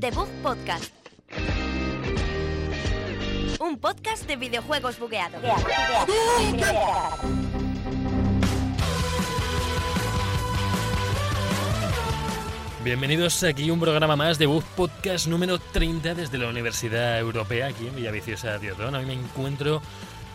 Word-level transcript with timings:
The 0.00 0.10
Bug 0.12 0.28
Podcast. 0.42 0.92
Un 3.60 3.78
podcast 3.78 4.26
de 4.26 4.36
videojuegos 4.36 4.98
bugueados. 4.98 5.42
Bienvenidos 12.84 13.42
aquí 13.42 13.68
a 13.68 13.72
un 13.72 13.80
programa 13.80 14.16
más 14.16 14.38
de 14.38 14.46
Bug 14.46 14.64
Podcast 14.76 15.26
número 15.26 15.58
30 15.58 16.14
desde 16.14 16.38
la 16.38 16.48
Universidad 16.48 17.18
Europea, 17.18 17.66
aquí 17.66 17.88
en 17.88 17.96
Villaviciosa 17.96 18.58
de 18.58 18.72
Odón. 18.72 18.94
Hoy 18.94 19.04
me 19.04 19.14
encuentro 19.14 19.82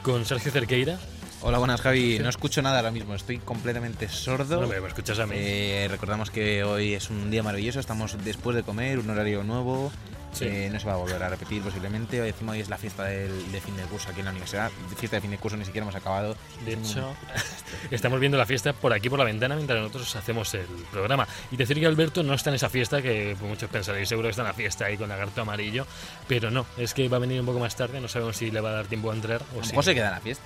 con 0.04 0.26
Sergio 0.26 0.52
Cerqueira. 0.52 1.00
Hola, 1.46 1.58
buenas 1.58 1.82
Javi. 1.82 2.20
No 2.20 2.30
escucho 2.30 2.62
nada 2.62 2.78
ahora 2.78 2.90
mismo, 2.90 3.14
estoy 3.16 3.38
completamente 3.38 4.08
sordo. 4.08 4.62
No 4.62 4.68
me 4.68 4.88
escuchas 4.88 5.20
a 5.20 5.26
mí. 5.26 5.36
Eh, 5.38 5.88
recordamos 5.92 6.32
que 6.32 6.64
hoy 6.64 6.94
es 6.94 7.10
un 7.10 7.30
día 7.30 7.44
maravilloso, 7.44 7.82
estamos 7.82 8.16
después 8.24 8.56
de 8.56 8.64
comer, 8.64 8.98
un 8.98 9.10
horario 9.10 9.44
nuevo. 9.44 9.92
Sí. 10.32 10.46
Eh, 10.46 10.70
no 10.72 10.80
se 10.80 10.88
va 10.88 10.94
a 10.94 10.96
volver 10.96 11.22
a 11.22 11.28
repetir 11.28 11.62
posiblemente. 11.62 12.22
Hoy 12.22 12.30
encima 12.30 12.54
hoy 12.54 12.62
es 12.62 12.70
la 12.70 12.78
fiesta 12.78 13.04
del, 13.04 13.52
de 13.52 13.60
fin 13.60 13.76
de 13.76 13.84
curso 13.84 14.10
aquí 14.10 14.22
en 14.22 14.26
la 14.26 14.32
universidad. 14.32 14.72
Fiesta 14.96 15.18
de 15.18 15.22
fin 15.22 15.32
de 15.32 15.38
curso 15.38 15.58
ni 15.58 15.66
siquiera 15.66 15.84
hemos 15.84 15.96
acabado. 15.96 16.38
De 16.66 16.76
hecho, 16.76 17.14
estamos 17.92 18.22
viendo 18.22 18.38
la 18.38 18.46
fiesta 18.46 18.72
por 18.72 18.94
aquí 18.94 19.10
por 19.10 19.20
la 19.20 19.26
ventana 19.26 19.56
mientras 19.56 19.78
nosotros 19.80 20.16
hacemos 20.16 20.54
el 20.54 20.66
programa. 20.92 21.28
Y 21.52 21.58
decir 21.58 21.78
que 21.78 21.86
Alberto 21.86 22.24
no 22.24 22.36
está 22.36 22.52
en 22.52 22.56
esa 22.56 22.70
fiesta, 22.70 23.02
que 23.02 23.36
muchos 23.42 23.70
pensaréis, 23.70 24.08
seguro 24.08 24.28
que 24.28 24.32
está 24.32 24.44
en 24.44 24.48
la 24.48 24.54
fiesta 24.54 24.86
ahí 24.86 24.96
con 24.96 25.10
lagarto 25.10 25.42
amarillo, 25.42 25.86
pero 26.26 26.50
no, 26.52 26.66
es 26.78 26.94
que 26.94 27.10
va 27.10 27.18
a 27.18 27.20
venir 27.20 27.42
un 27.42 27.46
poco 27.46 27.60
más 27.60 27.76
tarde, 27.76 28.00
no 28.00 28.08
sabemos 28.08 28.38
si 28.38 28.50
le 28.50 28.62
va 28.62 28.70
a 28.70 28.74
dar 28.74 28.86
tiempo 28.86 29.12
a 29.12 29.14
entrar 29.14 29.44
o 29.60 29.62
si 29.62 29.76
se 29.76 29.94
queda 29.94 30.08
en 30.08 30.14
la 30.14 30.22
fiesta. 30.22 30.46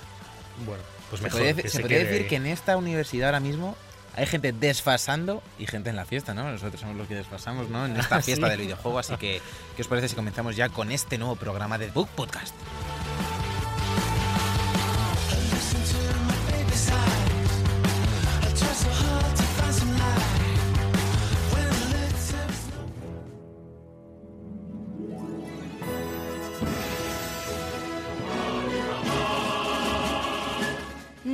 Bueno, 0.66 0.84
pues 1.10 1.20
Se 1.20 1.24
mejor. 1.26 1.40
podría, 1.40 1.56
que 1.56 1.62
se 1.70 1.70
se 1.78 1.80
podría 1.82 2.00
decir 2.00 2.22
ahí. 2.24 2.28
que 2.28 2.36
en 2.38 2.46
esta 2.48 2.78
universidad 2.78 3.28
ahora 3.30 3.40
mismo 3.40 3.76
hay 4.16 4.26
gente 4.26 4.52
desfasando 4.52 5.44
y 5.59 5.68
gente 5.68 5.90
en 5.92 5.95
la 5.95 6.06
fiesta, 6.06 6.34
¿no? 6.34 6.50
Nosotros 6.52 6.81
somos 6.81 6.95
los 6.95 7.08
que 7.08 7.16
desfasamos, 7.16 7.70
¿no? 7.70 7.86
En 7.86 7.95
esta 7.98 8.22
fiesta 8.22 8.48
Sí. 8.48 8.52
del 8.52 8.62
videojuego. 8.62 8.98
Así 9.00 9.16
que, 9.18 9.42
¿qué 9.76 9.81
os 9.84 9.88
parece 9.88 10.08
si 10.09 10.16
comenzamos 10.16 10.56
ya 10.56 10.70
con 10.70 10.92
este 10.92 11.18
nuevo 11.18 11.36
programa 11.36 11.78
de 11.78 11.92
Book 11.92 12.09
Podcast? 12.09 12.56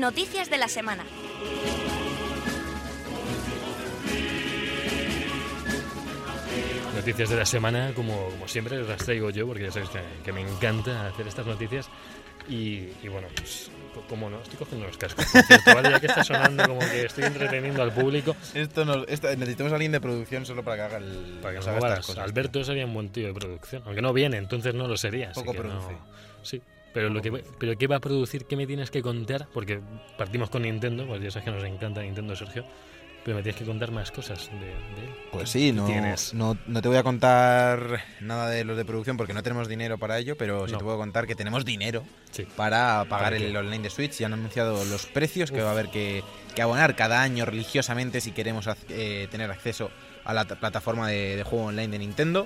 Noticias 0.07 0.49
de 0.49 0.57
la 0.57 0.67
semana. 0.67 1.05
Noticias 6.95 7.29
de 7.29 7.35
la 7.35 7.45
semana, 7.45 7.91
como, 7.95 8.29
como 8.29 8.47
siempre, 8.47 8.81
las 8.83 8.97
traigo 9.03 9.29
yo, 9.29 9.47
porque 9.47 9.63
ya 9.63 9.71
sabéis 9.71 9.89
que, 9.89 9.99
que 10.23 10.31
me 10.31 10.41
encanta 10.41 11.07
hacer 11.07 11.27
estas 11.27 11.45
noticias. 11.45 11.89
Y, 12.47 12.89
y 13.01 13.07
bueno, 13.09 13.27
pues, 13.35 13.71
co- 13.93 14.03
como 14.07 14.29
no, 14.29 14.41
estoy 14.41 14.57
cogiendo 14.57 14.85
los 14.85 14.97
cascos, 14.97 15.25
por 15.25 15.41
cierto, 15.43 15.73
¿vale? 15.75 15.89
Ya 15.89 15.99
que 15.99 16.07
está 16.07 16.23
sonando 16.23 16.67
como 16.67 16.79
que 16.79 17.05
estoy 17.05 17.23
entreteniendo 17.23 17.81
al 17.81 17.93
público. 17.93 18.35
Esto 18.53 18.85
nos, 18.85 19.07
esto- 19.07 19.33
necesitamos 19.35 19.71
a 19.71 19.75
alguien 19.75 19.91
de 19.93 20.01
producción 20.01 20.45
solo 20.45 20.63
para 20.63 20.75
que 20.77 20.81
haga 20.83 20.97
el. 20.97 21.39
Para 21.41 21.53
que 21.53 21.57
nos 21.59 21.67
no 21.67 21.71
haga 21.77 21.89
estas 21.89 22.05
cosas. 22.07 22.23
Alberto 22.23 22.63
sería 22.63 22.85
un 22.85 22.93
buen 22.93 23.09
tío 23.09 23.27
de 23.27 23.33
producción, 23.33 23.81
aunque 23.85 24.01
no 24.01 24.13
viene, 24.13 24.37
entonces 24.37 24.75
no 24.75 24.87
lo 24.87 24.97
sería. 24.97 25.31
así 25.31 25.39
Poco 25.39 25.53
que 25.53 25.57
no- 25.59 25.63
produce. 25.79 25.95
Sí, 26.43 26.61
pero, 26.93 27.09
lo 27.09 27.21
que, 27.21 27.31
pero 27.57 27.77
¿qué 27.77 27.87
va 27.87 27.97
a 27.97 27.99
producir? 27.99 28.45
¿Qué 28.45 28.55
me 28.55 28.67
tienes 28.67 28.91
que 28.91 29.01
contar? 29.01 29.47
Porque 29.53 29.79
partimos 30.17 30.49
con 30.49 30.61
Nintendo, 30.63 31.05
pues 31.07 31.21
ya 31.21 31.31
sabes 31.31 31.45
que 31.45 31.51
nos 31.51 31.63
encanta 31.63 32.01
Nintendo, 32.01 32.35
Sergio. 32.35 32.65
Pero 33.25 33.37
me 33.37 33.43
tienes 33.43 33.57
que 33.57 33.65
contar 33.65 33.89
más 33.89 34.11
cosas 34.11 34.49
de, 34.51 34.59
de 34.59 35.07
él. 35.07 35.15
Pues 35.31 35.49
sí, 35.49 35.67
¿Qué 35.87 36.01
no, 36.01 36.15
no, 36.33 36.57
no 36.67 36.81
te 36.81 36.89
voy 36.89 36.97
a 36.97 37.03
contar 37.03 38.03
nada 38.19 38.49
de 38.49 38.65
los 38.65 38.75
de 38.75 38.83
producción 38.83 39.15
porque 39.15 39.33
no 39.33 39.41
tenemos 39.41 39.69
dinero 39.69 39.97
para 39.97 40.19
ello, 40.19 40.35
pero 40.37 40.65
sí 40.67 40.73
No. 40.73 40.79
te 40.79 40.83
puedo 40.83 40.97
contar 40.97 41.25
que 41.25 41.33
tenemos 41.33 41.63
dinero 41.63 42.03
Sí. 42.31 42.45
para 42.57 43.05
pagar 43.05 43.33
el 43.33 43.55
online 43.55 43.83
de 43.83 43.89
Switch. 43.89 44.17
Ya 44.17 44.25
han 44.25 44.33
anunciado 44.33 44.83
los 44.83 45.05
precios 45.05 45.51
que 45.51 45.61
va 45.61 45.69
a 45.69 45.71
haber 45.71 45.87
que, 45.87 46.21
que 46.53 46.61
abonar 46.61 46.97
cada 46.97 47.21
año 47.21 47.45
religiosamente 47.45 48.19
si 48.19 48.33
queremos 48.33 48.67
eh, 48.89 49.29
tener 49.31 49.49
acceso 49.51 49.89
a 50.25 50.33
la 50.33 50.43
plataforma 50.43 51.07
de, 51.07 51.37
de 51.37 51.43
juego 51.43 51.67
online 51.67 51.87
de 51.93 51.99
Nintendo. 51.99 52.45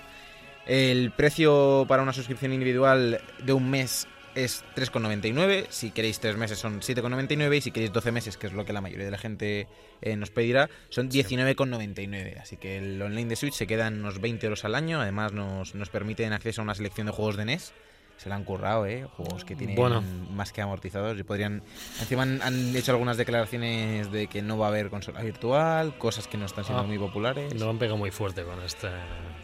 El 0.67 1.09
precio 1.09 1.85
para 1.87 2.03
una 2.03 2.13
suscripción 2.13 2.53
individual 2.53 3.19
de 3.43 3.53
un 3.53 3.67
mes 3.67 4.07
es 4.43 4.63
3,99. 4.75 5.67
Si 5.69 5.91
queréis 5.91 6.19
tres 6.19 6.37
meses 6.37 6.59
son 6.59 6.81
7,99. 6.81 7.57
Y 7.57 7.61
si 7.61 7.71
queréis 7.71 7.91
12 7.91 8.11
meses, 8.11 8.37
que 8.37 8.47
es 8.47 8.53
lo 8.53 8.65
que 8.65 8.73
la 8.73 8.81
mayoría 8.81 9.05
de 9.05 9.11
la 9.11 9.17
gente 9.17 9.67
eh, 10.01 10.15
nos 10.15 10.29
pedirá, 10.31 10.69
son 10.89 11.11
Sí. 11.11 11.23
19,99. 11.23 12.39
Así 12.39 12.57
que 12.57 12.77
el 12.77 13.01
online 13.01 13.29
de 13.29 13.35
Switch 13.35 13.53
se 13.53 13.67
queda 13.67 13.87
en 13.87 13.99
unos 13.99 14.21
20 14.21 14.45
euros 14.45 14.65
al 14.65 14.75
año. 14.75 15.01
Además, 15.01 15.33
nos, 15.33 15.75
nos 15.75 15.89
permiten 15.89 16.33
acceso 16.33 16.61
a 16.61 16.63
una 16.63 16.75
selección 16.75 17.07
de 17.07 17.13
juegos 17.13 17.37
de 17.37 17.45
NES. 17.45 17.73
Se 18.17 18.29
la 18.29 18.35
han 18.35 18.43
currado, 18.43 18.85
¿eh? 18.87 19.05
Juegos 19.15 19.45
que 19.45 19.55
tienen 19.55 19.75
Bueno. 19.75 20.03
más 20.33 20.51
que 20.51 20.61
amortizados. 20.61 21.17
Y 21.19 21.23
podrían. 21.23 21.61
Encima 21.99 22.23
han, 22.23 22.41
han 22.41 22.75
hecho 22.75 22.91
algunas 22.91 23.15
declaraciones 23.15 24.11
de 24.11 24.25
que 24.27 24.41
no 24.41 24.57
va 24.57 24.65
a 24.65 24.69
haber 24.69 24.89
consola 24.89 25.21
virtual, 25.21 25.97
cosas 25.99 26.27
que 26.27 26.35
no 26.37 26.45
están 26.45 26.63
siendo 26.65 26.83
Ah. 26.83 26.87
muy 26.87 26.97
populares. 26.97 27.53
Nos 27.53 27.63
han 27.69 27.77
pegado 27.77 27.97
muy 27.97 28.09
fuerte 28.11 28.43
con 28.43 28.59
esta. 28.63 28.91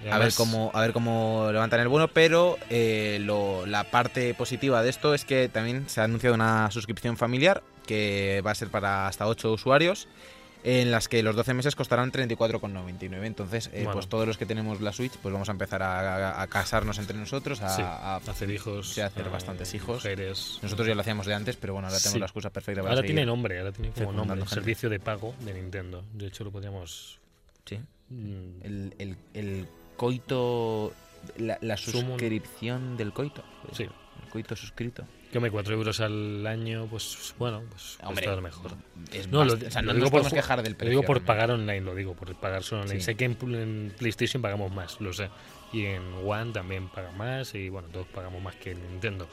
y 0.04 0.10
A 0.10 0.18
ver 0.18 0.34
cómo, 0.36 0.72
a 0.74 0.82
ver 0.82 0.92
cómo 0.92 1.48
levantan 1.52 1.80
el 1.80 1.88
bueno, 1.88 2.08
pero 2.10 2.58
eh, 2.70 3.20
lo- 3.22 3.66
la 3.68 3.86
parte 3.86 4.34
positiva 4.34 4.82
de 4.84 4.90
esto 4.90 5.14
es 5.14 5.24
que 5.24 5.48
también 5.50 5.88
se 5.88 6.02
ha 6.02 6.06
anunciado 6.06 6.34
una 6.36 6.70
suscripción 6.72 7.16
familiar 7.16 7.64
que 7.88 8.42
va 8.46 8.52
a 8.52 8.56
ser 8.56 8.70
para 8.70 9.08
hasta 9.08 9.28
8 9.28 9.52
usuarios, 9.54 10.08
en 10.64 10.92
las 10.92 11.08
que 11.10 11.22
los 11.24 11.36
12 11.36 11.54
meses 11.54 11.76
costarán 11.76 12.12
34,99. 12.12 13.26
Entonces, 13.26 13.68
eh, 13.68 13.80
Bueno. 13.84 13.92
pues 13.94 14.08
todos 14.08 14.26
los 14.26 14.38
que 14.38 14.46
tenemos 14.46 14.80
la 14.82 14.94
Switch, 14.94 15.12
pues 15.18 15.34
vamos 15.34 15.50
a 15.50 15.52
empezar 15.52 15.84
a, 15.84 16.00
a- 16.38 16.42
a 16.42 16.48
casarnos 16.48 16.98
entre 17.00 17.18
nosotros, 17.18 17.62
a, 17.62 17.70
Sí, 17.70 17.82
a- 17.82 18.16
hacer 18.16 18.50
hijos. 18.50 18.94
sí, 18.94 19.02
hacer 19.02 19.30
bastantes 19.30 19.74
hijos. 19.74 19.98
Mujeres. 19.98 20.60
nosotros 20.62 20.88
ya 20.88 20.96
lo 20.96 21.02
hacíamos 21.02 21.26
de 21.26 21.34
antes, 21.34 21.58
pero 21.58 21.74
bueno, 21.74 21.88
ahora 21.90 21.98
tenemos 22.00 22.14
Sí. 22.14 22.20
la 22.20 22.26
excusa 22.26 22.50
perfecta 22.50 22.82
para 22.82 22.92
Ahora 22.94 23.02
seguir. 23.02 23.16
tiene 23.16 23.26
nombre, 23.26 23.60
ahora 23.60 23.72
tiene 23.72 23.92
como 23.92 24.12
nombre. 24.14 24.38
gente. 24.38 24.54
Servicio 24.54 24.90
de 24.90 25.00
pago 25.00 25.36
de 25.42 25.54
Nintendo. 25.54 26.04
De 26.14 26.28
hecho, 26.28 26.44
lo 26.44 26.52
podríamos. 26.52 27.20
Sí. 27.66 27.78
mm, 28.10 28.62
El, 28.64 28.96
el- 29.00 29.18
el 29.34 29.68
coito, 29.98 30.94
la, 31.38 31.58
la 31.62 31.76
Sumo- 31.78 32.10
suscripción 32.12 32.96
del 32.98 33.12
coito. 33.14 33.44
Sí. 33.74 33.84
El 33.84 34.30
coito 34.30 34.56
suscrito. 34.56 35.06
Que 35.34 35.40
me 35.40 35.52
4 35.52 35.74
euros 35.74 36.00
al 36.00 36.46
año, 36.48 36.88
pues 36.90 37.34
bueno, 37.40 37.64
pues 37.70 37.98
Hombre, 38.04 38.24
está 38.26 38.40
mejor. 38.40 38.72
Es 39.12 39.28
No, 39.28 39.44
lo, 39.44 39.58
bast- 39.58 39.68
o 39.68 39.72
sea, 39.72 39.82
lo 39.82 39.88
no 39.88 39.94
digo 39.96 40.04
nos 40.06 40.12
por, 40.12 40.22
podemos 40.22 40.34
quejar 40.34 40.62
del 40.64 40.72
lo 40.74 40.78
precio. 40.78 40.90
digo 40.92 41.02
por 41.02 41.18
realmente. 41.18 41.28
pagar 41.28 41.52
online, 41.52 41.82
lo 41.82 41.96
digo, 41.96 42.14
por 42.14 42.34
pagar 42.36 42.64
solo 42.64 42.84
online. 42.84 43.00
Sí. 43.00 43.06
Sé 43.06 43.16
que 43.16 43.26
en, 43.26 43.38
en 43.56 43.94
PlayStation 43.98 44.42
pagamos 44.42 44.72
más, 44.72 45.02
lo 45.02 45.12
sé. 45.12 45.30
Y 45.74 45.86
en 45.86 46.04
One 46.26 46.54
también 46.54 46.88
pagan 46.90 47.18
más 47.18 47.56
y 47.56 47.68
bueno, 47.70 47.88
todos 47.90 48.06
pagamos 48.08 48.42
más 48.42 48.56
que 48.58 48.72
en 48.72 48.82
Nintendo. 48.92 49.28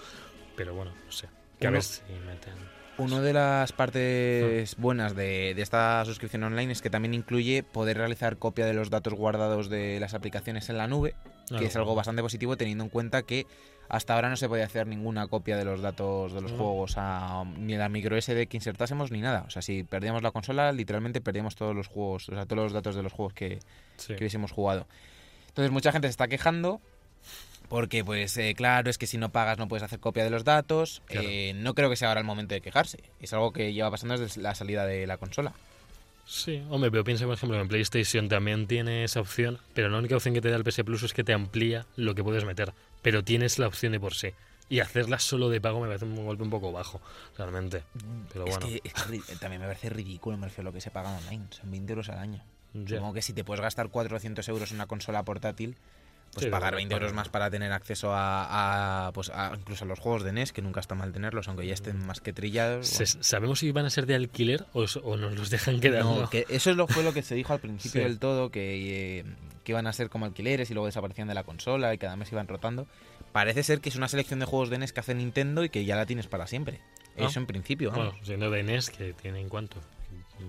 Pero 0.57 0.75
bueno, 0.75 0.93
no 1.05 1.13
sé. 1.13 1.29
Que 1.61 1.67
a 1.67 1.71
Uno- 1.71 1.77
ver 1.77 1.83
si 1.85 2.01
meten... 2.27 2.55
Una 2.99 3.21
de 3.23 3.33
las 3.33 3.73
partes 3.73 4.77
buenas 4.77 5.15
de, 5.17 5.55
de 5.55 5.63
esta 5.63 6.05
suscripción 6.05 6.43
online 6.45 6.73
es 6.73 6.83
que 6.83 6.91
también 6.91 7.15
incluye 7.15 7.63
poder 7.63 7.97
realizar 7.97 8.37
copia 8.37 8.67
de 8.67 8.75
los 8.75 8.91
datos 8.91 9.15
guardados 9.15 9.71
de 9.71 9.99
las 10.01 10.13
aplicaciones 10.13 10.69
en 10.69 10.77
la 10.77 10.87
nube, 10.87 11.15
que 11.49 11.57
Ah, 11.57 11.63
es 11.63 11.77
algo 11.77 11.95
bastante 11.95 12.21
positivo 12.21 12.59
teniendo 12.59 12.85
en 12.85 12.91
cuenta 12.91 13.23
que 13.23 13.47
hasta 13.91 14.15
ahora 14.15 14.29
no 14.31 14.37
se 14.37 14.49
podía 14.49 14.65
hacer 14.65 14.87
ninguna 14.87 15.27
copia 15.27 15.57
de 15.57 15.65
los 15.65 15.83
datos 15.83 16.33
de 16.33 16.41
los 16.41 16.53
No. 16.53 16.59
juegos 16.59 16.95
a, 16.97 17.45
ni 17.59 17.77
la 17.77 17.89
micro 17.89 18.17
SD 18.17 18.47
que 18.47 18.57
insertásemos 18.57 19.11
ni 19.11 19.21
nada. 19.21 19.45
O 19.47 19.51
sea, 19.51 19.61
si 19.63 19.83
perdíamos 19.85 20.23
la 20.23 20.31
consola, 20.31 20.73
literalmente 20.73 21.21
perdíamos 21.21 21.57
todos 21.57 21.75
los 21.75 21.89
juegos, 21.89 22.29
o 22.29 22.35
sea, 22.35 22.47
todos 22.47 22.63
los 22.65 22.73
datos 22.73 22.95
de 22.95 23.03
los 23.03 23.13
juegos 23.13 23.35
que, 23.35 23.59
Sí. 23.97 24.15
que 24.15 24.21
hubiésemos 24.25 24.53
jugado. 24.53 24.87
Entonces 25.49 25.71
mucha 25.73 25.93
gente 25.93 26.07
se 26.09 26.11
está 26.13 26.29
quejando 26.29 26.81
porque, 27.69 28.05
pues, 28.05 28.37
eh, 28.37 28.55
claro, 28.57 28.91
es 28.91 28.99
que 28.99 29.07
si 29.07 29.19
no 29.19 29.29
pagas 29.31 29.59
no 29.59 29.69
puedes 29.69 29.83
hacer 29.83 30.01
copia 30.01 30.25
de 30.25 30.31
los 30.31 30.45
datos. 30.45 31.03
Claro. 31.07 31.29
Eh, 31.29 31.53
no 31.55 31.75
creo 31.75 31.91
que 31.91 31.97
sea 31.97 32.09
ahora 32.09 32.21
el 32.21 32.27
momento 32.27 32.55
de 32.55 32.61
quejarse. 32.61 32.99
Es 33.21 33.33
algo 33.33 33.53
que 33.53 33.73
lleva 33.73 33.91
pasando 33.91 34.17
desde 34.19 34.41
la 34.41 34.55
salida 34.55 34.87
de 34.87 35.07
la 35.07 35.19
consola. 35.19 35.53
Sí, 36.27 36.63
hombre, 36.71 36.91
pero 36.93 37.03
piensa, 37.03 37.25
por 37.27 37.35
ejemplo, 37.35 37.57
que 37.59 37.63
en 37.63 37.69
PlayStation 37.69 38.29
también 38.29 38.67
tiene 38.69 39.03
esa 39.05 39.21
opción, 39.21 39.59
pero 39.75 39.89
la 39.89 39.99
única 39.99 40.15
opción 40.15 40.33
que 40.33 40.41
te 40.41 40.49
da 40.49 40.57
el 40.57 40.63
PS 40.65 40.85
Plus 40.85 41.03
es 41.03 41.13
que 41.13 41.25
te 41.25 41.33
amplía 41.33 41.87
lo 41.97 42.15
que 42.15 42.23
puedes 42.23 42.45
meter, 42.45 42.73
pero 43.03 43.23
tienes 43.25 43.59
la 43.59 43.67
opción 43.67 43.93
de 43.93 44.01
por 44.01 44.15
sí. 44.15 44.33
Y 44.69 44.79
hacerla 44.79 45.19
solo 45.19 45.49
de 45.49 45.61
pago 45.61 45.81
me 45.81 45.89
parece 45.89 46.05
un 46.05 46.25
golpe 46.25 46.45
un 46.45 46.51
poco 46.51 46.71
bajo, 46.71 47.01
realmente. 47.37 47.83
Pero 48.33 48.45
es 48.47 48.51
bueno, 48.57 48.67
que, 48.69 48.81
es 48.85 48.93
que 48.95 49.01
ri- 49.19 49.39
también 49.41 49.61
me 49.61 49.67
parece 49.67 49.89
ridículo, 49.91 50.37
me 50.37 50.47
refiero 50.47 50.69
a 50.69 50.71
lo 50.71 50.75
que 50.75 50.81
se 50.81 50.93
paga 50.93 51.11
online. 51.19 51.47
Son 51.51 51.71
20 51.71 51.93
euros 51.93 52.09
al 52.09 52.19
año. 52.21 52.45
ya. 52.75 52.97
Supongo 52.99 53.15
que 53.15 53.23
si 53.23 53.33
te 53.33 53.43
puedes 53.43 53.61
gastar 53.61 53.89
400 53.89 54.49
euros 54.49 54.71
en 54.71 54.77
una 54.77 54.87
consola 54.87 55.25
portátil, 55.25 55.77
pues 56.33 56.45
Sí, 56.45 56.51
pagar 56.51 56.75
bueno, 56.75 56.77
20 56.89 56.95
euros 56.95 57.13
más 57.13 57.29
para 57.29 57.51
tener 57.51 57.73
acceso 57.73 58.13
a, 58.15 59.07
a, 59.09 59.13
pues 59.13 59.31
a- 59.31 59.53
incluso 59.59 59.85
a 59.85 59.89
los 59.89 59.99
juegos 59.99 60.23
de 60.23 60.33
NES, 60.33 60.53
que 60.53 60.63
nunca 60.63 60.79
está 60.81 60.95
mal 60.95 61.13
tenerlos, 61.13 61.49
aunque 61.49 61.67
ya 61.67 61.75
estén 61.75 62.05
más 62.07 62.21
que 62.21 62.33
trillados. 62.33 62.89
Bueno. 62.99 63.13
¿Sabemos 63.25 63.59
si 63.59 63.73
van 63.73 63.87
a 63.87 63.91
ser 63.91 64.07
de 64.07 64.15
alquiler 64.15 64.65
o, 64.73 64.85
o 65.03 65.17
nos 65.17 65.35
los 65.37 65.51
dejan 65.51 65.81
quedar? 65.81 66.05
No, 66.05 66.21
No. 66.23 66.31
que 66.31 66.47
eso 66.49 66.71
es 66.71 66.77
lo, 66.77 66.87
fue 66.87 67.03
lo 67.03 67.13
que 67.13 67.23
se 67.23 67.35
dijo 67.35 67.53
al 67.53 67.59
principio 67.61 68.01
Sí. 68.03 68.07
del 68.09 68.19
todo, 68.21 68.51
que, 68.51 69.19
eh, 69.21 69.25
que 69.65 69.73
iban 69.73 69.87
a 69.89 69.93
ser 69.93 70.09
como 70.09 70.25
alquileres 70.27 70.71
y 70.71 70.75
luego 70.75 70.87
desaparecían 70.87 71.27
de 71.29 71.35
la 71.35 71.43
consola 71.43 71.93
y 71.95 71.99
cada 71.99 72.15
mes 72.17 72.31
iban 72.31 72.47
rotando. 72.47 72.87
Parece 73.33 73.63
ser 73.65 73.81
que 73.81 73.89
es 73.89 73.97
una 73.97 74.09
selección 74.09 74.39
de 74.41 74.47
juegos 74.47 74.71
de 74.71 74.79
NES 74.79 74.93
que 74.93 75.01
hace 75.01 75.15
Nintendo 75.15 75.65
y 75.65 75.69
que 75.71 75.85
ya 75.85 75.97
la 75.97 76.07
tienes 76.07 76.27
para 76.29 76.47
siempre. 76.47 76.81
Ah. 77.19 77.27
Eso 77.27 77.41
en 77.41 77.47
principio, 77.47 77.91
vamos. 77.91 78.07
Bueno, 78.11 78.25
siendo 78.25 78.51
de 78.51 78.63
NES, 78.63 78.91
que 78.91 79.13
tienen 79.15 79.49
cuánto? 79.49 79.79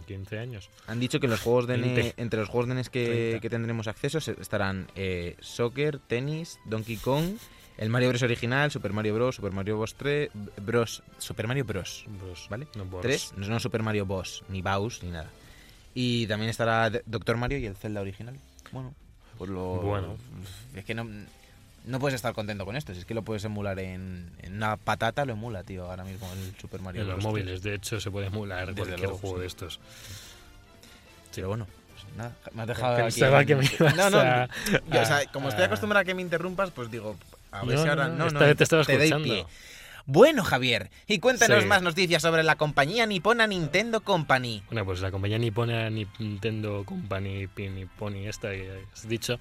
15 0.08 0.40
años. 0.40 0.70
Han 0.88 1.00
dicho 1.00 1.20
que 1.20 1.28
los 1.28 1.40
juegos 1.42 1.68
de 1.68 1.78
NES, 1.78 1.96
20. 1.96 2.22
entre 2.22 2.40
los 2.40 2.50
juegos 2.50 2.70
de 2.70 2.76
NES 2.76 2.90
que, 2.90 3.06
30. 3.06 3.40
que 3.40 3.50
tendremos 3.50 3.88
acceso 3.88 4.18
estarán 4.18 4.88
eh, 4.96 5.36
Soccer, 5.40 6.00
Tenis, 6.00 6.60
Donkey 6.66 6.98
Kong, 6.98 7.36
el 7.78 7.90
Mario 7.90 8.10
Bros 8.10 8.22
original, 8.24 8.72
Super 8.72 8.94
Mario 8.94 9.16
Bros, 9.16 9.36
Super 9.36 9.52
Mario 9.52 9.78
Bros 9.78 9.96
3, 9.96 10.30
Bros, 10.62 11.04
Super 11.18 11.48
Mario 11.48 11.66
Bros. 11.66 12.06
Bros, 12.08 12.48
¿Vale? 12.50 12.68
No, 12.76 12.86
Bros. 12.86 13.02
3, 13.02 13.34
no 13.38 13.60
Super 13.60 13.84
Mario 13.84 14.06
Boss, 14.06 14.44
ni 14.50 14.62
Baus, 14.62 15.02
ni 15.04 15.12
nada. 15.12 15.30
Y 15.94 16.28
también 16.28 16.50
estará 16.50 16.90
Doctor 17.06 17.38
Mario 17.38 17.58
y 17.58 17.66
el 17.66 17.76
Zelda 17.76 18.02
original. 18.02 18.36
Bueno, 18.72 18.94
pues 19.38 19.50
lo. 19.50 19.82
Bueno. 19.82 20.16
Es 20.76 20.86
que 20.86 20.94
no, 20.94 21.08
no 21.86 22.00
puedes 22.00 22.16
estar 22.16 22.34
contento 22.34 22.66
con 22.66 22.76
esto. 22.76 22.94
Si 22.94 23.00
es 23.00 23.06
que 23.06 23.14
lo 23.14 23.24
puedes 23.24 23.44
emular 23.46 23.80
en, 23.80 24.30
en 24.42 24.56
una 24.56 24.78
patata, 24.78 25.26
lo 25.26 25.34
emula, 25.34 25.64
tío, 25.64 25.86
ahora 25.90 26.04
mismo 26.04 26.28
el 26.34 26.56
Super 26.60 26.82
Mario 26.82 27.02
En 27.02 27.08
los 27.08 27.16
Bros. 27.18 27.24
3. 27.24 27.32
móviles, 27.32 27.62
de 27.64 27.76
hecho, 27.76 28.00
se 28.00 28.12
puede 28.12 28.28
emular 28.28 28.68
Desde 28.68 28.76
cualquier 28.76 29.00
luego, 29.00 29.18
juego 29.18 29.36
sí. 29.38 29.42
de 29.42 29.48
estos. 29.48 29.80
Pero 31.34 31.48
bueno, 31.48 31.68
pues 31.94 32.16
nada, 32.18 32.36
me 32.54 32.62
has 32.64 32.68
dejado 32.68 32.94
aquí 32.96 33.04
Pensaba 33.04 33.42
en- 33.42 33.48
que 33.48 33.56
me 33.56 33.66
ibas 33.66 33.96
No, 33.96 34.10
no, 34.10 34.20
a- 34.20 34.48
yo, 34.92 35.02
o 35.02 35.06
sea, 35.06 35.18
a- 35.18 35.26
como 35.32 35.50
estoy 35.50 35.64
a- 35.64 35.68
acostumbrado 35.68 36.02
a 36.02 36.06
que 36.06 36.14
me 36.14 36.22
interrumpas, 36.22 36.72
pues 36.72 36.92
digo, 36.92 37.16
a 37.52 37.64
ver 37.66 37.78
No, 37.78 37.84
si 37.84 37.90
ahora... 37.90 38.08
no, 38.10 38.30
No, 38.30 38.40
vez 38.40 38.58
te 38.58 38.64
estaba 38.64 38.82
escuchando. 38.82 39.24
pie. 39.24 39.46
Bueno, 40.08 40.44
Javier, 40.44 40.90
y 41.08 41.20
cuéntanos 41.20 41.62
Sí. 41.62 41.68
más 41.70 41.84
noticias 41.84 42.22
sobre 42.24 42.42
la 42.44 42.56
compañía 42.56 43.06
nipona 43.06 43.46
Nintendo 43.48 44.02
Company. 44.02 44.64
Bueno, 44.68 44.84
pues 44.84 45.00
la 45.00 45.12
compañía 45.12 45.38
nipona 45.38 45.90
Nintendo 45.92 46.84
Company, 46.86 47.48
Nipponi, 47.56 48.28
esta 48.28 48.50
que 48.50 48.84
has 48.94 49.08
dicho, 49.08 49.40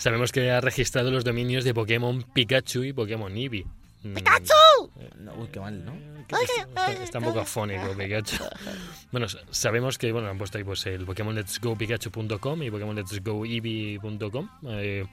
sabemos 0.00 0.32
que 0.32 0.50
ha 0.50 0.60
registrado 0.60 1.10
los 1.10 1.22
dominios 1.24 1.64
de 1.64 1.72
Pokémon 1.74 2.22
Pikachu 2.34 2.82
y 2.84 2.92
Pokémon 2.92 3.36
Eevee. 3.36 3.64
¡Pikachu! 4.02 4.90
No, 5.18 5.34
uy, 5.34 5.48
qué 5.52 5.60
mal, 5.60 5.84
¿no? 5.84 5.92
está, 6.30 6.92
está 6.92 7.18
un 7.18 7.24
poco 7.24 7.40
afónico 7.40 7.94
Pikachu. 7.96 8.36
Bueno, 9.12 9.26
sabemos 9.50 9.98
que 9.98 10.12
bueno, 10.12 10.28
han 10.28 10.38
puesto 10.38 10.56
ahí 10.58 10.64
pues 10.64 10.86
el 10.86 11.04
Pokémon 11.04 11.34
Let's 11.34 11.60
Go 11.60 11.76
Pikachu.com 11.76 12.62
y 12.62 12.70
Pokémon 12.70 12.94
Let's 12.96 13.20
Go 13.22 13.44
Eevee.com. 13.44 14.48
Eh, 14.68 15.04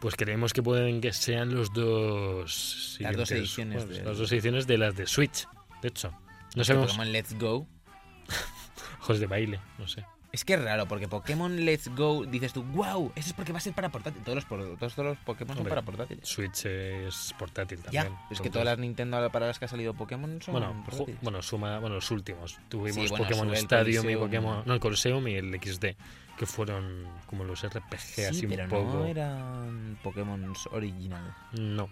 pues 0.00 0.16
creemos 0.16 0.52
que 0.52 0.62
pueden 0.62 1.00
que 1.00 1.12
sean 1.12 1.54
los 1.54 1.72
dos 1.72 2.96
Las 3.00 3.16
dos 3.16 3.30
ediciones 3.30 3.76
bueno, 3.84 3.92
del- 3.96 4.04
las 4.04 4.18
dos 4.18 4.32
ediciones 4.32 4.66
de 4.66 4.78
las 4.78 4.96
de 4.96 5.06
Switch, 5.06 5.46
de 5.80 5.88
hecho. 5.88 6.12
No 6.56 6.64
sabemos 6.64 6.88
Pokémon 6.92 7.12
Let's 7.12 7.38
Go. 7.38 7.66
ojos 9.00 9.18
de 9.20 9.26
baile, 9.26 9.60
no 9.78 9.86
sé. 9.88 10.04
Es 10.34 10.44
que 10.44 10.54
es 10.54 10.64
raro, 10.64 10.86
porque 10.88 11.06
Pokémon 11.06 11.64
Let's 11.64 11.88
Go, 11.94 12.24
dices 12.26 12.52
tú, 12.52 12.64
wow, 12.64 13.12
eso 13.14 13.28
es 13.28 13.32
porque 13.34 13.52
va 13.52 13.58
a 13.58 13.60
ser 13.60 13.72
para 13.72 13.88
portátil. 13.90 14.20
Todos 14.24 14.34
los, 14.34 14.46
todos, 14.48 14.94
todos 14.94 15.08
los 15.10 15.18
Pokémon 15.18 15.56
son 15.56 15.64
para 15.66 15.82
portátiles. 15.82 16.28
Switch 16.28 16.66
es 16.66 17.32
portátil 17.38 17.78
Ya, 17.92 18.02
también. 18.02 18.18
es 18.32 18.40
que 18.40 18.50
todas 18.50 18.64
las 18.64 18.76
Nintendo 18.78 19.30
para 19.30 19.46
las 19.46 19.60
que 19.60 19.66
ha 19.66 19.68
salido 19.68 19.94
Pokémon 19.94 20.42
son 20.42 20.52
Bueno, 20.54 20.84
bueno, 21.22 21.40
suma, 21.40 21.78
bueno, 21.78 21.94
los 21.94 22.10
últimos. 22.10 22.58
Tuvimos 22.68 22.94
Sí, 23.04 23.08
bueno, 23.10 23.24
Pokémon 23.24 23.54
Stadium 23.54 24.10
y. 24.10 24.16
Pokémon. 24.16 24.64
No, 24.66 24.74
el 24.74 24.80
Coliseum 24.80 25.28
y 25.28 25.34
el 25.34 25.54
XD, 25.54 25.84
que 26.36 26.46
fueron 26.46 27.06
como 27.26 27.44
los 27.44 27.64
RPG 27.64 27.98
sí, 28.00 28.22
así 28.24 28.46
pero 28.48 28.64
un 28.64 28.70
poco. 28.70 28.92
no 28.92 29.06
eran 29.06 29.98
Pokémon 30.02 30.52
original. 30.72 31.32
No. 31.52 31.88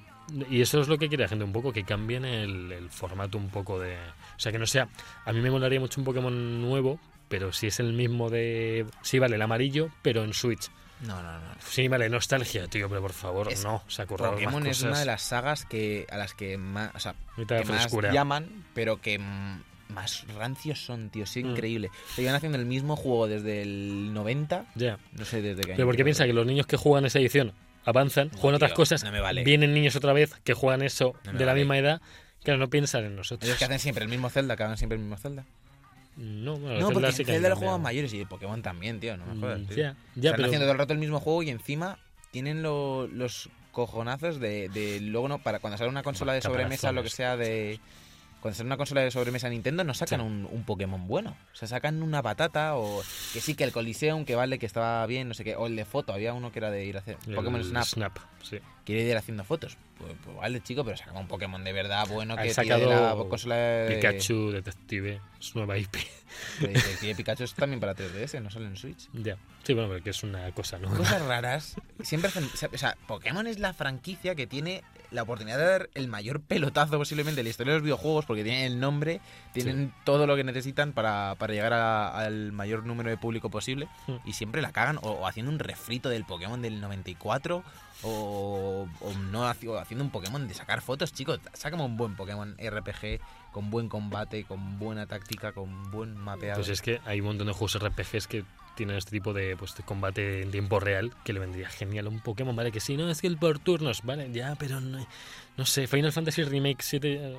Y 0.50 0.62
eso 0.62 0.80
es 0.80 0.88
lo 0.88 0.98
que 0.98 1.08
quiere 1.08 1.22
la 1.24 1.28
gente 1.28 1.44
un 1.44 1.52
poco, 1.52 1.72
que 1.72 1.84
cambien 1.84 2.24
el, 2.24 2.72
el 2.72 2.90
formato 2.90 3.38
un 3.38 3.50
poco 3.50 3.78
de... 3.78 3.94
O 3.96 4.38
sea, 4.38 4.50
que 4.50 4.58
no 4.58 4.66
sea... 4.66 4.88
A 5.26 5.32
mí 5.32 5.40
me 5.40 5.50
molaría 5.50 5.78
mucho 5.78 6.00
un 6.00 6.04
Pokémon 6.04 6.60
nuevo, 6.62 6.98
pero 7.32 7.50
si 7.50 7.66
es 7.68 7.80
el 7.80 7.94
mismo 7.94 8.28
de... 8.28 8.84
Sí, 9.00 9.18
vale, 9.18 9.36
el 9.36 9.42
amarillo, 9.42 9.88
pero 10.02 10.22
en 10.22 10.34
Switch. 10.34 10.70
No, 11.00 11.20
no, 11.22 11.32
no. 11.40 11.46
Sí, 11.66 11.88
vale, 11.88 12.10
nostalgia, 12.10 12.68
tío, 12.68 12.90
pero 12.90 13.00
por 13.00 13.14
favor, 13.14 13.50
Es- 13.50 13.64
no. 13.64 13.82
Se 13.88 14.02
ha 14.02 14.06
currado 14.06 14.32
más 14.32 14.40
Pokémon 14.42 14.66
es 14.66 14.76
cosas. 14.76 14.90
una 14.90 14.98
de 15.00 15.06
las 15.06 15.22
sagas 15.22 15.64
que 15.64 16.06
a 16.10 16.18
las 16.18 16.34
que 16.34 16.58
más, 16.58 16.94
o 16.94 17.00
sea, 17.00 17.14
que 17.48 17.64
más 17.64 17.90
llaman, 18.12 18.66
pero 18.74 19.00
que 19.00 19.18
mm, 19.18 19.62
más 19.94 20.26
rancios 20.36 20.84
son, 20.84 21.08
tío. 21.08 21.24
Es 21.24 21.34
Mm. 21.36 21.40
increíble. 21.50 21.90
Se 22.14 22.20
llevan 22.20 22.36
haciendo 22.36 22.58
el 22.58 22.66
mismo 22.66 22.96
juego 22.96 23.26
desde 23.28 23.62
el 23.62 24.12
90, 24.12 24.66
Ya. 24.74 24.98
no 25.12 25.24
sé 25.24 25.40
desde 25.40 25.62
qué 25.62 25.70
año. 25.72 25.76
Pero 25.78 25.88
porque 25.88 26.04
piensa 26.04 26.26
que 26.26 26.34
los 26.34 26.44
niños 26.46 26.66
que 26.66 26.76
juegan 26.76 27.06
esa 27.06 27.18
edición 27.18 27.52
avanzan, 27.86 28.28
No, 28.32 28.38
juegan 28.38 28.56
otras 28.56 28.72
tío, 28.72 28.76
cosas, 28.76 29.02
no 29.02 29.10
me 29.10 29.20
vale. 29.20 29.42
vienen 29.42 29.74
niños 29.74 29.96
otra 29.96 30.12
vez 30.12 30.34
que 30.44 30.52
juegan 30.54 30.82
eso 30.82 31.14
No 31.24 31.32
de 31.32 31.40
la 31.40 31.46
vale. 31.52 31.60
misma 31.62 31.78
edad, 31.78 32.00
claro, 32.44 32.60
no 32.60 32.68
piensan 32.70 33.04
en 33.06 33.16
nosotros. 33.16 33.48
Ellos 33.48 33.58
que 33.58 33.64
hacen 33.64 33.78
siempre 33.80 34.04
el 34.04 34.10
mismo 34.10 34.30
Zelda, 34.30 34.54
que 34.56 34.62
hagan 34.62 34.76
siempre 34.76 34.94
el 34.96 35.00
mismo 35.02 35.16
Zelda. 35.16 35.44
No, 36.16 36.56
bueno, 36.58 36.78
No, 36.80 36.90
porque 36.90 37.12
sí 37.12 37.24
Zelda 37.24 37.48
lo 37.48 37.56
juegan 37.56 37.80
mayores 37.80 38.12
y 38.12 38.20
el 38.20 38.26
Pokémon 38.26 38.60
también, 38.62 39.00
tío. 39.00 39.16
No 39.16 39.24
me 39.26 39.40
jodas, 39.40 39.60
Mm, 39.60 39.64
tío. 39.66 39.76
Ya, 39.76 39.96
ya, 40.14 40.30
Están 40.30 40.36
pero 40.36 40.46
haciendo 40.46 40.64
todo 40.66 40.72
el 40.72 40.78
rato 40.78 40.92
el 40.92 40.98
mismo 40.98 41.20
juego 41.20 41.42
y 41.42 41.50
encima 41.50 41.98
tienen 42.30 42.62
lo- 42.62 43.06
los 43.06 43.48
cojonazos 43.72 44.38
de, 44.38 44.68
de 44.68 45.00
luego 45.00 45.28
no 45.28 45.38
para 45.38 45.58
cuando 45.58 45.78
sale 45.78 45.88
una 45.88 46.02
consola 46.02 46.34
de 46.34 46.42
sobremesa 46.42 46.92
lo 46.92 47.02
que 47.02 47.08
sea 47.08 47.38
de 47.38 47.80
cuando 48.40 48.54
sale 48.56 48.66
una 48.66 48.76
consola 48.76 49.00
de 49.00 49.10
sobremesa 49.10 49.48
Nintendo 49.48 49.82
no 49.84 49.94
sacan 49.94 50.20
Sí. 50.20 50.26
un, 50.26 50.46
un 50.50 50.64
Pokémon 50.64 51.06
bueno 51.06 51.34
o 51.52 51.56
sea 51.56 51.68
sacan 51.68 52.02
una 52.02 52.22
patata 52.22 52.76
o 52.76 53.02
que 53.32 53.40
sí 53.40 53.54
que 53.54 53.64
el 53.64 53.72
Coliseum 53.72 54.26
que 54.26 54.34
vale 54.34 54.58
que 54.58 54.66
estaba 54.66 55.06
bien 55.06 55.28
no 55.28 55.32
sé 55.34 55.42
qué 55.44 55.56
o 55.56 55.66
el 55.68 55.76
de 55.76 55.86
foto 55.86 56.12
había 56.12 56.34
uno 56.34 56.52
que 56.52 56.58
era 56.58 56.70
de 56.70 56.84
ir 56.84 56.96
a 56.96 57.00
hacer 57.00 57.16
el 57.26 57.34
Pokémon 57.34 57.64
Snap 57.64 57.84
Snap, 57.84 58.18
sí. 58.42 58.58
Quiere 58.84 59.02
ir 59.02 59.16
haciendo 59.16 59.44
fotos 59.44 59.76
pues, 59.98 60.12
pues 60.24 60.36
vale 60.36 60.60
chico 60.62 60.84
pero 60.84 60.96
saca 60.96 61.12
un 61.12 61.28
Pokémon 61.28 61.62
de 61.62 61.72
verdad 61.72 62.06
bueno 62.08 62.36
que 62.36 62.50
tire 62.52 62.78
de 62.78 62.86
la 62.86 62.98
sacado 63.10 63.28
consola 63.28 63.54
de 63.56 63.94
Pikachu, 63.96 64.50
Detective, 64.50 65.20
es 65.40 65.54
nueva 65.54 65.78
IP. 65.78 65.92
de 66.60 66.68
Detective 66.68 67.14
Pikachu 67.14 67.44
es 67.44 67.54
también 67.54 67.78
para 67.80 67.94
3DS 67.94 68.40
no 68.42 68.50
solo 68.50 68.66
en 68.66 68.76
Switch 68.76 69.08
ya. 69.12 69.36
Sí, 69.64 69.74
bueno, 69.74 69.88
porque 69.90 70.10
es 70.10 70.22
una 70.24 70.50
cosa, 70.52 70.78
¿no? 70.78 70.88
cosas 70.96 71.22
raras. 71.26 71.76
Siempre 72.02 72.28
hacen. 72.30 72.42
O 72.72 72.76
sea, 72.78 72.96
Pokémon 73.06 73.46
es 73.46 73.60
la 73.60 73.72
franquicia 73.72 74.34
que 74.34 74.48
tiene 74.48 74.82
la 75.12 75.22
oportunidad 75.22 75.56
de 75.58 75.64
dar 75.64 75.90
el 75.94 76.08
mayor 76.08 76.40
pelotazo 76.40 76.98
posiblemente 76.98 77.42
en 77.42 77.44
la 77.44 77.50
historia 77.50 77.72
de 77.74 77.78
los 77.78 77.84
videojuegos 77.84 78.24
porque 78.26 78.42
tienen 78.42 78.64
el 78.64 78.80
nombre, 78.80 79.20
tienen 79.52 79.94
todo 80.04 80.26
lo 80.26 80.34
que 80.34 80.42
necesitan 80.42 80.92
para, 80.92 81.36
para 81.38 81.52
llegar 81.52 81.74
a- 81.74 82.08
al 82.18 82.50
mayor 82.50 82.84
número 82.86 83.10
de 83.10 83.16
público 83.18 83.50
posible 83.50 83.86
Mm. 84.08 84.16
y 84.24 84.32
siempre 84.32 84.62
la 84.62 84.72
cagan 84.72 84.96
o, 84.96 85.10
o 85.12 85.26
haciendo 85.28 85.52
un 85.52 85.60
refrito 85.60 86.08
del 86.08 86.24
Pokémon 86.24 86.60
del 86.60 86.80
94 86.80 87.62
o, 88.02 88.88
o 89.00 89.12
no 89.30 89.46
haciendo 89.46 90.04
un 90.04 90.10
Pokémon 90.10 90.46
de 90.46 90.54
sacar 90.54 90.80
fotos, 90.80 91.12
chicos. 91.12 91.40
Sácame 91.52 91.84
un 91.84 91.96
buen 91.96 92.16
Pokémon 92.16 92.56
RPG 92.58 93.20
con 93.52 93.70
buen 93.70 93.88
combate, 93.88 94.44
con 94.44 94.78
buena 94.78 95.06
táctica, 95.06 95.52
con 95.52 95.90
buen 95.90 96.16
mapeado. 96.16 96.56
Pues 96.56 96.68
es 96.68 96.82
que 96.82 97.00
hay 97.04 97.20
un 97.20 97.26
montón 97.26 97.46
de 97.46 97.52
juegos 97.52 97.78
RPGs 97.78 98.26
que 98.26 98.44
tienen 98.76 98.96
este 98.96 99.10
tipo 99.10 99.32
de, 99.32 99.56
pues, 99.56 99.74
de 99.76 99.82
combate 99.82 100.42
en 100.42 100.50
tiempo 100.50 100.80
real 100.80 101.12
que 101.24 101.32
le 101.32 101.40
vendría 101.40 101.68
genial 101.68 102.06
a 102.06 102.08
un 102.10 102.20
Pokémon, 102.20 102.54
¿vale? 102.56 102.72
Que 102.72 102.80
sí, 102.80 102.96
no, 102.96 103.08
es 103.10 103.20
que 103.20 103.26
el 103.26 103.36
por 103.38 103.58
turnos, 103.58 104.02
¿vale? 104.02 104.30
Ya, 104.32 104.54
pero 104.58 104.80
no, 104.80 105.06
no 105.56 105.66
sé, 105.66 105.86
Final 105.86 106.12
Fantasy 106.12 106.42
Remake 106.44 106.82
7, 106.82 107.18
eh, 107.20 107.36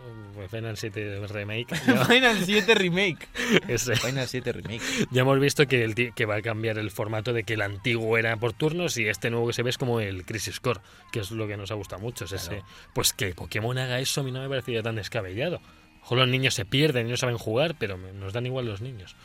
Final 0.50 0.78
7 0.78 1.28
Remake, 1.28 1.68
ya, 1.88 2.06
Final 2.06 2.38
7 2.44 2.76
Remake. 2.76 3.28
ese. 3.68 3.96
Final 3.96 4.28
7 4.28 4.52
Remake. 4.52 4.82
Ya 5.12 5.22
hemos 5.22 5.40
visto 5.40 5.68
que, 5.68 5.84
el, 5.84 5.96
que 6.14 6.26
va 6.26 6.36
a 6.36 6.42
cambiar 6.42 6.78
el 6.78 6.92
formato 6.92 7.34
de 7.34 7.44
que 7.44 7.54
el 7.56 7.62
antiguo 7.62 8.18
era 8.18 8.36
por 8.38 8.54
turnos 8.54 8.98
y 8.98 9.08
este 9.08 9.30
nuevo 9.30 9.48
que 9.48 9.54
se 9.54 9.64
ve 9.64 9.70
es 9.72 9.78
como 9.78 10.00
el 10.00 10.26
Crisis 10.26 10.60
Core, 10.60 10.82
que 11.12 11.20
es 11.22 11.32
lo 11.32 11.48
que 11.48 11.58
nos 11.58 11.72
ha 11.72 11.76
gustado 11.76 12.02
mucho. 12.02 12.26
es 12.26 12.32
ese, 12.34 12.62
pues 12.94 13.14
que 13.14 13.34
Pokémon 13.34 13.78
haga 13.78 14.00
eso 14.00 14.22
a 14.22 14.24
mí 14.24 14.32
no 14.32 14.42
me 14.42 14.50
parecía 14.50 14.82
tan 14.84 14.96
descabellado. 14.96 15.60
Ojo, 16.04 16.16
los 16.18 16.28
niños 16.28 16.54
se 16.54 16.66
pierden 16.66 17.08
y 17.08 17.12
no 17.12 17.18
saben 17.18 17.38
jugar, 17.38 17.76
pero 17.80 17.98
me- 17.98 18.12
nos 18.12 18.34
dan 18.34 18.46
igual 18.46 18.66
los 18.66 18.82
niños. 18.82 19.16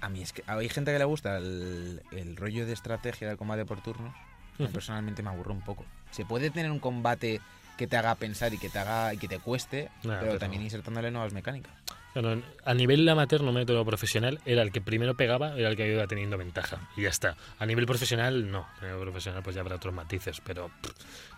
A 0.00 0.08
mí 0.08 0.22
es 0.22 0.32
que 0.32 0.42
hay 0.46 0.68
gente 0.68 0.92
que 0.92 0.98
le 0.98 1.04
gusta 1.04 1.36
el, 1.38 2.02
el 2.12 2.36
rollo 2.36 2.66
de 2.66 2.72
estrategia 2.72 3.28
del 3.28 3.36
combate 3.36 3.64
por 3.64 3.80
turnos. 3.82 4.14
Personalmente 4.72 5.22
me 5.22 5.28
aburre 5.30 5.52
un 5.52 5.60
poco. 5.60 5.84
Se 6.10 6.24
puede 6.24 6.50
tener 6.50 6.70
un 6.70 6.78
combate 6.78 7.40
que 7.76 7.86
te 7.86 7.96
haga 7.98 8.14
pensar 8.14 8.54
y 8.54 8.58
que 8.58 8.70
te 8.70 8.78
haga 8.78 9.12
y 9.12 9.18
que 9.18 9.28
te 9.28 9.38
cueste, 9.38 9.90
Nah, 10.02 10.14
pero, 10.18 10.20
pero- 10.20 10.38
también 10.38 10.62
insertándole 10.62 11.10
nuevas 11.10 11.32
mecánicas. 11.34 11.72
Bueno, 12.20 12.42
a 12.64 12.72
nivel 12.74 13.06
amateur, 13.08 13.42
no 13.42 13.52
método 13.52 13.84
profesional, 13.84 14.40
era 14.46 14.62
el 14.62 14.72
que 14.72 14.80
primero 14.80 15.14
pegaba, 15.16 15.54
era 15.56 15.68
el 15.68 15.76
que 15.76 15.92
iba 15.92 16.06
teniendo 16.06 16.38
ventaja. 16.38 16.88
Y 16.96 17.02
ya 17.02 17.10
está. 17.10 17.36
A 17.58 17.66
nivel 17.66 17.84
profesional, 17.86 18.50
no. 18.50 18.66
A 18.80 18.84
nivel 18.86 19.00
profesional, 19.02 19.42
pues 19.42 19.54
ya 19.54 19.60
habrá 19.60 19.76
otros 19.76 19.92
matices, 19.92 20.40
pero 20.44 20.70
pff, 20.80 20.92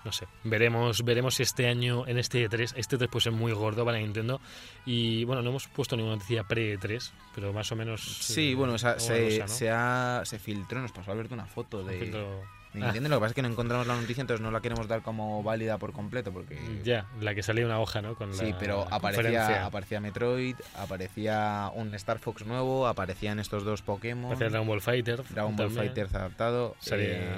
no 0.04 0.12
sé. 0.12 0.26
Veremos 0.44 1.04
veremos 1.04 1.34
si 1.34 1.42
este 1.42 1.66
año, 1.66 2.06
en 2.06 2.18
este 2.18 2.48
E3, 2.48 2.74
este 2.76 2.96
E3 2.96 3.08
puede 3.10 3.24
ser 3.24 3.32
muy 3.32 3.50
gordo 3.52 3.84
para 3.84 3.98
Nintendo. 3.98 4.40
Y 4.86 5.24
bueno, 5.24 5.42
no 5.42 5.50
hemos 5.50 5.66
puesto 5.66 5.96
ninguna 5.96 6.14
noticia 6.14 6.44
pre-E3, 6.44 7.10
pero 7.34 7.52
más 7.52 7.70
o 7.72 7.76
menos. 7.76 8.00
Sí, 8.00 8.52
eh, 8.52 8.54
bueno, 8.54 8.78
sea, 8.78 8.90
algo 8.90 9.00
se, 9.00 9.24
rosa, 9.30 9.42
¿no? 9.42 9.48
se, 9.48 9.70
ha- 9.70 10.22
se 10.24 10.38
filtró, 10.38 10.80
nos 10.80 10.92
pasó 10.92 11.10
a 11.10 11.14
verte 11.14 11.34
una 11.34 11.46
foto 11.46 11.82
de, 11.82 11.94
Un 11.96 12.00
filtro- 12.04 12.57
Lo 12.74 12.92
que 12.92 13.00
pasa 13.10 13.26
es 13.26 13.32
que 13.34 13.42
no 13.42 13.48
encontramos 13.48 13.86
la 13.86 13.96
noticia, 14.00 14.20
entonces 14.20 14.42
no 14.44 14.50
la 14.50 14.60
queremos 14.60 14.86
dar 14.88 15.02
como 15.02 15.42
válida 15.42 15.78
por 15.78 15.92
completo, 15.92 16.32
porque... 16.32 16.58
Ya, 16.84 17.06
la 17.20 17.34
que 17.34 17.42
salía 17.42 17.64
una 17.66 17.80
hoja, 17.80 18.02
¿no? 18.02 18.14
Con 18.14 18.34
Sí, 18.34 18.50
la 18.52 18.58
pero 18.58 18.86
aparecía, 18.90 19.64
aparecía 19.66 20.00
Metroid, 20.00 20.56
aparecía 20.76 21.70
un 21.74 21.94
Star 21.94 22.18
Fox 22.18 22.44
nuevo, 22.46 22.86
aparecían 22.86 23.38
estos 23.38 23.64
dos 23.64 23.82
Pokémon. 23.82 24.26
Aparecía 24.26 24.50
Dragon 24.50 24.68
Ball 24.68 24.80
Fighter. 24.80 25.22
Dragon 25.30 25.56
Ball. 25.56 25.70
Fighter 25.70 26.06
adaptado. 26.12 26.76
Salía- 26.80 27.06
eh, 27.18 27.28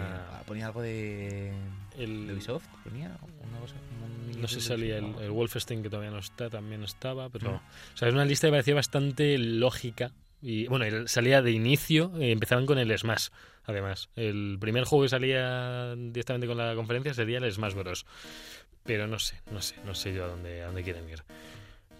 ponía 0.47 0.67
algo 0.67 0.83
de, 0.83 1.53
El- 1.99 2.27
de 2.27 2.33
Ubisoft, 2.35 2.65
ponía 2.85 3.09
una 3.49 3.59
cosa 3.61 3.75
No 4.39 4.49
sé 4.49 4.61
si 4.61 4.67
salía 4.69 4.99
el, 4.99 5.15
el 5.21 5.31
Wolfenstein, 5.31 5.83
que 5.83 5.91
todavía 5.91 6.11
no 6.11 6.19
está, 6.19 6.49
también 6.51 6.83
estaba, 6.85 7.29
pero... 7.29 7.51
No. 7.53 7.57
O 7.95 7.97
sea, 7.97 8.09
es 8.09 8.15
una 8.15 8.25
lista 8.25 8.47
que 8.47 8.53
parecía 8.53 8.75
bastante 8.75 9.37
lógica. 9.39 10.13
Y 10.43 10.67
bueno, 10.69 11.07
salía 11.07 11.43
de 11.43 11.51
inicio, 11.53 12.13
eh, 12.19 12.31
empezaban 12.33 12.67
con 12.67 12.79
el 12.79 12.97
Smash, 12.99 13.29
además. 13.65 14.09
El 14.17 14.57
primer 14.61 14.85
juego 14.85 15.05
que 15.05 15.09
salía 15.11 15.95
directamente 15.97 16.47
con 16.47 16.57
la 16.57 16.75
conferencia 16.75 17.13
sería 17.15 17.39
el 17.39 17.53
Smash 17.53 17.75
Bros. 17.75 18.07
Pero 18.85 19.07
no 19.07 19.19
sé, 19.19 19.41
no 19.53 19.61
sé, 19.61 19.75
no 19.85 19.95
sé 19.95 20.15
yo 20.15 20.25
a 20.25 20.29
dónde, 20.29 20.63
a 20.63 20.67
dónde 20.67 20.83
quieren 20.83 21.09
ir. 21.09 21.23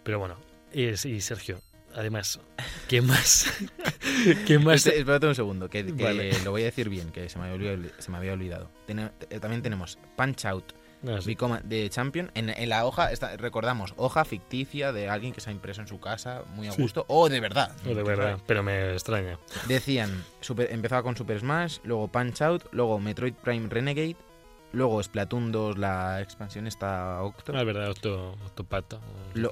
Pero 0.03 0.19
bueno, 0.19 0.39
Y, 0.73 0.85
y 0.87 1.21
Sergio, 1.21 1.61
además, 1.95 2.41
¿qué 2.89 3.03
más? 3.03 3.53
¿Qué 4.47 4.59
más? 4.59 4.87
Este- 4.87 4.99
espérate 5.01 5.27
un 5.27 5.35
segundo, 5.35 5.69
que, 5.69 5.85
que 5.85 6.03
Vale. 6.05 6.33
lo 6.43 6.53
voy 6.53 6.63
a 6.63 6.67
decir 6.67 6.89
bien, 6.89 7.11
que 7.11 7.29
se 7.29 7.39
me 7.39 7.45
había 7.45 7.73
olvidado. 7.73 7.93
Se 7.99 8.11
me 8.11 8.17
había 8.17 8.33
olvidado. 8.33 8.71
Eh, 8.89 9.39
también 9.41 9.61
tenemos 9.63 9.99
Punch 10.17 10.47
Out 10.47 10.73
Ah, 11.07 11.17
sí. 11.21 11.25
De 11.65 11.89
Champion. 11.91 12.31
En, 12.35 12.51
en 12.51 12.69
la 12.69 12.85
hoja, 12.85 13.11
está- 13.11 13.37
recordamos, 13.37 13.95
hoja 13.97 14.25
ficticia 14.25 14.93
de 14.93 15.09
alguien 15.09 15.33
que 15.33 15.41
se 15.41 15.51
ha 15.51 15.53
impreso 15.53 15.81
en 15.81 15.87
su 15.89 15.99
casa, 16.01 16.43
muy 16.55 16.69
a 16.69 16.73
Sí. 16.73 16.83
gusto, 16.83 17.05
o 17.09 17.29
de 17.29 17.41
verdad. 17.41 17.71
De 17.85 17.95
pero 18.47 18.63
me 18.63 18.93
extraña. 18.93 19.39
Decían, 19.67 20.25
super- 20.41 20.71
empezaba 20.73 21.03
con 21.03 21.17
Super 21.17 21.41
Smash, 21.41 21.79
luego 21.85 22.09
Punch 22.09 22.43
Out, 22.43 22.65
luego 22.73 22.99
Metroid 23.01 23.35
Prime 23.35 23.69
Renegade, 23.69 24.17
luego 24.73 25.03
Splatoon 25.03 25.51
2, 25.53 25.79
la 25.79 26.21
expansión 26.21 26.67
está 26.67 27.23
Octo, 27.23 27.53
Ah, 27.55 27.61
es 27.61 27.67
verdad, 27.67 27.91
Octo, 27.91 28.33
Octopato. 28.47 29.01
lo- 29.35 29.51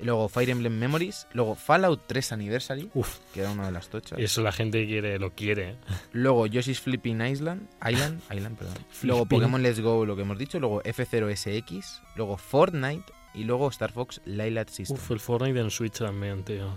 luego 0.00 0.28
Fire 0.28 0.50
Emblem 0.50 0.78
Memories, 0.78 1.26
luego 1.32 1.54
Fallout 1.54 2.02
3 2.06 2.32
Anniversary, 2.32 2.90
Uf, 2.94 3.18
que 3.32 3.40
era 3.40 3.50
una 3.50 3.66
de 3.66 3.72
las 3.72 3.88
tochas, 3.88 4.18
eso 4.18 4.42
la 4.42 4.52
gente 4.52 4.86
quiere, 4.86 5.18
lo 5.18 5.32
quiere. 5.34 5.70
¿eh? 5.70 5.76
luego 6.12 6.46
Yoshi's 6.46 6.80
Flipping 6.80 7.20
Island, 7.20 7.68
Island, 7.88 8.20
Island, 8.34 8.56
perdón, 8.58 8.74
luego. 9.02 9.26
Pokémon 9.26 9.62
Let's 9.62 9.80
Go, 9.80 10.04
lo 10.06 10.16
que 10.16 10.22
hemos 10.22 10.38
dicho, 10.38 10.58
luego 10.60 10.82
F0SX, 10.82 12.00
luego 12.16 12.36
Fortnite 12.36 13.12
y 13.34 13.44
luego 13.44 13.68
Star 13.68 13.92
Fox 13.92 14.20
Lilac 14.24 14.68
System. 14.68 14.96
Uf, 14.96 15.10
el 15.10 15.20
Fortnite 15.20 15.60
en 15.60 15.70
Switch 15.70 15.98
también, 15.98 16.42
tío. 16.44 16.72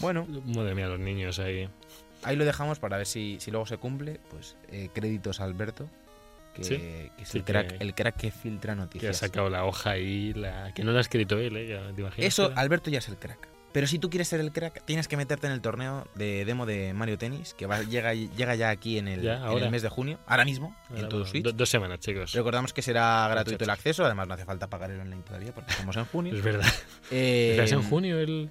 Bueno, 0.00 0.26
Madre 0.46 0.74
mía, 0.74 0.86
los 0.88 0.98
niños 1.00 1.38
ahí. 1.38 1.68
ahí 2.22 2.36
lo 2.36 2.44
dejamos 2.44 2.78
para 2.78 2.96
ver 2.98 3.06
si, 3.06 3.38
si 3.40 3.50
luego 3.50 3.66
se 3.66 3.78
cumple, 3.78 4.20
pues 4.30 4.56
eh, 4.68 4.90
créditos 4.92 5.40
a 5.40 5.44
Alberto. 5.44 5.88
Que, 6.52 6.64
Sí, 6.64 6.76
que 6.76 7.10
es 7.18 7.28
sí 7.28 7.38
el, 7.38 7.44
crack, 7.44 7.78
que- 7.78 7.84
el 7.84 7.94
crack 7.94 8.16
que 8.16 8.30
filtra 8.30 8.74
Que 8.74 8.80
ha 8.80 8.84
noticias. 8.84 9.16
sacado 9.16 9.48
la 9.48 9.64
hoja 9.64 9.90
ahí, 9.92 10.32
la... 10.34 10.72
que 10.74 10.84
no 10.84 10.92
la 10.92 10.98
ha 10.98 11.00
escrito 11.00 11.38
él, 11.38 11.56
¿eh? 11.56 11.68
Ya, 11.68 11.94
¿Te 11.94 12.00
imaginas? 12.02 12.26
Eso, 12.26 12.52
Alberto 12.56 12.90
ya 12.90 12.98
es 12.98 13.08
el 13.08 13.16
crack. 13.16 13.48
Pero 13.72 13.86
si 13.86 13.98
tú 13.98 14.10
quieres 14.10 14.28
ser 14.28 14.40
el 14.40 14.52
crack, 14.52 14.84
tienes 14.84 15.08
que 15.08 15.16
meterte 15.16 15.46
en 15.46 15.54
el 15.54 15.62
torneo 15.62 16.06
de 16.14 16.44
demo 16.44 16.66
de 16.66 16.92
Mario 16.92 17.16
Tennis, 17.16 17.54
que 17.54 17.64
va, 17.64 17.80
llega, 17.82 18.12
llega 18.12 18.54
ya 18.54 18.68
aquí 18.68 18.98
en 18.98 19.08
el, 19.08 19.22
Ya, 19.22 19.36
en 19.38 19.42
ahora. 19.44 19.64
el 19.64 19.70
mes 19.70 19.80
de 19.80 19.88
junio, 19.88 20.18
ahora 20.26 20.44
mismo, 20.44 20.76
Ahora, 20.90 21.00
en 21.00 21.08
todo 21.08 21.24
Switch. 21.24 21.42
do- 21.42 21.52
dos 21.52 21.70
semanas, 21.70 21.98
chicos. 22.00 22.32
Recordamos 22.34 22.74
que 22.74 22.82
será 22.82 23.26
gratuito 23.30 23.64
el 23.64 23.70
acceso, 23.70 24.04
además 24.04 24.28
no 24.28 24.34
hace 24.34 24.44
falta 24.44 24.68
pagar 24.68 24.90
el 24.90 25.00
online 25.00 25.22
todavía 25.22 25.54
porque 25.54 25.70
estamos 25.70 25.96
en 25.96 26.04
junio. 26.04 26.34
Es 26.36 26.42
verdad. 26.42 26.66
Eh, 27.10 27.58
¿Es 27.62 27.72
en 27.72 27.82
junio 27.82 28.18
el...? 28.18 28.50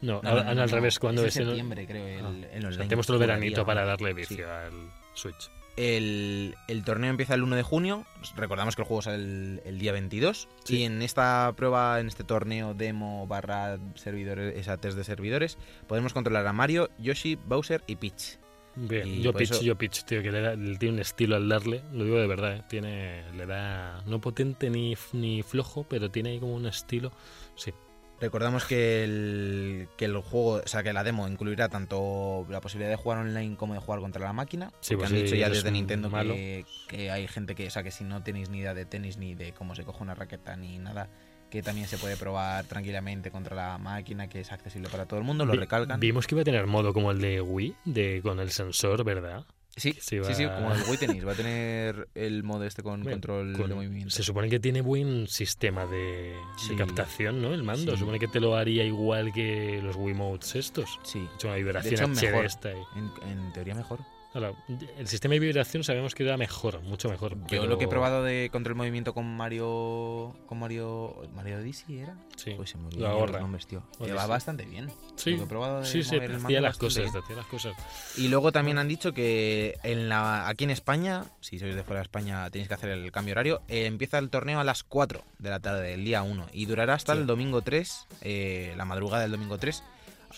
No, 0.00 0.20
no, 0.22 0.28
ahora- 0.30 0.54
no, 0.54 0.62
al 0.62 0.70
revés, 0.70 1.00
cuando 1.00 1.24
es 1.24 1.36
en 1.36 1.44
septiembre, 1.46 1.84
creo, 1.84 2.06
el, 2.06 2.24
Ah. 2.24 2.28
el 2.28 2.58
O 2.58 2.60
sea, 2.60 2.68
online. 2.68 2.84
tenemos 2.84 3.06
todo 3.08 3.16
el 3.16 3.20
veranito 3.20 3.66
para 3.66 3.84
darle 3.84 4.10
Sí. 4.10 4.14
vicio 4.14 4.48
al 4.52 4.72
Switch. 5.14 5.50
El, 5.76 6.54
el 6.68 6.84
torneo 6.84 7.10
empieza 7.10 7.34
el 7.34 7.42
1 7.42 7.56
de 7.56 7.62
junio. 7.62 8.04
Recordamos 8.36 8.76
que 8.76 8.82
el 8.82 8.88
juego 8.88 9.02
sale 9.02 9.16
el, 9.16 9.62
el 9.64 9.78
día 9.78 9.92
22. 9.92 10.48
Sí. 10.64 10.76
Y 10.78 10.82
en 10.84 11.02
esta 11.02 11.52
prueba, 11.56 11.98
en 12.00 12.08
este 12.08 12.24
torneo 12.24 12.74
demo 12.74 13.26
barra 13.26 13.78
servidores, 13.94 14.56
esa 14.58 14.76
test 14.76 14.96
de 14.96 15.04
servidores, 15.04 15.58
podemos 15.88 16.12
controlar 16.12 16.46
a 16.46 16.52
Mario, 16.52 16.90
Yoshi, 16.98 17.36
Bowser 17.36 17.82
y 17.86 17.96
Peach. 17.96 18.38
Bien, 18.74 19.06
Y 19.06 19.20
yo 19.20 19.32
eso- 19.38 19.60
yo 19.62 19.76
pitch, 19.76 20.04
tío, 20.04 20.22
que 20.22 20.32
le, 20.32 20.40
da- 20.40 20.54
le 20.56 20.78
tiene 20.78 20.94
un 20.94 21.00
estilo 21.00 21.36
al 21.36 21.46
darle, 21.46 21.82
lo 21.92 22.04
digo 22.04 22.18
de 22.18 22.26
verdad, 22.26 22.56
¿eh? 22.56 22.62
tiene, 22.70 23.22
le 23.32 23.44
da, 23.44 24.02
no 24.06 24.18
potente 24.22 24.70
ni, 24.70 24.96
ni 25.12 25.42
flojo, 25.42 25.84
pero 25.86 26.10
tiene 26.10 26.30
ahí 26.30 26.38
como 26.40 26.54
un 26.54 26.64
estilo, 26.64 27.12
sí, 27.54 27.74
Recordamos 28.22 28.66
que 28.66 29.02
el, 29.02 29.88
que 29.96 30.04
el 30.04 30.16
juego, 30.18 30.62
o 30.64 30.66
sea, 30.68 30.84
que 30.84 30.92
la 30.92 31.02
demo 31.02 31.26
incluirá 31.26 31.68
tanto 31.68 32.46
la 32.48 32.60
posibilidad 32.60 32.88
de 32.88 32.94
jugar 32.94 33.18
online 33.18 33.56
como 33.56 33.74
de 33.74 33.80
jugar 33.80 33.98
contra 33.98 34.22
la 34.22 34.32
máquina. 34.32 34.72
Sí, 34.78 34.94
pues 34.94 35.10
han 35.10 35.16
dicho 35.16 35.34
ya 35.34 35.48
desde 35.48 35.72
Nintendo 35.72 36.08
que, 36.08 36.64
que 36.86 37.10
hay 37.10 37.26
gente 37.26 37.56
que, 37.56 37.66
o 37.66 37.70
sea, 37.70 37.82
que 37.82 37.90
si 37.90 38.04
no 38.04 38.22
tenéis 38.22 38.48
ni 38.48 38.58
idea 38.58 38.74
de 38.74 38.84
tenis 38.84 39.16
ni 39.16 39.34
de 39.34 39.52
cómo 39.52 39.74
se 39.74 39.82
coge 39.82 40.04
una 40.04 40.14
raqueta 40.14 40.54
ni 40.54 40.78
nada, 40.78 41.08
que 41.50 41.64
también 41.64 41.88
se 41.88 41.98
puede 41.98 42.16
probar 42.16 42.64
tranquilamente 42.66 43.32
contra 43.32 43.56
la 43.56 43.76
máquina, 43.78 44.28
que 44.28 44.38
es 44.38 44.52
accesible 44.52 44.88
para 44.88 45.06
todo 45.06 45.18
el 45.18 45.26
mundo, 45.26 45.44
lo 45.44 45.54
recalcan. 45.54 45.98
Vimos 45.98 46.28
que 46.28 46.36
iba 46.36 46.42
a 46.42 46.44
tener 46.44 46.68
modo 46.68 46.92
como 46.92 47.10
el 47.10 47.20
de 47.20 47.40
Wii, 47.40 47.74
de 47.86 48.20
con 48.22 48.38
el 48.38 48.52
sensor, 48.52 49.02
¿verdad? 49.02 49.44
Sí, 49.74 49.92
Sí, 50.00 50.18
sí, 50.22 50.34
sí, 50.34 50.44
como 50.44 50.74
el 50.74 50.82
Wii 50.86 50.98
Tennis, 50.98 51.26
va 51.26 51.32
a 51.32 51.34
tener 51.34 52.06
el 52.14 52.42
modo 52.42 52.64
este 52.64 52.82
con 52.82 53.02
control 53.04 53.54
Con- 53.56 53.70
de 53.70 53.74
movimiento. 53.74 54.10
se 54.10 54.22
supone 54.22 54.50
que 54.50 54.60
tiene 54.60 54.82
buen 54.82 55.26
sistema 55.28 55.86
de, 55.86 55.96
de 55.96 56.36
Sí. 56.58 56.76
captación, 56.76 57.40
¿no? 57.40 57.54
El 57.54 57.62
mando, 57.62 57.92
se 57.92 57.98
supone 57.98 58.18
que 58.18 58.28
te 58.28 58.38
lo 58.38 58.54
haría 58.54 58.84
igual 58.84 59.32
que 59.32 59.80
los 59.82 59.96
Wiimotes 59.96 60.56
estos. 60.56 61.00
Sí, 61.04 61.26
Ha 61.30 61.34
hecho 61.36 61.48
una 61.48 61.56
vibración 61.56 61.94
hecho, 61.94 62.04
HD 62.04 62.22
mejor. 62.26 62.44
esta 62.44 62.68
ahí. 62.68 62.82
en, 62.96 63.28
en 63.30 63.52
teoría 63.54 63.74
mejor. 63.74 64.00
Ahora, 64.34 64.54
el 64.98 65.06
sistema 65.08 65.34
de 65.34 65.40
vibración 65.40 65.84
sabemos 65.84 66.14
que 66.14 66.22
era 66.24 66.36
mejor, 66.38 66.80
mucho 66.82 67.10
mejor. 67.10 67.34
Yo 67.40 67.44
pero- 67.48 67.66
lo 67.66 67.76
que 67.78 67.84
he 67.84 67.88
probado 67.88 68.22
de 68.24 68.48
control 68.50 68.76
movimiento 68.76 69.12
con 69.12 69.26
Mario. 69.36 70.34
con 70.46 70.58
Mario. 70.58 71.22
Mario 71.34 71.58
Odyssey 71.58 71.98
era. 71.98 72.16
Sí, 72.36 72.52
Pues 72.56 72.70
se 72.70 72.78
me 72.78 73.06
ahorra. 73.06 73.32
los 73.32 73.40
nombres, 73.42 73.66
tío. 73.66 73.82
Que 74.02 74.12
va 74.12 74.26
bastante 74.26 74.64
bien. 74.64 74.90
sí, 75.16 75.32
Lo 75.32 75.36
que 75.38 75.44
he 75.44 75.46
probado 75.46 75.80
de 75.80 75.86
sí, 75.86 76.02
sí, 76.02 76.16
el 76.16 76.34
hacía 76.36 76.60
las 76.60 76.78
cosas, 76.78 77.14
hacía 77.14 77.36
las 77.36 77.46
cosas. 77.46 77.74
Y 78.16 78.28
luego 78.28 78.52
también 78.52 78.78
han 78.78 78.88
dicho 78.88 79.12
que 79.12 79.76
en 79.82 80.08
la, 80.08 80.48
aquí 80.48 80.64
en 80.64 80.70
España, 80.70 81.24
si 81.40 81.58
sois 81.58 81.74
de 81.74 81.84
fuera 81.84 82.00
de 82.00 82.04
España 82.04 82.48
tenéis 82.50 82.68
que 82.68 82.74
hacer 82.74 82.90
el 82.90 83.12
cambio 83.12 83.32
horario, 83.32 83.60
eh, 83.68 83.84
empieza 83.86 84.18
el 84.18 84.30
torneo 84.30 84.60
a 84.60 84.64
las 84.64 84.82
4 84.82 85.22
de 85.38 85.50
la 85.50 85.60
tarde 85.60 85.88
del 85.88 86.04
día 86.04 86.22
1 86.22 86.46
y 86.52 86.64
durará 86.66 86.94
hasta 86.94 87.12
Sí. 87.12 87.18
el 87.20 87.26
domingo 87.26 87.60
3, 87.62 88.06
eh, 88.22 88.72
la 88.76 88.84
madrugada 88.86 89.22
del 89.22 89.32
domingo 89.32 89.58
3. 89.58 89.82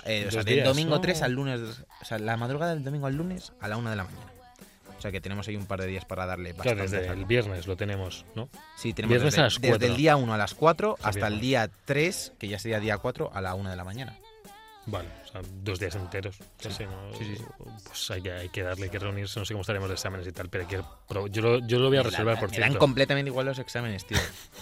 Eh, 0.04 0.26
o 0.28 0.30
sea, 0.30 0.42
del 0.42 0.54
días, 0.56 0.68
domingo 0.68 0.96
¿no? 0.96 1.00
3 1.00 1.22
al 1.22 1.32
lunes, 1.32 1.60
o 2.00 2.04
sea, 2.04 2.18
la 2.18 2.36
madrugada 2.36 2.74
del 2.74 2.84
domingo 2.84 3.06
al 3.06 3.16
lunes 3.16 3.52
a 3.60 3.68
la 3.68 3.76
1 3.76 3.90
de 3.90 3.96
la 3.96 4.04
mañana. 4.04 4.32
O 4.96 5.00
sea 5.04 5.12
que 5.12 5.20
tenemos 5.20 5.46
ahí 5.48 5.56
un 5.56 5.66
par 5.66 5.80
de 5.80 5.86
días 5.86 6.06
para 6.06 6.24
darle 6.24 6.52
bastante. 6.54 6.86
Claro, 6.86 6.90
desde 6.90 7.12
el 7.12 7.26
viernes 7.26 7.66
lo 7.66 7.76
tenemos, 7.76 8.24
¿no? 8.34 8.48
Sí, 8.76 8.94
tenemos 8.94 9.22
desde, 9.22 9.40
a 9.40 9.44
las 9.44 9.60
desde 9.60 9.68
4. 9.68 9.88
el 9.88 9.96
día 9.96 10.16
1 10.16 10.32
a 10.32 10.38
las 10.38 10.54
4 10.54 10.96
Qué 10.96 11.08
hasta 11.08 11.26
el 11.26 11.40
día 11.40 11.70
3, 11.84 12.32
que 12.38 12.48
ya 12.48 12.58
sería 12.58 12.80
día 12.80 12.96
4, 12.96 13.30
a 13.34 13.40
la 13.42 13.54
1 13.54 13.68
de 13.68 13.76
la 13.76 13.84
mañana. 13.84 14.18
Vale, 14.86 15.08
sea, 15.42 15.50
dos 15.62 15.78
días 15.78 15.94
enteros. 15.94 16.36
casi, 16.62 16.84
¿no? 16.84 17.12
sí, 17.18 17.24
sí, 17.24 17.36
sí. 17.36 17.44
Pues 17.84 18.10
hay 18.10 18.22
que, 18.22 18.32
hay 18.32 18.48
que 18.48 18.62
darle, 18.62 18.84
hay 18.84 18.90
que 18.90 18.98
reunirse, 18.98 19.38
no 19.38 19.44
sé 19.44 19.54
cómo 19.54 19.60
estaremos 19.62 19.88
de 19.88 19.94
exámenes 19.94 20.26
y 20.26 20.32
tal, 20.32 20.48
pero 20.48 20.62
hay 20.64 20.68
que 20.68 20.76
yo, 21.30 21.42
lo, 21.42 21.58
yo 21.66 21.78
lo 21.78 21.88
voy 21.88 21.98
a 21.98 22.02
Me 22.02 22.10
reservar, 22.10 22.34
dan- 22.34 22.40
por 22.40 22.50
me 22.50 22.56
dan 22.58 22.68
cierto. 22.70 22.78
completamente 22.78 23.30
igual 23.30 23.46
los 23.46 23.58
exámenes, 23.58 24.06
tío. 24.06 24.18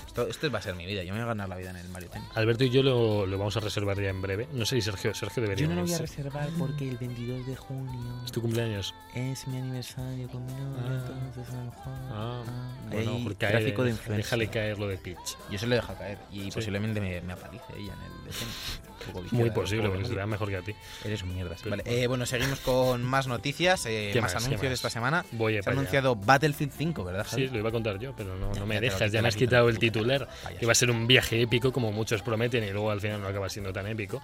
Esto, 0.07 0.27
esto 0.29 0.51
va 0.51 0.59
a 0.59 0.63
ser 0.63 0.75
mi 0.75 0.85
vida. 0.87 1.03
Yo 1.03 1.13
me 1.13 1.21
voy 1.21 1.25
a 1.25 1.29
ganar 1.29 1.49
la 1.49 1.57
vida 1.57 1.71
en 1.71 1.77
el 1.77 1.89
Mario 1.89 2.09
Tennis. 2.11 2.29
Alberto 2.35 2.65
y 2.65 2.71
yo 2.71 2.83
lo, 2.83 3.27
lo 3.27 3.39
vamos 3.39 3.57
a 3.57 3.61
reservar 3.61 4.01
ya 4.01 4.11
en 4.11 4.21
breve. 4.23 4.49
No 4.53 4.65
sé 4.67 4.77
si 4.77 4.83
Sergio, 4.83 5.15
Sergio 5.15 5.43
debería 5.43 5.65
Yo 5.67 5.71
no 5.71 5.77
lo 5.81 5.87
voy 5.87 5.95
a 5.95 5.99
reservar 5.99 6.49
porque 6.59 6.89
el 6.89 6.97
22 6.99 7.47
de 7.47 7.57
junio 7.57 8.23
Es 8.25 8.33
tu 8.33 8.41
cumpleaños. 8.43 8.95
es 9.15 9.47
mi 9.49 9.59
aniversario 9.59 10.29
con 10.29 10.45
mi 10.47 10.53
novia, 10.53 10.83
Ah. 10.85 11.13
entonces 11.27 11.55
a 11.55 11.57
lo 11.59 11.65
mejor... 11.65 11.83
Ah, 12.11 12.43
ah, 12.47 12.73
bueno, 12.91 13.11
ahí, 13.13 13.17
mejor 13.19 13.37
cae, 13.37 13.51
tráfico 13.51 13.83
de 13.85 13.91
deja- 13.91 14.01
influencia. 14.03 14.17
déjale 14.37 14.49
caer 14.49 14.79
lo 14.79 14.89
de 14.89 14.99
pitch. 14.99 15.37
Yo 15.51 15.59
se 15.59 15.67
lo 15.67 15.75
dejo 15.75 15.95
caer 15.95 16.19
y 16.31 16.45
Sí. 16.45 16.51
posiblemente 16.51 17.01
me, 17.01 17.21
me 17.21 17.33
aparece 17.35 17.65
ella 17.77 17.93
en 17.95 18.03
el 18.03 19.33
Muy 19.33 19.51
posible, 19.51 19.89
porque 19.89 20.05
se 20.05 20.09
Mario. 20.11 20.19
da 20.19 20.27
mejor 20.27 20.49
que 20.49 20.57
a 20.57 20.62
ti. 20.63 20.75
Eres 21.05 21.23
un 21.23 21.35
mierdas. 21.35 21.61
Pero- 21.63 21.77
Vale, 21.77 21.83
eh, 21.87 22.07
bueno, 22.07 22.27
seguimos 22.27 22.61
con 22.61 23.03
más 23.05 23.27
noticias, 23.27 23.85
eh, 23.87 24.11
¿Qué 24.13 24.21
más, 24.21 24.35
más? 24.35 24.43
¿Qué 24.43 24.47
anuncios 24.49 24.63
de 24.63 24.69
más? 24.69 24.75
esta 24.79 24.91
semana. 24.91 25.25
Voy 25.33 25.55
a 25.55 25.57
Se 25.57 25.61
ha 25.61 25.63
para 25.65 25.73
allá. 25.75 25.81
anunciado 25.81 26.17
Battlefield 26.17 26.73
5, 26.77 27.05
¿verdad, 27.05 27.27
Javi? 27.29 27.47
Sí, 27.49 27.53
lo 27.53 27.59
iba 27.59 27.69
a 27.69 27.73
contar 27.73 27.99
yo, 27.99 28.15
pero 28.17 28.37
no, 28.37 28.53
no 28.53 28.67
me 28.67 28.81
dejas. 28.81 29.13
Ya 29.13 29.23
me 29.23 29.29
has 29.29 29.37
quitado 29.37 29.69
el 29.69 29.79
titular. 29.79 30.29
Que 30.59 30.67
va 30.67 30.73
a 30.73 30.75
ser 30.75 30.91
un 30.91 31.07
viaje 31.07 31.41
épico, 31.43 31.73
como 31.73 31.93
muchos 31.93 32.23
prometen, 32.23 32.65
y 32.65 32.71
luego 32.71 32.91
al 32.91 33.01
final 33.01 33.21
no 33.21 33.29
acaba 33.29 33.49
siendo 33.49 33.73
tan 33.73 33.87
épico. 33.87 34.23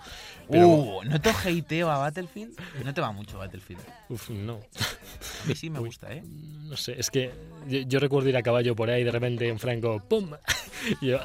Pero, 0.50 0.66
Uh, 0.68 1.04
no 1.04 1.20
te 1.20 1.30
hateo 1.30 1.90
a 1.90 1.98
Battlefield. 1.98 2.58
No 2.84 2.94
te 2.94 3.00
va 3.00 3.10
mucho 3.12 3.38
Battlefield. 3.38 3.80
uf, 4.08 4.30
no. 4.30 4.60
A 5.44 5.46
mí 5.48 5.54
sí 5.54 5.70
me 5.70 5.78
Uy. 5.80 5.86
gusta, 5.88 6.12
¿eh? 6.12 6.22
No 6.24 6.76
sé, 6.76 6.94
es 6.98 7.10
que 7.10 7.32
yo, 7.66 7.80
yo 7.80 7.98
recuerdo 7.98 8.28
ir 8.28 8.36
a 8.36 8.42
caballo 8.42 8.76
por 8.76 8.90
ahí 8.90 9.02
de 9.02 9.10
repente 9.10 9.48
en 9.48 9.58
Franco, 9.58 10.02
¡pum! 10.08 10.30
Y, 11.00 11.06
yo- 11.08 11.20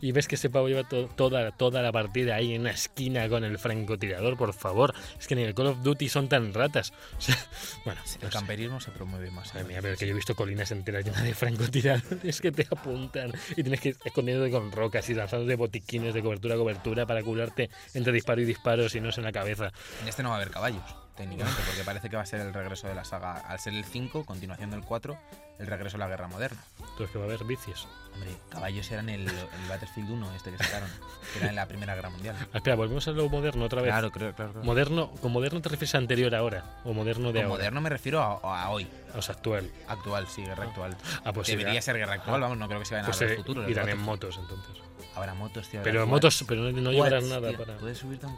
y 0.00 0.12
ves 0.12 0.26
que 0.28 0.36
ese 0.36 0.48
pavo 0.50 0.68
lleva 0.68 0.84
to- 0.88 1.08
toda, 1.16 1.50
toda 1.52 1.82
la 1.82 1.92
partida 1.92 2.36
ahí 2.36 2.54
en 2.54 2.62
una 2.62 2.70
esquina 2.70 3.28
con 3.28 3.44
el 3.44 3.58
francotirador, 3.58 4.36
por 4.38 4.54
favor. 4.54 4.94
Es 5.20 5.26
que 5.26 5.34
ni 5.36 5.42
el 5.42 5.54
Call 5.54 5.66
of 5.66 5.82
Duty 5.82 6.08
son 6.08 6.28
tan 6.28 6.54
ratas. 6.54 6.92
O 7.18 7.20
sea, 7.20 7.36
bueno, 7.84 8.00
El 8.06 8.20
no 8.22 8.30
sé. 8.30 8.32
camperismo 8.32 8.80
se 8.80 8.90
promueve 8.92 9.30
más. 9.30 9.52
Madre 9.52 9.66
mía, 9.68 9.80
pero 9.82 9.96
que 9.96 10.06
yo 10.06 10.12
he 10.12 10.14
visto 10.14 10.34
colinas 10.34 10.70
enteras 10.70 11.04
llenas 11.04 11.22
de 11.24 11.34
francotiradores 11.34 12.40
que 12.40 12.52
te 12.52 12.66
apuntan 12.70 13.32
y 13.56 13.62
tienes 13.62 13.80
que 13.80 13.88
ir 13.90 13.96
escondiéndote 14.04 14.50
con 14.50 14.70
rocas 14.72 15.08
y 15.10 15.14
lanzándote 15.14 15.56
botiquines 15.56 16.14
de 16.14 16.22
cobertura 16.22 16.54
a 16.54 16.58
cobertura 16.58 17.06
para 17.06 17.22
curarte 17.22 17.68
entre 17.94 18.12
disparo 18.12 18.40
y 18.40 18.44
disparo 18.44 18.88
si 18.88 19.00
no 19.00 19.08
es 19.10 19.18
en 19.18 19.24
la 19.24 19.32
cabeza. 19.32 19.72
En 20.02 20.08
este 20.08 20.22
no 20.22 20.28
va 20.30 20.36
a 20.36 20.38
haber 20.38 20.50
caballos, 20.52 20.82
técnicamente, 21.18 21.60
porque 21.66 21.82
parece 21.84 22.08
que 22.08 22.16
va 22.16 22.22
a 22.22 22.26
ser 22.26 22.40
el 22.40 22.54
regreso 22.54 22.88
de 22.88 22.94
la 22.94 23.04
saga. 23.04 23.32
Al 23.34 23.58
ser 23.60 23.74
el 23.74 23.84
5, 23.84 24.24
continuación 24.24 24.70
del 24.70 24.82
4, 24.82 25.18
el 25.58 25.66
regreso 25.66 25.96
a 25.96 26.00
la 26.00 26.08
guerra 26.08 26.28
moderna. 26.28 26.62
Entonces 26.78 27.10
que 27.10 27.18
va 27.18 27.24
a 27.24 27.28
haber 27.28 27.44
vicios. 27.44 27.86
Hombre, 28.14 28.30
caballos 28.48 28.90
eran 28.90 29.08
el, 29.10 29.26
el 29.28 29.68
Battlefield 29.68 30.10
1, 30.10 30.34
este 30.34 30.50
que 30.52 30.58
sacaron, 30.58 30.88
que 31.32 31.38
era 31.40 31.48
en 31.50 31.56
la 31.56 31.66
Primera 31.66 31.94
Guerra 31.94 32.10
Mundial. 32.10 32.36
Ah, 32.52 32.56
espera, 32.58 32.76
volvemos 32.76 33.06
a 33.06 33.10
lo 33.10 33.28
moderno 33.28 33.64
otra 33.66 33.82
vez. 33.82 33.90
Claro, 33.90 34.10
creo, 34.10 34.32
claro. 34.34 34.52
claro. 34.52 34.64
Moderno, 34.64 35.10
¿Con 35.20 35.32
moderno 35.32 35.60
te 35.60 35.68
refieres 35.68 35.94
a 35.94 35.98
anterior 35.98 36.34
ahora? 36.34 36.64
¿O 36.84 36.92
moderno 36.94 37.28
de 37.28 37.40
Con 37.40 37.42
ahora? 37.42 37.48
moderno 37.58 37.80
me 37.82 37.90
refiero 37.90 38.20
a, 38.22 38.64
a 38.64 38.70
hoy, 38.70 38.88
O 39.14 39.20
sea, 39.22 39.34
actual. 39.34 39.70
actual, 39.88 40.26
sí, 40.28 40.42
guerra 40.42 40.64
actual. 40.64 40.96
Ah, 41.24 41.32
pues 41.32 41.48
Debería 41.48 41.82
ser 41.82 41.96
guerra 41.96 42.14
actual, 42.14 42.40
vamos, 42.40 42.56
no 42.56 42.66
creo 42.68 42.78
que 42.80 42.86
se 42.86 42.94
vayan 42.94 43.06
pues 43.06 43.20
a 43.20 43.24
ver 43.24 43.30
eh, 43.30 43.34
el 43.34 43.38
futuro. 43.40 43.62
los 43.62 43.70
irán 43.70 43.88
en 43.88 43.98
motos 44.00 44.38
entonces. 44.40 44.76
Habrá 45.14 45.34
motos, 45.34 45.68
tío. 45.68 45.80
Pero 45.82 46.06
motos, 46.06 46.44
pero 46.46 46.62
no, 46.62 46.72
no 46.80 46.92
llevarás 46.92 47.24
nada 47.24 47.48
tío, 47.48 47.58
para... 47.58 47.76
Puedes 47.78 47.98
subirte 47.98 48.26
a 48.26 48.28
un. 48.28 48.36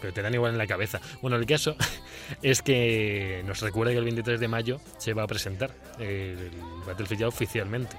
Pero 0.00 0.12
te 0.12 0.22
dan 0.22 0.32
igual 0.34 0.52
en 0.52 0.58
la 0.58 0.66
cabeza. 0.66 1.00
Bueno, 1.22 1.36
el 1.36 1.46
caso 1.46 1.76
es 2.42 2.62
que 2.62 3.42
nos 3.46 3.60
recuerda 3.60 3.92
que 3.92 3.98
el 3.98 4.04
23 4.04 4.40
de 4.40 4.48
mayo 4.48 4.80
se 4.98 5.12
va 5.14 5.24
a 5.24 5.26
presentar 5.26 5.70
el 5.98 6.50
Battlefield 6.86 7.20
ya 7.20 7.28
oficialmente. 7.28 7.96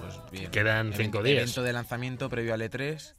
Pues 0.00 0.14
bien. 0.32 0.50
Quedan 0.50 0.88
Evento- 0.88 1.02
cinco 1.02 1.22
días. 1.22 1.42
Evento 1.42 1.62
de 1.62 1.72
lanzamiento 1.72 2.28
previo 2.28 2.52
al 2.54 2.60
E3. 2.62 3.14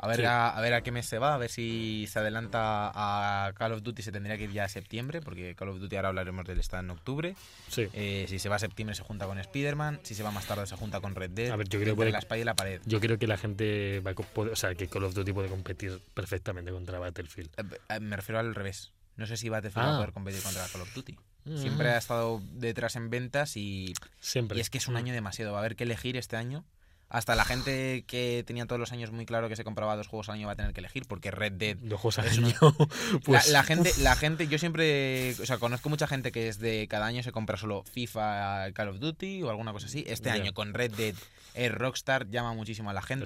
A 0.00 0.06
ver, 0.06 0.16
Sí. 0.18 0.24
a, 0.24 0.48
a 0.50 0.60
ver 0.60 0.74
a 0.74 0.82
qué 0.82 0.92
mes 0.92 1.06
se 1.06 1.18
va, 1.18 1.34
a 1.34 1.38
ver 1.38 1.50
si 1.50 2.06
se 2.08 2.18
adelanta 2.20 2.92
a 2.94 3.52
Call 3.54 3.72
of 3.72 3.82
Duty, 3.82 4.02
se 4.02 4.12
tendría 4.12 4.36
que 4.36 4.44
ir 4.44 4.52
ya 4.52 4.64
a 4.64 4.68
septiembre, 4.68 5.20
porque 5.20 5.54
Call 5.56 5.70
of 5.70 5.80
Duty 5.80 5.96
ahora 5.96 6.08
hablaremos 6.08 6.46
del 6.46 6.60
está 6.60 6.78
en 6.80 6.90
octubre. 6.90 7.34
Sí. 7.68 7.88
Eh, 7.92 8.26
si 8.28 8.38
se 8.38 8.48
va 8.48 8.56
a 8.56 8.58
septiembre 8.60 8.94
se 8.94 9.02
junta 9.02 9.26
con 9.26 9.38
Spider-Man, 9.38 10.00
si 10.04 10.14
se 10.14 10.22
va 10.22 10.30
más 10.30 10.46
tarde 10.46 10.66
se 10.66 10.76
junta 10.76 11.00
con 11.00 11.14
Red 11.14 11.30
Dead. 11.30 11.50
A 11.50 11.56
ver, 11.56 11.68
yo 11.68 11.80
creo 11.80 11.96
que 11.96 12.10
la 12.10 12.38
y 12.38 12.44
la 12.44 12.54
pared. 12.54 12.80
Yo 12.84 13.00
creo 13.00 13.18
que 13.18 13.26
la 13.26 13.36
gente 13.36 14.00
va 14.06 14.12
a 14.12 14.14
co- 14.14 14.22
puede- 14.22 14.52
o 14.52 14.56
sea, 14.56 14.74
que 14.74 14.86
Call 14.88 15.04
of 15.04 15.14
Duty 15.14 15.32
puede 15.32 15.48
competir 15.48 16.00
perfectamente 16.14 16.70
contra 16.70 16.98
Battlefield. 16.98 17.50
Eh, 17.56 17.78
eh, 17.88 18.00
me 18.00 18.16
refiero 18.16 18.38
al 18.38 18.54
revés. 18.54 18.92
No 19.16 19.26
sé 19.26 19.36
si 19.36 19.48
Battlefield 19.48 19.84
va 19.86 19.90
Ah. 19.90 19.94
a 19.94 19.98
poder 19.98 20.12
competir 20.12 20.42
contra 20.42 20.64
Call 20.68 20.82
of 20.82 20.94
Duty. 20.94 21.16
Siempre 21.56 21.88
Mm. 21.88 21.92
ha 21.92 21.96
estado 21.96 22.42
detrás 22.52 22.94
en 22.94 23.08
ventas 23.10 23.56
y, 23.56 23.94
Siempre. 24.20 24.58
y 24.58 24.60
es 24.60 24.68
que 24.70 24.78
es 24.78 24.86
un 24.86 24.96
año 24.96 25.12
demasiado. 25.14 25.52
Va 25.52 25.58
a 25.58 25.60
haber 25.62 25.76
que 25.76 25.84
elegir 25.84 26.16
este 26.16 26.36
año. 26.36 26.64
Hasta 27.10 27.34
la 27.34 27.46
gente 27.46 28.04
que 28.06 28.44
tenía 28.46 28.66
todos 28.66 28.78
los 28.78 28.92
años 28.92 29.12
muy 29.12 29.24
claro 29.24 29.48
que 29.48 29.56
se 29.56 29.64
compraba 29.64 29.96
dos 29.96 30.08
juegos 30.08 30.28
al 30.28 30.34
año 30.34 30.46
va 30.46 30.52
a 30.52 30.56
tener 30.56 30.74
que 30.74 30.80
elegir 30.80 31.06
porque 31.08 31.30
Red 31.30 31.52
Dead 31.52 31.76
Dos 31.78 31.98
juegos 32.00 32.18
al 32.18 32.28
año. 32.28 32.54
La- 32.60 33.18
pues, 33.24 33.48
la, 33.48 33.62
gente, 33.62 33.92
la 34.00 34.14
gente, 34.14 34.46
yo 34.46 34.58
siempre, 34.58 35.32
o 35.40 35.46
sea, 35.46 35.56
conozco 35.56 35.88
mucha 35.88 36.06
gente 36.06 36.32
que 36.32 36.48
es 36.48 36.58
de 36.58 36.86
cada 36.86 37.06
año 37.06 37.22
se 37.22 37.32
compra 37.32 37.56
solo 37.56 37.82
FIFA, 37.84 38.72
Call 38.74 38.88
of 38.88 38.98
Duty 38.98 39.42
o 39.42 39.48
alguna 39.50 39.72
cosa 39.72 39.86
así. 39.86 40.04
Este 40.06 40.28
año 40.30 40.52
con 40.52 40.74
Red 40.74 40.92
Dead, 40.96 41.14
eh, 41.54 41.70
Rockstar 41.70 42.28
llama 42.28 42.52
muchísimo 42.52 42.90
a 42.90 42.92
la 42.92 43.00
gente. 43.02 43.24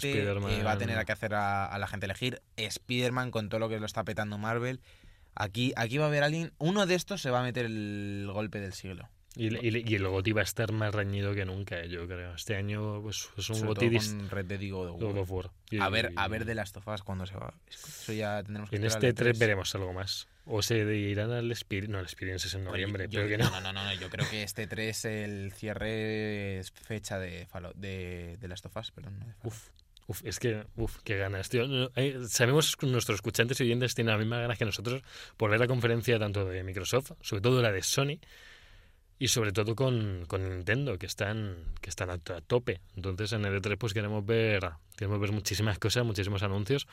Eh, 0.60 0.62
va 0.62 0.72
a 0.72 0.78
tener 0.78 1.04
que 1.04 1.12
hacer 1.12 1.34
a, 1.34 1.66
a 1.66 1.76
la 1.78 1.88
gente 1.88 2.06
elegir. 2.06 2.40
Spider-Man 2.56 3.32
con 3.32 3.48
todo 3.48 3.58
lo 3.58 3.68
que 3.68 3.80
lo 3.80 3.86
está 3.86 4.04
petando 4.04 4.38
Marvel. 4.38 4.80
Aquí, 5.34 5.72
aquí 5.76 5.98
va 5.98 6.04
a 6.04 6.08
haber 6.08 6.22
alguien, 6.22 6.52
uno 6.58 6.86
de 6.86 6.94
estos 6.94 7.20
se 7.22 7.30
va 7.30 7.40
a 7.40 7.42
meter 7.42 7.64
el 7.64 8.28
golpe 8.32 8.60
del 8.60 8.74
siglo. 8.74 9.08
Y, 9.34 9.46
y- 9.66 9.84
y 9.86 9.94
el 9.94 10.06
GOTY 10.06 10.32
va 10.32 10.42
a 10.42 10.44
estar 10.44 10.72
más 10.72 10.94
reñido 10.94 11.34
que 11.34 11.44
nunca, 11.46 11.80
eh, 11.80 11.88
yo 11.88 12.06
creo. 12.06 12.34
Este 12.34 12.54
año 12.54 13.00
pues, 13.00 13.30
es 13.38 13.48
un 13.48 13.74
Red 13.74 14.52
of 15.16 15.30
War. 15.30 15.46
War. 15.46 15.50
Y- 15.70 15.78
A 15.80 15.88
ver, 15.88 16.12
a 16.16 16.28
ver 16.28 16.44
de 16.44 16.54
las 16.54 16.72
tofas 16.72 17.02
cuando 17.02 17.24
se 17.24 17.34
va. 17.36 17.54
Eso 17.70 18.12
ya 18.12 18.42
tendremos 18.42 18.68
que 18.68 18.76
En 18.76 18.84
este 18.84 19.12
3 19.14 19.34
E3. 19.36 19.40
veremos 19.40 19.74
algo 19.74 19.92
más. 19.94 20.28
O 20.44 20.60
se 20.60 20.76
irán 20.96 21.30
al 21.30 21.50
Experience. 21.50 21.90
No, 21.92 21.98
el 22.00 22.04
Experience 22.04 22.48
es 22.48 22.54
en 22.54 22.64
noviembre, 22.64 23.04
Yo- 23.08 23.20
pero 23.20 23.26
que 23.28 23.38
yo- 23.42 23.50
no. 23.50 23.60
No, 23.60 23.72
no, 23.72 23.84
no, 23.84 23.94
yo 23.94 24.10
creo 24.10 24.28
que 24.28 24.42
este 24.42 24.66
3, 24.66 25.04
el 25.06 25.52
cierre 25.52 26.58
es 26.58 26.70
fecha 26.72 27.18
de, 27.18 27.46
Fallout- 27.46 27.74
de, 27.76 28.36
de 28.38 28.48
Last 28.48 28.66
of 28.66 28.76
Us, 28.76 28.90
perdón. 28.90 29.18
no 29.18 29.26
de. 29.26 29.32
Uf, 29.44 29.68
uf, 30.08 30.20
es 30.26 30.38
que, 30.40 30.64
uf, 30.76 30.98
qué 31.04 31.16
ganas, 31.16 31.48
tío. 31.48 31.90
Eh, 31.96 32.18
sabemos 32.28 32.76
que 32.76 32.86
nuestros 32.86 33.14
escuchantes 33.16 33.60
y 33.60 33.64
oyentes 33.64 33.94
tienen 33.94 34.10
las 34.12 34.18
mismas 34.20 34.40
ganas 34.40 34.58
que 34.58 34.64
nosotros 34.66 35.02
por 35.38 35.50
ver 35.50 35.60
la 35.60 35.68
conferencia 35.68 36.18
tanto 36.18 36.44
de 36.44 36.62
Microsoft, 36.64 37.12
sobre 37.22 37.40
todo 37.40 37.62
la 37.62 37.70
de 37.72 37.82
Sony, 37.82 38.18
y 39.22 39.28
sobre 39.28 39.52
todo 39.52 39.76
con, 39.76 40.24
con 40.26 40.48
Nintendo, 40.48 40.98
que 40.98 41.06
están, 41.06 41.56
que 41.80 41.90
están 41.90 42.10
a, 42.10 42.14
a 42.14 42.40
tope. 42.40 42.80
Entonces 42.96 43.32
en 43.32 43.44
el 43.44 43.60
E3 43.62 43.76
pues 43.78 43.94
queremos 43.94 44.24
ver, 44.26 44.68
queremos 44.96 45.20
ver 45.20 45.30
muchísimas 45.32 45.78
cosas, 45.78 46.04
muchísimos 46.04 46.42
anuncios, 46.42 46.88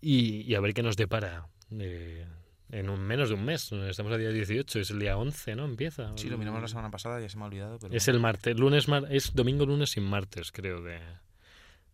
y, 0.00 0.42
y 0.42 0.54
a 0.54 0.60
ver 0.60 0.74
qué 0.74 0.82
nos 0.82 0.96
depara. 0.96 1.46
eh, 1.78 2.26
en 2.70 2.88
un 2.88 3.00
menos 3.00 3.28
de 3.28 3.34
un 3.34 3.44
mes, 3.44 3.70
estamos 3.72 4.12
a 4.12 4.16
día 4.16 4.30
18, 4.30 4.80
es 4.80 4.90
el 4.90 4.98
día 4.98 5.16
11, 5.18 5.54
¿no? 5.56 5.64
Empieza. 5.66 6.10
Sí, 6.16 6.30
lo 6.30 6.38
miramos 6.38 6.62
la 6.62 6.68
semana 6.68 6.90
pasada, 6.90 7.20
ya 7.20 7.28
se 7.28 7.36
me 7.36 7.42
ha 7.44 7.46
olvidado. 7.46 7.78
Pero 7.78 7.94
Es 7.94 8.08
el 8.08 8.18
martes, 8.18 8.56
lunes, 8.58 8.88
mar- 8.88 9.06
es 9.10 9.34
domingo, 9.34 9.66
lunes 9.66 9.94
y 9.98 10.00
martes, 10.00 10.52
creo, 10.52 10.80
de 10.82 10.98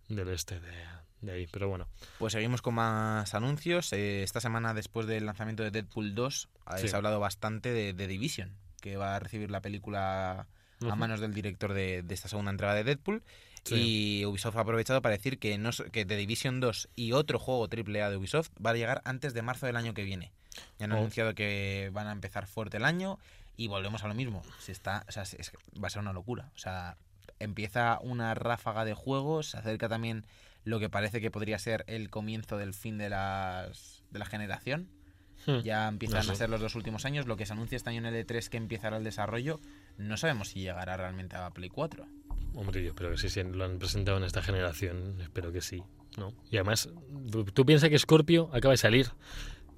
del 0.09 0.29
este 0.29 0.61
de, 0.61 0.71
de 1.21 1.33
ahí. 1.33 1.47
Pero 1.51 1.69
bueno, 1.69 1.89
Pues 2.19 2.33
seguimos 2.33 2.63
con 2.63 2.75
más 2.75 3.35
anuncios. 3.35 3.93
Eh, 3.93 4.23
esta 4.23 4.41
semana, 4.41 4.73
después 4.73 5.07
del 5.07 5.27
lanzamiento 5.27 5.63
de 5.65 5.71
Deadpool 5.73 6.15
2, 6.15 6.49
eh, 6.79 6.89
Sí. 6.89 6.95
hablado 6.95 7.19
bastante 7.21 7.73
de, 7.73 7.93
de 7.93 8.07
Division, 8.07 8.53
que 8.81 8.97
va 8.97 9.17
a 9.17 9.19
recibir 9.21 9.51
la 9.51 9.61
película 9.61 10.47
a 10.89 10.95
manos 10.97 11.21
del 11.21 11.35
director 11.35 11.73
de, 11.73 12.03
de 12.03 12.15
esta 12.15 12.29
segunda 12.29 12.51
entrega 12.51 12.75
de 12.75 12.85
Deadpool. 12.85 13.23
Sí. 13.65 14.21
Y 14.21 14.25
Ubisoft 14.25 14.57
ha 14.57 14.61
aprovechado 14.61 15.03
para 15.03 15.17
decir 15.17 15.39
que, 15.39 15.59
no, 15.59 15.71
que 15.93 16.05
The 16.07 16.17
Division 16.17 16.61
2 16.61 16.89
y 16.97 17.13
otro 17.13 17.39
juego 17.39 17.65
AAA 17.69 18.11
de 18.11 18.17
Ubisoft 18.17 18.51
va 18.65 18.71
a 18.71 18.75
llegar 18.75 19.03
antes 19.05 19.35
de 19.35 19.43
marzo 19.43 19.67
del 19.67 19.77
año 19.77 19.93
que 19.95 20.05
viene. 20.05 20.33
Ya 20.79 20.85
han 20.87 20.93
Oh. 20.93 20.97
anunciado 20.99 21.35
que 21.35 21.91
van 21.93 22.07
a 22.07 22.13
empezar 22.13 22.47
fuerte 22.47 22.77
el 22.79 22.85
año 22.85 23.19
y 23.57 23.67
volvemos 23.69 24.05
a 24.05 24.09
lo 24.09 24.15
mismo. 24.15 24.43
Se 24.61 24.73
está, 24.73 25.05
o 25.09 25.13
sea, 25.13 25.25
es- 25.25 25.53
va 25.83 25.89
a 25.89 25.91
ser 25.91 26.01
una 26.01 26.13
locura. 26.13 26.51
O 26.55 26.59
sea, 26.59 26.97
empieza 27.41 27.99
una 28.01 28.35
ráfaga 28.35 28.85
de 28.85 28.95
juegos, 28.95 29.51
se 29.51 29.59
acerca 29.59 29.89
también 29.89 30.25
lo 30.65 30.79
que 30.81 30.89
parece 30.89 31.21
que 31.21 31.31
podría 31.31 31.59
ser 31.59 31.85
el 31.89 32.11
comienzo 32.11 32.57
del 32.57 32.75
fin 32.75 32.99
de, 32.99 33.11
las, 33.11 34.03
de 34.11 34.19
la 34.19 34.25
generación. 34.27 34.89
Hmm. 35.49 35.61
Ya 35.61 35.89
empiezan 35.89 36.27
No 36.27 36.33
a 36.33 36.37
ser 36.37 36.51
los 36.51 36.61
dos 36.61 36.75
últimos 36.75 37.07
años. 37.07 37.27
Lo 37.27 37.39
que 37.39 37.47
se 37.47 37.55
anuncia 37.55 37.77
este 37.77 37.89
año 37.89 38.07
en 38.07 38.15
el 38.15 38.27
E3 38.27 38.49
que 38.51 38.59
empezará 38.59 38.99
el 38.99 39.05
desarrollo, 39.05 39.61
no 39.97 40.19
sabemos 40.19 40.49
si 40.49 40.61
llegará 40.61 40.99
realmente 40.99 41.37
a 41.37 41.49
Play 41.51 41.71
4. 41.71 42.05
hombre, 42.55 42.83
yo 42.83 42.89
espero 42.91 43.11
que 43.11 43.17
sí, 43.17 43.31
si 43.31 43.43
lo 43.43 43.65
han 43.65 43.79
presentado 43.79 44.19
en 44.19 44.25
esta 44.25 44.43
generación, 44.43 45.19
espero 45.23 45.51
que 45.51 45.63
sí. 45.63 45.83
¿no? 46.19 46.35
Y 46.51 46.57
además, 46.57 46.91
tú, 47.55 47.65
piensas 47.65 47.89
que 47.89 47.99
Scorpio 47.99 48.51
acaba 48.53 48.73
de 48.73 48.77
salir. 48.79 49.09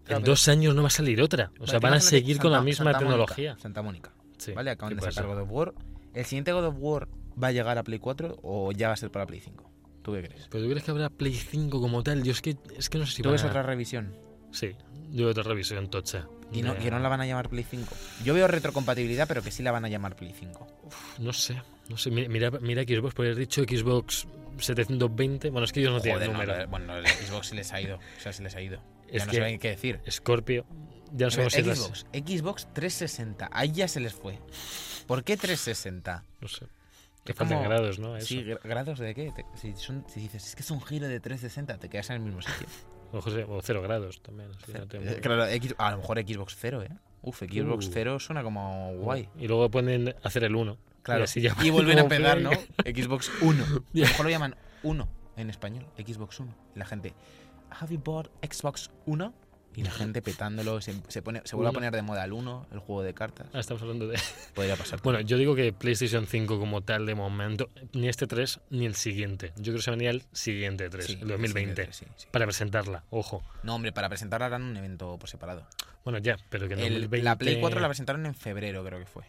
Claro, 0.04 0.18
en 0.18 0.24
dos 0.24 0.48
años 0.48 0.74
no 0.74 0.82
va 0.82 0.88
a 0.88 0.90
salir 0.90 1.22
otra. 1.22 1.52
O 1.60 1.66
sea, 1.66 1.78
van 1.78 1.94
a 1.94 2.00
seguir 2.00 2.38
con 2.38 2.50
la 2.50 2.62
misma 2.62 2.86
Santa 2.92 2.98
Mónica, 2.98 3.08
tecnología. 3.10 3.58
Santa 3.58 3.82
Mónica. 3.82 4.12
Sí, 4.38 4.52
¿Vale? 4.52 4.70
Acaban 4.70 4.96
¿qué 4.96 5.04
de 5.04 5.12
sacar? 5.12 5.28
God 5.30 5.42
of 5.42 5.48
War. 5.50 5.74
¿El 6.14 6.24
siguiente 6.24 6.52
God 6.52 6.64
of 6.64 6.74
War 6.78 7.08
va 7.40 7.48
a 7.48 7.52
llegar 7.52 7.78
a 7.78 7.84
Play 7.84 7.98
4 8.00 8.38
o 8.42 8.72
ya 8.72 8.88
va 8.88 8.94
a 8.94 8.96
ser 8.96 9.10
para 9.12 9.26
Play 9.26 9.40
5? 9.40 9.70
¿Tú 10.02 10.12
qué 10.14 10.22
crees? 10.22 10.48
¿Pero 10.50 10.64
tú 10.64 10.70
crees 10.70 10.84
que 10.84 10.90
habrá 10.90 11.10
Play 11.10 11.34
5 11.34 11.80
como 11.80 12.02
tal? 12.02 12.22
Yo 12.24 12.32
es 12.32 12.40
que, 12.40 12.56
es 12.76 12.88
que 12.88 12.98
no 12.98 13.06
sé 13.06 13.16
si 13.16 13.22
¿Tú 13.22 13.30
ves 13.30 13.44
a- 13.44 13.48
otra 13.48 13.62
revisión? 13.62 14.16
Sí, 14.50 14.74
yo 15.10 15.24
veo 15.24 15.30
otra 15.30 15.42
revisión 15.42 15.88
tocha. 15.90 16.26
Y 16.52 16.62
no, 16.62 16.74
De- 16.74 16.80
que 16.80 16.90
no 16.90 16.98
la 16.98 17.08
van 17.08 17.20
a 17.20 17.26
llamar 17.26 17.48
Play 17.48 17.64
5. 17.68 17.94
Yo 18.24 18.34
veo 18.34 18.48
retrocompatibilidad, 18.48 19.28
pero 19.28 19.42
que 19.42 19.50
sí 19.50 19.62
la 19.62 19.70
van 19.72 19.84
a 19.84 19.88
llamar 19.88 20.16
Play 20.16 20.32
5. 20.36 20.66
No 21.18 21.32
sé, 21.32 21.62
no 21.88 21.96
sé. 21.96 22.10
mi- 22.10 22.28
Mira, 22.28 22.50
mira 22.50 22.82
Xbox, 22.82 23.14
por 23.14 23.24
haber 23.26 23.36
dicho 23.38 23.62
Xbox 23.62 24.26
720. 24.58 25.50
Bueno, 25.50 25.64
es 25.64 25.72
que 25.72 25.80
ellos 25.80 25.92
no 25.92 26.00
tienen 26.00 26.32
Joder, 26.32 26.48
número. 26.48 26.68
bueno, 26.68 26.96
el 26.96 27.06
Xbox 27.06 27.48
se 27.48 27.54
les 27.54 27.72
ha 27.72 27.80
ido. 27.80 27.96
O 27.96 28.20
sea, 28.20 28.32
se 28.32 28.42
les 28.42 28.54
ha 28.56 28.60
ido. 28.60 28.80
Es 29.08 29.20
ya 29.22 29.26
no 29.26 29.30
que- 29.32 29.36
saben 29.38 29.58
qué 29.58 29.68
decir. 29.70 30.00
Scorpio, 30.10 30.64
ya 31.12 31.26
no 31.26 31.30
sabemos 31.30 31.52
si 31.52 31.62
las- 31.62 31.78
Xbox, 31.78 32.06
Xbox 32.12 32.68
360. 32.74 33.48
Ahí 33.52 33.72
ya 33.72 33.88
se 33.88 34.00
les 34.00 34.12
fue. 34.14 34.38
¿Por 35.06 35.24
qué 35.24 35.36
360? 35.36 36.24
No 36.40 36.48
sé. 36.48 36.66
Que 37.24 37.34
faltan 37.34 37.62
grados, 37.62 37.98
¿no? 37.98 38.16
Eso. 38.16 38.26
Sí, 38.28 38.42
gra- 38.44 38.60
¿grados 38.64 38.98
de 38.98 39.14
qué? 39.14 39.30
Te- 39.34 39.44
si, 39.60 39.74
son- 39.76 40.04
si 40.12 40.20
dices, 40.20 40.46
es 40.46 40.56
que 40.56 40.62
es 40.62 40.70
un 40.70 40.80
giro 40.80 41.06
de 41.06 41.20
360, 41.20 41.78
te 41.78 41.88
quedas 41.88 42.10
en 42.10 42.16
el 42.16 42.22
mismo 42.22 42.40
sitio. 42.42 42.66
O, 43.12 43.20
José, 43.20 43.44
o 43.48 43.60
cero 43.62 43.82
grados 43.82 44.20
también. 44.22 44.50
sí, 44.64 44.72
no 44.72 44.86
tengo- 44.86 45.10
Eh, 45.10 45.20
claro, 45.20 45.46
X- 45.46 45.74
a 45.78 45.90
lo 45.92 45.98
mejor 45.98 46.18
Xbox 46.20 46.56
0, 46.58 46.82
¿eh? 46.82 46.90
Uf, 47.22 47.38
Xbox 47.40 47.86
Uh. 47.88 47.90
0 47.92 48.18
suena 48.18 48.42
como 48.42 48.92
guay. 48.94 49.28
Y 49.38 49.46
luego 49.48 49.70
pueden 49.70 50.14
hacer 50.22 50.44
el 50.44 50.54
1. 50.56 50.76
Claro, 51.02 51.20
Y, 51.20 51.24
así 51.24 51.40
ya 51.40 51.54
y 51.62 51.70
vuelven 51.70 51.98
a 51.98 52.08
Play. 52.08 52.42
¿no? 52.42 52.50
Xbox 52.84 53.30
1. 53.42 53.64
A 53.64 53.68
lo 53.68 53.82
mejor 53.92 54.24
lo 54.26 54.30
llaman 54.30 54.56
1 54.82 55.08
en 55.36 55.50
español, 55.50 55.86
Xbox 55.96 56.40
1. 56.40 56.54
Y 56.74 56.78
la 56.78 56.84
gente, 56.86 57.14
¿Have 57.70 57.92
you 57.94 58.00
bought 58.02 58.28
Xbox 58.44 58.90
1? 59.06 59.32
Y 59.76 59.84
la 59.84 59.90
gente 59.92 60.20
petándolo, 60.20 60.80
se, 60.80 60.94
se, 61.08 61.22
pone, 61.22 61.42
se 61.44 61.54
vuelve 61.54 61.68
a 61.68 61.70
Uno. 61.70 61.76
poner 61.76 61.92
de 61.94 62.02
moda 62.02 62.24
el 62.24 62.32
1, 62.32 62.66
el 62.72 62.78
juego 62.80 63.02
de 63.02 63.14
cartas. 63.14 63.46
Ah, 63.52 63.60
estamos 63.60 63.80
hablando 63.82 64.08
de... 64.08 64.18
Podría 64.54 64.74
pasar. 64.76 65.00
Bueno, 65.04 65.20
yo 65.20 65.36
digo 65.38 65.54
que 65.54 65.72
PlayStation 65.72 66.26
5 66.26 66.58
como 66.58 66.80
tal 66.82 67.06
de 67.06 67.14
momento, 67.14 67.68
ni 67.92 68.08
este 68.08 68.26
3 68.26 68.60
ni 68.70 68.84
el 68.86 68.94
siguiente. 68.96 69.52
Yo 69.56 69.64
creo 69.72 69.76
que 69.76 69.82
se 69.82 69.90
venía 69.92 70.10
el 70.10 70.24
siguiente 70.32 70.90
3, 70.90 71.04
Sí, 71.06 71.18
el 71.22 71.28
2020, 71.28 71.86
sí, 71.86 72.04
sí, 72.04 72.06
sí. 72.16 72.26
para 72.30 72.46
presentarla, 72.46 73.04
ojo. 73.10 73.42
No, 73.62 73.76
hombre, 73.76 73.92
para 73.92 74.08
presentarla 74.08 74.46
harán 74.46 74.62
un 74.62 74.76
evento 74.76 75.16
por 75.18 75.28
separado. 75.28 75.66
Bueno, 76.04 76.18
ya, 76.18 76.36
pero 76.48 76.66
que 76.66 76.74
en 76.74 76.80
El- 76.80 76.92
2020... 77.02 77.22
La 77.24 77.36
Play 77.36 77.60
4 77.60 77.78
la 77.80 77.88
presentaron 77.88 78.26
en 78.26 78.34
febrero, 78.34 78.84
creo 78.84 78.98
que 78.98 79.06
fue. 79.06 79.24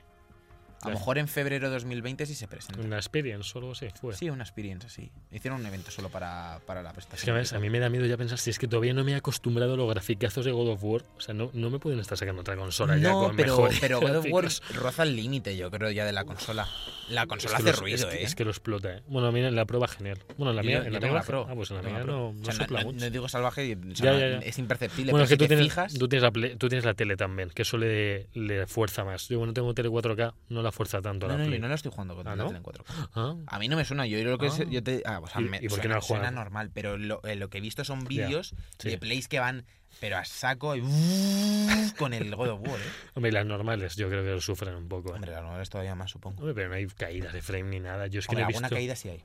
A 0.81 0.87
lo 0.87 0.93
Ya. 0.93 0.99
mejor 0.99 1.17
en 1.17 1.27
febrero 1.27 1.67
de 1.69 1.73
2020 1.75 2.25
sí 2.25 2.35
se 2.35 2.47
presenta. 2.47 2.81
Una 2.81 2.97
Experience 2.97 3.51
o 3.55 3.59
algo 3.59 3.71
así, 3.73 3.87
fue. 3.99 4.15
Sí, 4.15 4.29
una 4.29 4.43
experiencia, 4.43 4.89
sí. 4.89 5.11
Hicieron 5.31 5.59
un 5.59 5.65
evento 5.65 5.91
solo 5.91 6.09
para, 6.09 6.59
para 6.65 6.81
la 6.81 6.89
Es 6.89 6.95
presentación. 6.95 7.35
que 7.35 7.39
¿ves? 7.39 7.53
a 7.53 7.59
mí 7.59 7.69
me 7.69 7.79
da 7.79 7.89
miedo 7.89 8.05
ya 8.05 8.17
pensar 8.17 8.37
si 8.37 8.49
es 8.49 8.57
que 8.59 8.67
todavía 8.67 8.93
no 8.93 9.03
me 9.03 9.11
he 9.11 9.15
acostumbrado 9.15 9.73
a 9.73 9.77
los 9.77 9.89
graficazos 9.89 10.45
de 10.45 10.51
God 10.51 10.69
of 10.69 10.83
War. 10.83 11.03
O 11.17 11.21
sea, 11.21 11.33
no, 11.33 11.49
no 11.53 11.69
me 11.69 11.79
pueden 11.79 11.99
estar 11.99 12.17
sacando 12.17 12.41
otra 12.41 12.55
consola 12.55 12.97
ya 12.97 13.09
no, 13.09 13.27
con 13.27 13.35
pero, 13.35 13.55
mejores 13.57 13.79
pero 13.79 13.99
God 13.99 14.15
of 14.17 14.25
War 14.29 14.47
roza 14.75 15.03
el 15.03 15.15
límite, 15.15 15.55
yo 15.57 15.69
creo, 15.71 15.91
ya 15.91 16.05
de 16.05 16.11
la 16.13 16.25
consola. 16.25 16.67
La 17.09 17.23
Es 17.23 17.27
consola 17.27 17.57
que 17.57 17.63
hace 17.63 17.71
los- 17.71 17.79
ruido, 17.79 17.95
es 17.97 18.05
que, 18.05 18.15
¿eh? 18.21 18.23
es 18.23 18.35
que 18.35 18.45
lo 18.45 18.51
explota, 18.51 18.93
¿eh? 18.97 19.03
Bueno, 19.07 19.27
a 19.27 19.31
mí 19.31 19.39
en 19.41 19.55
la 19.55 19.65
prueba 19.65 19.87
genial. 19.87 20.17
Bueno, 20.37 20.51
en 20.51 20.55
la 20.55 20.63
mía, 20.63 20.79
yo 20.79 20.85
en 20.85 20.93
la 20.93 20.99
tengo 20.99 21.13
mía 21.13 21.21
la 21.21 21.27
Pro. 21.27 21.47
Ah, 21.49 21.53
pues 21.55 21.69
en 21.71 21.75
la 21.77 21.81
Tengo 21.81 21.93
mía 21.95 21.99
la 21.99 22.05
Pro. 22.05 22.13
no, 22.17 22.27
O 22.29 22.33
no 22.33 22.45
sea, 22.45 22.53
sopla 22.53 22.79
no, 22.81 22.85
mucho. 22.91 23.05
no 23.05 23.09
digo 23.11 23.27
salvaje, 23.29 23.75
o 23.75 23.95
sea, 23.95 24.05
Ya, 24.05 24.11
no- 24.13 24.19
ya, 24.19 24.29
ya. 24.29 24.37
es 24.47 24.57
imperceptible, 24.59 25.11
Bueno, 25.11 25.25
pero 25.25 25.25
es 25.25 25.29
que 25.29 25.33
si 25.33 25.37
tú 25.37 25.43
te 25.43 25.47
tienes, 25.49 25.65
fijas... 25.65 25.93
tú, 25.93 26.07
tienes 26.07 26.23
la 26.23 26.57
tú 26.57 26.69
tienes 26.69 26.85
la 26.85 26.93
tele 26.93 27.17
también, 27.17 27.49
que 27.49 27.63
eso 27.63 27.77
le, 27.77 28.27
le 28.33 28.65
fuerza 28.67 29.03
más. 29.03 29.27
Yo 29.27 29.37
bueno, 29.39 29.53
tengo 29.53 29.73
tele 29.73 29.89
4K, 29.89 30.33
no 30.49 30.61
la 30.61 30.70
fuerza 30.71 31.01
tanto 31.01 31.27
No, 31.27 31.33
la 31.33 31.39
no, 31.39 31.45
Play. 31.45 31.57
yo 31.59 31.61
no 31.61 31.67
lo 31.69 31.75
estoy 31.75 31.91
jugando 31.91 32.15
con 32.15 32.27
¿Ah, 32.27 32.35
la 32.35 32.43
en 32.45 32.63
4K. 32.63 33.09
Ah, 33.15 33.35
A 33.47 33.59
mí 33.59 33.67
no 33.67 33.75
me 33.77 33.85
suena, 33.85 34.05
yo 34.05 34.21
lo 34.23 34.37
que 34.37 34.47
Ah. 34.47 34.51
sé- 34.51 34.67
yo 34.69 34.83
te, 34.83 35.01
ah, 35.05 35.19
o 35.21 35.27
sea, 35.27 35.41
¿Y- 35.41 35.45
me 35.45 35.57
y 35.57 35.67
por 35.67 35.77
qué 35.77 35.83
suena, 35.83 35.95
no 35.95 36.01
suena 36.01 36.31
normal, 36.31 36.71
pero 36.73 36.97
lo, 36.97 37.21
eh, 37.23 37.35
lo 37.35 37.49
que 37.49 37.57
he 37.59 37.61
visto 37.61 37.83
son 37.83 38.03
vídeos 38.05 38.53
sí. 38.79 38.89
de 38.89 38.97
plays 38.97 39.27
que 39.27 39.39
van 39.39 39.65
pero 39.99 40.17
a 40.17 40.23
saco 40.25 40.75
y 40.77 40.81
con 41.97 42.13
el 42.13 42.33
God 42.35 42.49
of 42.49 42.61
War, 42.61 42.79
¿eh? 42.79 42.83
Hombre, 43.13 43.31
las 43.33 43.45
normales 43.45 43.95
yo 43.97 44.07
creo 44.07 44.23
que 44.23 44.29
lo 44.31 44.39
sufren 44.41 44.73
un 44.75 44.87
poco. 44.87 45.09
¿eh? 45.11 45.15
Hombre, 45.15 45.31
la 45.31 45.41
nueva 45.41 45.61
es 45.61 45.69
todavía 45.69 45.95
más, 45.95 46.11
supongo. 46.11 46.37
Hombre, 46.39 46.53
pero 46.53 46.69
no 46.69 46.75
hay 46.75 46.87
caídas 46.87 47.33
de 47.33 47.41
frame 47.41 47.63
ni 47.69 47.79
nada. 47.81 48.07
Yo 48.07 48.19
es 48.19 48.25
que 48.27 48.31
Hombre, 48.31 48.43
no 48.43 48.47
he 48.47 48.53
alguna 48.53 48.67
visto. 48.69 48.75
caída 48.77 48.95
sí 48.95 49.09
hay. 49.09 49.23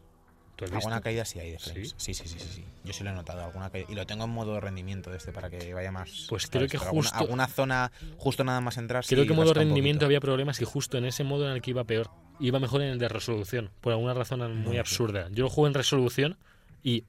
Alguna 0.64 1.00
caída 1.00 1.24
sí 1.24 1.38
hay 1.38 1.52
de 1.52 1.58
frames. 1.58 1.94
¿Sí? 1.98 2.14
¿Sí? 2.14 2.22
sí, 2.26 2.28
sí, 2.28 2.38
sí, 2.38 2.64
Yo 2.84 2.92
sí 2.92 3.04
lo 3.04 3.10
he 3.10 3.12
notado, 3.12 3.44
alguna 3.44 3.68
caída. 3.70 3.86
Y 3.90 3.94
lo 3.94 4.06
tengo 4.06 4.24
en 4.24 4.30
modo 4.30 4.58
rendimiento 4.60 5.10
de 5.10 5.18
este 5.18 5.32
para 5.32 5.50
que 5.50 5.74
vaya 5.74 5.92
más. 5.92 6.26
Pues 6.28 6.46
creo 6.46 6.62
que 6.66 6.78
Pero 6.78 6.84
alguna- 6.84 7.02
justo- 7.10 7.18
Alguna, 7.18 7.46
zona, 7.46 7.92
justo 8.16 8.44
nada 8.44 8.60
más 8.60 8.76
entrar. 8.78 9.04
Creo 9.04 9.22
sí 9.22 9.26
que 9.26 9.32
en 9.34 9.38
modo 9.38 9.52
rendimiento 9.54 10.04
había 10.06 10.20
problemas 10.20 10.60
y 10.60 10.64
justo 10.64 10.96
en 10.98 11.04
ese 11.04 11.24
modo 11.24 11.46
en 11.46 11.52
el 11.52 11.60
que 11.62 11.70
iba 11.70 11.84
peor. 11.84 12.10
Iba 12.40 12.58
mejor 12.58 12.82
en 12.82 12.88
el 12.88 12.98
de 12.98 13.08
resolución, 13.08 13.70
por 13.80 13.92
alguna 13.92 14.14
razón 14.14 14.40
muy 14.62 14.74
sé. 14.74 14.80
absurda. 14.80 15.28
Yo 15.30 15.44
lo 15.44 15.50
juego 15.50 15.68
en 15.68 15.74
resolución 15.74 16.36
y 16.82 17.04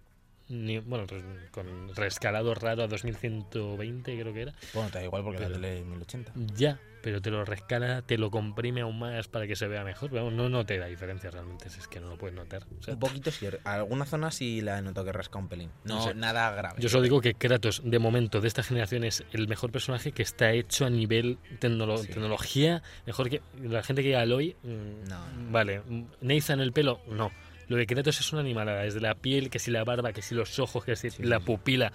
ni, 0.50 0.80
bueno, 0.80 1.06
con 1.52 1.94
rescalado 1.96 2.54
raro 2.56 2.84
a 2.84 2.88
2120 2.88 4.20
creo 4.20 4.34
que 4.34 4.42
era. 4.44 4.54
Bueno, 4.74 4.90
te 4.90 5.00
da 5.00 5.06
igual 5.06 5.24
porque 5.24 5.40
la 5.40 5.48
Pero- 5.48 5.60
tele 5.60 5.80
es 5.80 5.86
1080. 5.86 6.32
Ya, 6.56 6.80
pero 7.02 7.22
te 7.22 7.30
lo 7.32 7.46
rescala, 7.46 8.02
te 8.02 8.18
lo 8.18 8.32
comprime 8.32 8.82
aún 8.82 9.00
más 9.00 9.28
para 9.28 9.48
que 9.48 9.56
se 9.56 9.68
vea 9.68 9.84
mejor. 9.84 10.10
Vamos, 10.12 10.34
no, 10.34 10.50
no 10.50 10.66
te 10.66 10.78
da 10.78 10.88
diferencia 10.88 11.30
realmente, 11.32 11.70
si 11.70 11.80
es 11.80 11.88
que 11.88 12.00
no 12.00 12.10
lo 12.10 12.18
puedes 12.18 12.36
notar. 12.36 12.64
O 12.80 12.84
sea, 12.84 12.96
Un 12.96 13.00
poquito 13.00 13.32
sí. 13.32 13.48
Alguna 13.64 14.06
zona 14.06 14.32
sí 14.32 14.62
la 14.62 14.80
he 14.80 14.82
notado 14.82 15.06
que 15.06 15.14
rasca 15.14 15.38
un 15.40 15.48
pelín. 15.48 15.70
No, 15.86 15.96
No 15.96 16.04
sé. 16.04 16.14
nada 16.16 16.50
grave. 16.52 16.82
yo 16.82 16.90
solo 16.90 17.04
digo 17.04 17.22
que 17.22 17.34
Kratos, 17.34 17.82
de 17.86 18.00
momento, 18.00 18.42
de 18.42 18.48
esta 18.48 18.64
generación, 18.64 19.04
es 19.04 19.24
el 19.32 19.48
mejor 19.48 19.72
personaje 19.72 20.12
que 20.12 20.24
está 20.24 20.52
hecho 20.52 20.86
a 20.86 20.90
nivel 20.90 21.38
tecnolo- 21.60 21.98
Sí. 22.00 22.08
tecnología. 22.08 22.82
Mejor 23.06 23.30
que 23.30 23.42
la 23.62 23.84
gente 23.84 24.02
que 24.02 24.10
diga 24.10 24.22
Aloy. 24.22 24.56
mm, 24.64 25.08
No. 25.10 25.52
Vale. 25.52 25.82
Nathan 26.22 26.60
el 26.60 26.74
pelo, 26.74 27.00
no. 27.08 27.32
Lo 27.68 27.76
de 27.78 27.86
Kratos 27.86 28.20
es 28.20 28.32
una 28.32 28.42
animalada, 28.42 28.84
desde 28.84 29.02
la 29.02 29.16
piel, 29.16 29.50
que 29.50 29.60
si 29.60 29.72
la 29.72 29.84
barba, 29.84 30.14
que 30.14 30.22
si 30.22 30.34
los 30.36 30.58
ojos, 30.60 30.86
que 30.86 30.96
si 30.96 31.10
Sí, 31.10 31.24
la 31.24 31.40
sí. 31.40 31.46
pupila. 31.46 31.92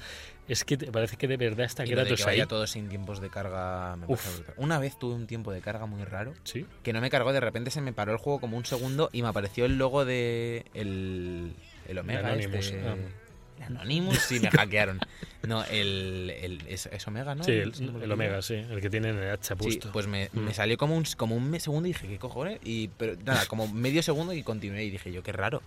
Es 0.48 0.64
que 0.64 0.76
te- 0.76 0.92
parece 0.92 1.16
que 1.16 1.26
de 1.28 1.36
verdad 1.36 1.64
está 1.64 1.84
Y 1.84 1.88
lo 1.90 1.96
de 1.96 2.02
Kratos 2.02 2.18
que 2.20 2.24
vaya 2.26 2.42
ahí. 2.42 2.48
todo 2.48 2.66
sin 2.66 2.88
tiempos 2.88 3.20
de 3.20 3.30
carga 3.30 3.96
me 3.96 4.06
parece. 4.06 4.44
Una 4.58 4.78
vez 4.78 4.98
tuve 4.98 5.14
un 5.14 5.26
tiempo 5.26 5.50
de 5.52 5.60
carga 5.60 5.86
muy 5.86 6.04
raro 6.04 6.34
Sí. 6.44 6.66
que 6.82 6.92
no 6.92 7.00
me 7.00 7.08
cargó, 7.10 7.32
de 7.32 7.40
repente 7.40 7.70
se 7.70 7.80
me 7.80 7.92
paró 7.92 8.12
el 8.12 8.18
juego 8.18 8.40
como 8.40 8.56
un 8.56 8.64
segundo 8.66 9.08
y 9.12 9.22
me 9.22 9.28
apareció 9.28 9.64
el 9.64 9.78
logo 9.78 10.04
de 10.04 10.66
el, 10.74 11.54
el 11.88 11.98
Omega. 11.98 12.20
Anonymous, 12.28 12.66
este- 12.66 12.82
ah. 12.86 12.96
el 13.58 13.64
Anonymous, 13.64 14.18
sí, 14.18 14.40
me 14.40 14.50
hackearon. 14.50 14.98
No, 15.46 15.64
el, 15.64 16.30
el- 16.40 16.60
es, 16.68 16.86
es 16.86 17.06
Omega, 17.08 17.34
¿no? 17.34 17.42
Sí, 17.44 17.52
el, 17.52 18.12
Omega, 18.12 18.40
sí. 18.42 18.54
El 18.54 18.80
que 18.80 18.88
tiene 18.90 19.08
en 19.10 19.18
el 19.18 19.30
hacha 19.30 19.54
Sí, 19.54 19.62
puesto. 19.62 19.90
pues 19.92 20.06
me, 20.06 20.28
Mm. 20.32 20.38
me 20.40 20.54
salió 20.54 20.76
como 20.76 20.96
un, 20.96 21.04
como 21.16 21.34
un 21.36 21.58
segundo 21.58 21.88
y 21.88 21.92
dije, 21.92 22.06
¿qué 22.08 22.18
cojones? 22.18 22.60
Y, 22.64 22.88
pero 22.96 23.16
nada, 23.24 23.46
como 23.46 23.66
medio 23.68 24.02
segundo 24.02 24.32
y 24.32 24.42
continué 24.42 24.84
y 24.84 24.90
dije 24.90 25.10
yo, 25.12 25.22
qué 25.22 25.32
raro. 25.32 25.60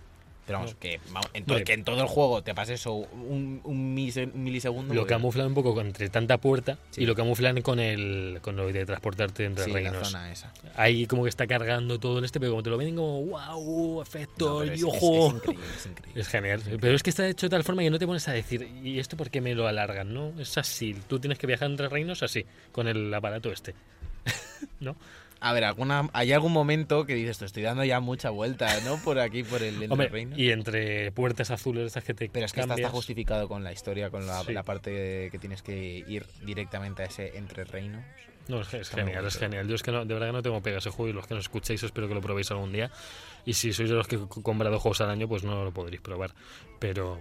Pero 0.46 0.58
vamos, 0.60 0.74
No. 0.74 0.78
que, 0.78 1.00
en 1.34 1.64
que 1.64 1.72
en 1.72 1.82
todo 1.84 2.00
el 2.00 2.06
juego 2.06 2.40
te 2.42 2.54
pase 2.54 2.74
eso 2.74 2.94
un, 2.94 3.60
un 3.64 3.96
milise- 3.96 4.30
un 4.32 4.44
milisegundo. 4.44 4.94
lo 4.94 5.00
pues, 5.02 5.08
camuflan 5.10 5.48
un 5.48 5.54
poco 5.54 5.80
entre 5.80 6.08
tanta 6.08 6.38
puerta 6.38 6.78
Sí. 6.90 7.02
y 7.02 7.06
lo 7.06 7.16
camuflan 7.16 7.60
con 7.62 7.80
el 7.80 8.38
con 8.42 8.54
lo 8.56 8.66
de 8.72 8.86
transportarte 8.86 9.44
entre 9.44 9.64
sí, 9.64 9.70
la 9.72 9.76
reinos. 9.76 10.08
zona 10.08 10.30
esa. 10.30 10.52
Ahí 10.76 11.06
como 11.06 11.24
que 11.24 11.30
está 11.30 11.48
cargando 11.48 11.98
todo 11.98 12.20
el 12.20 12.24
este, 12.24 12.38
pero 12.38 12.52
como 12.52 12.62
te 12.62 12.70
lo 12.70 12.76
ven 12.78 12.94
como 12.94 13.22
wow, 13.24 14.00
efecto, 14.02 14.60
No, 14.60 14.64
y 14.64 14.68
es, 14.68 14.74
es- 14.74 14.84
ojo. 14.84 15.26
es 15.28 15.34
increíble, 15.34 15.64
es 15.76 15.86
increíble. 15.86 16.20
Es 16.22 16.28
genial, 16.28 16.62
pero 16.80 16.94
es 16.94 17.02
que 17.02 17.10
está 17.10 17.26
hecho 17.28 17.46
de 17.46 17.50
tal 17.50 17.64
forma 17.64 17.82
que 17.82 17.90
no 17.90 17.98
te 17.98 18.06
pones 18.06 18.28
a 18.28 18.32
decir, 18.32 18.62
¿y 18.84 19.00
esto 19.00 19.16
por 19.16 19.30
qué 19.30 19.40
me 19.40 19.52
lo 19.54 19.66
alargan? 19.66 20.14
No, 20.14 20.32
es 20.40 20.56
así. 20.58 20.94
Tú 21.08 21.18
tienes 21.18 21.38
que 21.38 21.48
viajar 21.48 21.68
entre 21.68 21.88
reinos 21.88 22.22
así, 22.22 22.44
con 22.70 22.86
el 22.86 23.12
aparato 23.12 23.50
este. 23.50 23.74
¿No? 24.80 24.94
A 25.38 25.52
ver, 25.52 25.64
alguna, 25.64 26.08
hay 26.14 26.32
algún 26.32 26.52
momento 26.52 27.04
que 27.04 27.14
dices, 27.14 27.38
te 27.38 27.44
estoy 27.44 27.62
dando 27.62 27.84
ya 27.84 28.00
mucha 28.00 28.30
vuelta, 28.30 28.80
¿no? 28.80 28.96
Por 28.96 29.18
aquí, 29.18 29.42
por 29.42 29.62
el 29.62 29.74
entre 29.74 29.88
Hombre, 29.90 30.08
reinos. 30.08 30.38
y 30.38 30.50
entre 30.50 31.12
puertas 31.12 31.50
azules 31.50 31.86
esas 31.86 32.04
que 32.04 32.14
te 32.14 32.28
Pero 32.30 32.46
es 32.46 32.52
que 32.52 32.60
esta 32.60 32.72
está 32.72 32.82
cambias, 32.82 32.90
justificado 32.92 33.46
con 33.46 33.62
la 33.62 33.70
historia, 33.72 34.08
con 34.10 34.26
la, 34.26 34.42
Sí. 34.44 34.52
la 34.52 34.62
parte 34.62 35.28
que 35.30 35.38
tienes 35.38 35.62
que 35.62 36.04
ir 36.08 36.24
directamente 36.42 37.02
a 37.02 37.06
ese 37.06 37.36
entre 37.36 37.64
reinos. 37.64 38.02
No, 38.48 38.60
es, 38.62 38.72
es 38.74 38.88
genial, 38.88 39.26
es 39.26 39.34
bonito. 39.34 39.38
genial. 39.40 39.68
Yo 39.68 39.74
es 39.74 39.82
que 39.82 39.90
no, 39.92 40.04
de 40.04 40.14
verdad 40.14 40.28
que 40.28 40.32
no 40.32 40.42
tengo 40.42 40.62
pega 40.62 40.78
ese 40.78 40.90
juego 40.90 41.10
y 41.10 41.12
los 41.12 41.26
que 41.26 41.34
nos 41.34 41.44
escuchéis 41.44 41.82
espero 41.82 42.08
que 42.08 42.14
lo 42.14 42.20
probéis 42.22 42.50
algún 42.52 42.72
día. 42.72 42.90
Y 43.44 43.52
si 43.54 43.72
sois 43.72 43.88
de 43.90 43.94
los 43.96 44.06
que 44.08 44.16
he 44.16 44.26
comprado 44.42 44.78
juegos 44.80 45.00
al 45.02 45.10
año, 45.10 45.28
pues 45.28 45.42
no 45.44 45.64
lo 45.64 45.72
podréis 45.72 46.00
probar. 46.00 46.32
Pero... 46.78 47.20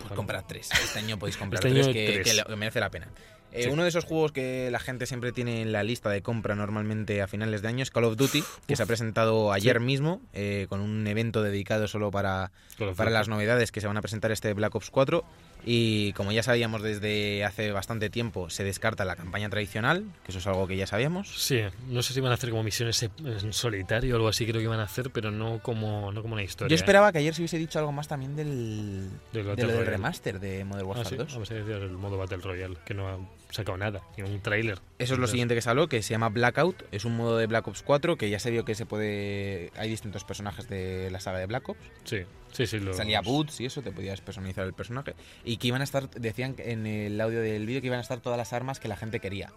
Pues 0.00 0.12
comprad 0.12 0.44
tres. 0.48 0.70
Este 0.72 0.98
año 0.98 1.18
podéis 1.18 1.36
comprar 1.36 1.58
Este 1.64 1.70
tres, 1.72 1.84
año 1.86 1.92
que, 1.94 2.20
tres. 2.22 2.44
que 2.44 2.56
merece 2.56 2.80
la 2.80 2.90
pena. 2.90 3.08
Eh, 3.56 3.62
Sí. 3.64 3.68
Uno 3.70 3.82
de 3.82 3.88
esos 3.88 4.04
juegos 4.04 4.32
que 4.32 4.70
la 4.70 4.78
gente 4.78 5.06
siempre 5.06 5.32
tiene 5.32 5.62
en 5.62 5.72
la 5.72 5.82
lista 5.82 6.10
de 6.10 6.22
compra 6.22 6.54
normalmente 6.54 7.22
a 7.22 7.26
finales 7.26 7.62
de 7.62 7.68
año 7.68 7.82
es 7.82 7.90
Call 7.90 8.04
of 8.04 8.16
Duty, 8.16 8.42
que 8.66 8.76
se 8.76 8.82
ha 8.82 8.86
presentado 8.86 9.52
ayer 9.52 9.80
mismo 9.80 10.20
eh, 10.32 10.66
con 10.68 10.80
un 10.80 11.06
evento 11.06 11.42
dedicado 11.42 11.88
solo 11.88 12.10
para, 12.10 12.52
para 12.96 13.10
las 13.10 13.28
novedades 13.28 13.72
que 13.72 13.80
se 13.80 13.86
van 13.86 13.96
a 13.96 14.02
presentar 14.02 14.30
este 14.32 14.52
Black 14.52 14.74
Ops 14.74 14.90
4. 14.90 15.24
Y 15.68 16.12
como 16.12 16.30
ya 16.30 16.44
sabíamos 16.44 16.80
desde 16.82 17.44
hace 17.44 17.72
bastante 17.72 18.08
tiempo, 18.08 18.50
se 18.50 18.62
descarta 18.62 19.04
la 19.04 19.16
campaña 19.16 19.48
tradicional, 19.50 20.04
que 20.24 20.30
eso 20.30 20.38
es 20.38 20.46
algo 20.46 20.68
que 20.68 20.76
ya 20.76 20.86
sabíamos. 20.86 21.28
Sí, 21.42 21.60
no 21.88 22.02
sé 22.02 22.14
si 22.14 22.20
van 22.20 22.30
a 22.30 22.34
hacer 22.34 22.50
como 22.50 22.62
misiones 22.62 23.02
en 23.02 23.52
solitario 23.52 24.14
o 24.14 24.16
algo 24.16 24.28
así, 24.28 24.44
creo 24.44 24.58
que 24.58 24.64
iban 24.64 24.78
a 24.78 24.84
hacer, 24.84 25.10
pero 25.10 25.32
no 25.32 25.58
como, 25.62 26.12
no 26.12 26.22
como 26.22 26.34
una 26.34 26.44
historia. 26.44 26.68
Yo 26.70 26.76
esperaba 26.76 27.10
que 27.10 27.18
ayer 27.18 27.34
se 27.34 27.40
hubiese 27.40 27.58
dicho 27.58 27.80
algo 27.80 27.90
más 27.90 28.06
también 28.06 28.36
del, 28.36 29.08
Del 29.32 29.42
de 29.42 29.42
Battle 29.42 29.64
lo 29.64 29.68
del 29.70 29.78
Royale. 29.78 29.90
remaster 29.90 30.38
de 30.38 30.64
Modern 30.64 30.84
Ah, 30.84 30.88
Warfare 30.88 31.08
sí, 31.08 31.16
2. 31.16 31.34
a 31.34 31.38
ver 31.38 31.46
si 31.48 31.54
decías 31.54 31.82
el 31.82 31.90
modo 31.92 32.16
Battle 32.16 32.36
Royale, 32.38 32.76
que 32.84 32.94
no 32.94 33.08
ha 33.08 33.18
sacado 33.50 33.78
nada, 33.78 34.02
ni 34.16 34.24
un 34.24 34.40
tráiler. 34.40 34.80
Eso 34.98 35.14
es 35.14 35.20
lo 35.20 35.26
siguiente 35.26 35.54
que 35.54 35.62
salió, 35.62 35.88
que 35.88 36.02
se 36.02 36.10
llama 36.10 36.28
Blackout. 36.28 36.84
Es 36.92 37.04
un 37.04 37.16
modo 37.16 37.36
de 37.36 37.46
Black 37.46 37.66
Ops 37.68 37.82
4 37.82 38.16
que 38.16 38.30
ya 38.30 38.38
se 38.38 38.50
vio 38.50 38.64
que 38.64 38.74
se 38.74 38.86
puede. 38.86 39.70
Hay 39.76 39.88
distintos 39.88 40.24
personajes 40.24 40.68
de 40.68 41.10
la 41.10 41.20
saga 41.20 41.38
de 41.38 41.46
Black 41.46 41.68
Ops. 41.68 41.80
Sí, 42.04 42.22
sí, 42.52 42.66
sí. 42.66 42.80
Salía 42.92 43.20
Boots 43.20 43.60
y 43.60 43.66
eso, 43.66 43.82
te 43.82 43.92
podías 43.92 44.20
personalizar 44.20 44.66
el 44.66 44.74
personaje. 44.74 45.14
Y 45.44 45.58
que 45.58 45.68
iban 45.68 45.80
a 45.80 45.84
estar, 45.84 46.10
decían 46.10 46.54
en 46.58 46.86
el 46.86 47.20
audio 47.20 47.40
del 47.40 47.66
vídeo 47.66 47.80
que 47.80 47.88
iban 47.88 47.98
a 47.98 48.02
estar 48.02 48.20
todas 48.20 48.38
las 48.38 48.52
armas 48.52 48.80
que 48.80 48.88
la 48.88 48.96
gente 48.96 49.20
quería. 49.20 49.52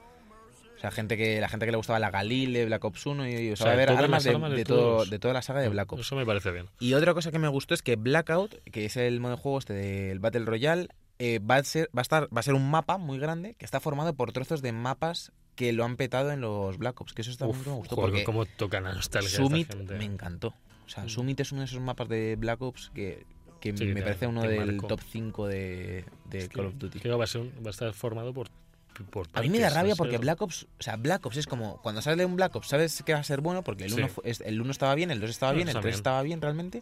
O 0.79 0.81
sea, 0.81 0.91
gente 0.91 1.17
que 1.17 1.41
la 1.41 1.49
gente 1.49 1.65
que 1.65 1.71
le 1.71 1.77
gustaba 1.77 1.99
la 1.99 2.09
Galil 2.09 2.53
de 2.53 2.65
Black 2.65 2.85
Ops 2.85 3.05
1 3.05 3.27
y, 3.27 3.51
o 3.51 3.55
sea, 3.57 3.65
va 3.65 3.71
a 3.71 3.73
haber 3.73 3.89
armas 3.89 4.23
de, 4.23 4.29
armas 4.29 4.51
de 4.51 4.55
de 4.55 4.63
todo, 4.63 5.03
de 5.03 5.19
toda 5.19 5.33
la 5.33 5.41
saga 5.41 5.59
de 5.59 5.67
Black 5.67 5.91
Ops. 5.91 6.03
Eso 6.03 6.15
me 6.15 6.25
parece 6.25 6.51
bien. 6.51 6.67
Y 6.79 6.93
otra 6.93 7.13
cosa 7.13 7.31
que 7.31 7.39
me 7.39 7.49
gustó 7.49 7.73
es 7.73 7.81
que 7.81 7.97
Blackout, 7.97 8.63
que 8.63 8.85
es 8.85 8.95
el 8.95 9.19
modo 9.19 9.35
de 9.35 9.41
juego 9.41 9.59
este 9.59 9.73
del 9.73 10.19
Battle 10.19 10.45
Royale, 10.45 10.87
eh, 11.19 11.39
va, 11.39 11.57
a 11.57 11.63
ser, 11.63 11.89
va, 11.95 11.99
a 11.99 12.01
estar, 12.01 12.23
va 12.35 12.39
a 12.39 12.43
ser 12.43 12.53
un 12.55 12.69
mapa 12.69 12.97
muy 12.97 13.19
grande 13.19 13.53
que 13.55 13.65
está 13.65 13.79
formado 13.79 14.13
por 14.15 14.31
trozos 14.31 14.61
de 14.61 14.71
mapas 14.71 15.31
que 15.55 15.73
lo 15.73 15.83
han 15.85 15.97
petado 15.97 16.31
en 16.31 16.41
los 16.41 16.77
Black 16.77 16.99
Ops. 17.01 17.13
Que 17.13 17.21
eso 17.21 17.31
está 17.31 17.45
Uf, 17.45 17.57
muy 17.57 17.65
me 17.67 17.73
gustó. 17.73 17.95
joder, 17.97 18.09
porque 18.11 18.23
cómo 18.23 18.45
tocan 18.45 18.83
la 18.85 18.93
nostalgia 18.93 19.29
Summit 19.37 19.63
esta 19.69 19.77
gente. 19.77 19.95
me 19.97 20.05
encantó. 20.05 20.53
O 20.85 20.89
sea, 20.89 21.03
Mm. 21.03 21.09
Summit 21.09 21.39
es 21.41 21.51
uno 21.51 21.61
de 21.61 21.65
esos 21.65 21.81
mapas 21.81 22.07
de 22.09 22.35
Black 22.37 22.61
Ops 22.61 22.91
que, 22.95 23.25
que 23.59 23.75
Sí, 23.77 23.85
me 23.85 23.95
te- 23.95 24.01
parece 24.03 24.25
uno 24.27 24.41
del 24.43 24.77
top 24.81 25.01
5 25.11 25.47
de, 25.47 26.05
Call 26.53 26.65
of 26.67 26.75
Duty. 26.77 26.99
que 26.99 27.09
va, 27.09 27.25
a 27.25 27.27
ser 27.27 27.41
un- 27.41 27.51
va 27.63 27.67
a 27.67 27.71
estar 27.71 27.91
formado 27.93 28.33
por, 28.33 28.47
A 29.33 29.41
mí 29.41 29.49
me 29.49 29.59
da 29.59 29.69
rabia 29.69 29.95
porque 29.95 30.17
Black 30.17 30.41
Ops, 30.41 30.63
o 30.77 30.81
sea, 30.83 30.95
Black 30.97 31.25
Ops 31.25 31.37
es 31.37 31.47
como 31.47 31.81
cuando 31.81 32.01
sale 32.01 32.25
un 32.25 32.35
Black 32.35 32.55
Ops, 32.55 32.67
sabes 32.67 33.01
que 33.05 33.13
va 33.13 33.19
a 33.19 33.23
ser 33.23 33.39
bueno 33.41 33.63
porque 33.63 33.83
el 33.85 33.91
Sí. 33.91 34.01
1 34.01 34.09
el 34.45 34.61
uno 34.61 34.71
estaba 34.71 34.93
bien, 34.95 35.09
el 35.11 35.19
2 35.21 35.29
estaba 35.29 35.51
No, 35.53 35.57
bien, 35.57 35.67
el 35.67 35.71
está 35.71 35.81
3 35.81 35.93
bien. 35.93 35.99
estaba 35.99 36.21
bien 36.23 36.41
realmente, 36.41 36.81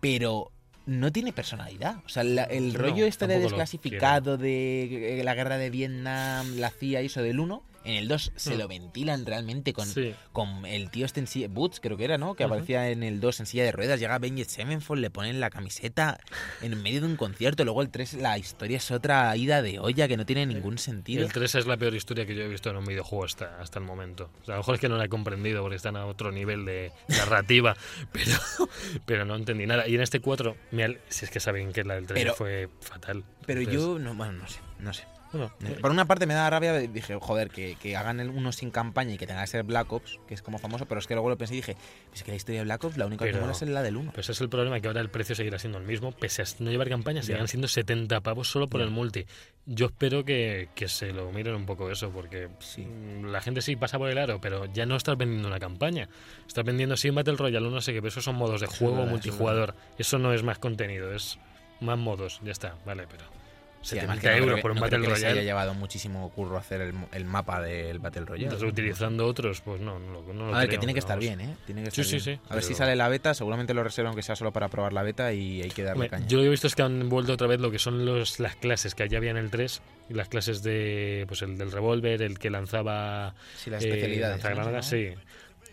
pero 0.00 0.50
no 0.86 1.12
tiene 1.12 1.32
personalidad. 1.32 1.96
O 2.04 2.08
sea, 2.08 2.24
la- 2.24 2.44
el 2.44 2.72
No, 2.72 2.78
rollo 2.80 3.06
este 3.06 3.26
de 3.26 3.38
desclasificado 3.38 4.36
de 4.36 5.20
eh, 5.20 5.24
la 5.24 5.34
guerra 5.34 5.56
de 5.58 5.70
Vietnam, 5.70 6.56
la 6.56 6.70
CIA 6.70 7.02
y 7.02 7.06
eso 7.06 7.22
del 7.22 7.38
1, 7.40 7.62
en 7.84 7.94
el 7.96 8.08
2 8.08 8.32
se 8.36 8.54
Hmm. 8.54 8.58
lo 8.58 8.68
ventilan 8.68 9.26
realmente 9.26 9.72
con, 9.72 9.86
Sí, 9.86 10.14
con 10.32 10.64
el 10.66 10.90
tío 10.90 11.04
este 11.06 11.20
en 11.20 11.26
silla, 11.26 11.48
Boots 11.48 11.80
creo 11.80 11.96
que 11.96 12.04
era, 12.04 12.18
¿no? 12.18 12.34
Que 12.34 12.44
aparecía 12.44 12.90
en 12.90 13.02
el 13.02 13.20
2 13.20 13.40
en 13.40 13.46
silla 13.46 13.64
de 13.64 13.72
ruedas, 13.72 13.98
llega 14.00 14.18
Benjet 14.18 14.48
Sevenfold, 14.48 15.00
le 15.00 15.10
ponen 15.10 15.40
la 15.40 15.50
camiseta 15.50 16.18
en 16.60 16.80
medio 16.82 17.00
de 17.00 17.06
un 17.06 17.16
concierto, 17.16 17.64
luego 17.64 17.82
el 17.82 17.90
3 17.90 18.14
la 18.14 18.38
historia 18.38 18.76
es 18.76 18.90
otra 18.90 19.36
ida 19.36 19.62
de 19.62 19.78
olla 19.78 20.08
que 20.08 20.16
no 20.16 20.26
tiene 20.26 20.46
ningún 20.46 20.78
sentido. 20.78 21.24
el 21.24 21.32
3 21.32 21.54
es 21.56 21.66
la 21.66 21.76
peor 21.76 21.94
historia 21.94 22.26
que 22.26 22.34
yo 22.34 22.42
he 22.42 22.48
visto 22.48 22.70
en 22.70 22.76
un 22.76 22.84
videojuego 22.84 23.24
hasta, 23.24 23.60
hasta 23.60 23.78
el 23.78 23.84
momento. 23.84 24.30
O 24.42 24.44
sea, 24.44 24.54
a 24.54 24.56
lo 24.56 24.60
mejor 24.62 24.74
es 24.76 24.80
que 24.80 24.88
no 24.88 24.96
la 24.96 25.04
he 25.04 25.08
comprendido 25.08 25.62
porque 25.62 25.76
están 25.76 25.96
a 25.96 26.06
otro 26.06 26.30
nivel 26.32 26.64
de 26.64 26.92
narrativa, 27.08 27.76
pero, 28.12 28.36
pero 29.06 29.24
no 29.24 29.34
entendí 29.36 29.66
nada. 29.66 29.86
Y 29.88 29.94
en 29.94 30.00
este 30.02 30.20
4, 30.20 30.56
me 30.70 30.84
al- 30.84 31.00
si 31.08 31.24
es 31.24 31.30
que 31.30 31.40
saben 31.40 31.72
que 31.72 31.84
la 31.84 31.94
del 31.94 32.06
3 32.06 32.22
Pero- 32.22 32.34
fue 32.34 32.68
fatal. 32.80 33.24
Pero 33.46 33.60
Entonces, 33.60 33.82
yo, 33.82 33.98
no, 33.98 34.14
bueno, 34.14 34.32
no 34.34 34.48
sé, 34.48 34.60
no 34.78 34.92
sé. 34.92 35.04
Bueno, 35.32 35.52
eh, 35.64 35.78
Por 35.80 35.90
una 35.90 36.04
parte 36.06 36.26
me 36.26 36.34
da 36.34 36.48
rabia, 36.50 36.72
dije, 36.78 37.16
joder, 37.20 37.48
que, 37.50 37.76
que 37.80 37.96
hagan 37.96 38.20
el 38.20 38.28
uno 38.30 38.52
sin 38.52 38.70
campaña 38.70 39.14
y 39.14 39.18
que 39.18 39.26
tenga 39.26 39.40
que 39.40 39.46
ser 39.46 39.62
Black 39.64 39.92
Ops, 39.92 40.18
que 40.28 40.34
es 40.34 40.42
como 40.42 40.58
famoso, 40.58 40.86
pero 40.86 40.98
es 40.98 41.06
que 41.06 41.14
luego 41.14 41.28
lo 41.28 41.36
pensé 41.38 41.54
y 41.54 41.56
dije, 41.58 41.76
es 42.14 42.22
que 42.22 42.30
la 42.30 42.36
historia 42.36 42.60
de 42.60 42.64
Black 42.64 42.84
Ops, 42.84 42.96
la 42.96 43.06
única 43.06 43.24
que 43.24 43.30
Pero- 43.32 43.42
mola 43.42 43.52
es 43.52 43.62
la 43.62 43.82
del 43.82 43.96
1. 43.96 44.12
Pues 44.12 44.26
ese 44.26 44.32
es 44.32 44.40
el 44.40 44.48
problema, 44.48 44.80
que 44.80 44.88
ahora 44.88 45.00
el 45.00 45.10
precio 45.10 45.34
seguirá 45.34 45.58
siendo 45.58 45.78
el 45.78 45.84
mismo, 45.84 46.12
pese 46.12 46.42
a 46.42 46.44
no 46.60 46.70
llevar 46.70 46.88
campaña, 46.88 47.22
seguirán 47.22 47.48
siendo 47.48 47.68
70 47.68 48.20
pavos 48.20 48.48
solo 48.50 48.68
por 48.68 48.80
el 48.80 48.90
multi. 48.90 49.26
Yo 49.64 49.86
espero 49.86 50.24
que, 50.24 50.68
que 50.74 50.88
se 50.88 51.12
lo 51.12 51.30
miren 51.32 51.54
un 51.54 51.66
poco 51.66 51.90
eso, 51.90 52.10
porque 52.10 52.48
Sí. 52.58 52.82
mm, 52.82 53.26
la 53.26 53.40
gente 53.40 53.62
sí 53.62 53.76
pasa 53.76 53.98
por 53.98 54.10
el 54.10 54.18
aro, 54.18 54.40
pero 54.40 54.66
ya 54.66 54.86
no 54.86 54.96
estás 54.96 55.16
vendiendo 55.16 55.46
una 55.48 55.60
campaña. 55.60 56.08
Estás 56.46 56.64
vendiendo 56.64 56.96
sí 56.96 57.08
un 57.10 57.14
Battle 57.14 57.36
Royale, 57.36 57.70
no 57.70 57.80
sé 57.80 57.92
qué, 57.92 58.00
pero 58.00 58.08
esos 58.08 58.24
son 58.24 58.34
modos 58.36 58.60
de 58.60 58.66
juego 58.66 59.02
eso 59.02 59.06
multijugador. 59.10 59.74
Eso 59.98 60.18
no 60.18 60.32
es 60.32 60.42
más 60.42 60.58
contenido, 60.58 61.12
es 61.14 61.38
más 61.80 61.98
modos, 61.98 62.40
ya 62.44 62.52
está, 62.52 62.76
vale, 62.84 63.06
pero... 63.08 63.24
Sí, 63.82 63.96
70 63.96 64.00
además 64.12 64.20
que 64.22 64.26
no 64.28 64.32
creo 64.32 64.44
euros 64.44 64.60
por 64.60 64.70
un 64.70 64.74
no 64.76 64.80
creo 64.82 64.90
Battle 64.90 65.06
que 65.06 65.08
les 65.12 65.18
haya 65.18 65.28
Royale, 65.30 65.44
llevado 65.44 65.74
muchísimo 65.74 66.30
curro 66.30 66.56
hacer 66.56 66.80
el, 66.80 66.94
el 67.12 67.24
mapa 67.24 67.60
del 67.60 67.98
Battle 67.98 68.24
Royale. 68.24 68.54
estás 68.54 68.62
utilizando 68.68 69.26
otros, 69.26 69.60
pues 69.60 69.80
no, 69.80 69.98
no, 69.98 70.22
no 70.22 70.46
lo 70.50 70.54
A 70.54 70.58
ver, 70.60 70.68
creo, 70.68 70.70
que 70.70 70.78
tiene 70.78 70.94
que 70.94 71.00
pero 71.00 71.06
estar 71.14 71.18
bien, 71.18 71.40
¿eh? 71.40 71.56
Tiene 71.66 71.82
que 71.84 71.90
Sí, 71.90 72.00
estar 72.02 72.20
sí, 72.20 72.24
bien. 72.30 72.38
sí, 72.38 72.46
A 72.48 72.54
ver 72.54 72.62
si 72.62 72.68
pero- 72.68 72.78
sale 72.78 72.96
la 72.96 73.08
beta, 73.08 73.34
seguramente 73.34 73.74
lo 73.74 73.82
reservan 73.82 74.14
que 74.14 74.22
sea 74.22 74.36
solo 74.36 74.52
para 74.52 74.68
probar 74.68 74.92
la 74.92 75.02
beta 75.02 75.32
y 75.32 75.62
hay 75.62 75.70
que 75.70 75.82
darle 75.82 76.08
caña. 76.08 76.26
Yo 76.28 76.36
lo 76.38 76.42
que 76.44 76.46
he 76.46 76.50
visto 76.50 76.66
es 76.68 76.74
que 76.74 76.82
han 76.82 77.08
vuelto 77.08 77.32
otra 77.32 77.46
vez 77.48 77.60
lo 77.60 77.70
que 77.70 77.78
son 77.78 78.04
los, 78.06 78.38
las 78.40 78.56
clases 78.56 78.94
que 78.94 79.02
allá 79.02 79.18
había 79.18 79.32
en 79.32 79.36
el 79.36 79.50
3, 79.50 79.82
y 80.08 80.14
las 80.14 80.28
clases 80.28 80.62
de 80.62 81.24
pues 81.28 81.42
el 81.42 81.58
del 81.58 81.72
revólver, 81.72 82.22
el 82.22 82.38
que 82.38 82.50
lanzaba 82.50 83.34
Sí, 83.56 83.70
las 83.70 83.82
eh, 83.84 83.88
especialidades. 83.88 84.36
lanzagranadas, 84.42 84.86
sí. 84.88 85.08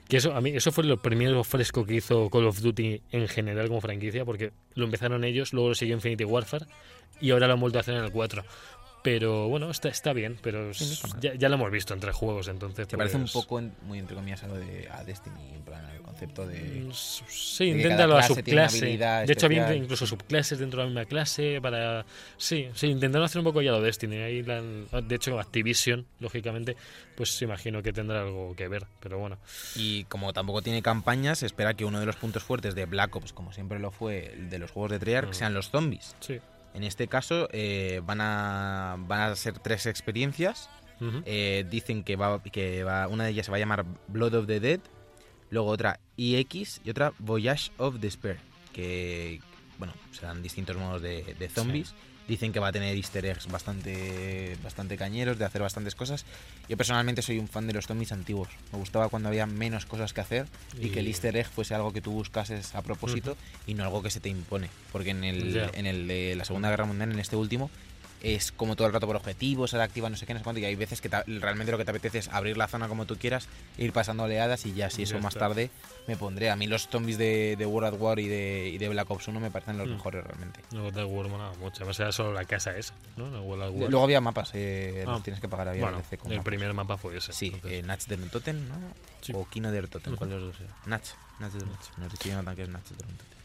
Que 0.10 0.18
eso, 0.18 0.34
a 0.34 0.42
mí, 0.42 0.50
eso 0.50 0.72
fue 0.72 0.84
lo 0.86 0.98
primero 0.98 1.44
fresco 1.44 1.86
que 1.86 1.94
hizo 1.94 2.32
Call 2.32 2.48
of 2.48 2.62
Duty 2.62 3.04
en 3.12 3.28
general 3.28 3.68
como 3.68 3.80
franquicia, 3.80 4.26
porque 4.26 4.52
lo 4.74 4.86
empezaron 4.86 5.24
ellos, 5.24 5.54
luego 5.54 5.70
lo 5.70 5.76
siguió 5.76 5.94
Infinity 5.96 6.26
Warfare 6.26 6.66
y 7.22 7.30
ahora 7.30 7.46
lo 7.46 7.54
han 7.54 7.60
vuelto 7.60 7.78
a 7.78 7.82
hacer 7.82 7.94
en 7.94 8.04
el 8.04 8.12
4. 8.12 8.44
Pero 9.02 9.48
bueno, 9.48 9.72
está, 9.72 9.88
está 9.90 10.12
bien, 10.12 10.38
pero 10.42 10.72
ya, 11.22 11.34
ya 11.34 11.48
lo 11.48 11.56
hemos 11.56 11.72
visto 11.72 11.94
entre 11.94 12.12
juegos, 12.12 12.50
entonces. 12.50 12.86
Que 12.86 12.98
parece 12.98 13.16
un 13.16 13.24
pues, 13.24 13.34
poco, 13.34 13.62
muy 13.84 14.00
entre 14.00 14.16
comillas, 14.16 14.44
algo 14.44 14.58
de 14.58 14.90
a 14.92 15.04
Destiny, 15.06 15.54
en 15.56 15.62
plan, 15.62 15.86
el 15.96 16.02
concepto 16.02 16.46
de... 16.46 16.60
Mm, 16.60 16.92
Sí, 16.92 17.72
de 17.72 17.78
inténtalo 17.78 18.18
a 18.18 18.24
subclase. 18.24 18.98
De 18.98 19.26
hecho, 19.34 19.46
había 19.46 19.74
incluso 19.74 20.06
subclases 20.06 20.60
dentro 20.60 20.80
de 20.82 20.86
la 20.86 20.90
misma 20.90 21.06
clase 21.06 21.60
para... 21.62 22.06
Sí, 22.38 22.68
sí, 22.74 22.88
intentaron 22.88 23.26
hacer 23.26 23.40
un 23.40 23.46
poco 23.46 23.62
ya 23.62 23.72
lo 23.72 23.82
Destiny. 23.82 24.18
Ahí 24.18 24.44
la- 24.44 24.62
De 24.62 25.16
hecho, 25.16 25.40
Activision, 25.40 26.06
lógicamente, 26.20 26.76
pues 27.16 27.42
imagino 27.42 27.82
que 27.82 27.94
tendrá 27.94 28.22
algo 28.22 28.54
que 28.56 28.68
ver, 28.68 28.86
pero 29.00 29.18
bueno. 29.18 29.38
Y 29.76 30.04
como 30.06 30.34
tampoco 30.34 30.62
tiene 30.62 30.82
campañas, 30.82 31.42
espera 31.44 31.74
que 31.74 31.86
uno 31.86 32.00
de 32.02 32.06
los 32.06 32.18
puntos 32.18 32.44
fuertes 32.44 32.76
de 32.76 32.86
Black 32.86 33.16
Ops, 33.16 33.32
como 33.32 33.54
siempre 33.54 33.80
lo 33.80 33.92
fue 33.92 34.36
de 34.50 34.60
los 34.60 34.72
juegos 34.72 34.92
de 34.92 35.00
Treyarch, 35.00 35.34
sean 35.34 35.54
los 35.54 35.70
zombies. 35.70 36.16
Sí. 36.20 36.40
En 36.74 36.84
este 36.84 37.08
caso 37.08 37.48
eh, 37.52 38.02
van, 38.06 38.22
a, 38.22 38.96
van 39.00 39.22
a 39.22 39.36
ser 39.36 39.60
tres 39.60 39.86
experiencias. 39.86 40.70
Eh, 41.26 41.66
dicen 41.70 42.04
que 42.04 42.18
va, 42.18 42.44
que 42.44 42.84
va, 42.84 43.08
una 43.08 43.24
de 43.24 43.30
ellas 43.30 43.46
se 43.46 43.52
va 43.52 43.56
a 43.56 43.60
llamar 43.60 43.86
Blood 44.10 44.34
of 44.34 44.48
the 44.48 44.60
Dead, 44.60 44.82
luego 45.50 45.70
otra 45.70 45.98
EX 46.18 46.82
y 46.84 46.90
otra 46.90 47.14
Voyage 47.20 47.72
of 47.78 48.00
Despair, 48.02 48.38
que 48.74 49.40
bueno, 49.78 49.94
serán 50.12 50.44
distintos 50.44 50.76
modos 50.76 51.02
de, 51.02 51.36
de 51.40 51.50
zombies. 51.50 51.96
Dicen 52.30 52.54
que 52.54 52.60
va 52.60 52.68
a 52.68 52.72
tener 52.72 52.96
easter 52.96 53.26
eggs 53.26 53.48
bastante, 53.48 54.56
bastante 54.64 54.98
cañeros, 54.98 55.40
de 55.40 55.46
hacer 55.46 55.62
bastantes 55.62 55.96
cosas. 55.96 56.26
Yo 56.70 56.78
personalmente 56.78 57.24
soy 57.24 57.40
un 57.40 57.48
fan 57.48 57.66
de 57.66 57.74
los 57.74 57.88
zombies 57.88 58.12
antiguos. 58.12 58.50
Me 58.72 58.78
gustaba 58.78 59.10
cuando 59.10 59.30
había 59.30 59.48
menos 59.48 59.88
cosas 59.88 60.14
que 60.14 60.22
hacer 60.22 60.46
y, 60.80 60.90
que 60.90 61.00
el 61.00 61.08
easter 61.08 61.36
egg 61.36 61.48
fuese 61.48 61.74
algo 61.74 61.92
que 61.92 62.02
tú 62.02 62.12
buscases 62.12 62.76
a 62.76 62.84
propósito 62.84 63.36
y 63.66 63.74
no 63.74 63.84
algo 63.84 64.04
que 64.04 64.12
se 64.12 64.20
te 64.20 64.30
impone. 64.30 64.70
Porque 64.92 65.10
en 65.10 65.24
el, 65.24 65.58
en 65.74 65.88
el 65.88 66.08
de 66.08 66.36
la 66.36 66.46
Segunda 66.46 66.70
Guerra 66.70 66.86
Mundial, 66.86 67.12
en 67.12 67.20
este 67.20 67.36
último, 67.36 67.72
es 68.22 68.52
como 68.52 68.76
todo 68.76 68.88
el 68.88 68.94
rato 68.94 69.08
por 69.08 69.16
objetivos, 69.16 69.74
ahora 69.74 69.86
activa 69.86 70.10
no 70.10 70.18
sé 70.18 70.26
qué, 70.26 70.34
no 70.34 70.40
sé 70.40 70.44
cuánto, 70.44 70.60
y 70.60 70.66
hay 70.66 70.76
veces 70.76 71.00
que 71.02 71.10
realmente 71.10 71.72
lo 71.72 71.78
que 71.78 71.86
te 71.86 71.92
apetece 71.92 72.18
es 72.20 72.28
abrir 72.30 72.58
la 72.58 72.68
zona 72.68 72.88
como 72.88 73.06
tú 73.06 73.16
quieras, 73.18 73.48
ir 73.78 73.94
pasando 73.94 74.24
oleadas 74.24 74.66
y 74.66 74.74
ya, 74.74 74.90
si 74.90 74.98
Ya 75.06 75.16
eso 75.16 75.20
más 75.20 75.36
tarde 75.36 75.70
me 76.08 76.16
pondré. 76.18 76.50
A 76.50 76.56
mí 76.56 76.68
los 76.68 76.88
zombies 76.90 77.18
de, 77.18 77.56
de 77.58 77.66
World 77.66 77.94
at 77.96 78.00
War 78.02 78.20
y 78.20 78.28
de, 78.28 78.70
y 78.74 78.78
de 78.78 78.90
Black 78.90 79.10
Ops 79.10 79.28
1 79.28 79.40
me 79.40 79.52
parecen 79.52 79.78
los 79.78 79.88
Mm. 79.88 79.92
mejores 79.92 80.24
realmente. 80.24 80.60
No, 80.72 80.92
de 80.92 81.04
War 81.06 81.28
molaba 81.30 81.54
mucho. 81.56 81.78
Además 81.84 82.00
era 82.00 82.12
solo 82.12 82.34
la 82.34 82.46
casa 82.46 82.76
esa, 82.76 82.94
¿no? 83.16 83.30
La 83.30 83.40
World 83.42 83.64
at 83.64 83.70
War. 83.72 83.90
Luego 83.90 84.04
había 84.04 84.20
mapas, 84.22 84.52
eh, 84.54 85.04
Ah. 85.08 85.12
los 85.12 85.24
tienes 85.24 85.40
que 85.40 85.48
pagar, 85.48 85.70
había 85.70 85.82
bueno, 85.84 86.00
el 86.12 86.18
mapas. 86.30 86.44
primer 86.46 86.74
mapa 86.74 86.98
fue 86.98 87.18
ese. 87.18 87.32
Sí, 87.34 87.56
eh, 87.66 87.82
Natch 87.86 88.06
der 88.08 88.20
Totem, 88.30 88.68
¿no? 88.68 88.76
Sí. 89.22 89.32
O 89.36 89.48
Kino 89.48 89.72
der 89.72 89.88
Totem, 89.88 90.14
Ujú. 90.14 90.18
¿cuál 90.18 90.30
de 90.32 90.36
los 90.38 90.46
dos 90.58 90.62
era? 90.62 90.76
Natch, 90.88 91.10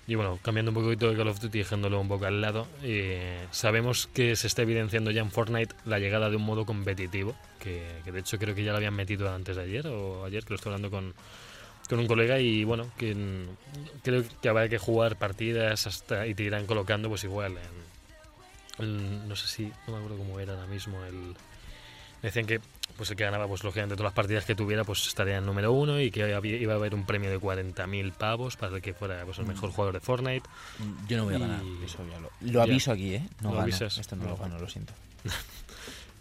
Y 0.07 0.17
bueno, 0.17 0.39
cambiando 0.43 0.71
un 0.71 0.75
poquito 0.75 1.09
de 1.11 1.17
Call 1.17 1.29
of 1.29 1.41
Duty 1.41 1.59
y 1.59 1.63
dejándolo 1.63 1.99
un 1.99 2.09
poco 2.09 2.27
al 2.27 2.41
lado, 2.43 2.67
eh, 2.83 3.47
sabemos 3.53 4.07
que 4.13 4.37
se 4.37 4.47
está 4.49 4.61
evidenciando 4.63 5.11
ya 5.11 5.23
en 5.23 5.31
Fortnite 5.31 5.75
la 5.87 5.99
llegada 5.99 6.29
de 6.29 6.37
un 6.37 6.43
modo 6.43 6.67
competitivo, 6.67 7.35
que, 7.59 8.03
de 8.05 8.19
hecho 8.21 8.39
creo 8.39 8.55
que 8.55 8.65
ya 8.65 8.73
lo 8.73 8.77
habían 8.77 8.93
metido 8.95 9.33
antes 9.33 9.57
de 9.57 9.63
ayer 9.63 9.87
o 9.87 10.25
ayer, 10.27 10.45
que 10.45 10.51
lo 10.51 10.57
estoy 10.57 10.75
hablando 10.75 10.91
con, 10.91 11.15
con 11.89 11.99
un 12.01 12.07
colega 12.07 12.39
y 12.39 12.65
bueno, 12.65 12.91
que 12.99 13.47
creo 14.03 14.25
que 14.43 14.49
habrá 14.51 14.69
que 14.69 14.77
jugar 14.77 15.17
partidas 15.17 15.87
hasta 15.87 16.27
y 16.27 16.35
te 16.35 16.43
irán 16.43 16.67
colocando 16.67 17.09
pues 17.09 17.25
igual 17.25 17.57
en- 18.79 19.27
no 19.29 19.37
sé 19.37 19.47
si, 19.47 19.73
no 19.87 19.93
me 19.93 19.99
acuerdo 19.99 20.19
cómo 20.19 20.39
era 20.41 20.53
ahora 20.55 20.67
mismo 20.67 21.03
el... 21.05 21.35
Decían 22.25 22.47
que 22.47 22.61
pues 22.97 23.11
el 23.11 23.17
que 23.17 23.25
ganaba 23.25 23.47
pues 23.49 23.63
lógicamente 23.65 23.97
todas 23.97 24.11
las 24.11 24.15
partidas 24.15 24.45
que 24.45 24.55
tuviera 24.55 24.85
pues 24.85 25.07
estaría 25.07 25.39
en 25.39 25.45
número 25.47 25.73
uno 25.73 26.01
y 26.01 26.11
que 26.11 26.33
había- 26.35 26.57
iba 26.57 26.73
a 26.73 26.77
haber 26.77 26.95
un 26.95 27.05
premio 27.05 27.29
de 27.31 27.39
40.000 27.39 28.13
pavos 28.13 28.57
para 28.57 28.77
el 28.77 28.83
que 28.83 28.95
fuera 28.95 29.25
pues 29.25 29.39
el 29.41 29.47
mejor 29.47 29.71
jugador 29.71 29.95
de 29.95 30.01
Fortnite 30.01 30.49
Yo 31.09 31.17
no 31.19 31.25
voy 31.25 31.35
a 31.35 31.37
Y- 31.37 31.41
ganar, 31.41 31.61
eso 31.85 31.99
ya 32.11 32.19
lo, 32.21 32.31
lo 32.41 32.53
Ya. 32.53 32.63
aviso 32.63 32.93
aquí, 32.93 33.15
¿eh? 33.17 33.29
No 33.41 33.49
Lo 33.49 33.57
gano, 33.57 33.63
avisas. 33.65 33.99
esto 33.99 34.17
no 34.17 34.25
No 34.25 34.31
lo 34.31 34.37
gano. 34.37 34.59
lo 34.59 34.69
siento. 34.69 34.93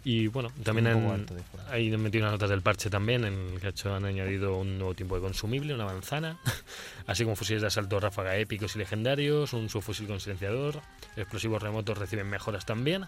y 0.06 0.26
bueno 0.26 0.50
también 0.62 0.86
han, 0.88 1.26
ahí 1.70 1.90
han 1.92 2.02
metido 2.02 2.24
unas 2.24 2.32
notas 2.32 2.50
del 2.50 2.60
parche 2.60 2.90
también 2.90 3.24
en 3.24 3.54
el 3.54 3.60
que 3.60 3.88
han 3.88 4.04
añadido 4.04 4.58
un 4.58 4.76
nuevo 4.76 4.94
tipo 4.94 5.14
de 5.14 5.22
consumible 5.22 5.72
una 5.74 5.86
manzana 5.86 6.38
así 7.06 7.24
como 7.24 7.36
fusiles 7.36 7.62
de 7.62 7.68
asalto 7.68 7.98
ráfaga 8.00 8.36
épicos 8.36 8.76
y 8.76 8.80
legendarios 8.80 9.54
un 9.54 9.70
subfusil 9.70 10.06
con 10.06 10.20
silenciador 10.20 10.80
explosivos 11.16 11.62
remotos 11.62 11.96
reciben 11.96 12.26
mejoras 12.28 12.66
también 12.66 13.06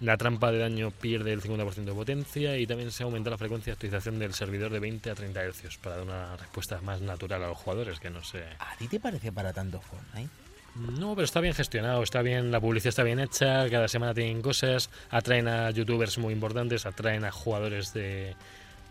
la 0.00 0.16
trampa 0.16 0.52
de 0.52 0.58
daño 0.58 0.90
pierde 0.90 1.32
el 1.32 1.42
50% 1.42 1.84
de 1.84 1.92
potencia 1.92 2.58
y 2.58 2.66
también 2.66 2.90
se 2.90 3.02
aumenta 3.02 3.30
la 3.30 3.38
frecuencia 3.38 3.70
de 3.70 3.74
actualización 3.74 4.18
del 4.18 4.34
servidor 4.34 4.72
de 4.72 4.80
20 4.80 5.10
a 5.10 5.14
30 5.14 5.40
Hz 5.48 5.78
para 5.78 5.96
dar 5.96 6.04
una 6.04 6.36
respuesta 6.36 6.80
más 6.82 7.00
natural 7.00 7.42
a 7.44 7.48
los 7.48 7.58
jugadores 7.58 7.98
que 7.98 8.10
no 8.10 8.22
sé 8.22 8.44
¿A 8.58 8.76
ti 8.76 8.88
te 8.88 9.00
parece 9.00 9.32
para 9.32 9.52
tanto 9.52 9.80
Fortnite? 9.80 10.30
No, 10.76 11.14
pero 11.14 11.24
está 11.24 11.40
bien 11.40 11.54
gestionado, 11.54 12.02
está 12.02 12.20
bien, 12.20 12.50
la 12.50 12.60
publicidad 12.60 12.90
está 12.90 13.02
bien 13.02 13.18
hecha, 13.18 13.68
cada 13.70 13.88
semana 13.88 14.12
tienen 14.12 14.42
cosas, 14.42 14.90
atraen 15.08 15.48
a 15.48 15.70
youtubers 15.70 16.18
muy 16.18 16.34
importantes, 16.34 16.84
atraen 16.84 17.24
a 17.24 17.32
jugadores 17.32 17.94
de, 17.94 18.36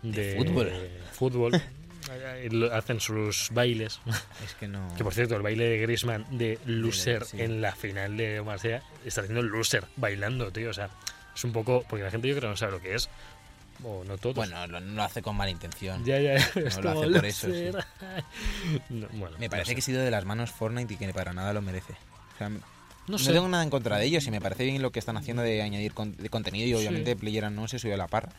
De 0.02 0.34
fútbol. 1.12 1.52
hacen 2.72 3.00
sus 3.00 3.48
bailes. 3.52 4.00
Es 4.44 4.54
que 4.54 4.68
no... 4.68 4.94
Que 4.96 5.04
por 5.04 5.14
cierto, 5.14 5.36
el 5.36 5.42
baile 5.42 5.64
de 5.64 5.78
Griezmann 5.78 6.26
de 6.30 6.58
Loser 6.66 7.24
sí. 7.24 7.40
en 7.40 7.60
la 7.60 7.74
final 7.74 8.16
de 8.16 8.42
Marsella 8.42 8.82
está 9.04 9.20
haciendo 9.22 9.42
Loser 9.42 9.84
bailando, 9.96 10.50
tío. 10.52 10.70
O 10.70 10.74
sea, 10.74 10.90
es 11.34 11.44
un 11.44 11.52
poco. 11.52 11.84
Porque 11.88 12.04
la 12.04 12.10
gente 12.10 12.28
yo 12.28 12.34
creo 12.34 12.48
que 12.48 12.50
no 12.52 12.56
sabe 12.56 12.72
lo 12.72 12.80
que 12.80 12.94
es. 12.94 13.08
O 13.84 14.04
no 14.04 14.16
todos. 14.18 14.36
Bueno, 14.36 14.66
lo, 14.68 14.80
no 14.80 14.94
lo 14.94 15.02
hace 15.02 15.20
con 15.22 15.36
mala 15.36 15.50
intención. 15.50 16.04
ya, 16.04 16.18
ya. 16.18 16.34
es 16.34 16.54
lo 16.56 16.90
hace 16.90 17.10
por 17.12 17.24
eso, 17.26 17.48
Loser. 17.48 17.84
No, 18.90 19.06
bueno, 19.12 19.36
Me 19.38 19.46
no 19.46 19.50
parece 19.50 19.68
sé. 19.70 19.74
que 19.74 19.80
ha 19.80 19.84
sido 19.84 20.02
de 20.02 20.10
las 20.10 20.24
manos 20.24 20.50
Fortnite 20.50 20.94
y 20.94 20.96
que 20.96 21.12
para 21.12 21.32
nada 21.32 21.52
lo 21.52 21.60
merece. 21.62 21.92
O 22.34 22.38
sea, 22.38 22.48
no, 22.48 22.60
No 23.06 23.18
sé. 23.18 23.32
tengo 23.32 23.48
nada 23.48 23.62
en 23.62 23.70
contra 23.70 23.98
de 23.98 24.06
ellos 24.06 24.26
y 24.26 24.30
me 24.30 24.40
parece 24.40 24.64
bien 24.64 24.80
lo 24.80 24.92
que 24.92 24.98
están 24.98 25.16
haciendo 25.16 25.42
de 25.42 25.60
añadir 25.62 25.92
con- 25.92 26.16
de 26.16 26.28
contenido 26.30 26.66
y 26.66 26.70
Sí. 26.70 26.76
obviamente 26.76 27.16
PlayerUnknown 27.16 27.68
se 27.68 27.78
subió 27.78 27.94
a 27.94 27.98
la 27.98 28.08
par. 28.08 28.30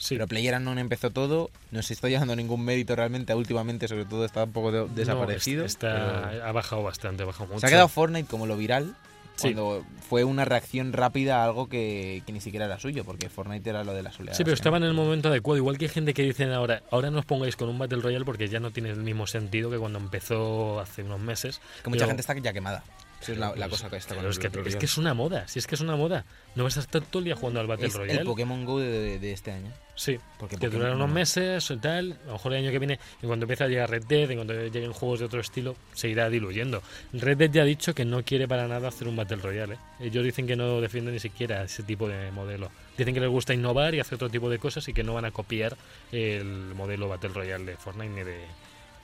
Sí. 0.00 0.14
Pero 0.16 0.26
PlayerUnknown 0.26 0.78
empezó 0.78 1.10
todo, 1.10 1.50
no 1.70 1.82
se 1.82 1.92
está 1.92 2.08
llevando 2.08 2.34
ningún 2.34 2.64
mérito 2.64 2.96
realmente 2.96 3.34
últimamente, 3.34 3.86
sobre 3.86 4.06
todo 4.06 4.24
está 4.24 4.44
un 4.44 4.52
poco 4.52 4.72
de- 4.72 4.78
No, 4.80 4.86
desaparecido. 4.88 5.64
está, 5.66 6.30
pero- 6.32 6.44
ha 6.46 6.52
bajado 6.52 6.82
bastante, 6.82 7.22
ha 7.22 7.26
bajado 7.26 7.46
mucho. 7.48 7.60
Se 7.60 7.66
ha 7.66 7.68
quedado 7.68 7.88
Fortnite 7.88 8.28
como 8.28 8.46
lo 8.46 8.56
viral 8.56 8.94
Sí. 9.36 9.54
cuando 9.54 9.84
fue 10.08 10.24
una 10.24 10.44
reacción 10.44 10.92
rápida 10.92 11.40
a 11.40 11.44
algo 11.44 11.68
que, 11.68 12.22
que 12.26 12.32
ni 12.32 12.40
siquiera 12.40 12.66
era 12.66 12.78
suyo, 12.78 13.04
porque 13.04 13.28
Fortnite 13.30 13.70
era 13.70 13.84
lo 13.84 13.94
de 13.94 14.02
las 14.02 14.18
oleadas. 14.20 14.36
Sí, 14.36 14.44
pero 14.44 14.54
estaba 14.54 14.76
en 14.78 14.82
el 14.84 14.92
momento 14.94 15.28
adecuado. 15.28 15.56
Igual 15.56 15.78
que 15.78 15.84
hay 15.86 15.90
gente 15.90 16.12
que 16.14 16.22
dicen 16.22 16.50
ahora, 16.52 16.82
ahora 16.90 17.10
no 17.10 17.20
os 17.20 17.24
pongáis 17.24 17.56
con 17.56 17.68
un 17.68 17.78
Battle 17.78 18.02
Royale 18.02 18.24
porque 18.24 18.48
ya 18.48 18.60
no 18.60 18.70
tiene 18.70 18.90
el 18.90 19.02
mismo 19.02 19.26
sentido 19.26 19.70
que 19.70 19.78
cuando 19.78 19.98
empezó 19.98 20.80
hace 20.80 21.02
unos 21.02 21.20
meses. 21.20 21.60
Que 21.82 21.88
mucha 21.90 22.00
Pero- 22.00 22.08
gente 22.08 22.20
está 22.22 22.36
ya 22.38 22.52
quemada. 22.52 22.82
Es 23.20 23.36
la, 23.36 23.48
la 23.48 23.68
Pues, 23.68 23.68
cosa 23.82 23.90
que 23.90 23.96
está 23.96 24.14
con 24.14 24.24
es, 24.26 24.38
que, 24.38 24.46
es 24.46 24.52
que 24.52 24.58
Royale. 24.62 24.84
es 24.84 24.96
una 24.98 25.12
moda, 25.14 25.46
si 25.46 25.58
es 25.58 25.66
que 25.66 25.74
es 25.74 25.80
una 25.82 25.94
moda. 25.96 26.24
No 26.54 26.64
vas 26.64 26.76
a 26.78 26.80
estar 26.80 27.02
todo 27.02 27.18
el 27.18 27.26
día 27.26 27.36
jugando 27.36 27.60
al 27.60 27.66
Battle 27.66 27.86
Es 27.88 27.94
Royale. 27.94 28.20
el 28.20 28.24
Pokémon 28.26 28.64
Go 28.64 28.78
de, 28.80 29.18
de 29.18 29.32
este 29.32 29.52
año. 29.52 29.70
Sí, 29.94 30.18
Porque 30.38 30.56
que 30.56 30.70
durará 30.70 30.94
unos 30.94 31.10
meses 31.10 31.70
y 31.70 31.76
tal. 31.76 32.16
A 32.24 32.26
lo 32.28 32.32
mejor 32.32 32.54
el 32.54 32.64
año 32.64 32.70
que 32.70 32.78
viene, 32.78 32.98
en 33.20 33.28
cuanto 33.28 33.44
empiece 33.44 33.64
a 33.64 33.68
llegar 33.68 33.90
Red 33.90 34.04
Dead, 34.06 34.30
en 34.30 34.38
cuanto 34.38 34.54
lleguen 34.54 34.92
juegos 34.94 35.18
de 35.20 35.26
otro 35.26 35.40
estilo, 35.40 35.76
se 35.92 36.08
irá 36.08 36.30
diluyendo. 36.30 36.82
Red 37.12 37.36
Dead 37.36 37.50
ya 37.50 37.62
ha 37.62 37.66
dicho 37.66 37.94
que 37.94 38.06
no 38.06 38.22
quiere 38.24 38.48
para 38.48 38.66
nada 38.66 38.88
hacer 38.88 39.06
un 39.06 39.16
Battle 39.16 39.36
Royale. 39.36 39.74
¿eh? 39.74 39.78
Ellos 40.06 40.24
dicen 40.24 40.46
que 40.46 40.56
no 40.56 40.80
defienden 40.80 41.12
ni 41.12 41.20
siquiera 41.20 41.62
ese 41.64 41.82
tipo 41.82 42.08
de 42.08 42.30
modelo. 42.30 42.70
Dicen 42.96 43.12
que 43.12 43.20
les 43.20 43.28
gusta 43.28 43.52
innovar 43.52 43.94
y 43.94 44.00
hacer 44.00 44.14
otro 44.14 44.30
tipo 44.30 44.48
de 44.48 44.58
cosas 44.58 44.88
y 44.88 44.94
que 44.94 45.02
no 45.04 45.12
van 45.12 45.26
a 45.26 45.30
copiar 45.30 45.76
el 46.12 46.46
modelo 46.74 47.08
Battle 47.08 47.30
Royale 47.34 47.64
de 47.66 47.76
Fortnite 47.76 48.08
ni 48.14 48.22
de. 48.22 48.38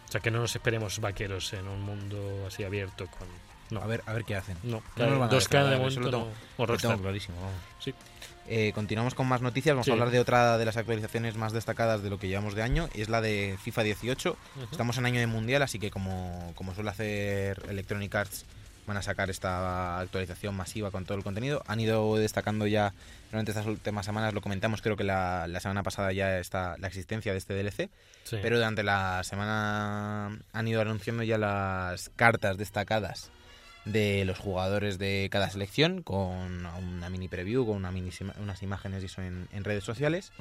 O 0.08 0.12
sea, 0.12 0.20
que 0.22 0.30
no 0.30 0.38
nos 0.40 0.54
esperemos 0.56 0.98
vaqueros 1.00 1.52
en 1.52 1.66
un 1.68 1.82
mundo 1.82 2.44
así 2.46 2.64
abierto 2.64 3.06
con. 3.06 3.28
No, 3.70 3.80
A 3.82 3.86
ver, 3.86 4.02
a 4.06 4.12
ver 4.12 4.24
qué 4.24 4.36
hacen. 4.36 4.56
no, 4.62 4.76
No 4.76 4.82
claro, 4.94 5.10
nos 5.12 5.20
van 5.20 5.28
a 5.28 5.32
2K 5.32 5.64
de 5.70 5.76
momento 5.76 6.00
lo 6.00 6.10
tengo- 6.10 6.24
no. 6.24 6.30
O 6.56 6.62
Lo 6.62 6.66
Rockstar. 6.66 6.90
tengo 6.92 7.02
clarísimo, 7.02 7.36
vamos. 7.40 7.54
Sí. 7.80 7.94
Eh, 8.48 8.70
continuamos 8.74 9.14
con 9.14 9.26
más 9.26 9.40
noticias. 9.42 9.74
Vamos 9.74 9.86
Sí. 9.86 9.90
a 9.90 9.94
hablar 9.94 10.10
de 10.10 10.20
otra 10.20 10.56
de 10.56 10.64
las 10.64 10.76
actualizaciones 10.76 11.34
más 11.36 11.52
destacadas 11.52 12.02
de 12.02 12.10
lo 12.10 12.18
que 12.20 12.28
llevamos 12.28 12.54
de 12.54 12.62
año. 12.62 12.88
Y 12.94 13.00
es 13.02 13.08
la 13.08 13.20
de 13.20 13.58
FIFA 13.60 13.82
18. 13.82 14.36
Ujú. 14.56 14.68
Estamos 14.70 14.98
en 14.98 15.06
año 15.06 15.18
de 15.18 15.26
mundial, 15.26 15.62
así 15.62 15.80
que 15.80 15.90
como, 15.90 16.52
como 16.54 16.72
suele 16.74 16.90
hacer 16.90 17.60
Electronic 17.68 18.14
Arts, 18.14 18.44
van 18.86 18.96
a 18.98 19.02
sacar 19.02 19.30
esta 19.30 19.98
actualización 19.98 20.54
masiva 20.54 20.92
con 20.92 21.04
todo 21.04 21.18
el 21.18 21.24
contenido. 21.24 21.64
Han 21.66 21.80
ido 21.80 22.14
destacando 22.18 22.68
ya 22.68 22.92
durante 23.32 23.50
estas 23.50 23.66
últimas 23.66 24.06
semanas, 24.06 24.32
lo 24.32 24.40
comentamos, 24.40 24.80
creo 24.80 24.96
que 24.96 25.02
la, 25.02 25.48
la 25.48 25.58
semana 25.58 25.82
pasada 25.82 26.12
ya 26.12 26.38
está 26.38 26.76
la 26.78 26.86
existencia 26.86 27.32
de 27.32 27.38
este 27.38 27.54
DLC. 27.54 27.90
Sí. 28.22 28.36
Pero 28.40 28.58
durante 28.58 28.84
la 28.84 29.24
semana 29.24 30.38
han 30.52 30.68
ido 30.68 30.80
anunciando 30.80 31.24
ya 31.24 31.36
las 31.36 32.10
cartas 32.14 32.58
destacadas 32.58 33.32
de 33.86 34.24
los 34.26 34.38
jugadores 34.38 34.98
de 34.98 35.28
cada 35.30 35.48
selección 35.48 36.02
con 36.02 36.66
una 36.66 37.08
mini 37.08 37.28
preview, 37.28 37.64
con 37.64 37.76
una 37.76 37.90
mini, 37.90 38.10
unas 38.40 38.62
imágenes 38.62 39.02
y 39.02 39.06
eso 39.06 39.22
en, 39.22 39.48
en 39.52 39.64
redes 39.64 39.84
sociales. 39.84 40.32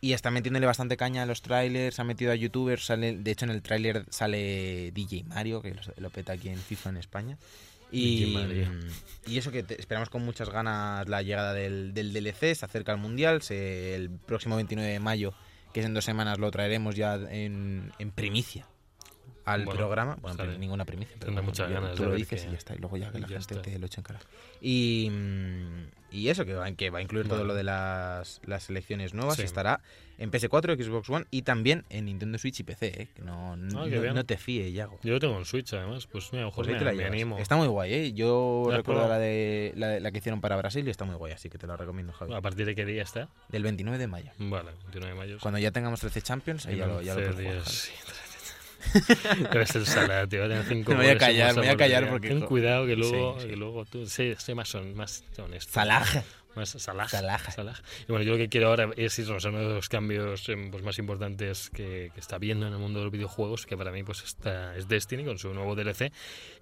Y 0.00 0.12
está 0.12 0.30
metiéndole 0.30 0.64
bastante 0.66 0.96
caña 0.96 1.22
a 1.24 1.26
los 1.26 1.42
trailers, 1.42 1.98
ha 1.98 2.04
metido 2.04 2.30
a 2.30 2.36
youtubers, 2.36 2.84
sale, 2.86 3.16
de 3.16 3.30
hecho 3.32 3.46
en 3.46 3.50
el 3.50 3.62
tráiler 3.62 4.04
sale 4.10 4.92
DJ 4.92 5.24
Mario, 5.24 5.60
que 5.60 5.74
lo, 5.74 5.80
lo 5.96 6.10
peta 6.10 6.34
aquí 6.34 6.48
en 6.50 6.58
FIFA 6.58 6.90
en 6.90 6.96
España. 6.98 7.38
Y, 7.90 8.34
y 9.26 9.38
eso 9.38 9.50
que 9.50 9.62
te- 9.64 9.80
esperamos 9.80 10.08
con 10.10 10.22
muchas 10.24 10.50
ganas 10.50 11.08
la 11.08 11.22
llegada 11.22 11.52
del, 11.54 11.94
del 11.94 12.12
DLC, 12.12 12.54
se 12.54 12.64
acerca 12.64 12.92
al 12.92 12.98
Mundial, 12.98 13.42
se- 13.42 13.94
el 13.96 14.10
próximo 14.10 14.54
29 14.56 14.88
de 14.92 15.00
mayo, 15.00 15.32
que 15.72 15.80
es 15.80 15.86
en 15.86 15.94
dos 15.94 16.04
semanas, 16.04 16.38
lo 16.38 16.50
traeremos 16.50 16.94
ya 16.94 17.14
en, 17.14 17.92
en 17.98 18.10
primicia. 18.12 18.66
Al 19.52 19.64
Bueno, 19.64 19.78
programa. 19.78 20.16
Bueno, 20.20 20.36
pero 20.36 20.58
ninguna 20.58 20.84
primicia. 20.84 21.14
pero 21.18 21.26
Tendré 21.32 21.42
bueno, 21.42 21.50
muchas 21.50 21.68
yo- 21.68 21.74
ganas 21.74 21.96
Tú 21.96 22.04
lo 22.04 22.14
dices 22.14 22.42
que- 22.42 22.48
y 22.48 22.52
ya 22.52 22.58
está. 22.58 22.74
Y 22.74 22.78
luego 22.78 22.96
ya 22.96 23.10
que 23.12 23.18
la 23.18 23.26
ya 23.28 23.38
gente 23.38 23.54
está. 23.54 23.62
te 23.62 23.78
lo 23.78 23.86
eche 23.86 24.00
en 24.00 24.04
cara. 24.04 24.20
Y, 24.60 25.08
mm, 25.10 25.84
y 26.10 26.28
eso, 26.28 26.44
que 26.44 26.54
va, 26.54 26.70
que 26.72 26.90
va 26.90 26.98
a 26.98 27.02
incluir 27.02 27.28
todo 27.28 27.44
lo 27.44 27.54
de 27.54 27.64
las, 27.64 28.40
las 28.44 28.62
selecciones 28.64 29.14
nuevas. 29.14 29.36
Sí. 29.36 29.42
Estará 29.42 29.80
en 30.18 30.30
PS4, 30.32 30.74
Xbox 30.74 31.08
One 31.10 31.26
y 31.30 31.42
también 31.42 31.84
en 31.90 32.06
Nintendo 32.06 32.38
Switch 32.38 32.58
y 32.60 32.64
PC. 32.64 33.02
¿eh? 33.02 33.08
Que 33.14 33.22
no, 33.22 33.56
no, 33.56 33.82
Ah, 33.82 33.84
bien. 33.84 34.14
no 34.14 34.24
te 34.24 34.36
fíes, 34.36 34.72
Yago. 34.74 34.98
Yo 35.04 35.12
lo 35.12 35.20
tengo 35.20 35.38
en 35.38 35.44
Switch, 35.44 35.72
además. 35.74 36.06
Pues 36.08 36.32
mira, 36.32 36.42
a 36.42 36.46
lo 36.46 36.50
mejor 36.50 36.66
Pues 36.66 36.96
me, 36.96 37.04
animo. 37.04 37.38
Está 37.38 37.56
muy 37.56 37.68
guay, 37.68 37.92
¿eh? 37.94 38.12
Yo 38.14 38.64
¿La 38.68 38.74
has 38.74 38.78
recuerdo 38.78 39.06
la, 39.08 39.18
de, 39.18 39.72
la, 39.76 39.88
de- 39.88 40.00
la 40.00 40.10
que 40.10 40.18
hicieron 40.18 40.40
para 40.40 40.56
Brasil 40.56 40.86
y 40.86 40.90
está 40.90 41.04
muy 41.04 41.14
guay, 41.14 41.32
así 41.34 41.48
que 41.50 41.58
te 41.58 41.66
la 41.68 41.76
recomiendo, 41.76 42.12
Javi. 42.12 42.34
¿A 42.34 42.40
partir 42.40 42.66
de 42.66 42.74
qué 42.74 42.84
día 42.84 43.02
está? 43.02 43.28
Del 43.48 43.62
29 43.62 43.98
de 43.98 44.06
mayo. 44.08 44.32
Vale, 44.38 44.72
29 44.82 45.12
de 45.14 45.18
mayo. 45.18 45.38
Cuando 45.40 45.58
ya 45.60 45.70
tengamos 45.70 46.00
13 46.00 46.20
Champions, 46.22 46.66
ahí 46.66 46.76
ya 46.78 46.86
lo, 46.86 47.00
ya 47.02 47.14
lo 47.14 47.20
puedes 47.20 47.36
jugar, 47.36 47.62
Javi. 47.62 47.70
Sí, 47.76 47.92
Debe 49.52 49.66
ser 49.66 49.84
salada, 49.86 50.26
tío. 50.26 50.42
Tener 50.42 50.64
cinco 50.64 50.92
Me 50.92 50.98
voy 50.98 51.06
a 51.08 51.18
callar, 51.18 51.54
me 51.54 51.60
voy 51.62 51.68
a 51.70 51.76
callar 51.76 52.08
porque- 52.08 52.28
Ten 52.28 52.40
cuidado 52.40 52.86
que 52.86 52.96
luego, 52.96 53.34
Sí, 53.38 53.42
sí. 53.42 53.48
Que 53.50 53.56
luego 53.56 53.84
tú... 53.84 54.06
Sé, 54.06 54.34
sé 54.38 54.54
más, 54.54 54.74
más 54.94 55.24
honesto. 55.38 55.72
Salah. 55.72 56.04
Más 56.56 56.70
Salah. 56.70 57.08
Salah. 57.08 57.38
Salah. 57.38 57.74
Y 58.08 58.10
bueno, 58.12 58.24
yo 58.24 58.32
lo 58.32 58.38
que 58.38 58.48
quiero 58.48 58.68
ahora 58.68 58.90
es 58.96 59.16
irnos 59.18 59.44
a 59.44 59.48
uno 59.50 59.58
de 59.60 59.74
los 59.74 59.88
cambios 59.88 60.48
em, 60.48 60.70
pues, 60.72 60.82
más 60.82 60.98
importantes 60.98 61.70
que, 61.70 62.10
que 62.12 62.20
está 62.20 62.38
viendo 62.38 62.66
en 62.66 62.72
el 62.72 62.78
mundo 62.80 62.98
de 62.98 63.04
los 63.04 63.12
videojuegos, 63.12 63.64
que 63.64 63.76
para 63.76 63.92
mí 63.92 64.02
pues 64.02 64.24
está, 64.24 64.74
es 64.76 64.88
Destiny 64.88 65.24
con 65.24 65.38
su 65.38 65.54
nuevo 65.54 65.76
DLC. 65.76 66.10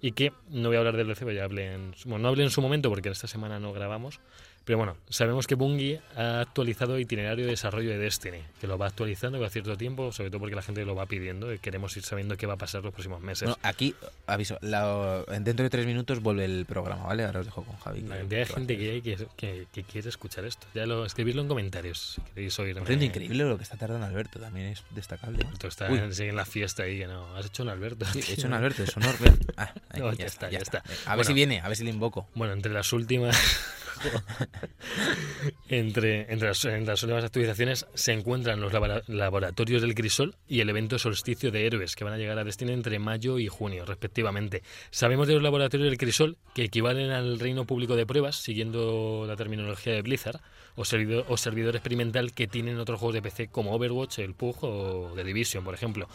Y 0.01 0.11
que 0.11 0.33
no 0.49 0.69
voy 0.69 0.75
a 0.75 0.79
hablar 0.79 0.97
del 0.97 1.07
DLC, 1.07 1.19
pero 1.19 1.31
ya 1.31 1.45
hablé 1.45 1.73
en, 1.73 1.95
bueno, 2.05 2.23
no 2.23 2.27
hablé 2.29 2.43
en 2.43 2.51
su 2.51 2.61
momento 2.61 2.89
porque 2.89 3.09
esta 3.09 3.27
semana 3.27 3.59
no 3.59 3.73
grabamos. 3.73 4.19
Pero 4.67 4.79
bueno, 4.79 4.97
sabemos 5.09 5.47
que 5.47 5.55
Bungie 5.55 6.01
ha 6.17 6.41
actualizado 6.41 6.95
el 6.97 7.01
itinerario 7.03 7.45
de 7.45 7.51
desarrollo 7.51 7.89
de 7.89 7.97
Destiny, 7.99 8.39
que 8.59 8.67
lo 8.67 8.77
va 8.77 8.87
actualizando 8.87 9.37
cada 9.37 9.49
cierto 9.49 9.77
tiempo, 9.77 10.11
sobre 10.11 10.29
todo 10.29 10.41
porque 10.41 10.55
la 10.57 10.61
gente 10.61 10.83
lo 10.83 10.93
va 10.93 11.05
pidiendo 11.05 11.53
y 11.53 11.59
queremos 11.59 11.95
ir 11.95 12.03
sabiendo 12.03 12.35
qué 12.35 12.47
va 12.47 12.55
a 12.55 12.57
pasar 12.57 12.83
los 12.83 12.91
próximos 12.93 13.21
meses. 13.21 13.43
Bueno, 13.47 13.57
aquí, 13.63 13.95
aviso, 14.25 14.57
la- 14.59 15.23
dentro 15.39 15.63
de 15.63 15.69
tres 15.69 15.85
minutos 15.85 16.21
vuelve 16.21 16.43
el 16.43 16.65
programa, 16.65 17.05
¿vale? 17.05 17.23
Ahora 17.23 17.39
os 17.39 17.45
dejo 17.45 17.63
con 17.63 17.77
Javi. 17.77 18.01
la 18.01 18.17
cantidad 18.17 18.39
de 18.41 18.45
gente 18.45 18.77
que 18.77 18.91
hay 18.91 19.01
que, 19.01 19.17
que, 19.37 19.67
que 19.73 19.83
quiere 19.83 20.09
escuchar 20.09 20.43
esto. 20.43 20.67
Ya 20.75 20.85
lo 20.85 21.05
escribidlo 21.05 21.41
en 21.43 21.47
comentarios 21.47 22.15
si 22.15 22.21
queréis 22.33 22.59
oírme. 22.59 22.85
Cierto, 22.85 23.05
increíble 23.05 23.45
lo 23.45 23.55
que 23.55 23.63
está 23.63 23.77
tardando 23.77 24.05
Alberto, 24.05 24.37
también 24.37 24.67
es 24.67 24.83
destacable. 24.91 25.37
¿eh? 25.43 25.45
Alberto 25.45 25.67
está 25.69 25.87
en, 25.87 26.13
sigue 26.13 26.27
en 26.31 26.35
la 26.35 26.43
fiesta 26.45 26.83
ahí 26.83 26.97
que 26.99 27.07
no. 27.07 27.33
Has 27.37 27.45
hecho 27.45 27.63
un 27.63 27.69
Alberto. 27.69 28.05
Sí, 28.11 28.19
he 28.27 28.33
hecho 28.33 28.47
un 28.47 28.53
Alberto, 28.53 28.81
de 28.81 28.91
sonor. 28.91 29.15
ven. 29.19 29.39
Ah, 29.55 29.73
ahí, 29.91 30.01
No, 30.01 30.11
ya, 30.11 30.17
ya 30.19 30.25
está, 30.25 30.47
ya 30.47 30.57
ya 30.57 30.63
está. 30.63 30.79
está. 30.79 30.91
A 31.09 31.15
ver 31.15 31.23
Bueno. 31.23 31.27
si 31.29 31.33
viene, 31.33 31.61
a 31.61 31.69
ver 31.69 31.77
si 31.77 31.85
le 31.85 31.91
invoco. 31.91 32.27
Bueno, 32.35 32.51
entre 32.51 32.73
las 32.73 32.91
últimas. 32.91 33.37
entre, 35.69 36.31
entre, 36.31 36.47
las, 36.47 36.65
entre 36.65 36.93
últimas 36.93 37.23
actualizaciones 37.23 37.85
se 37.93 38.13
encuentran 38.13 38.59
los 38.61 38.73
labora- 38.73 39.03
laboratorios 39.07 39.81
del 39.81 39.95
Crisol 39.95 40.35
y 40.47 40.61
el 40.61 40.69
evento 40.69 40.99
Solsticio 40.99 41.51
de 41.51 41.65
Héroes, 41.65 41.95
que 41.95 42.03
van 42.03 42.13
a 42.13 42.17
llegar 42.17 42.37
a 42.39 42.43
Destiny 42.43 42.73
entre 42.73 42.99
mayo 42.99 43.39
y 43.39 43.47
junio, 43.47 43.85
respectivamente. 43.85 44.63
Sabemos 44.91 45.27
de 45.27 45.35
los 45.35 45.43
laboratorios 45.43 45.89
del 45.89 45.97
Crisol 45.97 46.37
que 46.53 46.63
equivalen 46.63 47.11
al 47.11 47.39
reino 47.39 47.65
público 47.65 47.95
de 47.95 48.05
pruebas, 48.05 48.37
siguiendo 48.37 49.25
la 49.27 49.35
terminología 49.35 49.93
de 49.93 50.01
Blizzard, 50.01 50.39
o 50.75 50.85
servidor, 50.85 51.25
o 51.27 51.37
servidor 51.37 51.75
experimental 51.75 52.33
que 52.33 52.47
tienen 52.47 52.77
otros 52.79 52.99
juegos 52.99 53.15
de 53.15 53.21
PC 53.21 53.47
como 53.47 53.73
Overwatch, 53.73 54.19
el 54.19 54.33
PUG 54.33 54.63
o 54.63 55.11
The 55.15 55.23
Division, 55.23 55.63
por 55.63 55.73
ejemplo. 55.73 56.07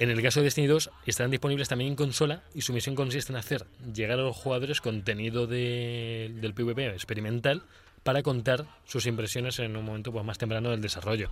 En 0.00 0.10
el 0.10 0.20
caso 0.22 0.40
de 0.40 0.44
Destiny 0.44 0.66
2 0.66 0.90
estarán 1.06 1.30
disponibles 1.30 1.68
también 1.68 1.90
en 1.90 1.96
consola 1.96 2.42
y 2.54 2.62
su 2.62 2.72
misión 2.72 2.94
consiste 2.96 3.32
en 3.32 3.36
hacer 3.36 3.66
llegar 3.94 4.18
a 4.18 4.22
los 4.22 4.34
jugadores 4.36 4.80
contenido 4.80 5.46
de- 5.46 6.32
del 6.40 6.54
PvP 6.54 6.86
experimental 6.88 7.62
para 8.02 8.22
contar 8.22 8.64
sus 8.86 9.04
impresiones 9.06 9.58
en 9.58 9.76
un 9.76 9.84
momento 9.84 10.10
pues, 10.10 10.24
más 10.24 10.38
temprano 10.38 10.70
del 10.70 10.80
desarrollo. 10.80 11.28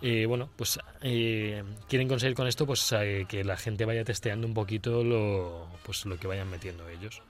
Eh, 0.00 0.24
bueno, 0.24 0.48
pues 0.56 0.78
eh, 1.02 1.62
quieren 1.90 2.08
conseguir 2.08 2.34
con 2.34 2.46
esto 2.46 2.64
pues 2.66 2.90
eh, 2.92 3.26
que 3.28 3.44
la 3.44 3.58
gente 3.58 3.84
vaya 3.84 4.02
testeando 4.02 4.46
un 4.46 4.54
poquito 4.54 5.04
lo, 5.04 5.68
pues, 5.84 6.06
lo 6.06 6.16
que 6.18 6.26
vayan 6.26 6.48
metiendo 6.48 6.88
ellos. 6.88 7.20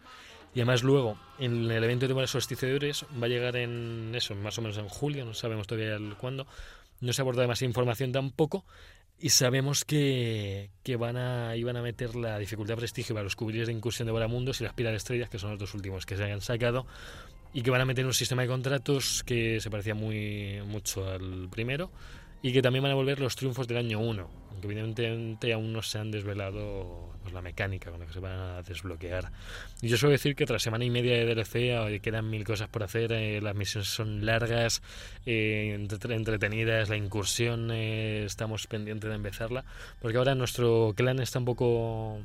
Y 0.55 0.61
además 0.61 0.85
luego, 0.85 1.19
en 1.41 1.69
el 1.71 1.83
evento 1.83 2.07
de 2.09 2.27
Solsticio 2.29 2.69
de 2.69 2.93
va 3.21 3.27
a 3.27 3.29
llegar 3.29 3.57
en 3.57 4.13
eso, 4.15 4.35
más 4.37 4.57
o 4.59 4.63
menos 4.63 4.79
en 4.79 4.89
julio, 4.89 5.25
no 5.25 5.35
sabemos 5.35 5.67
todavía 5.67 5.95
el 5.97 6.15
cuándo. 6.17 6.47
No 7.01 7.13
se 7.13 7.23
aborda 7.23 7.43
demasiada 7.43 7.69
información 7.71 8.13
tampoco. 8.13 8.65
Y 9.23 9.29
sabemos 9.29 9.85
que, 9.85 10.71
que 10.83 10.97
van 10.97 11.19
a, 11.19 11.55
iban 11.55 11.77
a 11.77 11.83
meter 11.83 12.17
la 12.17 12.39
dificultad 12.39 12.77
prestigio 12.77 13.15
para 13.15 13.25
los 13.25 13.37
cubriles 13.37 13.67
de 13.67 13.75
incursión 13.75 14.07
de 14.07 14.13
Varamundos 14.13 14.61
y 14.61 14.65
las 14.65 14.73
pilas 14.73 14.93
de 14.93 14.97
estrellas, 14.97 15.29
que 15.29 15.39
son 15.39 15.51
los 15.51 15.59
dos 15.59 15.75
últimos 15.75 16.07
que 16.07 16.17
se 16.17 16.25
hayan 16.25 16.41
sacado, 16.41 16.87
y 17.53 17.61
que 17.61 17.71
van 17.71 17.83
a 17.83 17.85
meter 17.85 18.07
un 18.07 18.15
sistema 18.15 18.43
de 18.43 18.49
contratos 18.49 19.23
que 19.25 19.61
se 19.61 19.69
parecía 19.71 19.95
muy 19.95 20.63
mucho 20.65 21.07
al 21.07 21.49
primero, 21.51 21.91
y 22.43 22.53
que 22.53 22.63
también 22.63 22.83
van 22.83 22.93
a 22.93 22.95
volver 22.95 23.21
los 23.21 23.37
triunfos 23.37 23.69
del 23.69 23.77
año 23.79 24.01
1, 24.01 24.31
aunque 24.51 24.67
evidentemente 24.67 25.53
aún 25.53 25.73
no 25.73 25.83
se 25.83 25.99
han 25.99 26.11
desvelado 26.11 27.11
pues, 27.23 27.35
la 27.35 27.43
mecánica 27.43 27.91
con 27.91 28.01
la 28.01 28.07
que 28.07 28.13
se 28.15 28.21
van 28.21 28.33
a 28.33 28.63
desbloquear. 28.63 29.31
Y 29.83 29.89
yo 29.89 29.99
suelo 29.99 30.13
decir 30.13 30.35
que 30.35 30.47
tras 30.47 30.63
semana 30.63 30.85
y 30.85 30.91
media 30.91 31.13
de 31.13 31.27
DLC 31.35 31.55
eh, 31.57 32.01
quedan 32.03 32.31
mil 32.31 32.45
cosas 32.45 32.69
por 32.69 32.83
hacer, 32.83 33.13
eh, 33.13 33.41
las 33.43 33.55
misiones 33.55 33.89
son 33.89 34.25
largas, 34.25 34.81
eh, 35.27 35.77
entre- 35.79 36.15
entretenidas, 36.15 36.89
la 36.89 36.97
incursión 36.97 37.71
eh, 37.73 38.25
estamos 38.25 38.67
pendientes 38.67 39.11
de 39.11 39.17
empezarla, 39.17 39.65
porque 40.01 40.17
ahora 40.17 40.35
nuestro 40.35 40.95
clan 40.97 41.21
está 41.21 41.39
un 41.41 41.45
poco 41.45 42.21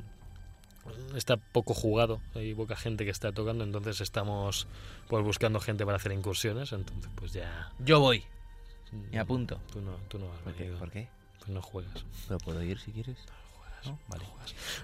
está 1.16 1.36
poco 1.36 1.74
jugado, 1.74 2.20
hay 2.34 2.54
poca 2.54 2.76
gente 2.76 3.04
que 3.04 3.10
está 3.10 3.32
tocando, 3.32 3.64
entonces 3.64 4.00
estamos 4.00 4.68
pues 5.08 5.24
buscando 5.24 5.58
gente 5.60 5.84
para 5.84 5.96
hacer 5.96 6.12
incursiones, 6.12 6.72
entonces 6.72 7.10
pues 7.16 7.32
ya 7.32 7.72
Yo 7.80 7.98
voy. 8.00 8.22
Me 8.92 9.18
apunto. 9.18 9.60
tú 9.72 9.80
no, 9.80 9.96
tú 10.08 10.18
no 10.18 10.32
has 10.32 10.40
¿Por 10.40 10.54
qué? 10.54 10.64
¿Por 10.78 10.90
qué? 10.90 11.08
tú 11.44 11.52
no 11.52 11.62
juegas. 11.62 12.04
¿Pero 12.28 12.38
puedo 12.38 12.62
ir 12.62 12.78
si 12.78 12.92
quieres? 12.92 13.16
¿No? 13.84 13.98
Vale. 14.08 14.24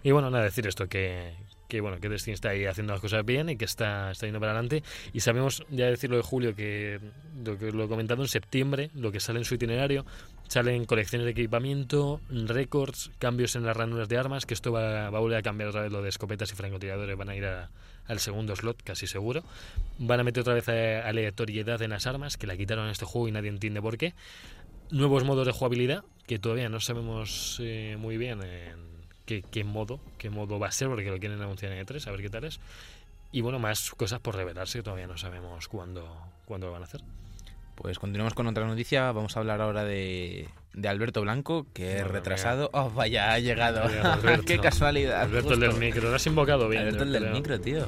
Y 0.05 0.11
bueno, 0.12 0.31
nada, 0.31 0.45
decir 0.45 0.65
esto, 0.67 0.88
que, 0.88 1.35
que 1.67 1.81
bueno, 1.81 1.99
que 1.99 2.09
Destiny 2.09 2.35
está 2.35 2.51
ahí 2.51 2.67
haciendo 2.67 2.93
las 2.93 3.01
cosas 3.03 3.25
bien 3.25 3.49
y 3.49 3.57
que 3.57 3.65
está, 3.65 4.12
está 4.12 4.27
yendo 4.27 4.38
para 4.38 4.53
adelante. 4.53 4.85
Y 5.12 5.21
sabemos, 5.21 5.65
ya 5.71 5.87
decirlo 5.87 6.17
de 6.19 6.23
Julio, 6.23 6.55
que 6.55 7.01
lo 7.45 7.59
que 7.59 7.73
lo 7.73 7.85
he 7.85 7.88
comentado 7.88 8.23
en 8.23 8.29
septiembre, 8.29 8.91
lo 8.95 9.11
que 9.11 9.19
sale 9.19 9.41
en 9.41 9.45
su 9.45 9.55
itinerario, 9.57 10.07
salen 10.47 10.85
colecciones 10.85 11.25
de 11.25 11.33
equipamiento, 11.33 12.21
récords, 12.31 13.11
cambios 13.19 13.57
en 13.57 13.65
las 13.65 13.77
ranuras 13.77 14.09
de 14.09 14.19
armas, 14.19 14.47
que 14.47 14.55
esto 14.55 14.71
va, 14.71 15.11
va 15.11 15.19
a 15.19 15.21
volver 15.21 15.38
a 15.38 15.43
cambiar 15.43 15.71
otra 15.71 15.83
vez 15.83 15.91
lo 15.91 16.01
de 16.03 16.09
escopetas 16.11 16.53
y 16.53 16.55
francotiradores, 16.55 17.17
van 17.17 17.31
a 17.31 17.35
ir 17.35 17.47
a- 17.47 17.71
al 18.07 18.21
segundo 18.21 18.55
slot, 18.57 18.83
casi 18.83 19.07
seguro. 19.07 19.43
Van 19.99 20.21
a 20.21 20.25
meter 20.25 20.41
otra 20.43 20.55
vez 20.55 20.69
a- 20.69 21.07
aleatoriedad 21.09 21.81
en 21.83 21.91
las 21.91 22.07
armas, 22.07 22.37
que 22.37 22.47
la 22.47 22.57
quitaron 22.57 22.87
en 22.87 22.91
este 22.93 23.05
juego 23.05 23.29
y 23.29 23.33
nadie 23.33 23.49
entiende 23.51 23.81
por 23.83 23.97
qué. 23.99 24.15
Nuevos 24.91 25.25
modos 25.25 25.47
de 25.47 25.53
jugabilidad, 25.53 26.05
que 26.27 26.38
todavía 26.38 26.69
no 26.69 26.81
sabemos 26.81 27.59
eh, 27.62 27.97
muy 27.99 28.17
bien 28.19 28.43
en 28.43 28.77
qué, 29.27 29.43
qué 29.51 29.65
modo, 29.65 30.01
qué 30.19 30.29
modo 30.31 30.59
va 30.59 30.69
a 30.69 30.73
ser, 30.73 30.88
porque 30.88 31.11
lo 31.11 31.19
quieren 31.19 31.41
anunciar 31.41 31.73
en 31.73 31.87
E3, 31.87 32.07
a 32.07 32.11
ver 32.11 32.21
qué 32.23 32.31
tal 32.31 32.45
es. 32.45 32.61
Y 33.33 33.41
bueno, 33.41 33.59
más 33.59 33.91
cosas 33.93 34.21
por 34.21 34.37
revelarse, 34.37 34.79
que 34.79 34.83
todavía 34.83 35.07
no 35.07 35.17
sabemos 35.17 35.69
cuándo, 35.69 36.07
cuándo 36.45 36.67
lo 36.67 36.73
van 36.75 36.83
a 36.83 36.85
hacer. 36.85 37.01
Pues 37.75 37.99
continuamos 37.99 38.35
con 38.35 38.47
otra 38.47 38.67
noticia. 38.67 39.11
Vamos 39.13 39.37
a 39.37 39.41
hablar 39.41 39.61
ahora 39.61 39.85
de, 39.85 40.49
de 40.75 40.89
Alberto 40.89 41.21
Blanco, 41.23 41.67
que 41.73 41.99
es 41.99 42.07
retrasado. 42.07 42.71
Oh, 42.73 42.91
vaya, 42.91 43.33
ha 43.33 43.39
llegado. 43.39 43.83
Alberto. 44.05 44.45
Qué 44.47 44.59
casualidad. 44.59 45.21
Alberto, 45.23 45.55
el 45.55 45.61
del 45.61 45.75
micro, 45.75 46.09
lo 46.09 46.15
has 46.17 46.27
invocado 46.27 46.69
bien. 46.69 46.83
Alberto, 46.83 47.03
el 47.05 47.13
del 47.13 47.23
creo. 47.23 47.35
micro, 47.35 47.61
tío. 47.61 47.87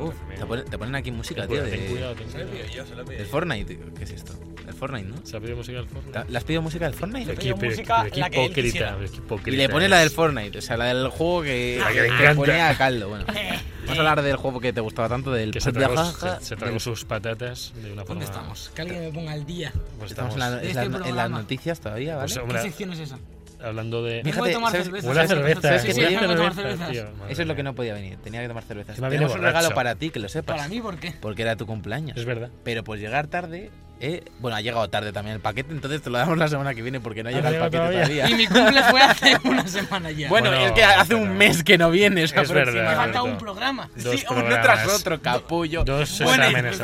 Uf, 0.00 0.14
te, 0.38 0.46
ponen, 0.46 0.64
te 0.64 0.78
ponen 0.78 0.94
aquí 0.94 1.10
música, 1.10 1.46
tío. 1.46 1.62
ten 1.62 1.70
De, 1.70 1.86
cuidado, 1.86 2.14
ten 2.14 2.28
cuidado. 2.28 3.04
del 3.04 3.26
Fortnite. 3.26 3.74
tío. 3.76 3.94
¿Qué 3.94 4.04
es 4.04 4.10
esto? 4.10 4.34
¿El 4.66 4.74
Fortnite, 4.74 5.08
no? 5.08 5.16
¿Se 5.24 5.36
ha 5.36 5.40
pedido 5.40 5.56
música 5.56 5.78
al 5.78 5.86
Fortnite? 5.88 6.12
¿Ta- 6.12 6.26
¿Le 6.28 6.38
has 6.38 6.44
pedido 6.44 6.62
música 6.62 6.84
del 6.84 6.94
Fortnite? 6.94 7.30
Qué- 7.30 7.36
pedido 7.36 7.56
pero- 7.56 7.70
música 7.70 8.02
pero 8.04 8.16
la 8.16 8.30
que 8.30 8.44
hipócrita, 8.44 8.96
pero 9.28 9.42
Y 9.46 9.56
le 9.56 9.68
pone 9.68 9.88
la 9.88 9.98
del. 10.00 10.10
Fortnite, 10.10 10.58
o 10.58 10.62
sea, 10.62 10.76
la 10.76 10.84
del 10.86 11.08
juego 11.08 11.42
que, 11.42 11.78
La 11.80 11.92
que 11.92 12.34
ponía 12.34 12.68
a 12.68 12.76
caldo. 12.76 13.08
Bueno, 13.08 13.24
vamos 13.82 13.96
a 13.96 14.00
hablar 14.00 14.22
del 14.22 14.36
juego 14.36 14.60
que 14.60 14.72
te 14.72 14.80
gustaba 14.82 15.08
tanto, 15.08 15.32
del 15.32 15.52
Que 15.52 15.60
se 15.60 15.72
Jaja, 15.72 16.38
se, 16.40 16.46
se 16.46 16.56
del- 16.56 16.80
sus 16.80 17.04
patatas 17.06 17.72
de 17.76 17.92
una 17.92 18.02
forma... 18.04 18.06
¿Dónde 18.06 18.24
estamos? 18.26 18.70
Que 18.74 18.82
alguien 18.82 19.00
me 19.00 19.10
ponga 19.12 19.32
al 19.32 19.46
día. 19.46 19.72
Pues 19.98 20.10
Estamos 20.10 20.34
estamos 20.34 20.34
en, 20.34 20.38
la- 20.40 20.62
en 20.62 20.68
este 20.68 20.98
la- 20.98 21.08
en 21.08 21.16
las 21.16 21.30
noticias 21.30 21.80
todavía, 21.80 22.16
¿vale? 22.16 22.34
Pues, 22.34 22.52
¿Qué 22.56 22.62
sección 22.68 22.92
es 22.92 22.98
esa? 23.00 23.18
Hablando 23.62 24.02
de... 24.02 24.22
Fíjate, 24.24 24.52
tomar 24.52 24.72
cerveza. 24.72 25.06
Una 25.06 25.14
¿sabes? 25.26 25.30
cerveza, 25.30 25.78
Sí, 25.78 25.92
sí, 25.92 26.00
tomar 26.16 26.54
tío, 26.90 27.06
Eso 27.28 27.42
es 27.42 27.48
lo 27.48 27.54
que 27.56 27.62
no 27.62 27.74
podía 27.74 27.94
venir, 27.94 28.18
tenía 28.22 28.40
que 28.42 28.48
tomar 28.48 28.62
cerveza. 28.64 28.92
Encima 28.92 29.08
viene 29.08 29.24
Tenemos 29.24 29.38
un 29.40 29.44
regalo 29.46 29.70
para 29.74 29.94
ti, 29.94 30.10
que 30.10 30.20
lo 30.20 30.28
sepas. 30.28 30.56
¿Para 30.56 30.68
mí 30.68 30.80
por 30.80 30.96
qué? 30.98 31.12
Porque 31.20 31.42
era 31.42 31.56
tu 31.56 31.66
cumpleaños. 31.66 32.16
Es 32.16 32.24
verdad. 32.24 32.50
Pero 32.64 32.84
pues 32.84 33.00
llegar 33.00 33.26
tarde, 33.26 33.70
eh, 34.00 34.22
bueno, 34.38 34.56
ha 34.56 34.60
llegado 34.60 34.88
tarde 34.88 35.12
también 35.12 35.34
el 35.34 35.40
paquete, 35.42 35.72
entonces 35.72 36.00
te 36.02 36.08
lo 36.10 36.18
damos 36.18 36.38
la 36.38 36.46
semana 36.46 36.72
que 36.72 36.82
viene 36.82 37.00
porque 37.00 37.24
no 37.24 37.30
Ah, 37.30 37.32
llega 37.32 37.50
no 37.50 37.56
el 37.56 37.60
paquete 37.62 37.76
todavía. 37.78 38.02
todavía. 38.04 38.30
Y 38.30 38.34
mi 38.34 38.46
cumple 38.46 38.82
fue 38.84 39.00
hace 39.02 39.36
una 39.44 39.66
semana 39.66 40.10
ya. 40.12 40.28
Bueno, 40.28 40.50
Bueno, 40.50 40.66
es 40.66 40.72
que 40.72 40.84
hace 40.84 41.14
pero- 41.16 41.22
un 41.22 41.36
mes 41.36 41.64
que 41.64 41.78
no 41.78 41.90
vienes. 41.90 42.32
Es 42.32 42.52
verdad, 42.52 42.72
me 42.72 42.94
falta 42.96 43.22
un 43.24 43.38
programa. 43.38 43.90
Dos 43.96 44.20
Sí, 44.20 44.24
uno 44.30 44.44
tras 44.62 44.86
otro, 44.88 45.20
capullo. 45.20 45.82
Dos 45.84 46.20
Bueno, 46.22 46.44
exámenes? 46.44 46.78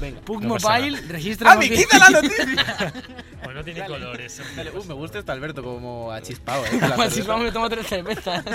Venga. 0.00 0.20
Pug 0.20 0.42
No 0.42 0.48
Mobile, 0.58 0.98
¡Ah, 0.98 1.06
registra. 1.08 1.56
me 1.56 1.68
quita 1.70 1.98
la 1.98 2.10
noticia! 2.10 2.92
No 3.54 3.62
tiene 3.62 3.80
Dale. 3.80 3.94
colores. 3.94 4.42
Dale, 4.56 4.70
uh, 4.72 4.84
me 4.84 4.94
gusta 4.94 5.20
esto, 5.20 5.30
Alberto, 5.30 5.62
como 5.62 6.10
a 6.10 6.20
chispao, 6.20 6.64
eh. 6.66 6.70
me 7.38 7.52
tomo 7.52 7.68
tres 7.68 7.86
cervezas. 7.86 8.44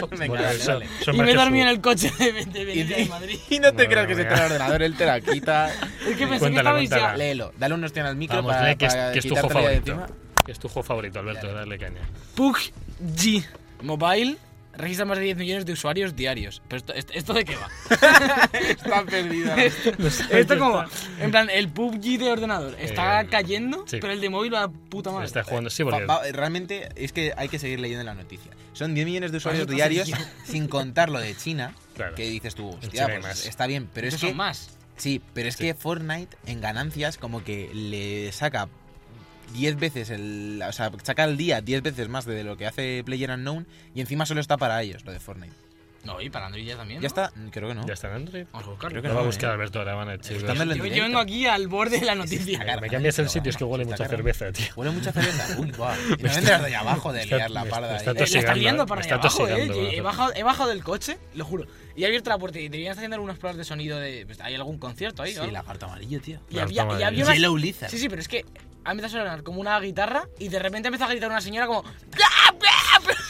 Son 1.04 1.16
y 1.16 1.20
me 1.20 1.26
que 1.28 1.36
dormí 1.36 1.60
su- 1.60 1.64
en 1.64 1.68
el 1.70 1.80
coche 1.82 2.12
de, 2.20 2.32
de 2.46 2.74
y- 2.76 2.84
de 2.84 3.06
Madrid. 3.06 3.40
y 3.50 3.60
no 3.60 3.72
te 3.74 3.88
creas 3.88 4.08
que 4.08 4.16
se 4.16 4.26
te 4.26 4.34
el 4.34 4.42
ordenador, 4.42 4.82
él 4.82 4.96
te 4.98 5.06
la 5.06 5.22
quita. 5.22 5.70
Es 6.06 6.18
que 6.18 6.28
pensé 6.28 6.50
que 6.52 6.58
estabais 6.58 6.90
ya. 6.90 7.16
Léelo, 7.16 7.54
dale 7.58 7.76
un 7.76 7.84
hostión 7.84 8.06
al 8.08 8.18
micro 8.18 8.36
Vamos, 8.38 8.52
para, 8.54 8.68
lee 8.70 8.76
que 8.76 8.86
es, 8.88 8.94
para 8.94 9.12
que 9.14 9.20
es 9.20 9.26
tu 9.28 9.36
juego 9.36 9.48
de 9.48 9.54
favorito. 9.54 9.92
encima. 9.92 10.10
Que 10.46 10.52
es 10.52 10.60
tu 10.60 10.68
juego 10.68 10.84
favorito, 10.84 11.20
Alberto, 11.20 11.48
Dale. 11.48 11.60
darle 11.60 11.78
caña. 11.80 12.02
Pug 12.36 12.58
G 13.16 13.46
Mobile 13.82 14.36
registra 14.80 15.06
más 15.06 15.18
de 15.20 15.26
10 15.26 15.38
millones 15.38 15.66
de 15.66 15.74
usuarios 15.74 16.16
diarios. 16.16 16.62
Pero 16.68 16.78
esto, 16.78 16.94
esto, 16.94 17.14
¿esto 17.14 17.34
de 17.34 17.46
qué 17.46 17.56
va? 17.56 17.70
Está 18.54 19.04
perdido. 19.04 19.54
Esto 19.56 20.58
como, 20.60 20.84
en 21.20 21.32
plan, 21.32 21.50
el 21.50 21.70
PUBG 21.70 22.18
de 22.20 22.32
ordenador 22.32 22.76
está 22.80 23.22
Eh, 23.22 23.28
cayendo, 23.30 23.86
sí. 23.88 23.98
pero 24.02 24.14
el 24.14 24.22
de 24.22 24.30
móvil 24.30 24.54
va 24.54 24.64
a 24.64 24.70
puta 24.70 25.12
madre. 25.12 25.26
Está 25.28 25.44
jugando, 25.44 25.70
sí, 25.70 25.84
porque 25.84 26.06
Va- 26.06 26.18
va- 26.20 26.32
realmente 26.32 26.90
es 26.96 27.12
que 27.12 27.34
hay 27.38 27.50
que 27.50 27.60
seguir 27.60 27.80
leyendo 27.80 28.04
la 28.04 28.14
noticia. 28.16 28.52
Son 28.74 28.94
10 28.96 29.06
millones 29.06 29.32
de 29.32 29.38
usuarios 29.38 29.66
Eso 29.68 29.74
diarios, 29.76 30.10
sin 30.46 30.68
contar 30.68 31.10
lo 31.10 31.20
de 31.20 31.36
China, 31.36 31.74
Claro. 31.96 32.16
que 32.16 32.24
dices 32.30 32.56
tú, 32.56 32.70
hostia, 32.70 33.08
pues 33.08 33.22
más. 33.22 33.46
está 33.46 33.68
bien, 33.68 33.90
pero 33.94 34.08
es 34.08 34.16
que 34.16 34.28
son 34.28 34.38
más. 34.38 34.70
sí, 34.96 35.22
pero 35.34 35.50
es 35.50 35.56
Sí. 35.56 35.66
que 35.66 35.74
Fortnite 35.74 36.38
en 36.46 36.62
ganancias 36.62 37.18
como 37.18 37.44
que 37.44 37.70
le 37.74 38.32
saca 38.32 38.70
10 39.54 39.78
veces 39.78 40.10
el, 40.10 40.62
o 40.68 40.72
sea, 40.72 40.92
saca 41.04 41.24
al 41.24 41.38
día 41.38 41.62
10 41.62 41.82
veces 41.82 42.10
más 42.10 42.26
de 42.26 42.44
lo 42.44 42.58
que 42.58 42.68
hace 42.68 43.04
PlayerUnknown 43.06 43.68
y 43.96 44.02
encima 44.02 44.26
solo 44.26 44.42
está 44.42 44.58
para 44.58 44.82
ellos 44.82 45.06
lo 45.06 45.12
de 45.12 45.20
Fortnite. 45.20 45.70
No, 46.04 46.22
y 46.22 46.30
para 46.30 46.46
Android 46.46 46.66
ya 46.66 46.78
también. 46.78 47.02
Ya 47.02 47.04
¿no? 47.04 47.08
está, 47.08 47.32
creo 47.52 47.68
que 47.68 47.76
no. 47.76 47.86
ya 47.86 47.94
está 47.94 48.08
en 48.08 48.14
Android. 48.16 48.46
Vamos 48.54 48.68
a 48.68 48.72
buscarlo. 48.72 48.94
Creo 48.94 49.02
que 49.02 49.08
Lo 49.10 49.14
va 49.16 49.20
a 49.20 49.24
no, 49.24 49.28
buscar 49.28 49.50
eh. 49.50 49.54
Alberto 49.54 49.80
ahora 49.80 49.96
van 49.96 50.10
a 50.10 50.18
chicos. 50.18 50.44
Yo, 50.44 50.86
yo 50.86 51.04
vengo 51.04 51.20
aquí 51.20 51.46
al 51.46 51.68
borde 51.68 52.00
de 52.00 52.06
la 52.06 52.16
noticia. 52.16 52.78
Me 52.80 52.90
cambias 52.90 53.20
el 53.20 53.30
sitio, 53.30 53.50
es 53.50 53.58
que 53.58 53.66
huele 53.66 53.86
mucha 53.86 54.08
cerveza, 54.08 54.52
tío. 54.52 54.68
Huele 54.76 54.92
mucha 54.92 55.12
cerveza. 55.12 55.56
Uy, 55.60 55.72
guau. 55.72 55.96
Y 56.18 56.24
no 56.24 56.34
vendrás 56.34 56.62
de 56.62 56.68
ahí 56.68 56.74
abajo 56.74 57.12
de 57.12 57.26
liar 57.26 57.52
la 57.52 57.66
me 57.66 57.70
parda. 57.70 57.98
está. 57.98 58.12
Eh, 58.12 58.56
liando 58.56 58.86
para 58.86 59.02
allá 59.02 59.16
abajo, 59.16 59.48
eh. 59.48 59.98
He 59.98 60.02
bajado, 60.02 60.34
he 60.36 60.44
bajado 60.44 60.70
del 60.70 60.84
coche, 60.84 61.18
lo 61.36 61.44
juro. 61.44 61.66
Y 61.96 62.04
he 62.04 62.06
abierto 62.06 62.30
la 62.30 62.38
puerta 62.38 62.60
y 62.60 62.70
debían 62.70 62.92
estar 62.92 63.02
haciendo 63.02 63.16
algunas 63.16 63.38
pruebas 63.38 63.58
de 63.58 63.66
sonido 63.66 64.00
de. 64.00 64.26
pues, 64.26 64.40
¿Hay 64.40 64.56
algún 64.56 64.78
concierto 64.78 65.22
ahí? 65.22 65.34
Sí, 65.34 65.40
algo? 65.40 65.52
lagarto 65.52 65.86
amarillo, 65.88 66.22
tío. 66.22 66.40
Y 66.50 66.60
había, 66.60 66.88
y 66.98 67.04
había 67.04 67.26
sí, 67.90 68.08
pero 68.08 68.22
es 68.22 68.28
que 68.30 68.46
ha 68.86 68.92
empezado 68.92 69.20
a 69.22 69.24
sonar 69.26 69.44
como 69.44 69.60
una 69.62 69.80
guitarra 69.80 70.24
y 70.40 70.48
de 70.50 70.60
repente 70.60 70.88
empezó 70.88 71.06
a 71.06 71.10
gritar 71.10 71.30
una 71.30 71.42
señora 71.42 71.68
como. 71.68 71.84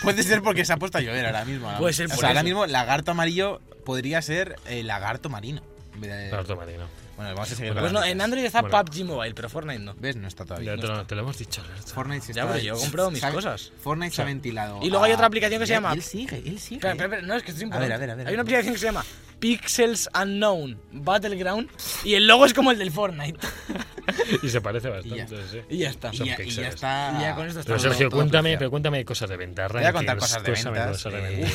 Puede 0.01 0.23
ser 0.23 0.41
porque 0.41 0.63
se 0.65 0.73
ha 0.73 0.77
puesto 0.77 0.97
a 0.97 1.01
llover 1.01 1.25
ahora 1.25 1.45
mismo. 1.45 1.71
Puede 1.77 1.93
ser 1.93 2.05
O 2.07 2.09
por 2.09 2.19
sea, 2.19 2.29
ahora 2.29 2.39
eso. 2.41 2.45
mismo 2.45 2.65
lagarto 2.65 3.11
amarillo 3.11 3.59
podría 3.85 4.21
ser 4.21 4.55
eh, 4.67 4.83
lagarto 4.83 5.29
marino. 5.29 5.61
En 5.93 6.01
vez 6.01 6.11
de- 6.11 6.29
Lagarto 6.31 6.55
marino. 6.55 6.87
Bueno, 7.17 7.33
vamos 7.35 7.51
a 7.51 7.55
seguir 7.55 7.73
con 7.73 7.81
Pues 7.81 7.91
las 7.91 8.01
no, 8.01 8.07
en 8.07 8.17
noticias. 8.17 8.23
Android 8.23 8.45
está 8.45 8.61
Bueno. 8.61 8.85
PUBG 8.85 9.03
Mobile, 9.05 9.33
pero 9.35 9.49
Fortnite 9.49 9.79
no. 9.79 9.93
¿Ves? 9.99 10.15
No 10.15 10.25
está 10.29 10.45
todavía. 10.45 10.71
Ya 10.71 10.75
No 10.77 10.81
te, 10.81 10.87
lo, 10.87 10.93
está. 10.93 11.07
te 11.07 11.15
lo 11.15 11.21
hemos 11.23 11.37
dicho, 11.37 11.61
Alberto. 11.61 11.87
Fortnite 11.93 12.25
se 12.27 12.33
Ya, 12.33 12.41
está... 12.43 12.53
pero 12.53 12.63
yo 12.65 12.75
he 12.75 12.79
comprado 12.79 13.11
mis 13.11 13.19
se 13.19 13.25
ha- 13.25 13.31
cosas. 13.33 13.71
Fortnite 13.83 14.15
se 14.15 14.21
ha 14.21 14.25
ventilado. 14.25 14.79
Y 14.81 14.89
luego 14.89 15.03
hay 15.03 15.11
a- 15.11 15.15
otra 15.15 15.27
aplicación 15.27 15.59
que 15.59 15.67
se 15.67 15.73
llama- 15.73 15.91
Él 15.93 16.01
sigue, 16.01 16.37
él 16.37 16.59
sigue. 16.59 16.75
Espera, 16.77 16.93
espera, 16.93 17.05
espera, 17.07 17.21
no, 17.27 17.35
es 17.35 17.43
que 17.43 17.51
esto 17.51 17.57
es 17.57 17.63
A 17.63 17.65
importante. 17.65 17.87
ver, 17.89 17.95
a 17.95 17.99
ver, 17.99 18.09
a 18.11 18.15
ver, 18.15 18.27
a 18.27 18.29
Hay 18.29 18.35
una 18.35 18.43
ver. 18.43 18.53
aplicación 18.55 18.73
que 18.73 18.79
se 18.79 18.85
llama 18.85 19.03
Pixels 19.39 20.09
Unknown 20.17 20.79
Battleground 20.93 21.69
y 22.05 22.13
el 22.13 22.25
logo 22.25 22.45
es 22.45 22.53
como 22.53 22.71
el 22.71 22.77
del 22.79 22.91
Fortnite. 22.91 23.37
Y 24.43 24.49
se 24.49 24.61
parece 24.61 24.89
Y 25.03 25.09
ya 25.09 25.23
bastante, 25.25 25.47
sí. 25.49 25.61
Y 25.69 25.77
ya 25.77 25.89
está. 25.89 26.09
Y 26.13 26.17
ya, 26.17 26.41
y 26.41 26.49
ya 26.49 26.67
está. 26.67 27.15
Y 27.17 27.21
ya 27.21 27.35
con 27.35 27.47
esto 27.47 27.59
está 27.59 27.73
Pero 27.73 27.79
Sergio, 27.79 28.09
todo 28.09 28.19
cuéntame, 28.19 28.57
pero 28.57 28.69
cuéntame 28.69 29.05
cosas 29.05 29.29
de 29.29 29.37
ventas. 29.37 29.71
Voy 29.71 29.83
a 29.83 29.93
contar 29.93 30.17
cosas 30.17 30.43
de 30.43 30.51
ventas. 30.51 30.87
cosas 31.03 31.13
de 31.13 31.43
eh. 31.43 31.47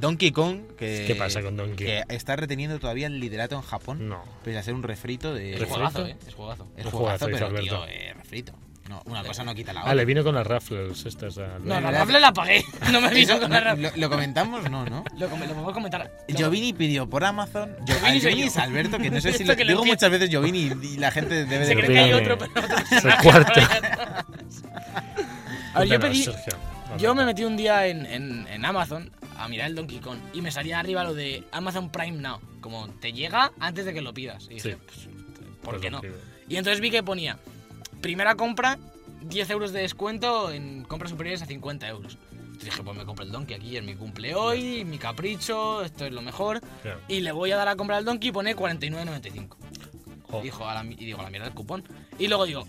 Donkey 0.00 0.32
Kong, 0.32 0.60
que, 0.76 1.04
¿Qué 1.08 1.14
pasa 1.14 1.42
con 1.42 1.56
Donkey? 1.56 1.86
que 1.86 2.02
está 2.08 2.36
reteniendo 2.36 2.78
todavía 2.78 3.06
el 3.06 3.20
liderato 3.20 3.54
en 3.54 3.62
Japón. 3.62 4.08
No. 4.08 4.24
Pese 4.44 4.58
a 4.58 4.62
ser 4.62 4.74
un 4.74 4.82
refrito 4.82 5.34
de. 5.34 5.54
Es 5.54 5.60
¿Refrito? 5.60 5.74
juegazo, 5.74 6.06
eh. 6.06 6.16
Es 6.26 6.34
juegazo. 6.34 6.68
Es 6.76 6.86
juegazo, 6.86 7.26
pero 7.26 7.36
tío, 7.38 7.46
Alberto. 7.46 7.86
eh, 7.88 8.14
refrito. 8.14 8.52
No, 8.88 9.00
una 9.06 9.22
cosa 9.22 9.44
no 9.44 9.54
quita 9.54 9.72
la 9.72 9.80
otra. 9.80 9.92
Ah, 9.92 9.94
le 9.94 10.04
vino 10.04 10.24
con 10.24 10.34
las 10.34 10.46
raffles 10.46 11.06
estas. 11.06 11.38
a 11.38 11.58
No, 11.60 11.80
la 11.80 11.90
rafle 11.90 12.18
la 12.20 12.32
pagué. 12.32 12.64
No 12.92 13.00
me 13.00 13.10
vino 13.10 13.38
con 13.38 13.48
no, 13.48 13.54
la 13.54 13.60
rafle. 13.60 13.90
lo, 13.90 13.96
lo 13.96 14.10
comentamos, 14.10 14.68
no, 14.70 14.84
¿no? 14.84 15.04
Lo, 15.16 15.28
lo 15.28 15.36
podemos 15.36 15.72
comentar. 15.72 16.10
Lo- 16.28 16.36
Giovini 16.36 16.72
pidió 16.72 17.08
por 17.08 17.24
Amazon. 17.24 17.76
Yo. 17.86 17.94
es 18.06 18.56
Alberto, 18.58 18.98
que 18.98 19.10
no 19.10 19.20
sé 19.20 19.32
si 19.38 19.44
lo 19.44 19.54
que 19.56 19.64
lo 19.64 19.70
digo 19.72 19.84
muchas 19.84 20.10
veces 20.10 20.28
Giovini 20.30 20.72
y, 20.82 20.86
y 20.86 20.96
la 20.98 21.10
gente 21.10 21.44
debe 21.46 21.64
Se 21.64 21.74
de 21.74 21.80
cree 21.82 21.88
que 21.94 21.98
hay 22.00 22.12
otro, 22.12 22.36
pero 22.38 22.50
otro 22.56 22.76
Es 22.76 22.82
el 22.82 22.88
personaje. 22.88 23.22
cuarto. 23.22 23.60
A 25.74 25.80
ver, 25.80 25.88
yo 25.88 26.00
pedí. 26.00 26.24
Yo 26.98 27.14
me 27.14 27.24
metí 27.24 27.44
un 27.44 27.56
día 27.56 27.86
en, 27.86 28.04
en, 28.04 28.46
en 28.48 28.64
Amazon 28.64 29.10
a 29.38 29.48
mirar 29.48 29.68
el 29.68 29.74
Donkey 29.74 29.98
Kong 30.00 30.18
y 30.34 30.42
me 30.42 30.50
salía 30.50 30.78
arriba 30.78 31.04
lo 31.04 31.14
de 31.14 31.44
Amazon 31.52 31.90
Prime 31.90 32.18
Now. 32.18 32.38
Como 32.60 32.88
te 33.00 33.12
llega 33.12 33.52
antes 33.58 33.86
de 33.86 33.94
que 33.94 34.02
lo 34.02 34.12
pidas. 34.12 34.44
Y 34.50 34.54
dije, 34.54 34.72
Sí. 34.72 34.76
pues, 34.84 34.98
¿por 35.62 35.70
Pues 35.74 35.80
qué 35.82 35.90
no? 35.90 36.02
Y 36.48 36.56
entonces 36.56 36.80
vi 36.80 36.90
que 36.90 37.02
ponía 37.02 37.38
primera 38.02 38.34
compra, 38.34 38.78
10 39.22 39.50
euros 39.50 39.72
de 39.72 39.80
descuento 39.80 40.52
en 40.52 40.84
compras 40.84 41.10
superiores 41.10 41.40
a 41.40 41.46
50 41.46 41.88
euros. 41.88 42.18
Entonces 42.30 42.64
dije, 42.64 42.82
pues 42.82 42.96
me 42.96 43.04
compro 43.04 43.24
el 43.24 43.32
Donkey 43.32 43.56
aquí, 43.56 43.76
es 43.76 43.82
mi 43.82 43.94
cumple 43.94 44.34
hoy, 44.34 44.84
mi 44.84 44.98
capricho, 44.98 45.82
esto 45.82 46.04
es 46.04 46.12
lo 46.12 46.20
mejor. 46.20 46.60
Claro. 46.82 47.00
Y 47.08 47.20
le 47.20 47.32
voy 47.32 47.52
a 47.52 47.56
dar 47.56 47.68
a 47.68 47.76
comprar 47.76 48.00
el 48.00 48.04
Donkey 48.04 48.28
y 48.28 48.32
pone 48.32 48.54
49.95. 48.54 49.56
Jo. 50.24 50.40
Y, 50.40 50.42
dijo, 50.42 50.68
a 50.68 50.74
la, 50.74 50.84
y 50.84 50.96
digo, 50.96 51.20
a 51.20 51.22
la 51.22 51.30
mierda 51.30 51.46
el 51.46 51.54
cupón. 51.54 51.84
Y 52.18 52.28
luego 52.28 52.44
digo, 52.44 52.66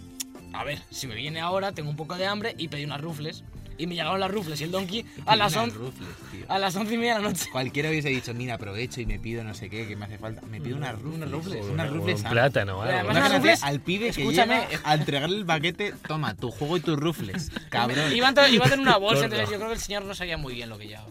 a 0.54 0.64
ver, 0.64 0.80
si 0.90 1.08
me 1.08 1.16
viene 1.16 1.42
ahora, 1.42 1.74
tengo 1.74 1.90
un 1.90 1.96
poco 1.96 2.16
de 2.16 2.26
hambre 2.26 2.56
y 2.58 2.70
pedí 2.70 2.86
unas 2.86 3.02
rufles. 3.02 3.44
Y 3.78 3.88
me 3.88 3.96
llegaron 3.96 4.20
las 4.20 4.30
rufles 4.32 4.60
y 4.62 4.66
el 4.66 4.72
Donkey 4.72 5.06
a 5.26 5.36
las, 5.36 5.54
Unas 5.54 5.64
11, 5.66 5.78
rufles, 5.78 6.08
tío. 6.32 6.46
a 6.48 6.60
las 6.60 6.76
11 6.76 6.94
y 6.94 6.98
media 6.98 7.16
de 7.16 7.22
la 7.24 7.30
noche. 7.30 7.46
Cualquiera 7.52 7.90
hubiese 7.90 8.10
dicho, 8.10 8.34
mira, 8.34 8.54
aprovecho 8.56 9.02
y 9.02 9.06
me 9.06 9.20
pido 9.20 9.44
no 9.44 9.54
sé 9.54 9.70
qué, 9.70 9.88
que 9.88 9.96
me 9.96 10.06
hace 10.06 10.18
falta. 10.18 10.42
Me 10.44 10.62
pido 10.62 10.78
unas 10.78 10.94
rufles. 11.02 11.16
Unas 11.16 11.32
rufles. 11.32 11.66
O 11.66 11.72
Unas 11.72 11.74
una- 11.74 11.84
o 11.86 11.94
rufles. 12.02 12.22
un 12.24 12.30
plátano, 12.30 12.82
Además, 12.82 13.00
algo. 13.00 13.10
unas 13.12 13.18
Imagínate 13.18 13.38
rufles, 13.40 13.64
al 13.64 13.80
pibe 13.82 14.08
escúchame. 14.10 14.62
que 14.68 14.76
llega 14.78 14.82
a 14.90 14.94
entregarle 14.96 15.38
el 15.38 15.46
paquete, 15.46 15.94
toma, 16.08 16.36
tu 16.36 16.52
juego 16.52 16.78
y 16.78 16.82
tus 16.82 16.98
rufles. 17.00 17.52
Cabrón. 17.70 18.16
Iba 18.16 18.30
a, 18.30 18.34
tener 18.34 18.80
una 18.80 18.98
bolsa, 18.98 19.26
entonces 19.26 19.50
yo 19.50 19.56
creo 19.58 19.68
que 19.70 19.76
el 19.76 19.80
señor 19.82 20.06
no 20.06 20.14
sabía 20.16 20.38
muy 20.38 20.54
bien 20.54 20.70
lo 20.70 20.78
que 20.78 20.88
llevaba. 20.88 21.10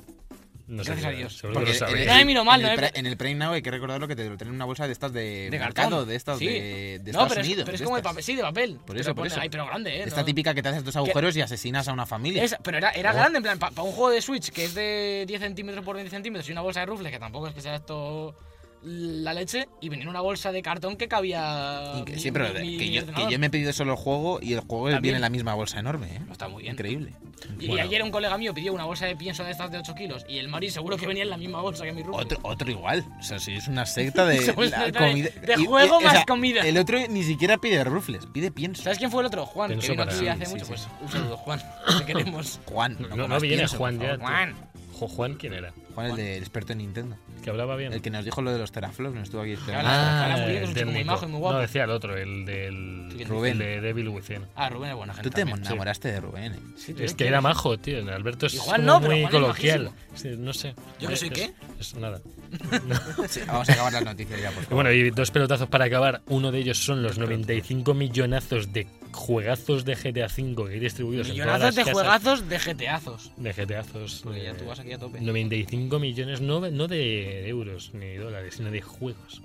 No 0.69 0.83
Gracias 0.85 1.05
a 1.07 1.11
Dios. 1.11 1.37
Seguro 1.37 1.61
que 1.61 1.73
Porque 1.73 1.81
lo 1.81 1.89
en, 1.89 1.99
el- 1.99 2.07
No 2.07 2.15
me 2.15 2.25
miro 2.25 2.45
mal, 2.45 2.61
en 2.61 2.67
no 2.67 2.73
el, 2.73 2.81
me- 2.81 2.89
Pri- 2.91 2.99
en 3.01 3.07
el 3.07 3.17
Prime 3.17 3.35
Now 3.35 3.53
hay 3.53 3.63
que 3.63 3.71
recordarlo 3.71 4.07
que 4.09 4.17
te 4.17 4.29
lo 4.29 4.37
tienen 4.37 4.51
en 4.53 4.55
una 4.57 4.65
bolsa 4.65 4.87
de 4.87 4.93
estas 4.93 5.13
de, 5.13 5.51
De 5.51 5.59
mercado, 5.59 5.91
cartón. 5.91 6.09
de 6.09 6.15
estas 6.17 6.39
Sí. 6.39 6.47
de, 6.47 6.53
de 6.53 6.99
no, 6.99 7.09
Estados 7.11 7.29
pero 7.31 7.41
es, 7.41 7.47
Unidos. 7.49 7.65
pero 7.65 7.75
es 7.77 7.83
como 7.83 7.97
de 7.97 8.03
papel, 8.03 8.23
sí, 8.23 8.37
de 8.37 8.43
papel. 8.43 8.79
Por 8.87 8.97
eso, 8.99 9.11
lo 9.11 9.15
por 9.15 9.23
pone 9.23 9.33
eso. 9.33 9.41
ahí, 9.41 9.49
pero 9.49 9.67
grande, 9.67 9.97
¿eh? 9.97 10.05
Esta 10.07 10.21
No- 10.21 10.25
típica 10.27 10.55
que 10.55 10.63
te 10.63 10.69
haces 10.69 10.85
dos 10.85 10.97
agujeros 10.97 11.37
y 11.37 11.41
asesinas 11.41 11.89
a 11.89 11.93
una 11.93 12.07
familia. 12.07 12.45
Pero 12.63 12.79
era, 12.79 12.91
era 12.91 13.11
Oh. 13.11 13.15
grande, 13.15 13.39
en 13.39 13.43
plan, 13.43 13.59
para 13.59 13.83
un 13.83 13.93
juego 13.93 14.11
de 14.11 14.23
Switch 14.23 14.51
que 14.51 14.65
es 14.67 14.75
de 14.75 15.25
10 15.27 15.41
centímetros 15.41 15.85
por 15.85 15.97
20 15.97 16.11
centímetros 16.11 16.49
y 16.49 16.53
una 16.53 16.61
bolsa 16.63 16.81
de 16.81 16.87
rufles, 16.87 17.11
que 17.13 17.19
tampoco 17.19 17.49
es 17.49 17.55
que 17.55 17.61
sea 17.61 17.75
esto 17.77 18.35
la 18.85 19.33
leche, 19.33 19.68
y 19.80 19.89
venía 19.89 20.03
en 20.05 20.09
una 20.09 20.20
bolsa 20.20 20.51
de 20.53 20.61
cartón 20.62 20.97
que 20.97 21.07
cabía. 21.09 21.93
Y 22.01 22.05
que- 22.05 22.14
mi- 22.14 22.18
sí, 22.20 22.33
pero 22.33 22.49
mi- 22.49 22.53
de- 22.55 22.61
que, 22.61 22.85
mi 22.85 22.91
yo, 22.93 23.07
que 23.07 23.30
yo 23.33 23.39
me 23.39 23.47
he 23.47 23.51
pedido 23.51 23.72
solo 23.72 23.93
el 23.93 23.99
juego 23.99 24.41
y 24.43 24.53
el 24.55 24.61
juego 24.61 24.87
También. 24.87 25.03
viene 25.03 25.16
en 25.16 25.22
la 25.22 25.28
misma 25.30 25.55
bolsa 25.55 25.78
enorme, 25.78 26.07
¿eh? 26.16 26.20
Está 26.30 26.49
muy 26.49 26.62
bien. 26.62 26.74
Increíble. 26.74 27.12
Y 27.59 27.68
Bueno. 27.68 27.83
ayer 27.85 28.03
un 28.03 28.11
colega 28.11 28.37
mío 28.39 28.55
pidió 28.55 28.72
una 28.72 28.85
bolsa 28.85 29.07
de 29.07 29.16
pienso 29.16 29.45
de 29.45 29.51
estas 29.53 29.70
de 29.70 29.78
8 29.78 29.95
kilos 29.95 30.24
y 30.28 30.39
el 30.39 30.49
Mari 30.49 30.70
seguro 30.70 30.97
que 30.97 31.07
venía 31.07 31.22
en 31.24 31.30
la 31.30 31.37
misma 31.37 31.61
bolsa 31.61 31.85
que 31.85 31.93
mi 31.93 32.03
rufle. 32.03 32.22
Otro, 32.22 32.39
otro 32.43 32.70
igual. 32.70 33.05
O 33.18 33.22
sea, 33.22 33.39
si 33.39 33.53
es 33.55 33.66
una 33.68 33.85
secta 33.87 34.26
de, 34.26 34.37
la 34.70 34.85
de- 34.87 34.93
comida. 34.93 35.28
de 35.45 35.55
y- 35.61 35.64
juego 35.66 35.95
y- 36.01 36.03
o 36.03 36.05
más 36.05 36.12
sea, 36.12 36.24
comida. 36.24 36.62
El 36.66 36.78
otro 36.78 36.99
ni 37.09 37.22
siquiera 37.22 37.59
pide 37.59 37.83
rufles, 37.85 38.26
pide 38.26 38.51
pienso. 38.51 38.83
¿Sabes 38.83 38.99
quién 38.99 39.11
fue 39.11 39.22
el 39.22 39.26
otro? 39.26 39.47
Juan, 39.47 39.68
Pienso 39.70 39.87
que 39.89 39.93
vino 39.93 40.03
aquí 40.05 40.28
hace 40.28 40.47
sí, 40.47 40.53
mucho. 40.53 40.64
sí. 40.64 40.70
Pues 40.72 40.89
un 41.03 41.09
saludo, 41.11 41.37
Juan. 41.37 41.62
Te 41.99 42.05
queremos. 42.05 42.61
Juan. 42.66 42.97
No, 43.01 43.09
no, 43.09 43.22
comas 43.24 43.43
viene 43.43 43.57
pienso, 43.59 43.76
Juan 43.76 43.99
ya. 44.01 44.16
Juan. 44.18 44.55
Juan, 45.09 45.34
¿quién 45.34 45.53
era? 45.53 45.72
Juan, 45.94 46.11
el 46.11 46.16
de 46.16 46.38
experto 46.38 46.72
en 46.72 46.78
Nintendo. 46.78 47.16
Que 47.42 47.50
hablaba 47.50 47.76
bien. 47.76 47.92
El 47.92 48.00
que 48.03 48.11
nos 48.11 48.24
dijo 48.24 48.40
lo 48.42 48.53
de 48.53 48.59
los 48.59 48.70
teraflops, 48.72 49.14
nos 49.14 49.24
estuvo 49.24 49.42
aquí 49.42 49.53
esperando. 49.53 49.88
Ah, 49.88 49.92
Ah, 49.92 50.22
Ahora 50.24 50.36
muy 50.44 50.50
bien, 50.53 50.62
es 50.64 50.76
el 50.76 50.86
muy 50.86 51.05
majo 51.05 51.26
y 51.26 51.28
muy 51.28 51.40
guapo. 51.40 51.55
No, 51.57 51.61
decía 51.61 51.84
el 51.84 51.90
otro, 51.90 52.16
el 52.16 52.44
del. 52.46 53.12
¿Quién? 53.16 53.28
Rubén. 53.28 53.59
De 53.59 53.80
Devil 53.80 54.09
Within. 54.09 54.46
Ah, 54.55 54.68
Rubén 54.70 54.90
es 54.90 54.96
buena 54.96 55.12
gente. 55.14 55.28
Tú 55.28 55.34
te 55.34 55.42
también. 55.44 55.66
enamoraste 55.66 56.12
de 56.12 56.20
Rubén, 56.20 56.53
¿eh? 56.55 56.59
Sí, 56.76 56.94
Es 56.98 57.14
que 57.14 57.26
era 57.26 57.40
majo, 57.40 57.78
tío. 57.78 57.98
Alberto 58.12 58.46
es 58.46 58.55
Igual 58.55 58.84
no, 58.86 59.00
muy 59.00 59.24
coloquial. 59.26 59.90
Sí, 60.14 60.30
no 60.38 60.53
sé. 60.53 60.74
¿Yo 61.00 61.09
que 61.09 61.16
soy 61.16 61.28
Es- 61.28 61.34
qué? 61.34 61.53
Es 61.80 61.94
nada. 61.96 62.20
Sí, 63.28 63.40
vamos 63.46 63.68
a 63.68 63.72
acabar 63.72 63.92
las 63.92 64.05
noticias 64.05 64.40
ya, 64.40 64.50
por 64.50 64.62
Y 64.62 64.66
favor. 64.66 64.84
bueno, 64.84 64.92
y 64.92 65.11
dos 65.11 65.30
pelotazos 65.30 65.68
para 65.68 65.86
acabar. 65.86 66.20
Uno 66.26 66.53
de 66.53 66.59
ellos 66.59 66.78
son 66.78 67.03
los 67.03 67.18
95 67.18 67.94
millonazos 67.94 68.72
de 68.72 68.86
juegazos 69.13 69.85
de 69.85 69.95
GTA 69.95 70.27
V 70.27 70.55
que 70.67 70.73
hay 70.75 70.81
distribuidos 70.81 71.29
en 71.29 71.37
todas 71.37 71.47
Millonazos 71.47 71.63
las 71.65 71.75
de 71.75 71.83
casas. 71.83 71.93
juegazos 71.95 72.49
de 72.49 72.59
GTazos. 72.59 73.33
De 73.37 73.53
GTazos. 73.53 74.21
Porque 74.25 74.43
ya 74.43 74.55
tú 74.55 74.65
vas 74.67 74.81
aquí 74.81 74.93
a 74.93 74.99
tope. 74.99 75.21
95 75.21 75.99
millones, 75.99 76.41
no, 76.41 76.61
no 76.71 76.89
de 76.89 77.49
euros 77.49 77.91
ni 77.95 78.15
dólares, 78.17 78.55
sino 78.57 78.71
de 78.71 78.81
juegos. 78.83 79.43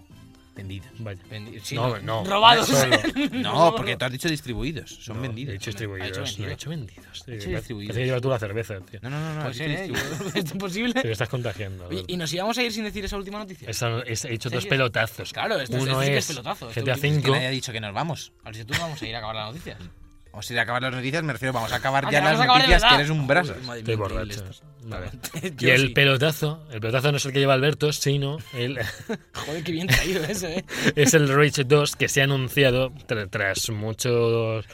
Vendidos. 0.57 0.89
Vaya. 0.99 1.21
Vendi- 1.29 1.59
sí, 1.61 1.75
no, 1.75 1.97
no. 1.99 2.23
Robados. 2.25 2.69
No, 3.31 3.73
porque 3.75 3.95
tú 3.95 4.05
has 4.05 4.11
dicho 4.11 4.27
distribuidos. 4.27 4.89
Son 5.01 5.21
vendidos. 5.21 5.51
He 5.51 5.53
dicho 5.53 5.69
Ha 5.69 5.71
distribuidos. 5.71 6.07
hecho 6.09 6.41
No, 6.41 6.47
he 6.49 6.53
hecho 6.53 6.69
vendidos. 6.69 7.05
He 7.27 7.31
Parece- 7.31 7.49
distribuidos. 7.49 7.87
parece 7.93 7.99
que 8.01 8.05
lleva 8.05 8.21
tú 8.21 8.29
la 8.29 8.39
cerveza, 8.39 8.79
tío. 8.81 8.99
No, 9.03 9.09
no, 9.09 9.19
no, 9.19 9.43
no. 9.43 9.49
Dicho 9.51 9.63
¿eh? 9.65 9.91
¿Es 10.33 10.51
posible? 10.53 10.93
Te 11.01 11.11
estás 11.11 11.29
contagiando. 11.29 11.85
Alberto. 11.85 12.05
¿Y 12.07 12.17
nos 12.17 12.33
íbamos 12.33 12.57
a 12.57 12.63
ir 12.63 12.71
sin 12.73 12.83
decir 12.83 13.05
esa 13.05 13.17
última 13.17 13.37
noticia? 13.39 13.69
Esa- 13.69 14.01
es- 14.01 14.25
he 14.25 14.33
hecho 14.33 14.49
dos 14.49 14.65
pelotazos. 14.65 15.31
Claro, 15.31 15.59
esto 15.59 15.77
es- 15.77 15.83
Uno 15.83 16.01
es 16.01 16.09
es 16.09 16.27
pelotazo, 16.27 16.69
esto 16.69 16.81
GTA 16.81 16.93
es 16.95 17.01
que 17.01 17.07
V. 17.09 17.31
nadie 17.31 17.47
ha 17.47 17.51
dicho 17.51 17.71
que 17.71 17.79
nos 17.79 17.93
vamos. 17.93 18.31
A 18.43 18.45
ver 18.45 18.55
si 18.55 18.65
tú 18.65 18.73
vamos 18.79 19.01
a 19.01 19.07
ir 19.07 19.13
a 19.15 19.19
acabar 19.19 19.35
las 19.35 19.47
noticias. 19.53 19.77
O 20.31 20.41
si 20.41 20.53
de 20.53 20.59
acabar 20.59 20.81
las 20.81 20.93
noticias, 20.93 21.23
me 21.23 21.33
refiero, 21.33 21.53
vamos 21.53 21.71
a 21.71 21.77
acabar 21.77 22.09
ya 22.11 22.21
las 22.21 22.39
acabar 22.39 22.57
noticias, 22.59 22.83
que 22.83 22.95
eres 22.95 23.09
un. 23.09 23.25
Madre 23.27 23.79
Estoy 23.79 23.95
borracho. 23.95 24.43
Vale. 24.83 25.07
Y 25.59 25.69
el 25.69 25.87
sí. 25.87 25.89
pelotazo, 25.89 26.63
el 26.71 26.79
pelotazo 26.79 27.11
no 27.11 27.17
es 27.17 27.25
el 27.25 27.33
que 27.33 27.39
lleva 27.39 27.53
Alberto, 27.55 27.91
sino 27.91 28.37
el, 28.53 28.77
Joder, 29.33 29.63
qué 29.63 29.71
bien 29.71 29.87
traído 29.87 30.23
eso, 30.23 30.47
eh. 30.47 30.63
es 30.95 31.13
el 31.13 31.27
Rage 31.27 31.63
2 31.65 31.95
que 31.95 32.07
se 32.07 32.21
ha 32.21 32.23
anunciado 32.25 32.91
tra- 32.91 33.27
tras 33.29 33.69
muchos 33.69 34.65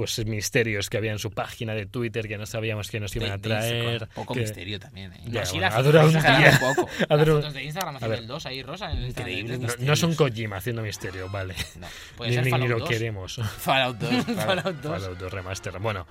pues 0.00 0.24
misterios 0.24 0.88
que 0.88 0.96
había 0.96 1.12
en 1.12 1.18
su 1.18 1.30
página 1.30 1.74
de 1.74 1.84
Twitter 1.84 2.26
que 2.26 2.38
no 2.38 2.46
sabíamos 2.46 2.90
que 2.90 3.00
nos 3.00 3.14
iban 3.16 3.32
a 3.32 3.38
traer. 3.38 4.08
Poco 4.14 4.32
que- 4.32 4.40
misterio 4.40 4.80
también, 4.80 5.12
¿eh? 5.12 5.20
Ya, 5.26 5.44
sí, 5.44 5.52
bueno, 5.58 5.66
las 5.68 5.74
ha 5.76 5.82
durado 5.82 6.06
un 6.06 6.12
fotos 6.14 6.30
de 6.32 6.38
día. 6.38 6.50
un 6.62 6.74
poco. 6.74 6.88
Ha 7.10 7.16
Las 7.16 7.18
durado- 7.26 7.38
fotos 7.40 7.54
de 7.54 7.64
Instagram 7.64 7.96
haciendo 7.96 8.16
el 8.16 8.26
2 8.26 8.46
ahí 8.46 8.62
rosa 8.62 8.90
en 8.92 8.96
el 8.98 9.04
Instagram. 9.04 9.32
Increíble. 9.38 9.66
No, 9.78 9.84
no 9.86 9.92
es 9.92 10.02
un 10.02 10.14
Kojima 10.14 10.56
haciendo 10.56 10.80
misterio, 10.82 11.28
vale. 11.28 11.54
No. 11.78 11.86
Puede 12.16 12.30
Ni, 12.30 12.50
ser 12.50 12.58
ni- 12.60 12.68
lo 12.68 12.78
2. 12.78 12.88
queremos. 12.88 13.40
Fallout 13.58 13.98
2. 13.98 14.24
claro. 14.24 14.40
Fallout 14.62 14.76
2. 14.82 14.92
Fallout 15.02 15.18
2 15.18 15.32
Remaster. 15.32 15.78
Bueno, 15.78 16.06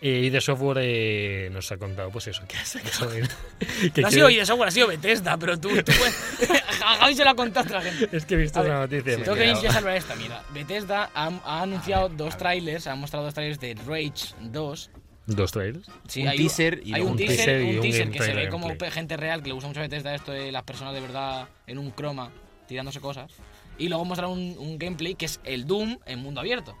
Eh, 0.00 0.20
y 0.24 0.30
de 0.30 0.40
software 0.40 0.78
eh, 0.80 1.50
nos 1.50 1.72
ha 1.72 1.76
contado, 1.76 2.10
pues 2.10 2.28
eso, 2.28 2.42
que 2.46 2.56
ha 2.56 2.64
sacado. 2.64 3.10
que 3.94 4.00
No 4.00 4.06
ha 4.06 4.10
sido 4.12 4.28
de 4.28 4.46
software, 4.46 4.68
ha 4.68 4.70
sido 4.70 4.86
Bethesda, 4.86 5.36
pero 5.38 5.58
tú, 5.58 5.70
tú 5.70 5.92
puedes- 5.92 6.50
a 6.84 6.96
Javi 6.98 7.16
se 7.16 7.24
lo 7.24 7.30
ha 7.30 7.34
contado 7.34 7.66
otra 7.66 7.82
gente. 7.82 8.16
Es 8.16 8.24
que 8.24 8.34
he 8.34 8.38
visto 8.38 8.60
ver, 8.62 8.70
una 8.70 8.80
noticia. 8.80 9.16
Tengo 9.16 9.34
que 9.34 9.48
yo 9.48 9.72
salvar 9.72 9.96
esta, 9.96 10.14
mira. 10.14 10.44
Bethesda 10.54 11.10
ha, 11.14 11.26
ha 11.44 11.62
anunciado 11.62 12.08
dos 12.10 12.36
trailers, 12.36 12.86
ha 12.86 12.94
mostrado 12.94 13.24
dos 13.24 13.34
trailers 13.34 13.58
de 13.58 13.74
Rage 13.86 14.34
2. 14.40 14.90
¿Dos 15.26 15.52
trailers? 15.52 15.86
Sí, 16.06 16.22
Un 16.22 16.28
hay 16.28 16.38
teaser 16.38 16.80
y 16.84 16.94
hay 16.94 17.02
un 17.02 17.08
un 17.08 17.16
teaser, 17.16 17.36
teaser 17.36 17.60
y 17.60 17.64
un 17.70 17.74
un 17.76 17.80
teaser 17.82 18.10
que 18.10 18.22
se 18.22 18.32
ve 18.34 18.48
como 18.48 18.68
gente 18.90 19.16
real, 19.16 19.42
que 19.42 19.48
le 19.48 19.54
gusta 19.54 19.68
mucho 19.68 19.80
Bethesda 19.80 20.14
esto 20.14 20.32
de 20.32 20.52
las 20.52 20.62
personas 20.62 20.94
de 20.94 21.00
verdad 21.00 21.48
en 21.66 21.76
un 21.76 21.90
croma 21.90 22.30
tirándose 22.68 23.00
cosas. 23.00 23.32
Y 23.78 23.88
luego 23.88 24.04
mostraron 24.04 24.38
un, 24.38 24.56
un 24.58 24.78
gameplay 24.78 25.14
que 25.16 25.26
es 25.26 25.40
el 25.44 25.66
Doom 25.66 25.98
en 26.06 26.20
mundo 26.20 26.40
abierto. 26.40 26.76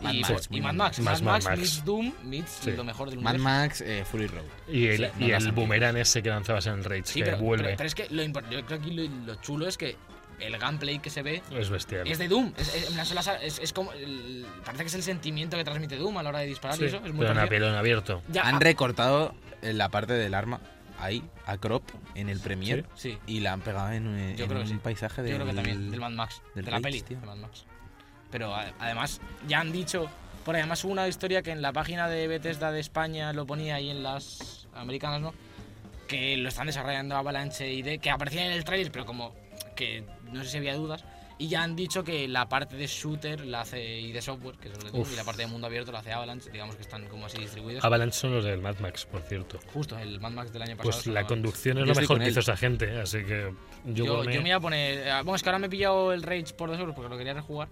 Mad 0.00 0.12
y, 0.12 0.20
Max, 0.20 0.48
y 0.50 0.60
Mad. 0.60 0.74
Max. 0.74 0.98
Más 1.00 1.22
Mad 1.22 1.32
Max, 1.32 1.44
Mad 1.44 1.50
Max. 1.52 1.58
meets 1.60 1.84
Doom 1.84 2.12
meets 2.24 2.50
Sí. 2.62 2.72
lo 2.72 2.84
mejor 2.84 3.10
del 3.10 3.20
Mad 3.20 3.34
universo. 3.34 3.58
Max, 3.58 3.80
eh, 3.80 4.04
Fury 4.10 4.26
Road. 4.26 4.44
Y 4.68 4.86
el, 4.88 4.96
Sí, 4.98 5.24
y 5.24 5.30
el 5.32 5.52
boomerang 5.52 5.96
ese 5.96 6.22
que 6.22 6.28
lanzabas 6.28 6.66
en 6.66 6.74
el 6.74 6.84
Rage, 6.84 7.02
Sí, 7.06 7.20
que 7.20 7.24
pero, 7.26 7.38
vuelve. 7.38 7.64
pero- 7.64 7.76
pero 7.78 7.86
es 7.88 7.94
que 7.94 8.06
lo 8.10 8.22
yo 8.24 8.66
creo 8.66 8.80
que 8.80 8.90
lo, 8.90 9.02
lo 9.26 9.34
chulo 9.36 9.66
es 9.66 9.76
que 9.78 9.96
el 10.38 10.58
gameplay 10.58 10.98
que 10.98 11.08
se 11.08 11.22
ve 11.22 11.42
es 11.50 11.70
bestial. 11.70 12.06
es 12.06 12.18
de 12.18 12.28
Doom. 12.28 12.52
Es, 12.58 12.74
es- 12.74 12.90
es- 13.42 13.58
es 13.58 13.72
como. 13.72 13.90
el- 13.92 14.44
parece 14.64 14.82
que 14.84 14.88
es 14.88 14.94
el 14.94 15.02
sentimiento 15.02 15.56
que 15.56 15.64
transmite 15.64 15.96
Doom 15.96 16.18
a 16.18 16.22
la 16.22 16.28
hora 16.28 16.38
de 16.40 16.46
disparar 16.46 16.76
Sí, 16.76 16.84
y 16.84 16.86
eso. 16.88 16.96
Es 16.98 17.12
muy 17.14 17.20
pero 17.48 17.68
en 17.68 17.74
abierto. 17.74 18.22
Ya, 18.28 18.42
Han 18.42 18.56
ah, 18.56 18.58
recortado 18.60 19.34
eh, 19.62 19.72
la 19.72 19.88
parte 19.88 20.12
del 20.12 20.34
arma 20.34 20.60
ahí, 21.00 21.22
a 21.46 21.56
crop, 21.56 21.82
en 22.14 22.28
el 22.28 22.38
Premiere. 22.40 22.84
Sí, 22.94 23.18
Y 23.26 23.40
la 23.40 23.52
han 23.54 23.60
pegado 23.62 23.92
en, 23.92 24.06
un- 24.06 24.16
Yo 24.36 24.44
en 24.44 24.50
creo 24.50 24.62
que 24.62 24.68
un 24.68 24.68
sí. 24.68 24.74
paisaje 24.82 25.22
yo 25.22 25.24
del... 25.24 25.34
creo 25.36 25.46
que 25.46 25.54
también, 25.54 25.90
del 25.90 26.00
Mad 26.00 26.10
Max. 26.10 26.42
del 26.54 26.64
de 26.66 26.70
la 26.70 26.76
Rage, 26.78 26.82
peli, 26.84 27.00
tío. 27.02 27.18
de 27.20 27.26
Mad 27.26 27.36
Max. 27.36 27.64
Pero 28.30 28.54
además, 28.54 29.20
ya 29.46 29.60
han 29.60 29.72
dicho. 29.72 30.08
Por 30.44 30.54
además 30.56 30.84
hubo 30.84 30.92
una 30.92 31.08
historia 31.08 31.42
que 31.42 31.50
en 31.50 31.60
la 31.62 31.72
página 31.72 32.08
de 32.08 32.28
Bethesda 32.28 32.70
de 32.70 32.80
España 32.80 33.32
lo 33.32 33.46
ponía 33.46 33.76
ahí 33.76 33.90
en 33.90 34.02
las 34.02 34.66
americanas, 34.74 35.20
¿no? 35.20 35.34
Que 36.06 36.36
lo 36.36 36.48
están 36.48 36.66
desarrollando 36.68 37.16
Avalanche 37.16 37.72
y 37.72 37.82
de 37.82 37.98
que 37.98 38.10
aparecía 38.10 38.46
en 38.46 38.52
el 38.52 38.62
trailer, 38.64 38.92
pero 38.92 39.04
como 39.06 39.34
que 39.74 40.04
no 40.32 40.44
sé 40.44 40.50
si 40.50 40.56
había 40.58 40.74
dudas. 40.76 41.04
Y 41.38 41.48
ya 41.48 41.62
han 41.62 41.76
dicho 41.76 42.02
que 42.02 42.28
la 42.28 42.48
parte 42.48 42.76
de 42.76 42.86
shooter 42.86 43.44
la 43.44 43.60
hace 43.60 44.00
y 44.00 44.10
de 44.12 44.22
software, 44.22 44.56
que 44.56 44.68
es 44.68 44.82
lo 44.82 44.88
y 45.12 45.16
la 45.16 45.24
parte 45.24 45.42
de 45.42 45.48
mundo 45.48 45.66
abierto 45.66 45.92
la 45.92 45.98
hace 45.98 46.10
Avalanche, 46.12 46.48
digamos 46.50 46.76
que 46.76 46.82
están 46.82 47.06
como 47.08 47.26
así 47.26 47.36
distribuidos. 47.38 47.84
Avalanche 47.84 48.16
son 48.18 48.32
los 48.34 48.44
del 48.44 48.60
Mad 48.62 48.78
Max, 48.78 49.04
por 49.04 49.20
cierto. 49.22 49.58
Justo, 49.74 49.98
el 49.98 50.18
Mad 50.18 50.30
Max 50.30 50.52
del 50.52 50.62
año 50.62 50.76
pasado. 50.78 50.92
Pues 50.94 51.06
la 51.08 51.20
Avalanche. 51.20 51.28
conducción 51.28 51.76
es 51.78 51.82
Yo 51.82 51.92
lo 51.92 52.00
mejor 52.00 52.18
que 52.20 52.28
hizo 52.30 52.40
esa 52.40 52.56
gente, 52.56 52.98
así 53.00 53.18
que 53.24 53.52
yo, 53.84 54.04
Yo, 54.06 54.22
mí- 54.24 54.32
yo 54.32 54.40
me 54.42 54.48
iba 54.48 54.56
a 54.56 54.60
poner. 54.60 54.98
eh, 55.06 55.10
Bueno, 55.24 55.34
es 55.34 55.42
que 55.42 55.48
ahora 55.50 55.58
me 55.58 55.66
he 55.66 55.70
pillado 55.70 56.12
el 56.14 56.22
Rage 56.22 56.54
por 56.56 56.70
dos 56.70 56.78
euros 56.78 56.94
porque 56.94 57.10
lo 57.10 57.18
quería 57.18 57.34
rejugar. 57.34 57.68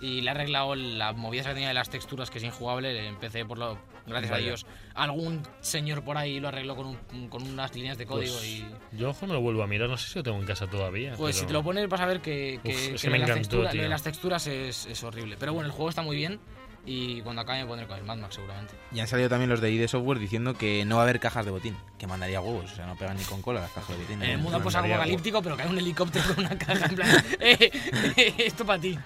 Y 0.00 0.20
le 0.20 0.28
he 0.28 0.30
arreglado 0.30 0.74
la 0.76 1.12
movida 1.12 1.42
que 1.42 1.54
tenía 1.54 1.68
de 1.68 1.74
las 1.74 1.90
texturas 1.90 2.30
que 2.30 2.38
es 2.38 2.44
injugable. 2.44 3.06
Empecé 3.08 3.44
por 3.44 3.58
lo. 3.58 3.78
Gracias 4.06 4.30
Vaya. 4.30 4.42
a 4.44 4.46
Dios. 4.46 4.66
Algún 4.94 5.42
señor 5.60 6.02
por 6.02 6.16
ahí 6.16 6.40
lo 6.40 6.48
arregló 6.48 6.76
con, 6.76 6.86
un- 7.12 7.28
con 7.28 7.42
unas 7.42 7.74
líneas 7.74 7.98
de 7.98 8.06
código 8.06 8.32
pues, 8.34 8.46
y. 8.46 8.66
Yo 8.92 9.10
ojo 9.10 9.26
me 9.26 9.32
lo 9.34 9.40
vuelvo 9.40 9.62
a 9.62 9.66
mirar, 9.66 9.88
no 9.88 9.96
sé 9.96 10.08
si 10.08 10.18
lo 10.18 10.22
tengo 10.22 10.38
en 10.38 10.46
casa 10.46 10.66
todavía. 10.66 11.14
Pues 11.16 11.36
si 11.36 11.46
te 11.46 11.52
lo 11.52 11.62
pones 11.62 11.88
vas 11.88 12.00
a 12.00 12.06
ver 12.06 12.20
que, 12.20 12.60
que, 12.62 12.68
Uf, 12.70 12.86
que 12.92 12.94
que 12.96 13.10
me 13.10 13.18
las 13.18 13.30
encantó, 13.30 13.62
de 13.64 13.68
tío. 13.70 13.88
las 13.88 14.02
texturas 14.02 14.46
es, 14.46 14.86
es 14.86 15.02
horrible. 15.04 15.36
Pero 15.38 15.52
bueno, 15.52 15.66
el 15.66 15.72
juego 15.72 15.90
está 15.90 16.02
muy 16.02 16.16
bien. 16.16 16.38
Y 16.86 17.20
cuando 17.20 17.42
acabe 17.42 17.60
me 17.60 17.66
pondré 17.66 17.86
con 17.86 17.98
el 17.98 18.04
Mad 18.04 18.16
Max 18.16 18.36
seguramente. 18.36 18.74
Y 18.92 19.00
han 19.00 19.06
salido 19.08 19.28
también 19.28 19.50
los 19.50 19.60
de 19.60 19.70
ID 19.70 19.86
Software 19.88 20.18
diciendo 20.18 20.54
que 20.54 20.84
no 20.86 20.96
va 20.96 21.02
a 21.02 21.04
haber 21.04 21.20
cajas 21.20 21.44
de 21.44 21.50
botín, 21.50 21.76
que 21.98 22.06
mandaría 22.06 22.40
huevos, 22.40 22.72
o 22.72 22.74
sea, 22.74 22.86
no 22.86 22.96
pegan 22.96 23.16
ni 23.18 23.24
con 23.24 23.42
cola 23.42 23.60
las 23.60 23.70
cajas 23.72 23.90
de 23.90 24.02
botín. 24.04 24.22
En 24.22 24.30
el 24.30 24.36
¿no? 24.38 24.44
mundo 24.44 24.62
pues, 24.62 24.74
apocalíptico, 24.74 25.42
pero 25.42 25.56
cae 25.56 25.68
un 25.68 25.76
helicóptero 25.78 26.24
con 26.34 26.46
una 26.46 26.56
caja 26.56 26.86
en 26.86 26.94
plan. 26.94 27.24
"Eh, 27.40 28.34
esto 28.38 28.64
para 28.64 28.80
ti. 28.80 28.98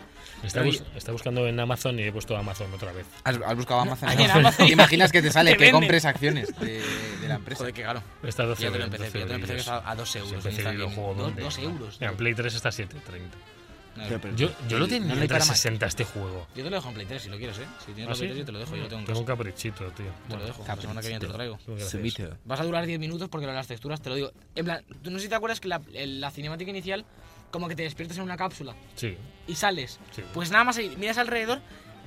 Está, 0.44 0.60
Pero 0.60 0.72
bus- 0.72 0.82
está 0.96 1.12
buscando 1.12 1.46
en 1.46 1.58
Amazon 1.60 1.98
y 2.00 2.02
he 2.02 2.12
puesto 2.12 2.36
Amazon 2.36 2.72
otra 2.74 2.90
vez. 2.92 3.06
¿Has, 3.22 3.38
has 3.46 3.56
buscado 3.56 3.80
Amazon? 3.80 4.08
Ahí 4.08 4.22
en 4.24 4.30
Amazon. 4.30 4.66
¿Te 4.66 4.72
imaginas 4.72 5.12
que 5.12 5.22
te 5.22 5.30
sale 5.30 5.56
que 5.56 5.70
compres 5.70 6.04
acciones 6.04 6.48
de, 6.58 6.82
de 7.20 7.28
la 7.28 7.36
empresa? 7.36 7.58
Joder, 7.60 7.74
qué 7.74 7.82
caro. 7.82 8.02
Está 8.24 8.42
a 8.42 8.46
12 8.46 8.62
Ya 8.64 8.70
te 8.72 8.78
lo 8.78 8.84
euros, 8.84 9.00
empecé, 9.00 9.04
12 9.04 9.18
ya 9.18 9.24
te 9.24 9.28
lo 9.28 9.34
empecé 9.36 9.64
que 9.64 9.70
a 9.70 9.94
2 9.94 10.10
Sí, 10.10 10.18
euros. 10.18 10.32
empecé 10.32 10.62
en 10.62 10.74
y 10.74 10.76
lo 10.78 10.84
Instagram. 10.86 10.94
juego 10.94 11.14
Dos- 11.14 11.22
donde- 11.26 11.42
dos 11.42 11.58
euros. 11.58 11.96
En 12.00 12.16
Play 12.16 12.34
3 12.34 12.54
está 12.54 12.68
a 12.70 12.72
7, 12.72 12.96
30. 13.06 13.36
No, 13.96 14.04
Pero- 14.08 14.20
pero- 14.22 14.36
Yo, 14.36 14.48
yo 14.68 14.78
lo 14.78 14.86
¿No 14.86 14.88
tenía 14.88 15.08
le 15.08 15.14
en 15.14 15.22
hay 15.22 15.28
para 15.28 15.40
Mac? 15.40 15.48
360 15.48 15.86
este 15.86 16.04
juego. 16.04 16.46
Yo 16.56 16.64
te 16.64 16.70
lo 16.70 16.76
dejo 16.76 16.88
en 16.88 16.94
Play 16.94 17.06
3 17.06 17.22
si 17.22 17.28
lo 17.28 17.36
quieres, 17.36 17.58
¿eh? 17.58 17.66
Si 17.84 17.92
tienes 17.92 18.06
¿Ah, 18.06 18.10
la? 18.12 18.16
Play 18.16 18.28
3 18.28 18.38
yo 18.38 18.44
te 18.46 18.52
lo 18.52 18.58
dejo, 18.58 18.76
yo 18.76 18.82
lo 18.82 18.88
tengo 18.88 19.00
en 19.00 19.06
Tengo 19.06 19.20
un 19.20 19.26
caprichito, 19.26 19.84
tío. 19.92 20.06
Te 20.28 20.36
lo 20.36 20.44
dejo, 20.46 20.64
la 20.66 20.76
semana 20.76 21.00
que 21.02 21.08
viene 21.08 21.20
te 21.20 21.26
lo 21.26 21.32
traigo. 21.34 21.58
Vas 22.46 22.60
a 22.60 22.64
durar 22.64 22.86
10 22.86 22.98
minutos 22.98 23.28
porque 23.28 23.46
las 23.46 23.66
texturas 23.66 24.00
te 24.00 24.08
lo 24.08 24.14
digo. 24.16 24.32
En 24.54 24.64
plan, 24.64 24.82
tú 25.02 25.10
no 25.10 25.18
sé 25.18 25.24
si 25.24 25.28
te 25.28 25.34
acuerdas 25.34 25.60
que 25.60 25.68
la, 25.68 25.80
la 25.92 26.30
cinemática 26.30 26.70
inicial, 26.70 27.04
como 27.50 27.68
que 27.68 27.76
te 27.76 27.82
despiertas 27.82 28.16
en 28.16 28.22
una 28.24 28.36
cápsula 28.38 28.74
Sí, 28.96 29.16
y 29.46 29.54
sales. 29.56 30.00
sí. 30.16 30.22
Pues 30.32 30.50
nada 30.50 30.64
más 30.64 30.78
ahí, 30.78 30.94
miras 30.98 31.18
alrededor 31.18 31.60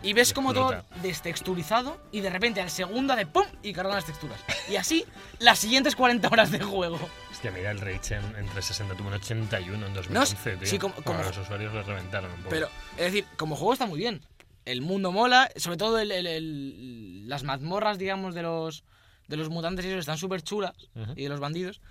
y 0.05 0.13
ves 0.13 0.33
como 0.33 0.53
todo 0.53 0.83
destexturizado 1.01 1.97
y 2.11 2.21
de 2.21 2.29
repente 2.29 2.61
al 2.61 2.69
segundo 2.69 3.15
de 3.15 3.25
¡pum! 3.25 3.45
y 3.63 3.73
cargan 3.73 3.95
las 3.95 4.05
texturas. 4.05 4.39
Y 4.69 4.75
así 4.75 5.05
las 5.39 5.59
siguientes 5.59 5.95
40 5.95 6.27
horas 6.27 6.51
de 6.51 6.59
juego. 6.59 6.99
Hostia, 7.31 7.51
mira 7.51 7.71
el 7.71 7.79
Rage 7.79 8.15
en, 8.15 8.23
en 8.23 8.45
360 8.45 8.95
tuvo 8.95 9.07
un 9.07 9.13
81 9.15 9.85
en 9.87 9.93
2011, 9.93 10.57
tío. 10.57 10.67
sí, 10.67 10.77
como- 10.79 10.93
Bueno, 10.95 11.05
como- 11.05 11.23
los 11.23 11.37
usuarios 11.37 11.73
lo 11.73 11.83
reventaron 11.83 12.29
un 12.31 12.37
poco. 12.37 12.49
Pero, 12.49 12.67
es 12.97 13.03
decir, 13.05 13.25
como 13.37 13.55
juego 13.55 13.73
está 13.73 13.85
muy 13.85 13.99
bien. 13.99 14.21
El 14.65 14.81
mundo 14.81 15.11
mola, 15.11 15.49
sobre 15.57 15.77
todo 15.77 15.99
el- 15.99 16.11
el- 16.11 16.27
el- 16.27 17.29
las 17.29 17.43
mazmorras, 17.43 17.97
digamos, 17.97 18.33
de 18.35 18.41
los, 18.43 18.83
de 19.27 19.37
los 19.37 19.49
mutantes 19.49 19.85
y 19.85 19.89
eso 19.89 19.99
están 19.99 20.17
súper 20.17 20.41
chulas, 20.43 20.73
Ujú. 20.95 21.13
y 21.15 21.23
de 21.23 21.29
los 21.29 21.39
bandidos. 21.39 21.81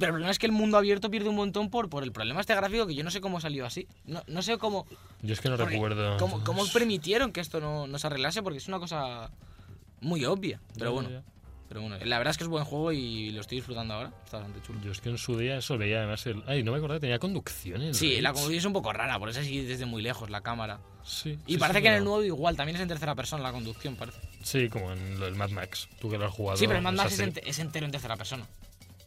Pero 0.00 0.10
el 0.10 0.14
problema 0.14 0.30
es 0.30 0.38
que 0.38 0.46
el 0.46 0.52
mundo 0.52 0.78
abierto 0.78 1.10
pierde 1.10 1.28
un 1.28 1.36
montón 1.36 1.68
por, 1.68 1.90
por 1.90 2.02
el 2.02 2.10
problema 2.10 2.40
este 2.40 2.54
gráfico 2.54 2.86
que 2.86 2.94
yo 2.94 3.04
no 3.04 3.10
sé 3.10 3.20
cómo 3.20 3.38
salió 3.38 3.66
así. 3.66 3.86
No, 4.06 4.22
no 4.26 4.40
sé 4.40 4.56
cómo, 4.56 4.86
Yo 5.20 5.34
es 5.34 5.40
que 5.42 5.50
no 5.50 5.58
recuerdo. 5.58 6.16
cómo, 6.16 6.42
cómo 6.42 6.66
permitieron 6.72 7.32
que 7.32 7.40
esto 7.40 7.60
no, 7.60 7.86
no 7.86 7.98
se 7.98 8.06
arreglase, 8.06 8.42
porque 8.42 8.58
es 8.58 8.66
una 8.66 8.78
cosa 8.78 9.30
muy 10.00 10.24
obvia. 10.24 10.58
Pero 10.78 10.92
bueno, 10.92 11.22
pero 11.68 11.82
bueno, 11.82 11.98
la 12.02 12.16
verdad 12.16 12.30
es 12.30 12.38
que 12.38 12.44
es 12.44 12.48
buen 12.48 12.64
juego 12.64 12.92
y 12.92 13.30
lo 13.30 13.42
estoy 13.42 13.58
disfrutando 13.58 13.92
ahora. 13.92 14.10
Está 14.24 14.38
bastante 14.38 14.66
chulo. 14.66 14.80
Yo 14.80 14.90
es 14.90 15.02
que 15.02 15.10
en 15.10 15.18
su 15.18 15.36
día 15.36 15.58
eso 15.58 15.76
veía 15.76 15.98
además 15.98 16.26
el. 16.26 16.42
Ay, 16.46 16.62
no 16.62 16.72
me 16.72 16.78
acordaba, 16.78 16.98
tenía 16.98 17.18
conducción 17.18 17.82
el 17.82 17.94
Sí, 17.94 18.22
la 18.22 18.32
conducción 18.32 18.58
es 18.58 18.64
un 18.64 18.72
poco 18.72 18.94
rara, 18.94 19.18
por 19.18 19.28
eso 19.28 19.40
así 19.40 19.62
desde 19.62 19.84
muy 19.84 20.00
lejos 20.00 20.30
la 20.30 20.40
cámara. 20.40 20.80
Sí. 21.04 21.38
Y 21.46 21.52
sí, 21.52 21.58
parece 21.58 21.80
sí, 21.80 21.82
que 21.82 21.88
en 21.88 21.94
el 21.96 22.04
nuevo 22.04 22.24
igual, 22.24 22.56
también 22.56 22.76
es 22.76 22.82
en 22.82 22.88
tercera 22.88 23.14
persona 23.14 23.42
la 23.42 23.52
conducción, 23.52 23.96
parece. 23.96 24.18
Sí, 24.42 24.70
como 24.70 24.92
en 24.92 25.20
lo 25.20 25.26
del 25.26 25.34
Mad 25.34 25.50
Max. 25.50 25.88
Tú 26.00 26.08
que 26.08 26.16
lo 26.16 26.24
has 26.24 26.32
jugado. 26.32 26.56
Sí, 26.56 26.66
pero 26.66 26.78
el 26.78 26.82
Mad 26.82 26.94
Max 26.94 27.20
es 27.44 27.58
entero 27.58 27.84
en 27.84 27.92
tercera 27.92 28.16
persona. 28.16 28.46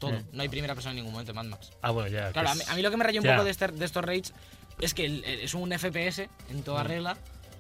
Todo. 0.08 0.20
Mm. 0.20 0.24
No 0.34 0.42
hay 0.42 0.50
primera 0.50 0.74
persona 0.76 0.92
en 0.92 0.96
ningún 0.98 1.12
momento 1.12 1.32
en 1.32 1.36
Mad 1.36 1.46
Max. 1.46 1.72
Ah, 1.82 1.92
bueno, 1.92 2.08
ya. 2.10 2.32
Claro, 2.32 2.48
que 2.48 2.52
a 2.52 2.56
mí, 2.56 2.62
es- 2.62 2.70
a 2.70 2.76
mí 2.76 2.82
lo 2.82 2.92
que 2.92 2.98
me 2.98 3.04
rayó 3.04 3.22
un 3.22 3.28
poco 3.28 3.44
de, 3.44 3.52
este- 3.52 3.68
de 3.70 3.86
estos 3.86 4.04
raids 4.04 4.34
es 4.80 4.94
que 4.94 5.06
el- 5.06 5.24
el- 5.26 5.40
es 5.42 5.54
un 5.54 5.72
FPS 5.72 6.30
en 6.50 6.64
toda 6.64 6.84
Mm. 6.84 6.88
regla, 6.88 7.18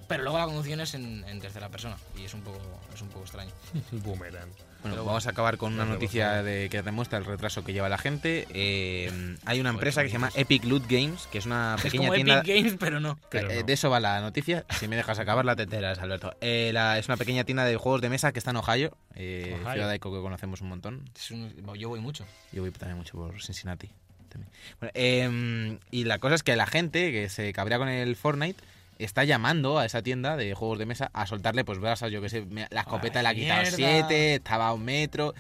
pero 0.07 0.23
luego 0.23 0.37
la 0.37 0.45
conducción 0.45 0.79
es 0.81 0.93
en, 0.93 1.23
en 1.27 1.39
tercera 1.39 1.69
persona. 1.69 1.97
Y 2.17 2.23
es 2.25 2.33
un 2.33 2.41
poco, 2.41 2.59
es 2.93 3.01
un 3.01 3.09
poco 3.09 3.23
extraño. 3.23 3.51
Boomerang. 3.91 4.49
Bueno, 4.83 4.95
Pero 4.97 5.05
vamos 5.05 5.25
a 5.27 5.29
acabar 5.31 5.57
con 5.57 5.73
una 5.73 5.85
noticia 5.85 6.43
de, 6.43 6.67
que 6.69 6.81
demuestra 6.83 7.17
el 7.17 7.23
retraso 7.25 7.63
que 7.63 7.71
lleva 7.73 7.87
la 7.89 7.97
gente. 7.97 8.45
Eh, 8.53 9.37
hay 9.45 9.59
una 9.61 9.69
empresa 9.69 10.01
que 10.03 10.09
se 10.09 10.13
llama 10.13 10.29
Epic 10.35 10.65
Loot 10.65 10.83
Games, 10.89 11.25
que 11.31 11.37
es 11.37 11.45
una 11.45 11.75
Es 11.77 11.83
pequeña 11.83 12.03
como 12.09 12.13
tienda... 12.15 12.39
Epic 12.39 12.55
Games, 12.55 12.75
pero 12.77 12.99
no. 12.99 13.17
Pero 13.29 13.49
Eh, 13.49 13.59
no. 13.61 13.65
De 13.65 13.73
eso 13.73 13.89
va 13.89 13.99
la 14.01 14.19
noticia. 14.19 14.65
Si 14.79 14.87
me 14.89 14.95
dejas 14.97 15.19
acabar 15.19 15.45
la 15.45 15.55
teteras, 15.55 15.99
Alberto. 15.99 16.35
Eh, 16.41 16.71
la- 16.73 16.99
es 16.99 17.07
una 17.07 17.15
pequeña 17.17 17.45
tienda 17.45 17.63
de 17.65 17.77
juegos 17.77 18.01
de 18.01 18.09
mesa 18.09 18.33
que 18.33 18.39
está 18.39 18.51
en 18.51 18.57
Ohio, 18.57 18.97
eh, 19.15 19.55
Ohio. 19.61 19.71
ciudad 19.73 19.89
de 19.89 19.95
Ico 19.95 20.13
que 20.13 20.21
conocemos 20.21 20.59
un 20.61 20.67
montón. 20.67 21.09
Es 21.15 21.31
un- 21.31 21.53
yo 21.77 21.87
voy 21.89 22.01
mucho. 22.01 22.25
Yo 22.51 22.61
voy 22.61 22.71
también 22.71 22.97
mucho 22.97 23.13
por 23.17 23.41
Cincinnati. 23.41 23.89
también. 24.29 24.51
Bueno, 24.79 24.91
eh, 24.95 25.77
y 25.91 26.03
la 26.05 26.17
cosa 26.19 26.35
es 26.35 26.43
que 26.43 26.55
la 26.55 26.65
gente 26.65 27.11
que 27.11 27.29
se 27.29 27.53
cabrea 27.53 27.77
con 27.77 27.87
el 27.87 28.15
Fortnite 28.15 28.61
está 28.99 29.23
llamando 29.23 29.79
a 29.79 29.85
esa 29.85 30.01
tienda 30.01 30.35
de 30.37 30.53
juegos 30.53 30.79
de 30.79 30.85
mesa 30.85 31.09
a 31.13 31.25
soltarle, 31.27 31.63
pues 31.65 31.79
brasas, 31.79 32.11
yo 32.11 32.21
que 32.21 32.29
sé, 32.29 32.41
me- 32.45 32.67
la 32.71 32.81
escopeta 32.81 33.19
Ay, 33.19 33.23
le 33.23 33.29
ha 33.29 33.35
quitado 33.35 33.61
mierda. 33.61 33.77
7, 34.07 34.35
estaba 34.35 34.67
a 34.69 34.73
un 34.73 34.83
metro. 34.85 35.33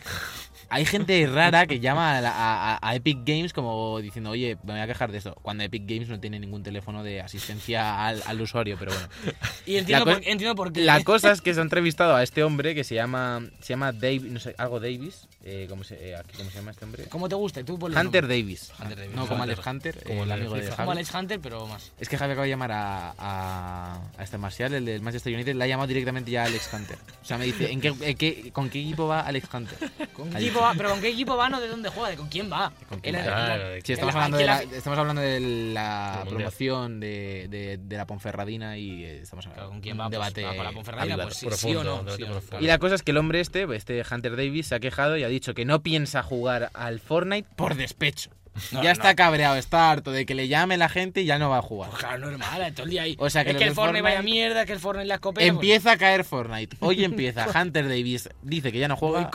Hay 0.69 0.85
gente 0.85 1.27
rara 1.27 1.67
que 1.67 1.79
llama 1.79 2.17
a, 2.17 2.77
a- 2.77 2.79
a 2.81 2.95
Epic 2.95 3.19
Games 3.25 3.53
como 3.53 3.99
diciendo, 3.99 4.31
oye, 4.31 4.57
me 4.63 4.73
voy 4.73 4.81
a 4.81 4.87
quejar 4.87 5.11
de 5.11 5.19
esto, 5.19 5.35
cuando 5.41 5.63
Epic 5.63 5.83
Games 5.85 6.09
no 6.09 6.19
tiene 6.19 6.39
ningún 6.39 6.63
teléfono 6.63 7.03
de 7.03 7.21
asistencia 7.21 8.07
al, 8.07 8.23
al 8.25 8.41
usuario, 8.41 8.75
pero 8.79 8.91
bueno. 8.91 9.07
Y 9.65 9.77
entiendo, 9.77 10.05
por, 10.05 10.15
entiendo 10.15 10.55
por 10.55 10.73
qué. 10.73 10.81
La 10.81 11.03
cosa 11.03 11.31
es 11.31 11.41
que 11.41 11.53
se 11.53 11.59
ha 11.59 11.63
entrevistado 11.63 12.15
a 12.15 12.23
este 12.23 12.43
hombre 12.43 12.73
que 12.75 12.83
se 12.83 12.95
llama, 12.95 13.41
se 13.61 13.69
llama 13.73 13.91
Dave, 13.91 14.21
no 14.21 14.39
sé, 14.39 14.55
algo 14.57 14.79
Davis, 14.79 15.27
eh, 15.43 15.67
¿cómo, 15.69 15.83
se, 15.83 16.09
eh, 16.09 16.15
aquí, 16.15 16.35
¿cómo 16.37 16.49
se 16.49 16.57
llama 16.57 16.71
este 16.71 16.85
hombre? 16.85 17.05
Como 17.05 17.29
te 17.29 17.35
guste, 17.35 17.63
tú 17.63 17.75
Hunter. 17.75 18.27
Davis. 18.27 18.71
Hunter 18.81 18.97
Davis. 18.97 19.15
No 19.15 19.27
como 19.27 19.43
Hunter. 19.43 19.55
Alex 19.59 19.67
Hunter, 19.67 20.03
Como 20.05 20.23
el 20.23 20.31
el 20.31 20.39
amigo 20.39 20.55
de. 20.55 20.69
Como. 20.69 20.91
Alex 20.91 21.13
Hunter, 21.13 21.39
pero 21.41 21.67
más. 21.67 21.91
Es 21.99 22.09
que 22.09 22.17
Javi 22.17 22.31
acaba 22.31 22.45
de 22.45 22.49
llamar 22.49 22.71
a, 22.71 23.13
a, 23.17 23.42
a 23.45 24.23
este 24.23 24.37
Marcial, 24.37 24.73
el 24.73 24.85
del 24.85 25.01
Manchester 25.01 25.33
United, 25.33 25.55
le 25.55 25.63
ha 25.63 25.67
llamado 25.67 25.87
directamente 25.87 26.31
ya 26.31 26.43
a 26.43 26.45
Alex 26.45 26.69
Hunter. 26.73 26.97
O 27.21 27.25
sea, 27.25 27.37
me 27.37 27.45
dice, 27.45 27.71
¿en 27.71 27.81
qué, 27.81 27.93
en 28.01 28.17
qué- 28.17 28.51
¿con 28.51 28.69
qué 28.69 28.79
equipo 28.81 29.07
va 29.07 29.21
Alex 29.21 29.47
Hunter? 29.53 29.77
¿Con 30.13 30.29
qué 30.29 30.37
Ahí. 30.37 30.45
equipo 30.45 30.61
va? 30.61 30.73
Pero 30.75 30.89
¿con 30.89 31.01
qué 31.01 31.09
equipo 31.09 31.35
va? 31.35 31.49
No 31.49 31.59
de 31.61 31.67
dónde 31.67 31.89
juega, 31.89 32.09
de 32.09 32.15
con 32.17 32.27
quién 32.27 32.51
va. 32.51 32.71
¿Con 32.89 32.99
quién 32.99 33.15
El- 33.15 33.21
va? 33.21 33.25
el- 33.25 33.33
Claro, 33.45 33.67
el- 33.73 33.83
Sí, 33.83 33.93
estamos 33.93 34.15
hablando 34.15 34.37
de 34.37 34.45
la, 34.45 34.61
estamos 34.63 34.99
hablando 34.99 35.21
de 35.21 35.39
la 35.39 36.09
Del 36.11 36.17
Mundial. 36.25 36.27
promoción 36.35 36.99
de, 36.99 37.47
de, 37.49 37.77
de 37.81 37.97
la 37.97 38.05
Ponferradina 38.05 38.77
y 38.77 39.03
eh, 39.03 39.19
estamos 39.21 39.45
Claro, 39.45 39.61
hablando 39.61 39.71
¿con 39.73 39.81
quién 39.81 39.93
un 39.95 39.99
va? 40.01 40.05
Pues, 40.05 40.11
debate 40.11 40.43
va 40.43 40.51
para 40.51 40.63
la 40.63 40.71
Ponferradina, 40.71 41.17
pues 41.23 41.35
sí, 41.37 41.45
Profundo, 41.47 41.81
sí 41.81 41.87
o 41.87 41.89
no. 41.89 41.97
debate 42.03 42.15
sí 42.17 42.23
o 42.23 42.25
no, 42.27 42.31
profundo. 42.33 42.49
claro. 42.49 42.63
Y 42.63 42.67
la 42.67 42.77
cosa 42.79 42.95
es 42.95 43.03
que 43.03 43.11
el 43.11 43.17
hombre 43.17 43.39
este, 43.39 43.75
este 43.75 44.03
Hunter 44.09 44.35
Davis, 44.35 44.67
se 44.67 44.75
ha 44.75 44.79
quejado 44.79 45.17
y 45.17 45.23
ha 45.23 45.27
dicho 45.27 45.53
que 45.53 45.65
no 45.65 45.81
piensa 45.81 46.23
jugar 46.23 46.69
al 46.73 46.99
Fortnite 46.99 47.47
por 47.55 47.75
despecho. 47.75 48.29
No, 48.71 48.79
ya 48.83 48.89
no. 48.89 48.91
está 48.91 49.15
cabreado, 49.15 49.55
está 49.55 49.89
harto 49.91 50.11
de 50.11 50.25
que 50.25 50.35
le 50.35 50.47
llame 50.47 50.77
la 50.77 50.87
gente 50.89 51.21
y 51.21 51.25
ya 51.25 51.39
no 51.39 51.49
va 51.49 51.57
a 51.57 51.61
jugar. 51.61 51.89
Pues 51.89 52.03
claro, 52.03 52.29
normal, 52.29 52.73
todo 52.73 52.83
el 52.85 52.91
día 52.91 53.01
ahí. 53.03 53.15
O 53.19 53.29
sea, 53.29 53.43
que 53.43 53.51
es 53.51 53.57
que 53.57 53.63
el 53.63 53.69
de 53.69 53.75
Fortnite 53.75 54.01
vaya 54.01 54.19
Fortnite- 54.21 54.23
mierda, 54.25 54.65
que 54.65 54.73
el 54.73 54.79
Fortnite 54.79 55.07
la 55.07 55.15
escopeta. 55.15 55.41
pues, 55.45 55.49
Empieza 55.55 55.91
a 55.93 55.97
caer 55.97 56.23
Fortnite. 56.23 56.77
Hoy 56.79 57.03
empieza. 57.03 57.45
Hunter 57.61 57.87
Davis 57.87 58.29
dice 58.41 58.71
que 58.71 58.79
ya 58.79 58.87
no 58.87 58.95
juega. 58.95 59.29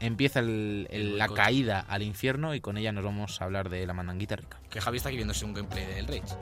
Empieza 0.00 0.40
el- 0.40 1.16
la 1.16 1.28
caída 1.28 1.84
al 1.88 2.02
infierno 2.02 2.54
y 2.54 2.60
con 2.60 2.76
ella 2.76 2.92
nos 2.92 3.02
vamos 3.04 3.40
a 3.40 3.44
hablar 3.44 3.70
de 3.70 3.86
la 3.86 3.94
mandanguita 3.94 4.36
rica. 4.36 4.58
Que 4.68 4.80
Javi 4.80 4.98
está 4.98 5.08
aquí 5.08 5.16
viéndose 5.16 5.44
un 5.44 5.54
gameplay 5.54 5.86
del 5.86 6.06
Rage. 6.06 6.34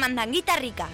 Mandanguita 0.00 0.56
rica. 0.56 0.88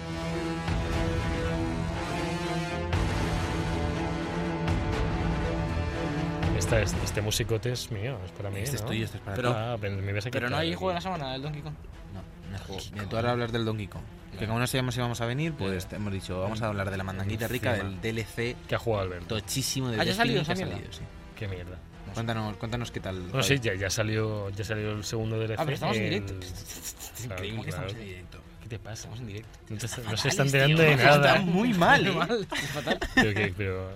Esta, 6.57 6.81
este, 6.81 6.97
este 7.03 7.21
musicote 7.21 7.71
es 7.71 7.91
mío, 7.91 8.17
es 8.25 8.31
para 8.31 8.49
mí. 8.49 8.59
Este 8.59 8.77
¿no? 8.77 8.79
es 8.79 8.85
tuyo, 8.85 9.05
este 9.05 9.17
es 9.17 9.23
para 9.23 9.35
Pero- 9.35 9.49
ti. 9.51 9.55
Ah, 9.57 9.77
pero 9.79 9.95
me 9.97 10.11
ibas 10.11 10.25
a 10.25 10.31
Pero 10.31 10.49
no 10.49 10.57
hay 10.57 10.73
juego 10.73 10.89
de 10.89 10.95
la 10.95 11.01
semana 11.01 11.31
del 11.33 11.41
Donkey 11.43 11.61
Kong. 11.61 11.73
No, 12.13 12.49
no 12.49 12.55
es 12.55 12.61
juego. 12.63 12.81
Mira, 12.93 13.05
tú 13.09 13.15
ahora 13.15 13.31
hablas 13.31 13.51
del 13.51 13.63
Donkey 13.65 13.87
Kong. 13.87 14.01
Que 14.37 14.45
como 14.47 14.59
no 14.59 14.67
sabíamos 14.67 14.93
si 14.93 14.99
íbamos 14.99 15.21
a 15.21 15.25
venir, 15.25 15.53
pues 15.53 15.87
hemos 15.91 16.13
dicho, 16.13 16.39
vamos 16.41 16.61
a 16.61 16.67
hablar 16.67 16.91
de 16.91 16.97
la 16.97 17.03
mandanguita 17.03 17.47
rica, 17.47 17.73
del 17.73 17.99
DLC 18.01 18.55
Que 18.67 18.75
ha 18.75 18.79
jugado 18.79 19.03
Alberto. 19.03 19.27
tochísimo 19.39 19.89
de 19.89 19.95
Ah, 19.95 20.03
ya 20.03 20.05
Destiny 20.05 20.17
salió 20.27 20.45
que 20.45 20.51
ha 20.51 20.55
salido, 20.55 20.91
sí. 20.91 21.01
Qué 21.35 21.47
mierda. 21.47 21.77
Cuéntanos, 22.13 22.57
cuéntanos 22.57 22.91
qué 22.91 22.99
tal. 22.99 23.19
Bueno, 23.21 23.43
sí, 23.43 23.59
ya, 23.59 23.75
ya 23.75 23.89
salió 23.89 24.49
ya 24.49 24.63
salió 24.63 24.91
el 24.91 25.03
segundo 25.03 25.37
DLC. 25.39 25.59
Ah, 25.59 25.63
pero 25.63 25.75
estamos 25.75 25.97
en 25.97 26.03
directo. 26.03 26.33
Es 26.41 27.23
Claro, 27.25 27.33
increíble 27.35 27.61
que 27.63 27.69
claro. 27.69 27.87
estamos 27.87 27.93
en 27.93 28.07
directo. 28.09 28.39
¿Qué 28.67 28.77
te 28.77 28.79
pasa? 28.79 28.93
Estamos 29.09 29.19
en 29.21 29.27
directo. 29.27 29.49
No, 29.69 29.77
te- 29.77 30.01
no 30.11 30.17
se 30.17 30.27
están 30.27 30.45
enterando 30.47 30.81
de 30.81 30.91
está 30.93 31.17
nada. 31.17 31.41
muy 31.41 31.73
mal, 31.73 32.05
¿eh? 32.07 32.11
mal. 32.11 32.47
Fatal. 32.73 32.99
Pero, 33.15 33.33
que- 33.33 33.53
pero 33.55 33.91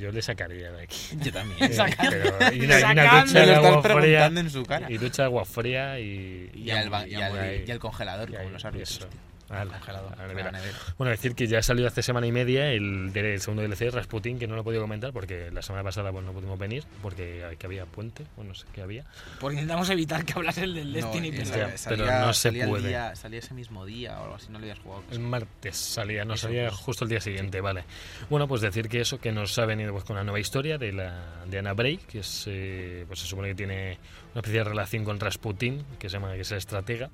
yo 0.00 0.10
le 0.10 0.22
sacaría 0.22 0.72
de 0.72 0.82
aquí. 0.84 0.96
Yo 1.22 1.32
también. 1.32 1.72
Saca- 1.74 2.08
Pero- 2.08 2.54
y 2.54 2.60
una, 2.64 2.80
y 2.80 2.84
una 2.84 3.20
ducha 3.24 3.46
de 3.46 3.54
agua 3.54 3.82
fría. 3.82 4.26
en 4.26 4.50
su 4.50 4.62
cara. 4.64 4.90
Y 4.90 4.96
ducha 4.98 5.22
de 5.22 5.26
agua 5.26 5.44
fría 5.44 6.00
y. 6.00 6.50
Y 6.54 6.70
al, 6.70 6.88
ba- 6.88 7.06
y 7.06 7.14
al- 7.14 7.64
y 7.66 7.70
al 7.70 7.78
congelador, 7.78 8.30
y 8.30 8.34
como 8.34 8.48
los 8.50 8.64
y 8.64 8.66
árbitros. 8.66 9.06
A 9.52 9.64
la- 9.64 9.76
a 9.76 10.16
la 10.16 10.26
nevera. 10.28 10.52
Bueno, 10.98 11.10
decir 11.10 11.34
que 11.34 11.46
ya 11.46 11.58
ha 11.58 11.62
salido 11.62 11.88
hace 11.88 12.02
semana 12.02 12.26
y 12.26 12.32
media 12.32 12.70
el, 12.72 13.12
de- 13.12 13.34
el 13.34 13.40
segundo 13.40 13.62
DLC, 13.62 13.90
Rasputin, 13.92 14.38
que 14.38 14.46
no 14.46 14.54
lo 14.54 14.62
he 14.62 14.64
podido 14.64 14.82
comentar 14.82 15.12
porque 15.12 15.50
la 15.50 15.62
semana 15.62 15.84
pasada 15.84 16.10
pues, 16.12 16.24
no 16.24 16.32
pudimos 16.32 16.58
venir 16.58 16.84
porque 17.02 17.44
que 17.58 17.66
había 17.66 17.84
puente, 17.86 18.24
o 18.36 18.44
no 18.44 18.54
sé 18.54 18.66
qué 18.72 18.82
había. 18.82 19.04
Porque 19.40 19.56
intentamos 19.56 19.88
evitar 19.90 20.24
que 20.24 20.32
hablas 20.34 20.58
el 20.58 20.74
del 20.74 20.92
Destiny. 20.92 21.30
No, 21.30 21.36
pero- 21.36 21.66
esa- 21.68 21.88
pero 21.90 22.04
salía- 22.06 22.20
no 22.26 22.32
se 22.32 22.40
salía 22.40 22.64
el 22.64 22.70
puede. 22.70 22.88
día- 22.88 23.14
salía 23.16 23.38
ese 23.38 23.54
mismo 23.54 23.84
día 23.86 24.18
o 24.18 24.22
algo 24.24 24.34
así, 24.36 24.46
no 24.50 24.58
lo 24.58 24.64
habías 24.64 24.78
jugado. 24.78 25.04
El 25.10 25.20
martes 25.20 25.76
salía, 25.76 26.24
no 26.24 26.34
Eso, 26.34 26.46
salía 26.48 26.68
pues. 26.68 26.80
justo 26.80 27.04
el 27.04 27.10
día 27.10 27.20
siguiente, 27.20 27.60
vale. 27.60 27.84
Bueno, 28.30 28.48
pues 28.48 28.60
decir 28.62 28.88
que 28.88 29.00
eso, 29.00 29.20
que 29.20 29.32
nos 29.32 29.58
ha 29.58 29.66
venido 29.66 29.92
pues, 29.92 30.04
con 30.04 30.16
una 30.16 30.24
nueva 30.24 30.40
historia 30.40 30.78
de, 30.78 30.92
la, 30.92 31.44
de 31.46 31.58
Anna 31.58 31.74
Bray, 31.74 31.98
que 31.98 32.20
es, 32.20 32.44
eh, 32.48 33.04
pues 33.06 33.20
se 33.20 33.26
supone 33.26 33.48
que 33.48 33.54
tiene 33.54 33.98
una 34.32 34.40
especie 34.40 34.58
de 34.60 34.64
relación 34.64 35.04
con 35.04 35.20
Rasputin, 35.20 35.84
que 35.98 36.08
se 36.08 36.14
llama 36.18 36.32
que 36.34 36.40
es 36.40 36.50
el 36.52 36.58
estratega, 36.58 37.10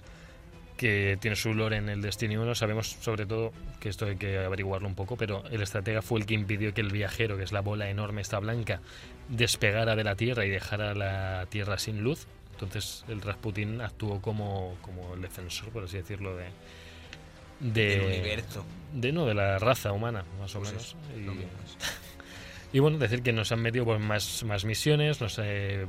que 0.79 1.18
tiene 1.20 1.37
su 1.37 1.53
lore 1.53 1.76
en 1.76 1.91
el 1.91 2.01
Destiny 2.01 2.39
1. 2.39 2.55
Sabemos 2.55 2.89
sobre 3.01 3.26
todo 3.26 3.53
que 3.81 3.91
esto 3.91 4.07
hay 4.07 4.16
que 4.16 4.39
averiguarlo 4.39 4.89
un 4.89 4.95
poco, 4.95 5.16
pero 5.18 5.45
el 5.51 5.61
estratega 5.61 6.01
fue 6.01 6.20
el 6.20 6.26
que 6.26 6.33
impidió 6.35 6.72
que 6.72 6.81
el 6.81 6.91
viajero, 6.91 7.37
que 7.37 7.43
es 7.43 7.53
la 7.53 7.61
bola 7.61 7.91
enorme 7.91 8.22
esta 8.22 8.39
blanca, 8.39 8.81
despegara 9.29 9.95
de 9.97 10.05
la 10.05 10.16
Tierra 10.16 10.47
y 10.47 10.51
dejara 10.51 10.95
la 10.95 11.47
Tierra 11.51 11.76
sin 11.79 12.03
luz. 12.03 12.26
Entonces 12.53 13.05
el 13.09 13.20
Rasputin 13.20 13.81
actuó 13.83 14.20
como, 14.22 14.79
como 14.81 15.14
el 15.14 15.20
defensor, 15.22 15.68
por 15.70 15.85
así 15.85 15.99
decirlo, 15.99 16.35
de... 16.37 16.47
de 17.61 17.99
Del 17.99 18.03
universo. 18.07 18.64
de 18.93 19.12
no 19.12 19.26
de 19.26 19.35
la 19.35 19.59
raza 19.59 19.93
humana 19.93 20.24
más 20.41 20.55
o 20.55 20.61
Pues 20.61 20.70
menos 20.70 20.87
eso, 20.87 20.97
y, 21.16 21.49
es. 21.64 21.79
Y 22.73 22.81
bueno 22.81 22.99
decir 22.99 23.23
que 23.23 23.33
nos 23.33 23.51
han 23.51 23.61
metido 23.61 23.85
pues, 23.85 24.01
más, 24.01 24.45
más 24.45 24.64
misiones 24.64 25.21
nos 25.21 25.39
eh, 25.43 25.87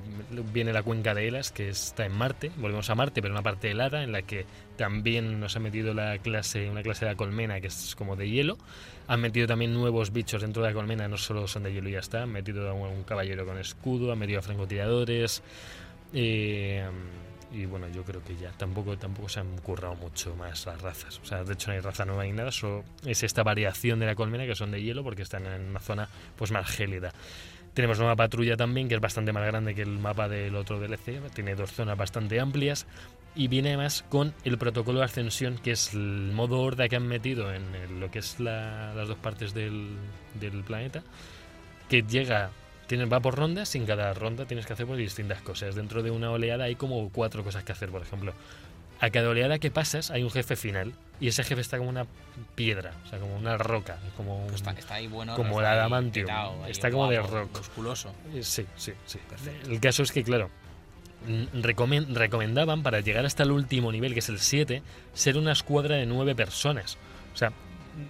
viene 0.54 0.72
la 0.72 0.82
cuenca 0.82 1.14
de 1.14 1.28
Elas 1.28 1.52
que 1.52 1.70
está 1.70 2.06
en 2.06 2.14
Marte 2.14 2.52
volvemos 2.58 2.90
a 2.90 2.96
Marte 2.96 3.22
pero 3.22 3.34
una 3.34 3.44
parte 3.44 3.72
helada 3.72 4.04
en 4.04 4.12
la 4.12 4.22
que 4.22 4.46
también 4.78 5.42
nos 5.42 5.58
ha 5.58 5.60
metido 5.60 5.94
la 5.94 6.18
clase 6.20 6.70
una 6.70 6.82
clase 6.82 7.04
de 7.04 7.12
la 7.12 7.18
colmena 7.18 7.60
que 7.60 7.68
es 7.68 7.96
como 7.96 8.16
de 8.16 8.30
hielo. 8.30 8.58
Han 9.08 9.20
metido 9.20 9.46
también 9.46 9.74
nuevos 9.74 10.14
bichos 10.14 10.42
dentro 10.42 10.64
de 10.64 10.70
la 10.70 10.74
colmena 10.74 11.08
no 11.10 11.18
solo 11.18 11.48
son 11.48 11.64
de 11.64 11.74
hielo 11.74 11.90
y 11.90 11.94
ya 11.94 12.00
está 12.00 12.24
han 12.24 12.32
metido 12.32 12.70
a 12.70 12.74
un, 12.74 13.04
caballero 13.04 13.46
con 13.46 13.58
escudo 13.58 14.14
han 14.14 14.20
metido 14.20 14.40
a 14.40 14.42
francotiradores 14.42 15.44
eh, 16.14 16.86
y 17.52 17.66
bueno, 17.66 17.88
yo 17.90 18.04
creo 18.04 18.24
que 18.24 18.36
ya 18.36 18.52
tampoco, 18.52 18.98
tampoco 18.98 19.28
se 19.30 19.40
han 19.40 19.58
currado 19.58 19.96
mucho 19.96 20.36
más 20.36 20.66
las 20.66 20.82
razas. 20.82 21.20
O 21.24 21.26
sea, 21.26 21.44
de 21.44 21.54
hecho 21.54 21.70
no 21.70 21.74
hay 21.76 21.80
raza 21.82 22.06
nueva 22.06 22.24
ni 22.24 22.32
nada, 22.32 22.52
solo 22.52 22.84
es 23.06 23.24
esta 23.24 23.44
variación 23.44 24.00
de 24.00 24.06
la 24.06 24.16
colmena 24.16 24.46
que 24.46 24.56
son 24.56 24.72
de 24.72 24.82
hielo 24.82 25.04
porque 25.04 25.24
están 25.24 25.46
en 25.46 25.70
una 25.70 25.80
zona 25.80 26.10
pues 26.36 26.52
más 26.52 26.68
gélida. 26.70 27.12
Tenemos 27.74 27.98
nueva 28.00 28.16
patrulla 28.16 28.58
también, 28.58 28.88
que 28.90 28.96
es 28.96 29.02
bastante 29.02 29.32
más 29.32 29.46
grande 29.46 29.74
que 29.76 29.84
el 29.84 30.00
mapa 30.00 30.28
del 30.28 30.56
otro 30.56 30.80
DLC, 30.80 31.22
tiene 31.34 31.56
dos 31.56 31.72
zonas 31.72 31.98
bastante 31.98 32.40
amplias 32.40 32.86
y 33.36 33.48
viene 33.48 33.70
además 33.70 34.04
con 34.10 34.34
el 34.44 34.58
protocolo 34.58 35.00
de 35.00 35.06
ascensión, 35.06 35.58
que 35.60 35.72
es 35.72 35.94
el 35.94 36.32
modo 36.34 36.60
horda 36.62 36.90
que 36.90 36.96
han 36.96 37.08
metido 37.08 37.54
en 37.54 38.00
lo 38.00 38.10
que 38.12 38.20
es 38.20 38.40
la- 38.40 38.94
las 38.96 39.08
dos 39.08 39.18
partes 39.20 39.54
del, 39.54 39.96
del 40.40 40.64
planeta, 40.64 41.04
que 41.90 42.02
llega, 42.02 42.50
tiene, 42.90 43.06
va 43.06 43.22
por 43.22 43.36
rondas 43.38 43.74
y 43.76 43.78
en 43.78 43.86
cada 43.86 44.14
ronda 44.14 44.46
tienes 44.46 44.66
que 44.66 44.74
hacer 44.74 44.86
pues, 44.88 44.98
distintas 45.00 45.42
cosas. 45.42 45.76
Dentro 45.76 46.04
de 46.04 46.12
una 46.12 46.32
oleada 46.32 46.66
hay 46.66 46.76
como 46.76 47.10
cuatro 47.12 47.44
cosas 47.44 47.64
que 47.64 47.72
hacer, 47.72 47.90
por 47.90 48.02
ejemplo. 48.02 48.34
A 49.00 49.10
cada 49.12 49.30
oleada 49.30 49.60
que 49.60 49.72
pasas 49.72 50.12
hay 50.12 50.24
un 50.24 50.32
jefe 50.32 50.56
final 50.58 50.92
y 51.22 51.28
ese 51.30 51.44
jefe 51.46 51.62
está 51.62 51.78
como 51.78 51.90
una 51.90 52.06
piedra, 52.56 52.92
o 53.06 53.10
sea, 53.10 53.20
como 53.20 53.36
una 53.38 53.58
roca, 53.58 53.98
como 54.18 54.40
un- 54.42 54.48
Pues 54.48 54.56
está, 54.62 54.72
está 54.72 54.96
ahí 54.96 55.08
bueno. 55.08 55.36
como 55.36 55.60
el 55.62 55.66
adamantium. 55.68 56.26
petao, 56.26 56.64
ahí 56.66 56.72
Está 56.72 56.92
como 56.92 57.10
de 57.10 57.22
rock. 57.22 57.56
Musculoso. 57.58 58.14
Eh, 58.34 58.44
Sí, 58.44 58.66
sí, 58.76 58.92
sí. 59.06 59.20
Perfecto. 59.30 59.70
El 59.72 59.80
caso 59.80 60.04
es 60.04 60.12
que, 60.12 60.24
claro, 60.24 60.50
recomen- 61.54 62.14
recomendaban 62.14 62.84
para 62.84 63.00
llegar 63.02 63.26
hasta 63.26 63.44
el 63.44 63.52
último 63.52 63.92
nivel, 63.92 64.14
que 64.14 64.20
es 64.20 64.30
el 64.30 64.40
7, 64.40 64.82
ser 65.14 65.38
una 65.38 65.52
escuadra 65.52 65.96
de 65.96 66.06
9 66.06 66.36
personas. 66.36 66.98
O 67.34 67.38
sea, 67.38 67.52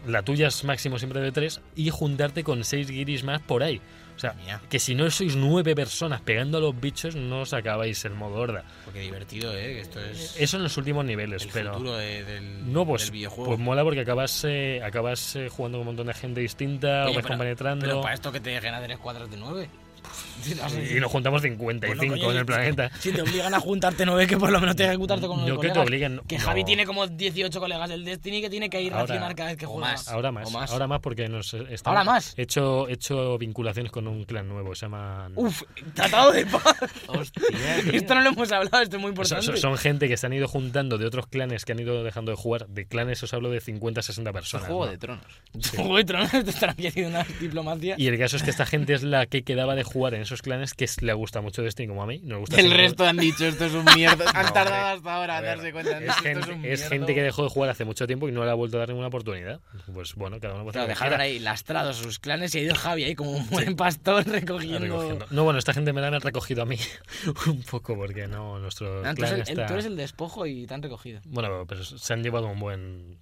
la 0.07 0.23
tuya 0.23 0.47
es 0.47 0.63
máximo 0.63 0.97
siempre 0.99 1.21
de 1.21 1.31
3 1.31 1.61
y 1.75 1.89
juntarte 1.89 2.43
con 2.43 2.63
6 2.63 2.89
guiris 2.89 3.23
más 3.23 3.41
por 3.41 3.63
ahí. 3.63 3.81
O 4.15 4.19
sea, 4.19 4.33
Mía. 4.33 4.59
que 4.69 4.79
si 4.79 4.95
no 4.95 5.09
sois 5.11 5.37
9 5.37 5.75
personas 5.75 6.19
pegando 6.19 6.57
a 6.57 6.61
los 6.61 6.77
bichos, 6.77 7.15
no 7.15 7.41
os 7.41 7.53
acabáis 7.53 8.03
el 8.03 8.15
modo 8.15 8.35
horda. 8.35 8.65
Porque 8.83 8.99
divertido, 8.99 9.55
¿eh? 9.55 9.79
Esto 9.79 10.01
es 10.01 10.35
Eso 10.37 10.57
en 10.57 10.63
los 10.63 10.75
últimos 10.75 11.05
niveles, 11.05 11.43
el 11.45 11.49
pero... 11.53 11.71
futuro 11.71 11.95
de- 11.95 12.25
del, 12.25 12.73
No, 12.73 12.85
pues, 12.85 13.03
del 13.03 13.11
videojuego. 13.11 13.45
pues 13.51 13.59
mola 13.59 13.81
porque 13.85 14.01
acabas, 14.01 14.43
eh, 14.45 14.81
acabas 14.83 15.37
eh, 15.37 15.47
jugando 15.47 15.77
con 15.77 15.87
un 15.87 15.93
montón 15.95 16.07
de 16.07 16.13
gente 16.15 16.41
distinta, 16.41 17.03
Oye, 17.05 17.11
o 17.11 17.13
vas 17.13 17.15
pero- 17.15 17.27
compenetrando... 17.29 17.85
Pero 17.85 18.01
para 18.01 18.13
esto 18.13 18.29
que 18.33 18.41
te 18.41 18.49
dejen 18.49 18.73
a 18.73 18.81
tres 18.81 18.97
cuadras 18.97 19.31
de 19.31 19.37
nueve. 19.37 19.69
Y 20.95 20.99
nos 20.99 21.11
juntamos 21.11 21.41
55 21.41 21.95
Bueno, 21.97 22.13
coño, 22.13 22.31
en 22.31 22.37
el 22.37 22.45
planeta. 22.45 22.91
Si 22.99 23.11
te 23.11 23.21
obligan 23.21 23.53
a 23.53 23.59
juntarte 23.59 24.05
nueve, 24.05 24.25
que 24.27 24.37
por 24.37 24.49
lo 24.51 24.59
menos 24.59 24.75
te 24.75 24.85
ejecutarte 24.85 25.27
con 25.27 25.37
unos 25.39 25.49
No 25.49 25.59
que 25.59 25.69
te 25.69 25.79
obliguen. 25.79 26.21
Que 26.27 26.37
no. 26.37 26.43
Javi 26.45 26.63
tiene 26.63 26.85
como 26.85 27.07
18 27.07 27.59
colegas 27.59 27.89
del 27.89 28.05
Destiny 28.05 28.41
que 28.41 28.49
tiene 28.49 28.69
que 28.69 28.81
ir 28.81 28.93
Ahora- 28.93 29.05
racionar 29.07 29.35
cada 29.35 29.49
vez 29.49 29.57
que 29.57 29.65
juega. 29.65 29.91
más. 29.91 30.07
Ahora 30.07 30.31
más, 30.31 30.53
ahora 30.71 30.87
más 30.87 30.99
porque 31.01 31.27
nos 31.27 31.53
eh, 31.53 31.65
estamos- 31.69 31.97
¿Ahora 31.97 32.03
más? 32.11 32.33
He 32.37 32.43
hecho, 32.43 32.87
he 32.87 32.93
hecho 32.93 33.37
vinculaciones 33.37 33.91
con 33.91 34.07
un 34.07 34.23
clan 34.23 34.47
nuevo, 34.47 34.73
se 34.75 34.85
llaman... 34.85 35.33
Uf, 35.35 35.61
tratado 35.93 36.31
de 36.31 36.45
paz. 36.45 36.75
Hostia, 37.07 37.41
Esto 37.93 38.15
no 38.15 38.21
lo 38.21 38.29
hemos 38.29 38.51
hablado, 38.51 38.81
esto 38.81 38.95
es 38.97 39.01
muy 39.01 39.09
importante. 39.09 39.45
son- 39.45 39.57
son 39.57 39.77
gente 39.77 40.07
que 40.07 40.17
se 40.17 40.25
han 40.25 40.33
ido 40.33 40.47
juntando 40.47 40.97
de 40.97 41.05
otros 41.05 41.27
clanes 41.27 41.65
que 41.65 41.73
han 41.73 41.79
ido 41.79 42.03
dejando 42.03 42.31
de 42.31 42.37
jugar. 42.37 42.67
De 42.67 42.85
clanes 42.87 43.21
os 43.23 43.33
hablo 43.33 43.49
de 43.49 43.59
50, 43.61 44.01
60 44.01 44.29
Es 44.29 44.33
un 44.33 44.33
personas. 44.33 44.67
juego 44.67 44.85
¿no? 44.85 44.91
de 44.91 44.97
tronos. 44.97 45.25
Juego 45.75 45.97
de 45.97 46.03
Tronos, 46.05 46.29
te 46.31 46.39
estarán 46.49 46.75
haciendo 46.75 47.09
una 47.09 47.23
diplomacia. 47.39 47.95
Y 47.97 48.07
el 48.07 48.17
caso 48.17 48.37
es 48.37 48.43
que 48.43 48.49
esta 48.51 48.65
gente 48.65 48.93
es 48.93 49.03
la 49.03 49.25
que 49.25 49.43
quedaba 49.43 49.75
de 49.75 49.83
jugar 49.89 50.13
en 50.13 50.21
esos 50.21 50.41
clanes 50.41 50.73
que 50.73 50.87
le 51.01 51.13
gusta 51.13 51.41
mucho 51.41 51.61
Destiny 51.61 51.87
como 51.87 52.03
a 52.03 52.05
mí. 52.05 52.19
Nos 52.23 52.39
gusta 52.39 52.59
El 52.59 52.71
resto 52.71 53.05
han 53.05 53.17
dicho 53.17 53.45
esto 53.45 53.65
es 53.65 53.73
un 53.73 53.85
mierda. 53.95 54.25
Han 54.33 54.45
No, 54.45 54.53
tardado 54.53 54.87
hasta 54.97 55.15
ahora 55.15 55.37
A 55.37 55.41
darse 55.41 55.71
cuenta. 55.71 55.97
Es 55.99 56.09
esto 56.09 56.21
gente, 56.23 56.39
es 56.41 56.47
un 56.47 56.65
es 56.65 56.89
gente 56.89 57.15
que 57.15 57.21
dejó 57.23 57.43
de 57.43 57.49
jugar 57.49 57.69
hace 57.69 57.85
mucho 57.85 58.07
tiempo 58.07 58.29
y 58.29 58.31
no 58.31 58.45
le 58.45 58.51
ha 58.51 58.53
vuelto 58.53 58.77
a 58.77 58.79
dar 58.79 58.89
ninguna 58.89 59.07
oportunidad. 59.07 59.59
Pues 59.93 60.15
bueno, 60.15 60.39
cada 60.39 60.53
uno 60.55 60.63
puede 60.63 60.73
Claro, 60.73 60.87
dejaron 60.87 61.19
ahí 61.21 61.39
lastrados 61.39 61.99
a 61.99 62.03
sus 62.03 62.19
clanes 62.19 62.53
y 62.55 62.59
ha 62.59 62.61
ido 62.61 62.75
Javi 62.75 63.03
ahí 63.03 63.15
como 63.15 63.31
un 63.31 63.49
buen 63.49 63.75
pastor 63.75 64.25
recogiendo. 64.27 64.79
recogiendo. 64.79 65.25
No, 65.31 65.43
bueno, 65.43 65.59
esta 65.59 65.73
gente 65.73 65.93
me 65.93 66.01
la 66.01 66.07
han 66.07 66.21
recogido 66.21 66.61
a 66.63 66.65
mí 66.65 66.77
un 67.47 67.63
poco 67.63 67.95
porque 67.95 68.27
no, 68.27 68.59
nuestro 68.59 69.03
Ah, 69.05 69.11
tú, 69.11 69.17
clan 69.17 69.33
eres 69.33 69.49
el, 69.49 69.53
el- 69.53 69.59
está... 69.59 69.65
tú 69.67 69.73
eres 69.73 69.85
el 69.85 69.95
despojo 69.97 70.45
y 70.45 70.65
te 70.67 70.73
han 70.73 70.81
recogido. 70.83 71.21
Bueno, 71.25 71.65
pero 71.67 71.83
se 71.83 72.13
han 72.13 72.23
llevado 72.23 72.47
un 72.47 72.59
buen, 72.59 73.17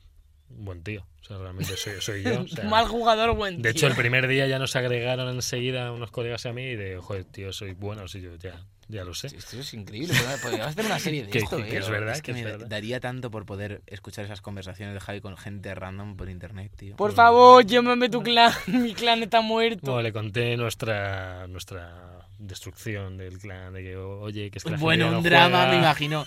buen 0.49 0.83
tío. 0.83 1.05
O 1.21 1.23
sea, 1.23 1.37
realmente 1.37 1.75
soy, 1.77 1.93
soy 1.99 2.23
yo. 2.23 2.41
o 2.41 2.47
sea, 2.47 2.65
Mal 2.65 2.87
jugador, 2.87 3.35
buen 3.35 3.61
de 3.61 3.73
tío. 3.73 3.79
hecho, 3.79 3.87
el 3.87 3.95
primer 3.95 4.27
día 4.27 4.47
ya 4.47 4.59
nos 4.59 4.75
agregaron 4.75 5.29
enseguida 5.33 5.91
unos 5.91 6.11
colegas 6.11 6.45
a 6.45 6.53
mí 6.53 6.63
y 6.63 6.75
de, 6.75 6.97
joder, 6.97 7.25
tío, 7.25 7.51
soy 7.53 7.73
bueno, 7.73 8.07
sí, 8.07 8.21
yo 8.21 8.35
ya. 8.35 8.65
Ya 8.89 9.03
lo 9.03 9.13
sé. 9.13 9.27
Esto 9.27 9.59
es 9.59 9.73
increíble. 9.73 10.13
podría- 10.13 10.37
Podríamos 10.41 10.67
hacer 10.67 10.85
una 10.85 10.99
serie 10.99 11.23
de 11.25 11.29
Que- 11.31 11.39
esto, 11.39 11.57
que- 11.57 11.63
¿eh? 11.75 11.77
es 11.77 11.89
verdad, 11.89 12.15
Es 12.15 12.21
que 12.21 12.31
que 12.33 12.39
es 12.39 12.45
me 12.45 12.51
verdad. 12.51 12.67
daría 12.67 12.99
tanto 12.99 13.29
por 13.31 13.45
poder 13.45 13.81
escuchar 13.87 14.25
esas 14.25 14.41
conversaciones 14.41 14.93
de 14.93 14.99
Javi 14.99 15.21
con 15.21 15.35
gente 15.37 15.73
random 15.75 16.15
por 16.15 16.29
internet, 16.29 16.71
tío. 16.75 16.95
Por 16.95 17.13
favor, 17.13 17.65
llámame 17.65 18.09
tu 18.09 18.21
clan. 18.23 18.51
Mi 18.67 18.93
clan 18.93 19.23
está 19.23 19.41
muerto. 19.41 19.81
Bueno, 19.91 20.01
le 20.01 20.13
conté 20.13 20.55
nuestra 20.57 21.47
nuestra 21.47 22.27
destrucción 22.39 23.17
del 23.17 23.39
clan, 23.39 23.73
de 23.73 23.81
que, 23.83 23.97
oye, 23.97 24.51
que 24.51 24.59
es 24.59 24.63
que 24.63 24.69
la 24.71 24.77
Bueno, 24.77 25.05
gente 25.05 25.17
un 25.17 25.23
no 25.23 25.29
drama, 25.29 25.57
juega. 25.57 25.71
me 25.71 25.77
imagino. 25.79 26.25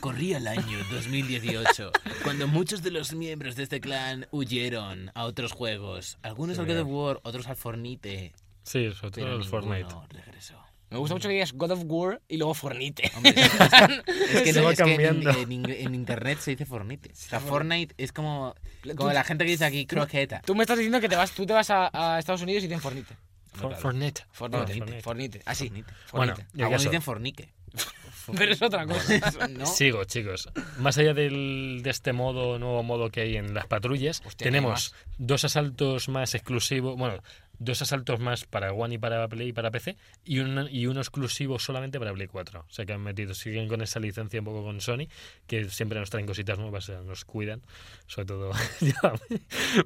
Corría 0.00 0.38
el 0.38 0.48
año 0.48 0.78
2018, 0.90 1.92
cuando 2.24 2.48
muchos 2.48 2.82
de 2.82 2.90
los 2.90 3.12
miembros 3.14 3.54
de 3.54 3.62
este 3.62 3.80
clan 3.80 4.26
huyeron 4.32 5.12
a 5.14 5.24
otros 5.24 5.52
juegos. 5.52 6.18
Algunos 6.22 6.56
Sí, 6.56 6.62
al 6.62 6.66
God 6.66 6.78
of. 6.80 6.88
War, 6.88 7.20
otros 7.22 7.46
al 7.46 7.54
Fornite. 7.56 8.32
Sí, 8.64 8.90
sobre 8.92 9.12
todo 9.12 9.24
ninguno 9.26 9.44
Fortnite. 9.44 9.94
regresó. 10.10 10.61
Me 10.92 10.98
gusta 10.98 11.14
mucho 11.14 11.28
que 11.28 11.34
digas 11.34 11.52
God 11.54 11.70
of 11.72 11.82
War 11.86 12.20
y 12.28 12.36
luego 12.36 12.54
Fornite. 12.54 13.10
Hombre, 13.16 13.30
es 13.36 14.42
que, 14.42 14.52
Se 14.52 14.60
no, 14.60 14.66
va 14.66 14.72
es 14.72 14.78
que 14.78 14.82
en, 14.84 14.88
cambiando. 14.90 15.30
en 15.30 15.48
ing- 15.50 15.76
en 15.78 15.94
internet 15.94 16.38
se 16.38 16.50
dice 16.52 16.66
Fornite. 16.66 17.10
O 17.12 17.16
sea, 17.16 17.40
Fortnite 17.40 17.94
es 17.98 18.12
como, 18.12 18.54
como 18.96 19.12
la 19.12 19.24
gente 19.24 19.44
que 19.44 19.50
dice 19.52 19.64
aquí 19.64 19.86
croqueta. 19.86 20.42
Tú 20.44 20.54
me 20.54 20.62
estás 20.62 20.76
diciendo 20.78 21.00
que 21.00 21.08
te 21.08 21.16
vas, 21.16 21.32
tú 21.32 21.46
te 21.46 21.52
vas 21.52 21.70
a, 21.70 21.90
a 21.92 22.18
Estados 22.18 22.42
Unidos 22.42 22.62
y 22.64 22.66
tienes 22.68 22.82
Fornite. 22.82 23.14
For- 23.52 23.68
claro. 23.68 23.76
Fortnite. 23.82 24.22
Fornite. 24.32 24.62
Ah, 24.72 24.76
Fornite. 24.76 25.02
Fortnite. 25.02 25.42
Así. 25.46 25.68
Bueno, 25.68 26.34
Fornite. 26.36 26.42
Algunos 26.62 26.70
caso. 26.72 26.84
dicen 26.90 27.02
fornique. 27.02 27.52
Pero 28.36 28.52
es 28.52 28.62
otra 28.62 28.86
cosa. 28.86 29.48
¿no? 29.48 29.66
Sigo, 29.66 30.04
chicos. 30.04 30.48
Más 30.78 30.96
allá 30.98 31.14
del, 31.14 31.80
de 31.82 31.90
este 31.90 32.12
modo, 32.12 32.58
nuevo 32.58 32.82
modo 32.82 33.10
que 33.10 33.22
hay 33.22 33.36
en 33.36 33.54
las 33.54 33.66
patrullas, 33.66 34.22
Hostia, 34.24 34.44
tenemos 34.44 34.94
dos 35.18 35.44
asaltos 35.44 36.08
más 36.08 36.34
exclusivos, 36.34 36.96
bueno, 36.96 37.22
dos 37.58 37.82
asaltos 37.82 38.20
más 38.20 38.44
para 38.44 38.72
One 38.72 38.94
y 38.94 38.98
para 38.98 39.26
Play 39.28 39.48
y 39.48 39.52
para 39.52 39.70
PC, 39.70 39.96
y, 40.24 40.38
un, 40.40 40.68
y 40.70 40.86
uno 40.86 41.00
exclusivo 41.00 41.58
solamente 41.58 41.98
para 41.98 42.12
Play 42.12 42.26
4. 42.26 42.60
O 42.60 42.72
sea 42.72 42.84
que 42.84 42.92
han 42.92 43.02
metido, 43.02 43.34
siguen 43.34 43.68
con 43.68 43.82
esa 43.82 44.00
licencia 44.00 44.40
un 44.40 44.44
poco 44.44 44.62
con 44.62 44.80
Sony, 44.80 45.06
que 45.46 45.68
siempre 45.68 45.98
nos 45.98 46.10
traen 46.10 46.26
cositas 46.26 46.58
nuevas, 46.58 46.88
nos 47.04 47.24
cuidan, 47.24 47.62
sobre 48.06 48.26
todo... 48.26 48.52
ya, 48.80 49.12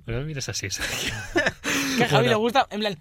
no 0.06 0.18
me 0.18 0.24
mires 0.24 0.48
así, 0.48 0.68
que 1.96 2.04
a 2.04 2.08
Javi 2.08 2.10
Bueno. 2.10 2.28
le 2.28 2.34
gusta, 2.34 2.66
en 2.70 2.80
plan. 2.80 2.98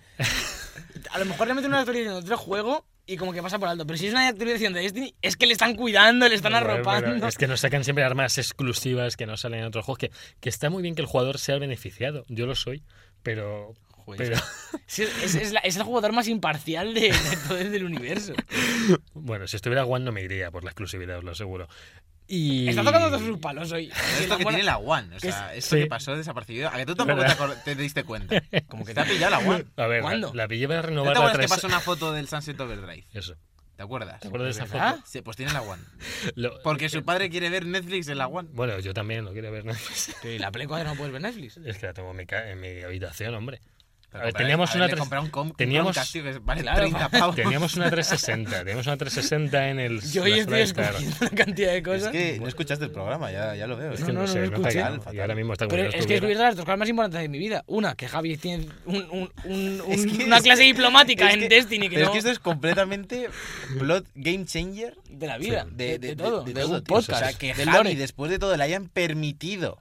A 1.12 1.20
lo 1.20 1.26
mejor 1.26 1.48
le 1.48 1.54
mete 1.54 1.68
una 1.68 1.80
actualización 1.80 2.16
de 2.16 2.20
otro 2.20 2.38
juego 2.38 2.86
y 3.08 3.18
como 3.18 3.34
que 3.34 3.42
pasa 3.42 3.60
por 3.60 3.68
alto. 3.70 3.86
Pero 3.86 3.98
si 3.98 4.08
es 4.08 4.14
una 4.14 4.28
actualización 4.28 4.74
de 4.74 4.82
Destiny, 4.82 5.16
es 5.22 5.38
que 5.38 5.46
le 5.48 5.54
están 5.54 5.76
cuidando, 5.76 6.28
le 6.28 6.36
están 6.36 6.54
Bueno, 6.54 6.72
arropando. 6.72 7.10
bueno, 7.12 7.28
es 7.28 7.38
que 7.38 7.48
nos 7.48 7.60
sacan 7.60 7.84
siempre 7.84 8.04
armas 8.04 8.38
exclusivas 8.38 9.16
que 9.18 9.26
no 9.26 9.38
salen 9.38 9.60
en 9.62 9.66
otros 9.68 9.86
juegos, 9.86 10.00
que, 10.00 10.12
que 10.40 10.50
está 10.50 10.70
muy 10.70 10.82
bien 10.84 10.96
que 10.96 11.02
el 11.02 11.08
jugador 11.08 11.38
sea 11.38 11.58
beneficiado, 11.58 12.26
yo 12.30 12.46
lo 12.46 12.56
soy, 12.56 12.84
pero... 13.24 13.74
pero 14.18 14.36
es, 14.88 15.00
es 15.36 15.52
la- 15.52 15.60
es 15.62 15.76
el 15.76 15.84
jugador 15.84 16.14
más 16.14 16.28
imparcial 16.28 16.94
de, 16.94 17.12
de 17.12 17.38
todo 17.48 17.58
el 17.58 17.72
del 17.72 17.84
universo. 17.86 18.34
Bueno, 19.14 19.48
si 19.48 19.56
estuviera 19.56 19.86
One 19.86 20.06
no 20.06 20.12
me 20.12 20.22
iría 20.22 20.52
por 20.52 20.64
la 20.64 20.70
exclusividad, 20.72 21.18
os 21.18 21.24
lo 21.24 21.32
aseguro. 21.32 21.68
Y... 22.28 22.68
Está 22.70 22.84
tocando 22.84 23.08
todos 23.10 23.22
sus 23.22 23.38
palos 23.38 23.72
hoy. 23.72 23.92
Esto 24.20 24.38
que 24.38 24.46
tiene 24.46 24.64
la 24.64 24.78
One, 24.78 25.16
o 25.16 25.20
sea, 25.20 25.54
esto 25.54 25.76
sí. 25.76 25.84
que 25.84 25.88
pasó 25.88 26.16
desapercibido. 26.16 26.70
A 26.70 26.78
que 26.78 26.86
tú 26.86 26.96
tampoco 26.96 27.22
te, 27.64 27.76
diste 27.76 28.04
cuenta. 28.04 28.42
Como 28.68 28.84
que 28.84 28.94
te 28.94 29.02
ha 29.02 29.06
pillado 29.06 29.32
la 29.32 29.40
One. 29.40 29.66
A 29.78 29.88
ver, 29.88 30.02
¿Cuándo? 30.02 30.34
la, 30.34 30.44
la 30.44 30.48
pillé 30.48 30.68
para 30.68 30.82
¿No 30.82 30.88
renovar 30.88 31.14
te 31.14 31.20
la 31.20 31.26
acuerdas 31.28 31.38
que 31.42 31.48
3... 31.48 31.50
pasó 31.52 31.68
una 31.68 31.80
foto 31.80 32.14
del 32.14 32.28
Sunset 32.28 32.60
Overdrive? 32.60 33.06
Eso. 33.14 33.36
¿Te 33.76 33.84
acuerdas? 33.84 34.22
¿Te 34.22 34.30
acuerdas 34.30 34.56
de 34.56 34.64
esa 34.64 34.74
¿Verdad? 34.74 34.96
foto? 34.96 35.08
Sí, 35.08 35.22
pues 35.22 35.36
tiene 35.38 35.52
la 35.52 35.62
One. 35.62 35.84
Lo- 36.36 36.62
Porque 36.64 36.88
su 36.88 37.04
padre 37.04 37.30
quiere 37.30 37.50
ver 37.50 37.66
Netflix 37.66 38.08
en 38.08 38.18
la 38.18 38.28
One. 38.28 38.48
Bueno, 38.54 38.80
yo 38.80 38.94
también 38.94 39.26
lo 39.26 39.34
quiero 39.34 39.52
ver. 39.52 39.66
¿no? 39.66 39.74
que 40.22 40.40
la 40.40 40.50
Play 40.52 40.66
4 40.66 40.88
no 40.90 40.96
puedes 40.96 41.12
ver 41.12 41.22
Netflix. 41.22 41.58
Es 41.58 41.78
que 41.78 41.88
la 41.88 41.94
tengo 41.94 42.12
en 42.12 42.18
mi, 42.18 42.24
en 42.30 42.60
mi 42.62 42.82
habitación, 42.84 43.36
hombre. 43.36 43.60
Pero 44.20 44.34
teníamos 44.34 44.76
una 44.76 44.86
un 44.86 44.92
un 45.48 45.52
teníamos- 45.54 45.94
Chromecast, 45.94 46.14
tío, 46.14 46.24
que 46.24 46.40
vale 46.40 46.62
Claro, 46.62 46.80
30 46.80 47.10
pavos. 47.10 47.36
Teníamos 47.36 47.76
una 47.76 47.90
360, 47.92 48.60
teníamos 48.60 48.88
una 48.88 48.98
360 48.98 49.70
en 49.70 49.80
el... 49.80 50.02
Yo 50.02 50.24
hoy 50.24 50.40
estoy 50.40 50.58
de 50.58 50.62
escogiendo 50.64 51.16
una 51.22 51.30
cantidad 51.32 51.72
de 51.72 51.78
Es 51.78 51.84
cosas. 51.84 52.12
que 52.12 52.40
no 52.40 52.48
escuchaste 52.48 52.86
el 52.86 52.92
programa, 52.92 53.32
ya, 53.32 53.56
ya 53.56 53.68
lo 53.68 53.78
veo. 53.78 53.92
Es 53.94 54.02
¿eh? 54.02 54.06
que 54.06 54.14
No, 54.14 54.22
no, 54.22 54.26
no, 54.28 54.32
sé, 54.32 54.40
no 54.40 54.58
escuché. 54.58 54.82
Fatal, 54.82 55.16
Y 55.16 55.20
ahora 55.20 55.36
mismo 55.36 55.54
está 55.54 55.66
como 55.66 55.76
Pero 55.76 55.90
es 55.90 55.94
que 55.94 56.00
estuviera. 56.00 56.22
descubierto 56.22 56.44
las 56.44 56.56
dos 56.56 56.66
cosas 56.66 56.80
más 56.80 56.90
importantes 56.90 57.22
de 57.22 57.30
mi 57.30 57.38
vida. 57.40 57.64
Una, 57.68 57.96
que 57.96 58.08
Javi 58.08 58.38
tiene 58.38 58.68
un- 58.86 58.96
un- 59.12 59.32
un- 59.46 59.82
un- 59.86 59.92
Es 59.92 60.06
que 60.06 60.24
una 60.26 60.38
es- 60.38 60.44
clase 60.44 60.64
diplomática 60.64 61.28
es 61.30 61.34
en 61.36 61.40
que- 61.42 61.50
Destiny 61.50 61.90
que 61.90 61.96
Pero 61.96 62.06
no... 62.06 62.12
es 62.12 62.14
que 62.14 62.20
esto 62.20 62.32
es 62.32 62.40
completamente 62.40 63.30
plot 63.80 64.06
game 64.16 64.46
changer 64.46 64.98
de 65.10 65.28
la 65.28 65.38
vida, 65.38 65.66
Sí. 65.70 65.76
de, 65.76 66.00
de 66.00 66.16
todo, 66.16 66.44
de, 66.44 66.54
todo, 66.54 66.76
un 66.78 66.84
tío. 66.84 66.96
podcast, 66.96 67.22
O 67.22 67.26
sea, 67.30 67.34
que 67.38 67.54
Javi, 67.54 67.96
después 67.96 68.32
de 68.32 68.40
todo, 68.40 68.56
le 68.58 68.64
hayan 68.64 68.88
permitido 68.90 69.80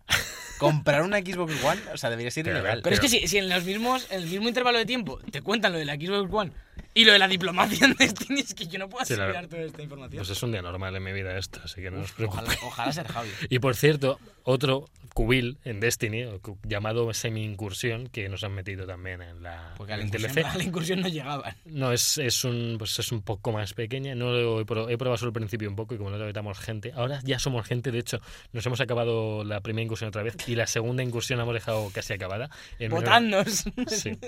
comprar 0.59 1.03
una 1.03 1.19
Xbox 1.19 1.53
One, 1.65 1.81
o 1.93 1.97
sea, 1.97 2.11
debería 2.11 2.31
ser 2.31 2.45
Pero, 2.45 2.59
ilegal. 2.59 2.81
Pero 2.83 2.95
es 2.95 3.01
que 3.01 3.09
si, 3.09 3.27
si 3.29 3.39
en 3.39 3.49
los 3.49 3.65
mismos, 3.65 4.07
en 4.11 4.23
el 4.23 4.29
mismo 4.29 4.49
intervalo 4.49 4.79
de 4.79 4.87
tiempo 4.87 5.19
te 5.31 5.43
cuentan 5.43 5.73
lo 5.73 5.79
de 5.79 5.85
la 5.85 5.95
Xbox 5.95 6.33
One 6.33 6.53
y 6.95 7.05
lo 7.05 7.13
de 7.13 7.19
la 7.19 7.29
diplomacia 7.29 7.87
en 7.87 7.95
Destiny, 7.95 8.41
es 8.41 8.55
que 8.55 8.67
yo 8.67 8.79
no 8.79 8.89
puedo 8.89 9.05
Sí, 9.05 9.15
la- 9.17 9.25
asimilar 9.25 9.47
toda 9.49 9.63
esta 9.63 9.83
información. 9.83 10.19
Pues 10.19 10.31
es 10.31 10.43
un 10.43 10.53
día 10.53 10.63
normal 10.63 10.95
en 10.97 11.03
mi 11.03 11.13
vida 11.13 11.37
esto, 11.39 11.61
así 11.65 11.81
que 11.83 11.91
no 11.91 12.01
os 12.03 12.13
preocupéis. 12.13 12.49
ojalá, 12.63 12.67
ojalá 12.69 12.93
ser 12.93 13.07
Javi. 13.09 13.31
Y 13.49 13.59
por 13.59 13.75
cierto, 13.77 14.19
otro 14.45 14.89
cubil 15.15 15.59
en 15.65 15.81
Destiny, 15.81 16.27
llamado 16.65 17.13
semi-incursión, 17.15 18.09
que 18.09 18.29
nos 18.29 18.43
han 18.43 18.53
metido 18.53 18.85
también 18.85 19.23
en 19.23 19.43
la 19.43 19.73
Porque 19.77 19.93
a 19.93 19.97
la 19.97 20.03
en 20.03 20.09
incursión, 20.09 20.35
DLC. 20.35 20.45
a 20.55 20.57
la 20.59 20.65
incursión 20.65 21.01
no 21.01 21.09
llegaban. 21.09 21.57
No, 21.65 21.93
es, 21.93 22.19
es 22.19 22.45
un 22.45 22.75
pues 22.79 22.99
es 22.99 23.13
un 23.13 23.23
poco 23.23 23.53
más 23.53 23.73
pequeña. 23.75 24.15
No 24.15 24.33
lo 24.33 24.59
he, 24.59 24.93
he 24.93 24.99
probado 24.99 25.17
solo 25.17 25.29
al 25.29 25.35
principio 25.35 25.69
un 25.71 25.77
poco 25.77 25.95
y 25.95 25.99
como 25.99 26.11
no 26.11 26.19
tratamos 26.19 26.59
gente. 26.59 26.93
Ahora 26.95 27.21
ya 27.23 27.39
somos 27.39 27.67
gente, 27.67 27.93
de 27.93 28.01
hecho, 28.01 28.21
nos 28.53 28.67
hemos 28.67 28.81
acabado 28.81 29.45
la 29.45 29.61
primera 29.61 29.85
incursión 29.85 30.09
otra 30.09 30.23
vez 30.23 30.37
y 30.49 30.57
la 30.57 30.67
segunda 30.67 31.03
incursión 31.03 31.39
la 31.39 31.45
hemos 31.45 31.55
dejado 31.55 31.89
casi 31.93 32.13
acabada. 32.13 32.51
Votadnos. 32.91 33.65
Sí. 33.89 34.19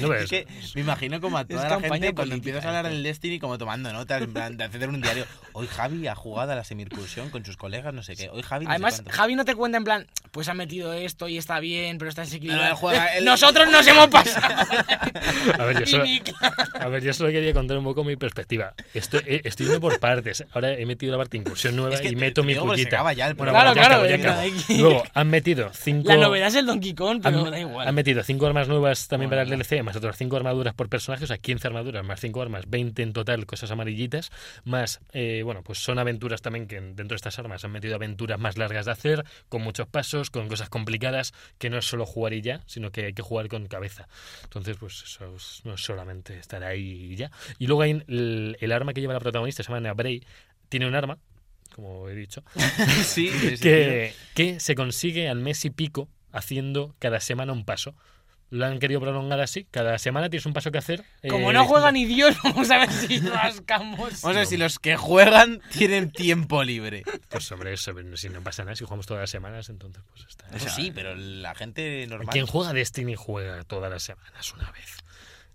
No 0.00 0.12
Es 0.14 0.30
que 0.30 0.46
me 0.74 0.82
imagino 0.82 1.20
como 1.20 1.38
a 1.38 1.44
toda 1.44 1.64
Es 1.64 1.70
la 1.70 1.80
gente 1.80 1.88
cuando 1.88 2.14
política 2.14 2.34
empiezas 2.34 2.64
a 2.64 2.68
hablar 2.68 2.92
del 2.92 3.02
Destiny 3.02 3.38
como 3.38 3.58
tomando 3.58 3.92
notas, 3.92 4.22
en 4.22 4.32
plan 4.32 4.56
de 4.56 4.64
hacer 4.64 4.88
un 4.88 5.00
diario. 5.00 5.26
Hoy 5.52 5.66
Javi 5.66 6.06
ha 6.06 6.14
jugado 6.14 6.52
a 6.52 6.54
la 6.54 6.64
semicursión 6.64 7.30
con 7.30 7.44
sus 7.44 7.56
colegas, 7.56 7.92
no 7.92 8.02
sé 8.02 8.16
qué. 8.16 8.28
Hoy 8.30 8.42
Javi 8.42 8.66
no 8.66 8.70
Además. 8.70 9.02
Javi 9.08 9.34
no 9.34 9.44
te 9.44 9.54
cuenta 9.54 9.78
en 9.78 9.84
plan, 9.84 10.06
pues 10.30 10.48
ha 10.48 10.54
metido 10.54 10.92
esto 10.92 11.28
y 11.28 11.38
está 11.38 11.60
bien, 11.60 11.98
pero 11.98 12.08
está 12.08 12.22
desequilibrado. 12.22 12.76
Juega- 12.76 13.16
él- 13.16 13.24
Nosotros 13.24 13.68
nos 13.70 13.86
hemos 13.86 14.08
pasado. 14.08 14.46
A 15.58 15.64
ver, 15.64 15.80
yo 15.80 15.86
solo, 15.86 16.04
mi 16.04 16.20
clan. 16.20 16.52
a 16.80 16.88
ver, 16.88 17.02
yo 17.02 17.12
solo 17.12 17.30
quería 17.30 17.52
contar 17.52 17.78
un 17.78 17.84
poco 17.84 18.04
mi 18.04 18.16
perspectiva. 18.16 18.74
Estoy, 18.94 19.20
eh, 19.26 19.40
estoy 19.44 19.66
yendo 19.66 19.80
por 19.80 19.98
partes. 20.00 20.44
Ahora 20.52 20.72
he 20.72 20.86
metido 20.86 21.12
la 21.12 21.18
parte 21.18 21.36
de 21.36 21.42
incursión 21.42 21.76
nueva 21.76 21.94
Es 21.94 22.00
que 22.00 22.08
y 22.08 22.10
te- 22.10 22.16
meto 22.16 22.42
te 22.42 22.46
mi 22.46 22.54
pullita. 22.54 22.96
el 23.10 23.34
Bueno, 23.34 23.52
Claro, 23.52 23.74
ya 23.74 23.84
acabo, 23.86 24.04
ya. 24.06 24.76
Luego 24.78 25.02
han 25.14 25.28
metido 25.28 25.70
cinco. 25.72 26.08
La 26.08 26.16
novedad 26.16 26.48
es 26.48 26.54
el 26.56 26.66
Donkey 26.66 26.94
Kong, 26.94 27.20
pero 27.22 27.44
han, 27.44 27.50
da 27.50 27.58
igual. 27.60 27.88
han 27.88 27.94
metido 27.94 28.22
5 28.22 28.46
armas 28.46 28.68
nuevas 28.68 29.08
también 29.08 29.30
para 29.30 29.42
el. 29.42 29.50
DLC, 29.50 29.82
más 29.82 29.96
otras 29.96 30.16
5 30.16 30.36
armaduras 30.36 30.74
por 30.74 30.88
personaje, 30.88 31.24
o 31.24 31.26
sea, 31.26 31.38
15 31.38 31.66
armaduras 31.66 32.04
más 32.04 32.20
5 32.20 32.40
armas, 32.42 32.64
20 32.68 33.02
en 33.02 33.12
total, 33.12 33.46
cosas 33.46 33.70
amarillitas, 33.70 34.30
más, 34.64 35.00
eh, 35.12 35.42
bueno, 35.44 35.62
pues 35.62 35.78
son 35.82 35.98
aventuras 35.98 36.40
también 36.42 36.66
que 36.66 36.80
dentro 36.80 37.08
de 37.08 37.16
estas 37.16 37.38
armas 37.38 37.64
han 37.64 37.72
metido 37.72 37.94
aventuras 37.96 38.38
más 38.38 38.56
largas 38.58 38.86
de 38.86 38.92
hacer, 38.92 39.24
con 39.48 39.62
muchos 39.62 39.86
pasos, 39.86 40.09
con 40.30 40.48
cosas 40.48 40.68
complicadas, 40.68 41.32
que 41.58 41.70
no 41.70 41.78
es 41.78 41.84
solo 41.86 42.06
jugar 42.06 42.32
y 42.34 42.42
ya, 42.42 42.62
sino 42.66 42.90
que 42.92 43.06
hay 43.06 43.12
que 43.12 43.22
jugar 43.22 43.48
con 43.48 43.66
cabeza. 43.66 44.08
Entonces, 44.44 44.76
pues 44.78 45.02
eso 45.04 45.34
es- 45.36 45.60
no 45.64 45.74
es 45.74 45.80
solamente 45.82 46.38
estar 46.38 46.62
ahí 46.64 47.12
y 47.12 47.16
ya. 47.16 47.30
Y 47.58 47.66
luego 47.66 47.82
hay 47.82 48.02
el, 48.08 48.56
el 48.60 48.72
arma 48.72 48.92
que 48.92 49.00
lleva 49.00 49.14
la 49.14 49.20
protagonista, 49.20 49.62
se 49.62 49.68
llama 49.68 49.80
Nabrey, 49.80 50.22
tiene 50.68 50.86
un 50.86 50.94
arma, 50.94 51.18
como 51.74 52.08
he 52.08 52.14
dicho, 52.14 52.42
sí, 53.04 53.30
que, 53.60 54.14
que 54.34 54.60
se 54.60 54.74
consigue 54.74 55.28
al 55.28 55.38
mes 55.40 55.64
y 55.64 55.70
pico 55.70 56.08
haciendo 56.32 56.94
cada 56.98 57.20
semana 57.20 57.52
un 57.52 57.64
paso. 57.64 57.94
Lo 58.50 58.66
han 58.66 58.80
querido 58.80 59.00
prolongar 59.00 59.40
así. 59.40 59.64
Cada 59.70 59.96
semana 59.98 60.28
tienes 60.28 60.44
un 60.44 60.52
paso 60.52 60.72
que 60.72 60.78
hacer. 60.78 61.04
Como 61.28 61.50
eh, 61.50 61.54
no 61.54 61.64
juega 61.66 61.92
ni 61.92 62.04
Dios, 62.04 62.36
vamos 62.44 62.68
a 62.70 62.78
ver 62.78 62.90
si 62.90 63.20
rascamos. 63.20 64.22
Vamos 64.22 64.36
a 64.36 64.40
ver 64.40 64.46
si 64.46 64.56
los 64.56 64.80
que 64.80 64.96
juegan 64.96 65.60
tienen 65.72 66.10
tiempo 66.10 66.64
libre. 66.64 67.04
Pues 67.28 67.50
hombre, 67.52 67.72
eso, 67.72 67.94
si 68.16 68.28
no 68.28 68.42
pasa 68.42 68.64
nada, 68.64 68.74
si 68.74 68.84
jugamos 68.84 69.06
todas 69.06 69.22
las 69.22 69.30
semanas, 69.30 69.68
entonces 69.68 70.02
pues 70.10 70.26
está. 70.28 70.48
Eso 70.54 70.68
sí, 70.68 70.90
pero 70.92 71.14
la 71.14 71.54
gente 71.54 72.06
normal. 72.08 72.32
Quien 72.32 72.46
juega 72.46 72.72
Destiny 72.72 73.14
juega 73.14 73.62
todas 73.62 73.90
las 73.90 74.02
semanas, 74.02 74.52
una 74.52 74.70
vez. 74.72 74.96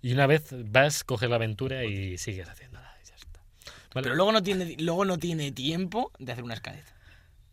Y 0.01 0.13
una 0.13 0.27
vez 0.27 0.49
vas, 0.51 1.03
coges 1.03 1.29
la 1.29 1.35
aventura 1.35 1.83
y 1.83 2.17
sigues 2.17 2.47
haciendo 2.47 2.79
nada. 2.79 2.97
Y 3.03 3.09
ya 3.09 3.15
está. 3.15 3.41
Vale, 3.93 4.03
Pero 4.03 4.15
luego 4.15 4.31
no 4.31 4.41
tiene, 4.41 4.75
luego 4.79 5.03
no 5.03 5.17
tiene 5.17 5.51
tiempo 5.51 6.11
de 6.17 6.31
hacer 6.31 6.45
una 6.45 6.53
escaleta. 6.53 6.94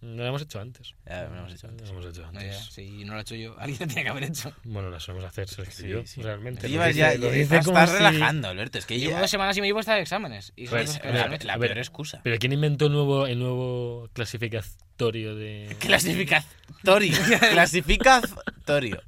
Lo 0.03 0.27
hemos 0.27 0.43
hecho 0.43 0.61
antes. 0.61 0.95
Ya 1.07 1.23
lo 1.29 1.39
hemos 1.39 1.53
hecho 1.55 1.67
Lo 1.69 1.73
antes. 1.73 1.91
hemos 1.91 2.07
hecho 2.07 2.23
No, 2.23 2.29
antes. 2.29 2.45
ya, 2.67 2.71
si 2.73 3.05
no 3.05 3.13
lo 3.15 3.19
he 3.19 3.23
hecho 3.23 3.35
yo, 3.37 3.57
alguien 3.59 3.79
lo 3.81 3.87
tiene 3.87 4.03
que 4.05 4.09
haber 4.11 4.25
hecho. 4.25 4.53
Bueno, 4.65 4.91
las 4.91 5.03
solemos 5.05 5.25
hacer, 5.27 5.49
se 5.49 5.59
lo 5.59 5.65
Sí, 5.65 5.71
escribió, 5.71 6.07
sí. 6.07 6.23
realmente. 6.23 6.63
Te 6.63 6.69
Lo 6.69 6.85
dice- 6.85 6.99
ya, 6.99 7.15
lo 7.15 7.31
dice 7.31 7.61
como 7.65 7.79
estás 7.79 7.91
si- 7.91 7.97
relajando, 7.97 8.49
Alberto. 8.49 8.79
Es 8.79 8.87
que 8.87 8.99
Llevo 8.99 9.13
ya- 9.13 9.21
dos 9.21 9.31
semanas 9.31 9.57
y 9.57 9.61
medio 9.61 9.75
puesta 9.75 9.95
de 9.95 10.03
exámenes. 10.03 10.53
Y 10.57 10.67
Pues, 10.69 10.97
exámenes. 10.97 11.45
la 11.45 11.55
a 11.55 11.57
ver, 11.59 11.71
peor 11.71 11.79
excusa. 11.79 12.21
Pero 12.25 12.37
¿quién 12.39 12.53
inventó 12.53 12.87
el 12.87 12.93
nuevo, 12.93 13.27
el 13.27 13.39
nuevo 13.39 14.09
clasificatorio 14.13 15.35
de, 15.37 15.75
Clasificatorio. 15.81 17.17
Clasificatorio. 17.53 19.03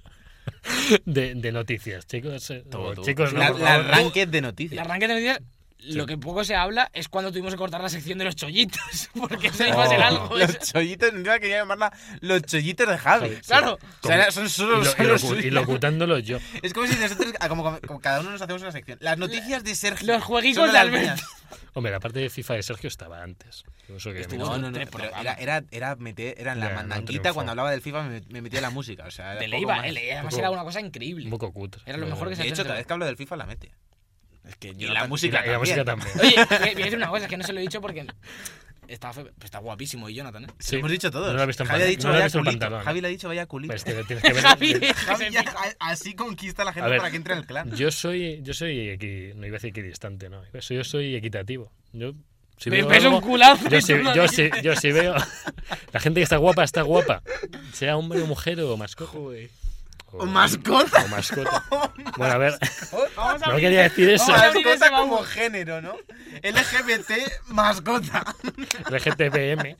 de, 1.04 1.34
de 1.34 1.52
noticias, 1.52 2.06
chicos? 2.06 2.50
Eh, 2.50 2.64
Todo 2.70 2.94
chicos, 3.02 3.32
no, 3.32 3.38
la, 3.40 3.50
la 3.50 3.78
ranked 3.82 4.28
de 4.28 4.38
El 4.38 4.44
noticias. 4.44 4.84
arranque 4.84 5.08
de 5.08 5.14
noticias 5.14 5.40
Lo 5.80 6.06
que 6.06 6.16
poco 6.16 6.44
se 6.44 6.54
habla 6.54 6.90
es 6.94 7.08
cuando 7.08 7.30
tuvimos 7.30 7.52
que 7.52 7.58
cortar 7.58 7.82
la 7.82 7.90
sección 7.90 8.16
de 8.18 8.24
los 8.24 8.36
chollitos. 8.36 9.10
Porque 9.14 9.48
eso 9.48 9.66
iba 9.66 9.84
a 9.84 9.88
ser 9.88 10.00
Oh. 10.00 10.04
algo. 10.04 10.38
Los 10.38 10.58
chollitos, 10.60 11.10
encima 11.12 11.38
quería 11.38 11.58
llamarla 11.58 11.92
los 12.20 12.42
chollitos 12.42 12.88
de 12.88 12.96
Javi. 12.96 13.28
Sí. 13.36 13.40
Claro. 13.46 13.78
O 14.02 14.06
sea, 14.06 14.14
era- 14.16 14.30
son 14.30 14.48
solo, 14.48 14.80
Y, 14.80 14.84
lo- 14.84 14.90
y 14.92 15.18
locu- 15.18 15.44
y 15.44 15.50
locutándolo 15.50 16.18
yo. 16.20 16.38
Es 16.62 16.72
como 16.72 16.86
si 16.86 16.96
nosotros, 16.96 17.34
ah, 17.38 17.48
como, 17.48 17.78
cada 18.00 18.20
uno 18.20 18.30
nos 18.30 18.40
hacemos 18.40 18.62
una 18.62 18.72
sección. 18.72 18.96
Las 19.02 19.18
noticias 19.18 19.62
de 19.62 19.74
Sergio. 19.74 20.06
Los 20.14 20.22
jueguicos 20.24 20.64
son 20.64 20.72
de 20.72 20.78
Alberto. 20.78 21.22
Hombre, 21.74 21.92
la 21.92 22.00
parte 22.00 22.18
de 22.20 22.30
FIFA 22.30 22.54
de 22.54 22.62
Sergio 22.62 22.88
estaba 22.88 23.22
antes. 23.22 23.64
Eso 23.94 24.10
que 24.12 24.20
Estuvo- 24.22 24.38
me- 24.52 24.58
No, 24.58 24.70
no, 24.70 24.78
no, 24.78 24.86
pero 24.90 25.04
era, 25.20 25.34
era, 25.34 25.64
era, 25.70 25.96
meter, 25.96 26.34
era 26.38 26.52
en 26.52 26.60
la 26.60 26.70
no 26.70 26.74
mandanguita 26.76 27.20
triunfó. 27.20 27.34
cuando 27.34 27.50
hablaba 27.52 27.70
del 27.72 27.82
FIFA 27.82 28.02
me, 28.04 28.22
me 28.30 28.40
metía 28.40 28.62
la 28.62 28.70
música. 28.70 29.04
O 29.06 29.10
sea, 29.10 29.32
era 29.32 29.40
De 29.40 29.46
poco 29.48 29.56
Leiva, 29.56 29.76
más. 29.76 29.86
eh, 29.86 30.12
además 30.14 30.30
Poco- 30.32 30.38
era 30.40 30.50
una 30.50 30.64
cosa 30.64 30.80
increíble. 30.80 31.24
un 31.26 31.30
poco 31.30 31.52
cutre. 31.52 31.82
Era 31.84 31.98
lo 31.98 32.06
mejor 32.06 32.30
que 32.30 32.36
se 32.36 32.42
De 32.42 32.48
ha 32.48 32.52
hecho, 32.52 32.62
hecho 32.62 32.68
cada 32.68 32.76
vez 32.78 32.86
que 32.86 32.92
hablo 32.94 33.04
del 33.04 33.16
FIFA 33.18 33.36
la 33.36 33.46
mete. 33.46 33.72
Es 34.46 34.56
que 34.56 34.68
Y 34.76 34.86
la 34.86 35.06
música 35.06 35.44
y 35.46 35.50
la 35.50 35.58
música 35.58 35.84
también. 35.84 36.10
Oye, 36.20 36.34
voy 36.36 36.68
a 36.68 36.74
decir 36.74 36.96
una 36.96 37.08
cosa, 37.08 37.24
es 37.24 37.30
que 37.30 37.36
no 37.36 37.44
se 37.44 37.52
lo 37.52 37.60
he 37.60 37.62
dicho 37.62 37.80
porque 37.80 38.06
está, 38.88 39.12
fe- 39.12 39.30
está 39.42 39.58
guapísimo 39.58 40.08
y 40.10 40.14
Jonathan, 40.14 40.44
¿eh? 40.44 40.48
Sí. 40.58 40.72
Lo 40.72 40.78
hemos 40.80 40.90
dicho 40.90 41.10
todos. 41.10 41.28
No 41.28 41.32
lo 41.34 41.42
ha 41.42 41.46
visto 41.46 41.62
en 41.62 41.68
Javi 41.70 41.80
ha 41.82 41.84
pan- 41.86 41.90
dicho 41.90 42.06
no 42.06 42.08
lo 42.12 42.14
ha 42.14 42.18
vaya 42.18 42.24
visto 42.26 42.38
en 42.38 42.44
culito. 42.44 42.60
pantalón. 42.60 42.84
Javi 42.84 43.00
le 43.00 43.06
ha 43.06 43.10
dicho 43.10 43.28
vaya 43.28 43.46
culito. 43.46 43.72
Pues 43.72 43.84
te- 43.84 44.04
tienes 44.04 44.22
que 44.24 44.32
ver- 44.34 44.42
Javi, 44.42 44.74
Javi 45.06 45.30
ya 45.30 45.40
a- 45.40 45.90
así 45.90 46.14
conquista 46.14 46.62
a 46.62 46.64
la 46.66 46.72
gente 46.74 46.86
A 46.86 46.90
ver, 46.90 46.98
para 46.98 47.10
que 47.10 47.16
entre 47.16 47.32
en 47.32 47.38
el 47.40 47.46
clan. 47.46 47.70
Yo 47.74 47.90
soy, 47.90 48.40
yo 48.42 48.52
soy 48.52 48.76
equi- 48.98 49.34
no 49.34 49.46
iba 49.46 49.54
a 49.54 49.58
decir 49.58 49.70
equidistante, 49.70 50.28
no. 50.28 50.42
Yo 50.52 50.84
soy 50.84 51.16
equitativo. 51.16 51.72
Yo 51.92 52.12
si 52.58 52.68
veo 52.70 52.88
algo- 52.90 53.16
un 53.16 53.20
culazo. 53.22 53.68
yo 53.68 53.80
tú 53.80 53.96
no 54.02 54.14
yo 54.14 54.22
dices. 54.22 54.50
sí, 54.54 54.60
yo 54.62 54.76
sí 54.76 54.92
veo. 54.92 55.14
La 55.92 56.00
gente 56.00 56.20
que 56.20 56.24
está 56.24 56.36
guapa 56.36 56.62
está 56.64 56.82
guapa. 56.82 57.22
Sea 57.72 57.96
hombre 57.96 58.20
o 58.20 58.26
mujer 58.26 58.60
o 58.60 58.76
mascota. 58.76 59.12
O 60.18 60.26
mascota. 60.26 61.02
O 61.04 61.08
mascota. 61.08 61.64
Bueno, 62.16 62.34
a 62.34 62.38
ver, 62.38 62.58
Vamos 63.16 63.42
a 63.42 63.50
no 63.50 63.56
quería 63.56 63.82
decir 63.82 64.10
eso. 64.10 64.26
Vamos 64.26 64.40
a 64.42 64.46
abrir 64.46 64.66
Mascota 64.66 64.90
como 64.90 65.18
género, 65.24 65.82
¿no? 65.82 65.96
LGBT 66.42 67.10
mascota. 67.48 68.24
LGTBM. 68.90 69.76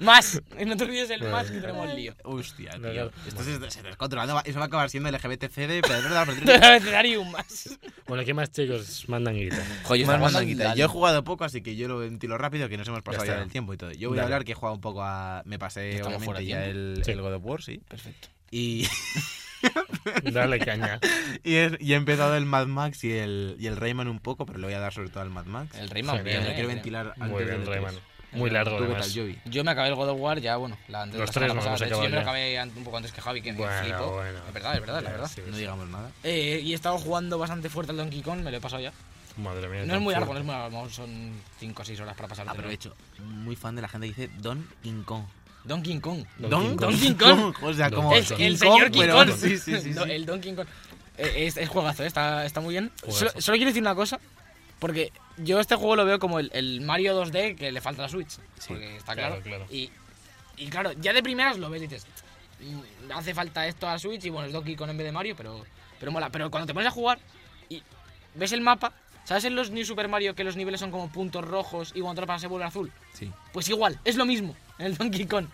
Más. 0.00 0.40
No 0.64 0.76
te 0.76 0.84
olvides 0.84 1.10
el 1.10 1.22
más 1.24 1.50
que 1.50 1.60
tenemos 1.60 1.92
lío. 1.94 2.14
Hostia, 2.24 2.76
No, 2.78 2.90
tío. 2.90 3.10
Esto 3.26 3.42
se, 3.42 3.58
se 3.58 3.66
está 3.78 3.82
descontrolando. 3.82 4.40
Eso 4.44 4.58
va 4.58 4.64
a 4.64 4.68
acabar 4.68 4.90
siendo 4.90 5.10
LGBTCD, 5.10 5.80
pero 5.82 5.94
es 5.96 6.04
verdad. 6.04 6.28
Abecedario 6.64 7.12
y 7.12 7.16
un 7.16 7.30
más. 7.30 7.78
Bueno, 8.06 8.24
¿qué 8.24 8.34
más 8.34 8.50
chicos 8.50 9.04
mandan 9.08 9.34
guita? 9.34 9.62
Joder, 9.84 10.06
Más. 10.06 10.76
Yo 10.76 10.84
he 10.84 10.88
jugado 10.88 11.24
poco, 11.24 11.44
así 11.44 11.62
que 11.62 11.76
yo 11.76 11.88
lo 11.88 11.98
ventilo 11.98 12.38
rápido, 12.38 12.68
que 12.68 12.76
nos 12.76 12.86
hemos 12.88 13.02
pasado 13.02 13.24
está. 13.24 13.34
ya 13.36 13.40
del 13.40 13.50
tiempo 13.50 13.74
y 13.74 13.76
todo. 13.76 13.92
Yo 13.92 14.10
voy 14.10 14.18
a 14.18 14.22
hablar 14.24 14.44
que 14.44 14.52
he 14.52 14.54
jugado 14.54 14.74
un 14.74 14.80
poco 14.80 15.02
a... 15.02 15.42
Me 15.44 15.58
pasé, 15.58 15.96
Estamos 15.96 16.16
obviamente, 16.18 16.46
ya 16.46 16.64
el, 16.66 17.02
Sí. 17.04 17.12
el 17.12 17.20
God 17.22 17.34
of 17.34 17.42
War, 17.44 17.62
sí. 17.62 17.80
Perfecto. 17.88 18.28
Y, 18.58 18.88
Dale 20.32 20.58
caña. 20.60 20.98
y, 21.44 21.56
he, 21.56 21.76
y 21.80 21.92
he 21.92 21.96
empezado 21.96 22.36
el 22.36 22.46
Mad 22.46 22.66
Max 22.66 23.04
y 23.04 23.12
el, 23.12 23.56
y 23.58 23.66
el 23.66 23.76
Rayman 23.76 24.08
un 24.08 24.18
poco, 24.20 24.46
pero 24.46 24.58
le 24.58 24.66
voy 24.66 24.74
a 24.74 24.80
dar 24.80 24.92
sobre 24.94 25.08
todo 25.10 25.22
al 25.22 25.30
Mad 25.30 25.44
Max. 25.46 25.76
El 25.76 25.90
Rayman 25.90 26.24
bien, 26.24 26.42
Lo 26.44 26.50
eh, 26.50 26.54
quiero 26.54 26.68
bien. 26.68 26.78
ventilar 26.78 27.12
antes 27.18 27.28
Muy 27.30 27.44
bien, 27.44 27.58
del 27.58 27.66
Rayman. 27.66 27.94
E3. 27.94 27.98
Muy 28.32 28.50
largo, 28.50 28.76
¿Tú 28.76 28.84
qué 28.84 28.92
tal, 28.92 28.96
además. 29.02 29.14
Jovi? 29.16 29.38
Yo 29.46 29.64
me 29.64 29.70
acabé 29.70 29.88
el 29.88 29.94
God 29.94 30.08
of 30.10 30.20
War 30.20 30.40
ya, 30.40 30.56
bueno, 30.56 30.76
la 30.88 31.02
antes 31.02 31.14
de 31.14 31.20
Los 31.20 31.28
la 31.28 31.40
tres 31.40 31.54
nos 31.54 31.66
hemos 31.66 31.80
hecho, 31.82 31.94
yo 32.02 32.02
me 32.02 32.08
lo 32.16 32.20
acabé 32.20 32.62
un 32.62 32.84
poco 32.84 32.96
antes 32.96 33.12
que 33.12 33.20
Javi, 33.20 33.40
que 33.42 33.52
me 33.52 33.58
Bueno, 33.58 33.82
flipó. 33.82 34.12
bueno. 34.14 34.38
Es 34.46 34.52
verdad, 34.54 34.74
es 34.74 34.80
verdad, 34.80 35.02
la 35.02 35.10
verdad. 35.10 35.30
Sí, 35.34 35.42
No 35.46 35.56
digamos 35.56 35.88
nada. 35.88 36.10
Eh, 36.22 36.60
y 36.62 36.72
he 36.72 36.74
estado 36.74 36.98
jugando 36.98 37.38
bastante 37.38 37.68
fuerte 37.70 37.92
al 37.92 37.98
Donkey 37.98 38.22
Kong, 38.22 38.40
me 38.42 38.50
lo 38.50 38.56
he 38.56 38.60
pasado 38.60 38.82
ya. 38.82 38.92
Madre 39.36 39.68
mía. 39.68 39.84
No 39.86 39.94
es 39.96 40.00
muy 40.00 40.12
largo, 40.12 40.26
fuerte. 40.32 40.44
no 40.44 40.52
es 40.52 40.58
muy 40.70 40.72
largo, 40.72 40.90
son 40.90 41.32
5 41.60 41.82
o 41.82 41.84
6 41.84 42.00
horas 42.00 42.16
para 42.16 42.28
pasar. 42.28 42.48
Aprovecho. 42.48 42.94
Muy 43.20 43.54
fan 43.56 43.76
de 43.76 43.82
la 43.82 43.88
gente 43.88 44.06
que 44.12 44.14
dice 44.22 44.34
Don 44.38 44.66
King 44.82 45.02
Kong. 45.04 45.24
Donkey 45.66 46.00
Kong. 46.00 46.24
Don 46.38 46.76
Don 46.76 46.94
King 46.96 47.14
Donkey 47.14 47.14
Kong. 47.14 47.54
O 47.62 47.72
sea, 47.74 47.88
Don 47.90 47.96
como 48.02 48.10
King 48.12 48.18
Es 48.20 48.28
Kong. 48.30 48.40
el 48.40 48.58
señor 48.58 48.90
King 48.90 49.00
pero- 49.00 49.14
Kong. 49.14 49.30
Sí, 49.36 49.58
sí, 49.58 49.80
sí. 49.80 49.90
No, 49.90 50.04
sí. 50.04 50.10
El 50.12 50.26
Donkey 50.26 50.54
Kong. 50.54 50.66
Eh, 51.18 51.46
Es, 51.46 51.56
es 51.56 51.68
juegazo, 51.68 52.02
eh, 52.04 52.06
está, 52.06 52.44
está 52.44 52.60
muy 52.60 52.74
bien. 52.74 52.92
Solo, 53.08 53.30
solo 53.38 53.56
quiero 53.56 53.70
decir 53.70 53.82
una 53.82 53.94
cosa, 53.94 54.20
porque 54.78 55.12
yo 55.38 55.58
este 55.60 55.74
juego 55.76 55.96
lo 55.96 56.04
veo 56.04 56.18
como 56.18 56.38
el, 56.38 56.50
el 56.54 56.80
Mario 56.82 57.20
2D 57.24 57.56
que 57.56 57.72
le 57.72 57.80
falta 57.80 58.02
a 58.02 58.06
la 58.06 58.08
Switch. 58.10 58.36
Porque 58.68 58.96
está 58.98 59.14
claro, 59.14 59.40
claro. 59.42 59.64
claro. 59.64 59.66
Y, 59.72 59.90
y 60.58 60.66
claro, 60.68 60.92
ya 60.92 61.12
de 61.12 61.22
primeras 61.22 61.58
lo 61.58 61.68
ves 61.70 61.82
y 61.82 61.86
dices, 61.86 62.06
"Mm, 62.60 63.10
hace 63.12 63.34
falta 63.34 63.66
esto 63.66 63.88
a 63.88 63.92
la 63.92 63.98
Switch 63.98 64.24
y 64.24 64.30
bueno, 64.30 64.46
es 64.46 64.52
Donkey 64.52 64.76
Kong 64.76 64.90
en 64.90 64.96
vez 64.98 65.06
de 65.06 65.12
Mario, 65.12 65.34
pero, 65.36 65.64
pero 65.98 66.12
mola. 66.12 66.30
Pero 66.30 66.50
cuando 66.50 66.66
te 66.66 66.74
pones 66.74 66.88
a 66.88 66.92
jugar 66.92 67.18
y 67.70 67.82
ves 68.34 68.52
el 68.52 68.60
mapa, 68.60 68.92
¿sabes 69.24 69.44
en 69.44 69.56
los 69.56 69.70
New 69.70 69.84
Super 69.86 70.08
Mario 70.08 70.34
que 70.34 70.44
los 70.44 70.54
niveles 70.56 70.80
son 70.80 70.90
como 70.90 71.08
puntos 71.10 71.44
rojos 71.44 71.92
y 71.94 72.00
cuando 72.00 72.16
te 72.16 72.20
lo 72.22 72.26
pasas 72.26 72.42
se 72.42 72.46
vuelve 72.48 72.66
azul? 72.66 72.92
Sí. 73.14 73.32
Pues 73.52 73.68
igual, 73.70 73.98
es 74.04 74.16
lo 74.16 74.26
mismo 74.26 74.54
el 74.78 74.96
Donkey 74.96 75.26
Kong. 75.26 75.46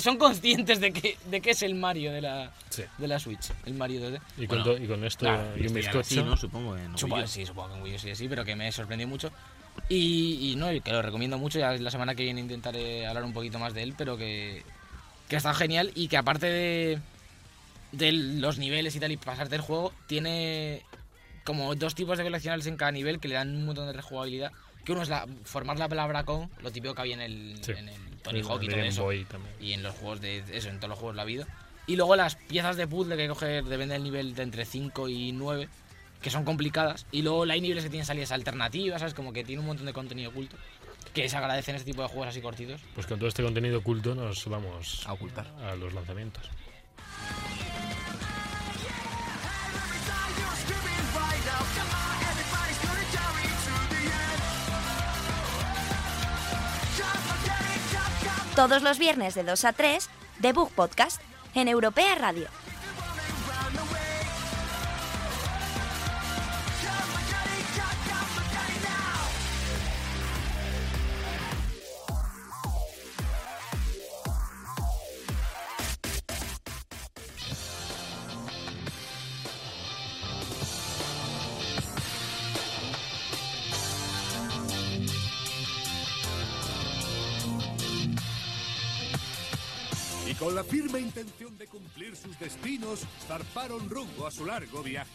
Son 0.00 0.18
conscientes 0.18 0.78
de 0.78 0.92
que, 0.92 1.16
de 1.30 1.40
que 1.40 1.52
es 1.52 1.62
el 1.62 1.74
Mario 1.74 2.12
de 2.12 2.20
la, 2.20 2.52
Sí. 2.68 2.82
de 2.98 3.08
la 3.08 3.18
Switch, 3.18 3.50
el 3.64 3.72
Mario 3.74 4.00
2D. 4.10 4.20
Y 4.36 4.46
con, 4.46 4.62
Bueno, 4.62 4.84
y 4.84 4.86
con 4.86 5.02
esto 5.04 5.20
Claro, 5.20 5.56
y 5.56 5.66
un 5.66 5.72
bizcocho. 5.74 6.02
sí, 6.04 6.22
¿no? 6.22 6.36
Supongo. 6.36 6.76
En 6.76 6.98
sí, 7.26 7.46
supongo 7.46 7.70
que 7.70 7.76
en 7.78 7.82
Wii 7.82 7.94
U 7.94 7.98
sí, 7.98 8.14
sí, 8.14 8.28
pero 8.28 8.44
que 8.44 8.54
me 8.56 8.70
sorprendió 8.72 9.08
mucho. 9.08 9.32
Y, 9.88 10.50
y 10.52 10.56
no, 10.56 10.70
y 10.70 10.82
que 10.82 10.92
lo 10.92 11.00
recomiendo 11.00 11.38
mucho. 11.38 11.58
Ya 11.58 11.72
la 11.72 11.90
semana 11.90 12.14
que 12.14 12.24
viene 12.24 12.40
intentaré 12.42 13.06
hablar 13.06 13.24
un 13.24 13.32
poquito 13.32 13.58
más 13.58 13.72
de 13.72 13.82
él, 13.84 13.94
pero 13.96 14.18
que, 14.18 14.62
que 15.30 15.36
está 15.36 15.54
genial 15.54 15.90
y 15.94 16.08
que 16.08 16.18
aparte 16.18 16.46
de, 16.46 16.98
de 17.92 18.12
los 18.12 18.58
niveles 18.58 18.94
y 18.96 19.00
tal 19.00 19.12
y 19.12 19.16
pasarte 19.16 19.54
el 19.56 19.62
juego, 19.62 19.94
tiene 20.06 20.82
como 21.44 21.74
dos 21.74 21.94
tipos 21.94 22.18
de 22.18 22.24
coleccionables 22.24 22.66
en 22.66 22.76
cada 22.76 22.92
nivel 22.92 23.18
que 23.18 23.28
le 23.28 23.34
dan 23.36 23.48
un 23.56 23.64
montón 23.64 23.86
de 23.86 23.94
rejugabilidad. 23.94 24.52
Que 24.84 24.92
uno 24.92 25.02
es 25.02 25.08
la, 25.08 25.26
formar 25.44 25.78
la 25.78 25.88
palabra 25.88 26.24
con, 26.24 26.50
lo 26.62 26.70
típico 26.70 26.94
que 26.94 27.00
había 27.00 27.14
en 27.14 27.20
el, 27.22 27.58
Sí. 27.62 27.72
en 27.72 27.88
el 27.88 28.16
Tony 28.22 28.42
Hawk 28.42 28.62
y 28.62 28.66
todo 28.66 28.76
Game 28.76 28.88
eso 28.88 29.02
Boy 29.04 29.24
también. 29.24 29.54
y 29.60 29.72
en 29.72 29.82
los 29.82 29.94
juegos 29.94 30.20
de 30.20 30.44
eso, 30.52 30.68
en 30.68 30.76
todos 30.78 30.90
los 30.90 30.98
juegos 30.98 31.14
de 31.14 31.16
la 31.18 31.24
vida. 31.24 31.46
Y 31.86 31.96
luego 31.96 32.16
las 32.16 32.36
piezas 32.36 32.76
de 32.76 32.86
puzzle 32.86 33.16
que 33.16 33.22
hay 33.22 33.28
que 33.28 33.34
coger 33.34 33.64
depende 33.64 33.94
del 33.94 34.02
nivel 34.04 34.34
de 34.34 34.42
entre 34.42 34.64
5 34.64 35.08
y 35.08 35.32
9, 35.32 35.68
que 36.22 36.30
son 36.30 36.44
complicadas. 36.44 37.06
Y 37.12 37.22
luego 37.22 37.42
hay 37.44 37.60
niveles 37.60 37.84
que 37.84 37.90
tienen 37.90 38.06
salidas 38.06 38.32
alternativas, 38.32 39.00
¿sabes? 39.00 39.12
Como 39.14 39.32
que 39.32 39.44
tiene 39.44 39.60
un 39.60 39.66
montón 39.66 39.84
de 39.86 39.92
contenido 39.92 40.30
oculto. 40.30 40.56
Que 41.12 41.28
se 41.28 41.36
agradecen 41.36 41.76
este 41.76 41.90
tipo 41.90 42.02
de 42.02 42.08
juegos 42.08 42.28
así 42.28 42.40
cortitos. 42.40 42.80
Pues 42.94 43.06
con 43.06 43.18
todo 43.18 43.28
este 43.28 43.42
contenido 43.42 43.78
oculto 43.78 44.14
nos 44.14 44.44
vamos 44.48 45.02
A 45.06 45.12
ocultar. 45.12 45.46
a 45.62 45.74
los 45.76 45.92
lanzamientos. 45.92 46.48
Todos 58.54 58.82
los 58.82 59.00
viernes 59.00 59.34
de 59.34 59.42
2 59.42 59.64
a 59.64 59.72
3, 59.72 60.08
The 60.40 60.52
Book 60.52 60.70
Podcast, 60.76 61.20
en 61.56 61.66
Europea 61.66 62.14
Radio. 62.14 62.46
Con 90.54 90.62
la 90.62 90.70
firme 90.70 91.00
intención 91.00 91.58
de 91.58 91.66
cumplir 91.66 92.14
sus 92.14 92.38
destinos, 92.38 93.00
zarparon 93.26 93.90
rumbo 93.90 94.24
a 94.24 94.30
su 94.30 94.46
largo 94.46 94.84
viaje. 94.84 95.10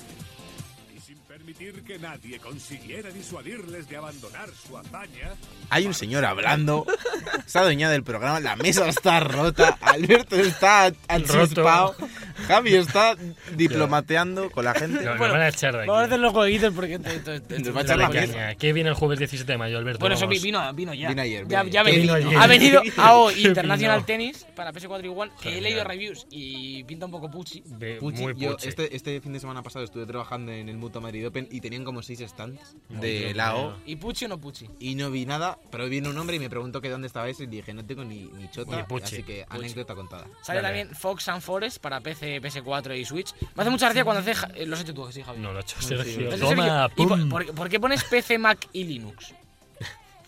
Sin 1.09 1.17
permitir 1.21 1.81
que 1.83 1.97
nadie 1.97 2.37
consiguiera 2.37 3.09
disuadirles 3.09 3.89
de 3.89 3.97
abandonar 3.97 4.47
su 4.51 4.77
hazaña, 4.77 5.31
Hay 5.71 5.87
un 5.87 5.95
señor 5.95 6.23
hablando, 6.23 6.85
se 7.47 7.57
ha 7.57 7.61
adueñado 7.61 7.93
del 7.93 8.03
programa, 8.03 8.39
la 8.39 8.55
mesa 8.55 8.87
está 8.87 9.19
rota, 9.19 9.75
Alberto 9.81 10.35
está 10.35 10.91
achispado, 11.07 11.95
Javi 12.47 12.75
está 12.75 13.15
diplomateando 13.55 14.51
con 14.51 14.65
la 14.65 14.75
gente. 14.75 15.03
No, 15.03 15.15
nos 15.15 15.31
van 15.31 15.41
a 15.41 15.47
echar 15.47 15.73
de 15.73 15.79
aquí. 15.79 15.87
Vamos 15.87 16.03
a 16.03 16.05
hacer 16.05 16.19
los 16.19 16.31
jueguitos 16.31 16.73
porque... 16.75 16.93
esto- 16.93 17.33
esto- 17.33 17.57
Nos 17.57 17.75
va 17.75 17.79
a 17.79 17.83
echar 17.83 17.97
la 17.97 18.09
caña. 18.11 18.53
¿Qué 18.53 18.71
viene 18.71 18.89
el 18.91 18.95
jueves 18.95 19.17
17 19.17 19.51
de 19.51 19.57
mayo, 19.57 19.79
Alberto? 19.79 20.01
Bueno, 20.01 20.13
eso 20.15 20.27
Vamos. 20.27 20.43
vino, 20.43 20.73
vino 20.75 20.93
ya. 20.93 21.09
Vino 21.09 21.21
ayer, 21.23 21.47
Ya, 21.47 21.63
vino 21.63 21.73
ya 21.73 21.79
ha 21.79 21.83
ayer. 21.85 21.95
venido, 21.95 22.13
¿Qué 22.17 22.23
vino 22.25 22.39
ha 22.41 22.47
venido 22.47 22.81
AO 22.97 23.29
¿Qué 23.29 23.41
International 23.41 23.97
vino? 23.97 24.05
Tennis 24.05 24.45
para 24.55 24.71
PS4 24.71 25.05
y 25.05 25.07
One, 25.07 25.31
que 25.41 25.57
he 25.57 25.61
leído 25.61 25.83
reviews 25.83 26.27
y 26.29 26.83
pinta 26.83 27.05
un 27.07 27.11
poco 27.11 27.31
puchi. 27.31 27.63
Ve- 27.65 27.97
Puchi, 27.99 28.21
muy 28.21 28.35
yo 28.37 28.55
este, 28.61 28.95
este 28.95 29.19
fin 29.21 29.33
de 29.33 29.39
semana 29.39 29.63
pasado 29.63 29.83
estuve 29.85 30.05
trabajando 30.05 30.51
en 30.51 30.69
el 30.69 30.77
Madrid 31.01 31.27
Open 31.27 31.47
y 31.51 31.61
tenían 31.61 31.83
como 31.83 32.01
seis 32.01 32.19
stands 32.27 32.75
Muy 32.89 32.99
de 33.01 33.19
bien, 33.19 33.37
la 33.37 33.55
O 33.55 33.63
bueno. 33.69 33.77
¿Y 33.85 33.95
puchi 33.97 34.25
o 34.25 34.27
no 34.27 34.37
puchi? 34.39 34.69
y 34.79 34.95
no 34.95 35.09
vi 35.11 35.25
nada, 35.25 35.57
pero 35.71 35.87
vino 35.89 36.09
un 36.09 36.17
hombre 36.17 36.35
y 36.35 36.39
me 36.39 36.49
preguntó 36.49 36.81
que 36.81 36.89
dónde 36.89 37.07
estaba 37.07 37.29
eso 37.29 37.43
y 37.43 37.47
dije 37.47 37.73
no 37.73 37.85
tengo 37.85 38.03
ni, 38.03 38.23
ni 38.23 38.49
chota, 38.51 38.77
Ni 38.77 38.83
puchi. 38.83 39.03
así 39.05 39.23
que 39.23 39.45
anécdota 39.49 39.95
contada. 39.95 40.25
Sale 40.41 40.61
Dale. 40.61 40.79
también 40.79 40.95
Fox 40.95 41.27
and 41.29 41.41
Forest 41.41 41.79
para 41.79 42.01
PC, 42.01 42.41
PS4 42.41 42.97
y 42.99 43.05
Switch. 43.05 43.33
Me 43.55 43.61
hace 43.63 43.69
mucha 43.69 43.85
gracia 43.87 44.03
cuando 44.03 44.21
hace. 44.21 44.35
ja- 44.35 44.49
eh, 44.55 44.65
Lo 44.65 44.75
has 44.75 44.81
hecho 44.81 44.93
tú, 44.93 45.11
sí, 45.11 45.21
Javi. 45.23 45.39
No, 45.39 45.51
lo 45.51 45.59
ha 45.59 45.61
hecho 45.61 45.75
sí, 45.79 45.87
Sergio. 45.87 46.15
lo 46.21 46.21
¿Lo 46.21 46.29
has 46.35 46.37
hecho 46.41 46.49
Toma, 46.49 46.89
pum. 46.89 47.29
por- 47.29 47.53
por 47.55 47.69
qué 47.69 47.79
pones 47.79 48.03
PC, 48.03 48.37
Mac 48.37 48.67
y 48.73 48.83
Linux? 48.83 49.33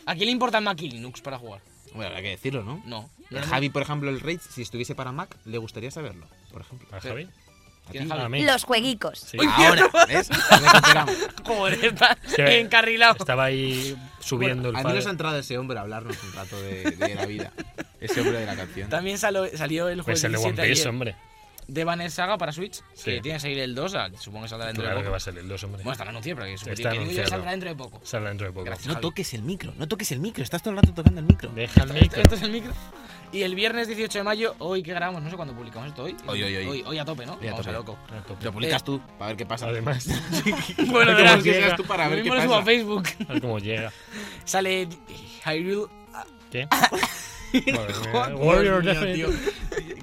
¿A 0.05 0.13
quién 0.15 0.25
le 0.25 0.31
importa 0.31 0.59
Mac 0.61 0.81
y 0.81 0.89
Linux 0.89 1.21
para 1.21 1.37
jugar? 1.37 1.61
Bueno, 1.93 2.07
habrá 2.07 2.21
que 2.21 2.29
decirlo, 2.29 2.63
¿no? 2.63 2.81
No. 2.85 3.09
El 3.29 3.43
Javi, 3.43 3.69
por 3.69 3.81
ejemplo, 3.81 4.09
el 4.09 4.19
Rage, 4.19 4.39
si 4.49 4.61
estuviese 4.61 4.95
para 4.95 5.11
Mac, 5.11 5.35
le 5.45 5.57
gustaría 5.57 5.91
saberlo, 5.91 6.25
por 6.51 6.61
ejemplo. 6.61 6.87
¿A 6.91 6.99
Javi? 6.99 7.27
Los 8.45 8.63
jueguicos. 8.63 9.19
Sí. 9.19 9.37
Ahora, 9.55 9.89
¿ves? 10.07 10.29
Está 11.81 12.17
que- 12.35 12.59
encarrilado. 12.59 13.15
Estaba 13.19 13.45
ahí 13.45 13.95
subiendo 14.19 14.63
Bueno, 14.71 14.77
a 14.77 14.81
el 14.81 14.83
mí 14.83 14.83
padre. 14.83 14.95
nos 14.97 15.07
ha 15.07 15.09
entrado 15.11 15.37
ese 15.39 15.57
hombre 15.57 15.77
a 15.77 15.81
hablarnos 15.81 16.15
un 16.23 16.33
rato 16.33 16.61
de, 16.61 16.91
de 16.91 17.15
la 17.15 17.25
vida. 17.25 17.51
Ese 17.99 18.21
hombre 18.21 18.39
de 18.39 18.45
la 18.45 18.55
canción. 18.55 18.89
También 18.89 19.17
salió, 19.17 19.45
salió 19.57 19.87
el 19.89 20.01
juego 20.01 20.05
Pues 20.05 20.23
el 20.23 20.31
de 20.31 20.37
One 20.37 20.63
Piece, 20.63 20.87
hombre. 20.89 21.15
De 21.73 21.83
Banner 21.85 22.11
Saga 22.11 22.37
para 22.37 22.51
Switch, 22.51 22.81
Sí. 22.93 23.05
que 23.11 23.21
tiene 23.21 23.37
que 23.37 23.39
salir 23.39 23.59
el 23.59 23.73
2, 23.73 23.95
ah, 23.95 24.09
supongo 24.19 24.43
que 24.43 24.49
saldrá 24.49 24.67
dentro 24.67 24.83
Claro 24.83 24.97
de 24.97 25.01
que 25.01 25.05
poco. 25.05 25.11
va 25.11 25.17
a 25.17 25.19
ser 25.21 25.37
el 25.37 25.47
2, 25.47 25.63
hombre. 25.63 25.83
Bueno, 25.83 25.91
está 25.93 26.09
anunciado, 26.09 26.35
pero 26.41 26.51
que, 26.51 26.57
supongo 26.57 26.73
Está 26.73 26.91
que 26.91 26.99
que 27.15 27.27
saldrá 27.27 27.51
dentro 27.51 27.69
de 27.69 27.75
poco. 27.75 28.01
Saldrá 28.03 28.29
dentro 28.29 28.47
de 28.47 28.53
poco. 28.53 28.65
Gracias. 28.65 28.87
No 28.87 28.93
Javi. 28.95 29.01
toques 29.01 29.33
el 29.33 29.43
micro, 29.43 29.73
no 29.77 29.87
toques 29.87 30.11
el 30.11 30.19
micro. 30.19 30.43
Estás 30.43 30.61
todo 30.61 30.71
el 30.71 30.77
rato 30.77 30.93
tocando 30.93 31.19
el 31.21 31.25
micro. 31.27 31.49
Deja 31.51 31.83
el 31.83 31.93
micro. 31.93 32.21
esto 32.21 32.35
es 32.35 32.41
el 32.41 32.51
micro. 32.51 32.73
Y 33.31 33.43
el 33.43 33.55
viernes 33.55 33.87
18 33.87 34.17
de 34.17 34.23
mayo, 34.25 34.55
hoy 34.59 34.83
que 34.83 34.91
grabamos, 34.93 35.21
no 35.23 35.29
sé 35.29 35.37
cuándo 35.37 35.53
publicamos 35.53 35.87
esto, 35.87 36.03
hoy. 36.03 36.17
Hoy, 36.27 36.43
hoy, 36.43 36.55
hoy. 36.57 36.83
Hoy, 36.85 36.97
a 36.99 37.05
tope, 37.05 37.25
¿no? 37.25 37.35
Hoy 37.35 37.47
a 37.47 37.51
Vamos 37.51 37.65
tope. 37.65 37.69
a 37.69 37.79
loco. 37.79 37.97
A 38.09 38.21
tope. 38.23 38.43
Lo 38.43 38.51
publicas 38.51 38.83
tú, 38.83 38.99
para 39.17 39.27
ver 39.29 39.37
qué 39.37 39.45
pasa. 39.45 39.67
Además, 39.67 40.05
Bueno, 40.05 40.75
¿Cómo 40.75 40.95
verás, 41.15 41.41
llega? 41.43 41.57
llegas 41.59 41.75
tú 41.77 41.85
para 41.85 42.03
lo 42.05 42.09
ver 42.09 42.19
qué 42.19 42.23
mismo 42.23 42.35
lo 42.35 42.41
subo 42.43 42.55
a 42.55 42.59
pasa. 42.59 42.65
Facebook. 42.71 43.07
a 43.29 43.31
ver 43.33 43.41
cómo 43.41 43.59
llega. 43.59 43.93
Sale 44.43 44.89
Hyrule. 45.45 45.87
¿Qué? 46.51 46.67
Joder, 47.51 48.35
Warrior 48.35 48.83
Definitive. 48.83 49.27
tío. 49.27 49.51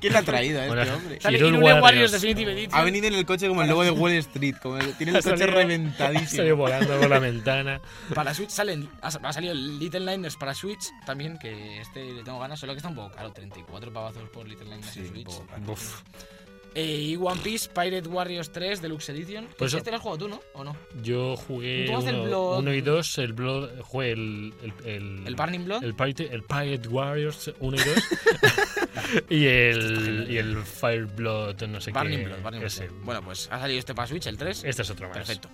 ¿Quién 0.01 0.13
le 0.13 0.19
ha 0.19 0.23
traído 0.23 0.61
a 0.61 0.65
este 0.67 0.75
Bueno, 0.77 0.95
hombre? 0.95 1.21
Sale 1.21 1.39
Hyrule 1.39 1.59
Warriors 1.59 1.83
Warriors. 1.83 2.13
Definitive 2.13 2.53
Edition. 2.53 2.75
Ha 2.81 2.85
venido 2.85 3.07
en 3.09 3.15
el 3.15 3.27
coche 3.27 3.49
como 3.49 3.63
el 3.63 3.69
logo 3.69 3.83
de 3.85 3.91
Wall 3.91 4.13
Street. 4.13 4.55
Como 4.63 4.77
el- 4.79 4.95
tiene 4.95 5.11
el 5.13 5.17
Ha 5.19 5.23
coche 5.23 5.37
salido- 5.39 5.59
Ha 5.59 5.61
reventadísimo. 5.63 6.29
salido 6.37 6.57
volando 6.57 7.01
por 7.01 7.09
la 7.11 7.19
ventana. 7.19 7.81
Para 8.15 8.35
Switch 8.35 8.51
salen, 8.51 8.89
ha, 9.03 9.09
ha 9.09 9.33
salido 9.33 9.53
el 9.53 9.79
Little 9.79 10.01
Liners 10.01 10.37
para 10.37 10.55
Switch 10.55 10.91
también, 11.05 11.39
que 11.39 11.81
este 11.81 12.13
le 12.13 12.23
tengo 12.23 12.39
ganas, 12.39 12.61
solo 12.61 12.73
que 12.75 12.79
está 12.79 12.89
un 12.89 12.95
poco 12.97 13.15
caro, 13.15 13.33
34 13.33 13.93
pavazos 13.93 14.29
por 14.31 14.47
Little 14.47 14.67
Liners 14.67 14.87
Sí, 14.87 15.01
un 15.01 15.09
Switch. 15.09 15.25
poco 15.27 15.47
caro. 15.47 15.63
Uf. 15.73 16.03
Eh, 16.75 16.97
y 17.11 17.17
One 17.17 17.41
Piece 17.43 17.69
Pirate 17.69 18.09
Warriors 18.09 18.51
3 18.51 18.81
Deluxe 18.83 19.09
Edition. 19.11 19.49
Pues 19.59 19.75
este 19.75 19.91
lo 19.91 19.97
has 19.97 20.03
jugado 20.03 20.19
tú, 20.19 20.29
¿no? 20.29 20.41
¿O 20.55 20.65
no? 20.65 20.77
Yo 21.03 21.37
jugué 21.37 21.87
Tú 21.87 21.97
haces 21.97 22.11
el 22.11 22.17
uno, 22.17 22.25
Blood. 22.25 22.59
uno 22.61 22.75
y 22.75 22.81
dos. 22.81 23.19
El 23.19 23.33
Blood, 23.33 23.81
jugué 23.83 24.13
el. 24.13 24.55
El, 24.63 24.73
el, 24.87 25.27
¿El 25.27 25.35
Burning 25.35 25.65
Blood? 25.65 25.83
El 25.85 25.95
Pirate, 25.95 26.33
el 26.33 26.43
Pirate 26.43 26.89
Warriors 26.89 27.51
1 27.59 27.77
y 27.77 27.81
2. 27.81 27.89
y 29.31 29.47
el. 29.47 30.27
Y 30.31 30.37
el 30.39 30.57
Fire 30.59 31.07
Blood, 31.07 31.63
no 31.65 31.81
sé 31.81 31.91
Burning 31.93 32.19
qué. 32.19 32.25
Blood, 32.27 32.43
Burning. 32.43 32.61
Blood. 32.61 32.91
Bueno, 33.05 33.23
pues 33.23 33.49
ha 33.51 33.59
salido 33.59 33.79
este 33.79 33.95
para 33.95 34.07
Switch, 34.09 34.27
el 34.27 34.37
3. 34.37 34.65
Este 34.65 34.83
es 34.83 34.91
otro 34.91 35.09
más. 35.09 35.17
Perfecto. 35.17 35.49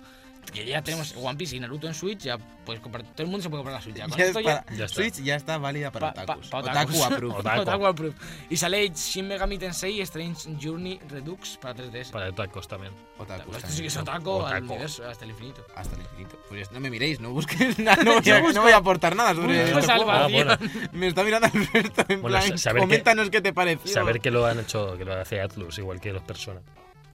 Que 0.51 0.65
ya 0.65 0.81
tenemos 0.81 1.13
One 1.17 1.35
Piece 1.37 1.55
y 1.55 1.59
Naruto 1.59 1.87
en 1.87 1.93
Switch, 1.93 2.19
ya 2.19 2.37
puedes 2.37 2.81
comprar. 2.81 3.03
Todo 3.03 3.23
el 3.23 3.27
mundo 3.27 3.43
se 3.43 3.49
puede 3.49 3.59
comprar 3.63 3.75
la 3.77 3.81
Switch. 3.81 3.95
Ya, 3.97 4.07
Ya 4.07 4.25
esto 4.25 4.39
es 4.39 4.45
ya. 4.45 4.63
para- 4.63 4.75
ya 4.77 4.85
está. 4.85 4.95
Switch 4.95 5.15
ya 5.23 5.35
está 5.35 5.57
válida 5.57 5.91
para 5.91 6.13
pa- 6.13 6.21
otakus. 6.23 6.47
pa- 6.47 6.61
pa 6.61 6.71
Otaku 6.71 6.79
otakus. 6.93 7.01
approved. 7.11 7.35
Otaku. 7.39 7.61
Otaku 7.61 7.85
approved. 7.85 8.15
Y 8.49 8.57
sale 8.57 8.89
Shin 8.95 9.27
Megami 9.27 9.57
Tensei 9.57 9.99
Strange 10.01 10.55
Journey 10.61 10.99
Redux 11.09 11.57
para 11.57 11.75
3DS. 11.75 12.11
Para 12.11 12.31
tacos 12.31 12.67
también. 12.67 12.93
Otaku. 13.17 13.51
Está 13.51 13.57
esto 13.57 13.69
sí 13.69 13.81
que 13.81 13.87
es 13.87 13.93
bien. 13.95 14.01
otaku, 14.07 14.31
al 14.31 14.45
Otaku. 14.57 14.65
universo, 14.73 15.07
hasta 15.09 15.25
el 15.25 15.31
infinito. 15.31 15.65
Hasta 15.75 15.95
el 15.95 16.01
infinito. 16.01 16.39
Pues 16.47 16.71
no 16.71 16.79
me 16.79 16.89
miréis, 16.89 17.19
no 17.19 17.31
busquéis 17.31 17.77
nada. 17.79 18.01
No 18.03 18.21
voy 18.21 18.29
a, 18.31 18.39
no 18.53 18.61
voy 18.61 18.71
a 18.71 18.77
aportar 18.77 19.15
nada 19.15 19.35
sobre 19.35 19.71
juego. 19.73 20.09
Ah, 20.11 20.27
bueno, 20.31 20.57
Me 20.93 21.07
está 21.07 21.23
mirando 21.23 21.47
Alberto 21.47 22.05
en 22.07 22.21
Bueno, 22.21 22.39
plan, 22.39 22.57
saber 22.57 22.81
que- 22.81 22.87
coméntanos 22.87 23.29
qué 23.29 23.41
te 23.41 23.51
pareció. 23.53 23.91
saber 23.91 24.19
que 24.21 24.31
lo 24.31 24.45
han 24.45 24.59
hecho, 24.59 24.97
que 24.97 25.05
lo 25.05 25.13
hace 25.19 25.41
Atlus, 25.41 25.77
igual 25.79 25.99
que 25.99 26.13
los 26.13 26.23
Persona. 26.23 26.61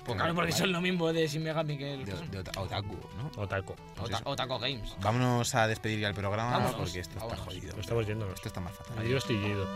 Pues 0.06 0.18
claro, 0.18 0.34
porque 0.36 0.52
son 0.52 0.72
lo 0.72 0.82
mismo 0.82 1.14
de 1.14 1.28
Shin 1.28 1.44
Megami 1.44 1.78
que 1.78 1.94
el 1.94 2.06
De, 2.06 2.14
de 2.14 2.40
ota- 2.40 2.60
otaku, 2.60 2.98
¿no? 3.18 3.42
Otaku. 3.42 3.76
Pues 3.96 4.12
Ota- 4.24 4.46
Games. 4.46 4.96
Vámonos 5.02 5.54
a 5.56 5.68
despedir 5.68 6.00
ya 6.00 6.08
el 6.08 6.16
programa 6.16 6.52
Vámonos, 6.52 6.76
porque 6.76 7.00
esto 7.00 7.14
está 7.14 7.26
vámonos. 7.26 7.46
jodido. 7.46 7.76
Lo 7.76 7.82
estamos 7.82 8.08
yéndonos. 8.08 8.34
Esto 8.36 8.48
está 8.48 8.60
más 8.62 8.74
fatal. 8.74 8.98
Adiós, 9.00 9.26
Tillido. 9.26 9.68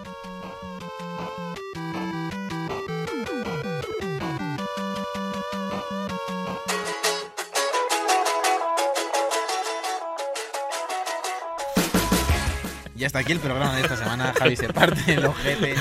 Y 12.97 13.03
hasta 13.03 13.19
aquí 13.19 13.33
el 13.33 13.39
programa 13.39 13.75
de 13.75 13.81
esta 13.81 13.97
semana. 13.97 14.33
Javi 14.37 14.55
se 14.55 14.71
parte 14.71 15.13
el 15.13 15.25
ojete. 15.25 15.75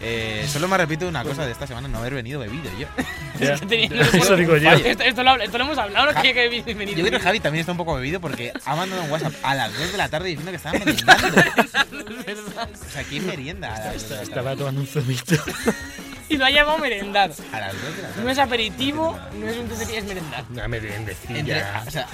Eh, 0.00 0.46
solo 0.50 0.66
me 0.68 0.76
repito 0.78 1.06
una 1.06 1.22
cosa 1.22 1.44
de 1.46 1.52
esta 1.52 1.66
semana, 1.66 1.88
no 1.88 1.98
haber 1.98 2.14
venido 2.14 2.40
bebido 2.40 2.70
yo. 2.78 2.86
Tenía- 3.68 3.88
Eso 4.12 4.36
digo 4.36 4.56
yo. 4.56 4.70
Esto, 4.70 5.02
esto 5.02 5.22
lo, 5.22 5.36
esto 5.36 5.58
lo 5.58 5.64
hemos 5.64 5.78
hablado, 5.78 6.12
¿no? 6.12 6.22
Que, 6.22 6.32
venido. 6.32 6.96
Yo 6.98 7.04
creo 7.06 7.18
que 7.18 7.20
Javi 7.20 7.40
también 7.40 7.60
está 7.60 7.72
un 7.72 7.78
poco 7.78 7.94
bebido 7.94 8.20
porque 8.20 8.52
ha 8.64 8.76
mandado 8.76 9.02
un 9.04 9.10
WhatsApp 9.10 9.34
a 9.42 9.54
las 9.54 9.76
2 9.78 9.92
de 9.92 9.98
la 9.98 10.08
tarde 10.08 10.28
diciendo 10.28 10.50
que 10.50 10.56
estaba 10.56 10.78
merendando. 10.78 11.28
O 12.24 12.90
sea, 12.92 13.02
¿quién 13.04 13.26
merienda 13.26 13.74
a 13.74 13.78
las 13.78 13.94
2 13.94 14.02
de 14.02 14.08
la 14.08 14.16
tarde? 14.16 14.22
Estaba 14.24 14.56
tomando 14.56 14.80
un 14.80 14.86
zumito. 14.86 15.34
Y 16.28 16.36
lo 16.36 16.44
ha 16.46 16.50
llamado 16.50 16.78
merendar. 16.78 17.30
A 17.52 17.60
las 17.60 17.72
2 17.72 17.96
de 17.96 18.02
la 18.02 18.08
tarde. 18.08 18.22
No 18.24 18.30
es 18.30 18.38
aperitivo, 18.38 19.18
no 19.38 19.46
es 19.48 19.56
un 19.58 19.68
tontería, 19.68 19.98
es 19.98 20.04
merendar. 20.04 20.44
Una 20.50 20.64
Entre- 20.64 20.80
merendecilla. 20.80 21.84
o 21.86 21.90
sea, 21.90 22.06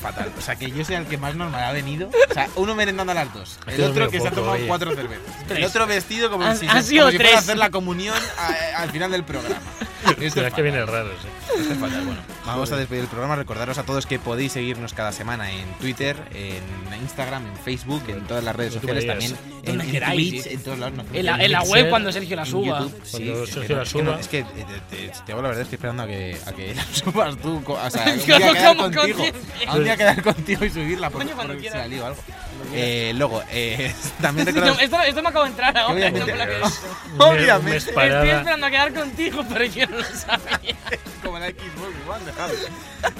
fatal. 0.00 0.32
O 0.38 0.40
sea, 0.40 0.56
que 0.56 0.70
yo 0.70 0.84
sea 0.84 0.98
el 0.98 1.06
que 1.06 1.18
más 1.18 1.34
normal 1.34 1.62
ha 1.64 1.72
venido. 1.72 2.08
O 2.30 2.34
sea, 2.34 2.48
uno 2.56 2.74
merendando 2.74 3.12
a 3.12 3.14
las 3.14 3.32
2. 3.34 3.58
Es 3.68 3.74
El 3.78 3.84
otro 3.84 4.10
que 4.10 4.20
se 4.20 4.26
ha 4.28 4.30
poco, 4.30 4.42
tomado 4.42 4.58
oye. 4.58 4.66
cuatro 4.66 4.94
cervezas. 4.94 5.40
El 5.42 5.46
Tres. 5.46 5.66
otro 5.68 5.86
vestido 5.86 6.30
como 6.30 6.44
Han- 6.44 6.56
si, 6.56 6.66
han 6.66 6.82
sido 6.82 7.02
como 7.04 7.10
si 7.12 7.16
fuera 7.18 7.30
a 7.30 7.32
tres. 7.34 7.44
hacer 7.44 7.58
la 7.58 7.70
comunión 7.70 8.16
a- 8.38 8.82
al 8.82 8.90
final 8.90 9.10
del 9.10 9.24
programa. 9.24 9.56
Esto 10.00 10.14
Pero 10.16 10.26
es 10.26 10.36
es 10.38 10.54
que 10.54 10.62
viene 10.62 10.84
raro, 10.86 11.10
sí. 11.20 11.28
Esto 11.60 11.72
es 11.74 11.78
fatal. 11.78 12.02
Bueno, 12.06 12.22
vamos 12.46 12.72
a 12.72 12.76
despedir 12.76 13.02
el 13.02 13.08
programa. 13.08 13.36
Recordaros 13.36 13.76
a 13.76 13.82
todos 13.82 14.06
que 14.06 14.18
podéis 14.18 14.52
seguirnos 14.52 14.94
cada 14.94 15.12
semana 15.12 15.52
en 15.52 15.70
Twitter, 15.74 16.16
en 16.32 16.62
Instagram, 17.02 17.46
en 17.46 17.56
Facebook, 17.58 18.02
en 18.08 18.26
todas 18.26 18.42
las 18.42 18.56
redes 18.56 18.72
Donde 18.74 18.88
sociales 19.02 19.06
también. 19.06 19.36
En, 19.62 19.64
Donde 19.66 19.84
en 19.84 19.90
queráis, 19.90 20.30
Twitch, 20.30 20.42
sí. 20.44 20.48
en 20.54 20.62
todos 20.62 20.78
lados. 20.78 20.94
no, 20.96 21.04
En 21.12 21.26
la, 21.26 21.44
en 21.44 21.68
web 21.68 21.90
cuando 21.90 22.10
Sergio 22.12 22.34
la 22.34 22.42
en 22.44 22.48
suba. 22.50 22.78
YouTube. 22.80 23.00
Sí, 23.04 23.32
Sergio 23.50 23.76
la 23.76 23.82
es 23.82 23.92
que 23.92 24.02
no, 24.02 24.10
suba. 24.10 24.20
es 24.20 24.28
que 24.28 24.44
te, 24.44 24.96
te- 24.96 25.12
digo 25.26 25.42
la 25.42 25.48
verdad, 25.48 25.62
estoy 25.62 25.74
esperando 25.76 26.02
a 26.02 26.06
que, 26.06 26.38
a 26.46 26.52
que 26.52 26.74
la 26.76 26.84
subas 26.86 27.36
tú. 27.38 27.62
O 27.66 27.90
sea, 27.90 28.04
un 28.14 28.18
¿Cómo- 28.20 28.38
día 28.38 28.52
quedar 28.52 28.76
cómo 28.76 28.90
contigo. 28.92 29.24
A 29.66 29.74
un 29.76 29.84
día 29.84 29.96
quedar 29.96 30.22
contigo 30.22 30.64
y 30.64 30.70
subirla 30.70 31.10
porque, 31.10 31.26
Coño, 31.26 31.36
cuando 31.36 31.54
porque 31.54 31.68
se 31.68 31.72
quieras. 31.72 31.88
la 31.90 31.94
lío 31.96 32.06
algo. 32.06 32.22
Eh, 32.72 33.12
luego, 33.16 33.42
eh, 33.50 33.92
también 34.20 34.46
esto, 34.48 35.00
esto 35.00 35.22
me 35.22 35.28
acabo 35.28 35.44
de 35.44 35.50
entrar 35.50 35.76
ahora. 35.76 35.92
obviamente- 35.94 36.20
no 36.20 36.26
me 37.62 37.76
Estoy 37.76 38.30
esperando 38.30 38.66
a 38.66 38.70
quedar 38.70 38.94
contigo, 38.94 39.44
pero 39.48 39.64
yo 39.64 39.86
no 39.86 39.96
lo 39.98 40.04
sabía. 40.04 40.76
Como 41.20 41.38
la 41.38 41.48
Xbox 41.48 41.94
One, 42.08 42.24
dejad. 42.24 42.50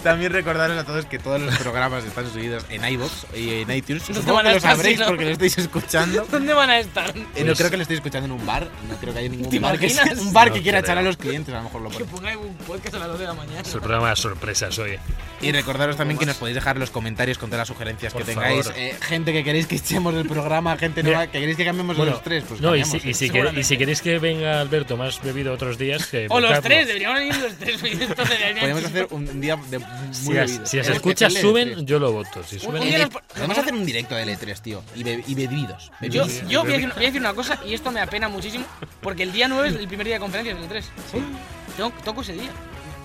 También 0.03 0.33
recordaros 0.33 0.79
a 0.79 0.85
todos 0.85 1.05
que 1.07 1.19
todos 1.19 1.41
los 1.41 1.57
programas 1.59 2.05
están 2.05 2.31
subidos 2.31 2.65
en 2.71 2.85
iVoox 2.85 3.13
y 3.35 3.63
en 3.63 3.71
iTunes. 3.71 4.03
¿Dónde 4.07 4.21
Supongo 4.21 4.35
van 4.37 4.45
que 4.45 4.49
a 4.49 4.53
lo 4.53 4.57
estar, 4.59 4.77
sabréis 4.77 4.97
si 4.97 5.03
no? 5.03 5.09
porque 5.09 5.25
lo 5.25 5.31
estáis 5.31 5.59
escuchando. 5.59 6.27
¿Dónde 6.31 6.53
van 6.55 6.71
a 6.71 6.79
estar? 6.79 7.15
Eh, 7.35 7.45
no 7.45 7.55
creo 7.55 7.71
que 7.71 7.77
lo 7.77 7.83
estéis 7.83 7.99
escuchando 7.99 8.27
en 8.27 8.33
un 8.33 8.47
bar. 8.47 8.69
No 8.89 8.97
creo 8.97 9.13
que 9.13 9.19
haya 9.21 9.29
ningún 9.29 9.51
¿Te 9.51 9.59
bar 9.59 9.79
que, 9.79 9.87
un 10.21 10.33
bar 10.33 10.49
No 10.49 10.55
que 10.55 10.63
quiera 10.63 10.79
creo. 10.79 10.87
echar 10.89 10.99
a 10.99 11.03
los 11.03 11.17
clientes. 11.17 11.55
A 11.55 11.59
lo 11.59 11.65
mejor 11.65 11.83
lo 11.83 11.91
Que 11.91 12.05
pone. 12.05 12.35
ponga 12.35 12.39
un 12.39 12.55
podcast 12.59 12.95
a 12.95 12.99
las 13.01 13.09
2 13.09 13.19
de 13.19 13.25
la 13.27 13.35
mañana. 13.35 13.61
Es 13.61 13.75
el 13.75 13.81
programa 13.81 14.11
de 14.11 14.17
sorpresas 14.17 14.79
hoy. 14.79 14.99
Y 15.43 15.53
recordaros 15.53 15.97
también 15.97 16.19
que 16.19 16.27
nos 16.27 16.37
podéis 16.37 16.55
dejar 16.55 16.77
los 16.77 16.91
comentarios 16.91 17.39
con 17.39 17.49
todas 17.49 17.61
las 17.63 17.69
sugerencias 17.69 18.13
Por 18.13 18.23
que 18.25 18.33
tengáis. 18.33 18.65
favor. 18.67 18.79
Eh, 18.79 18.95
gente 19.01 19.33
que 19.33 19.43
queréis 19.43 19.67
que 19.67 19.77
echemos 19.77 20.15
del 20.15 20.27
programa, 20.27 20.77
gente 20.77 21.03
nueva 21.03 21.27
que 21.29 21.39
queréis 21.41 21.57
que 21.57 21.65
cambiemos 21.65 21.97
de 21.97 22.01
Bueno, 22.01 22.13
los 22.13 22.23
tres. 22.23 22.45
Pues 22.47 22.61
no, 22.61 22.77
y 22.77 22.85
si, 22.85 22.99
y, 23.05 23.15
si 23.15 23.31
que- 23.31 23.51
y 23.57 23.65
si 23.65 23.77
queréis 23.79 24.03
que 24.03 24.19
venga 24.19 24.61
Alberto 24.61 24.97
más 24.97 25.23
bebido 25.23 25.53
otros 25.53 25.79
días, 25.79 26.07
que 26.07 26.27
O 26.29 26.41
los 26.41 26.61
tres, 26.61 26.87
deberíamos 26.87 27.19
venir 27.21 27.37
los 27.37 27.55
tres. 27.55 27.81
Podemos 28.61 28.85
hacer 28.85 29.07
un 29.11 29.41
día 29.41 29.57
de 29.71 29.79
muy 29.79 29.87
Si 30.13 30.33
las, 30.33 30.47
bebido. 30.51 30.67
si 30.67 30.77
las 30.77 30.89
escuchas 30.89 31.35
de 31.35 31.41
suben, 31.41 31.87
yo 31.87 31.99
lo 31.99 32.13
voto. 32.13 32.43
Si 32.45 32.57
Un 32.57 32.63
suben, 32.63 32.83
Eh, 32.83 33.09
Podemos 33.35 33.59
hacer 33.59 33.73
un 33.75 33.87
directo 33.87 34.15
de 34.15 34.25
L3, 34.27 34.61
tío. 34.61 34.83
Y, 34.95 35.03
be- 35.03 35.25
y 35.27 35.35
bebidos. 35.35 35.91
Yo, 36.03 36.27
yo 36.49 36.63
voy, 36.65 36.73
a 36.73 36.77
decir, 36.77 36.93
voy 36.95 37.03
a 37.05 37.07
decir 37.07 37.21
una 37.21 37.33
cosa 37.35 37.59
y 37.67 37.75
esto 37.75 37.91
me 37.91 38.01
apena 38.01 38.29
muchísimo 38.29 38.65
porque 39.01 39.23
el 39.23 39.33
día 39.33 39.49
9 39.49 39.69
es 39.69 39.75
el 39.77 39.87
primer 39.89 40.07
día 40.07 40.17
de 40.17 40.21
conferencias 40.21 40.59
del 40.59 40.69
3. 40.69 40.91
Tengo, 41.77 41.93
toco 42.05 42.21
ese 42.23 42.35
día. 42.35 42.51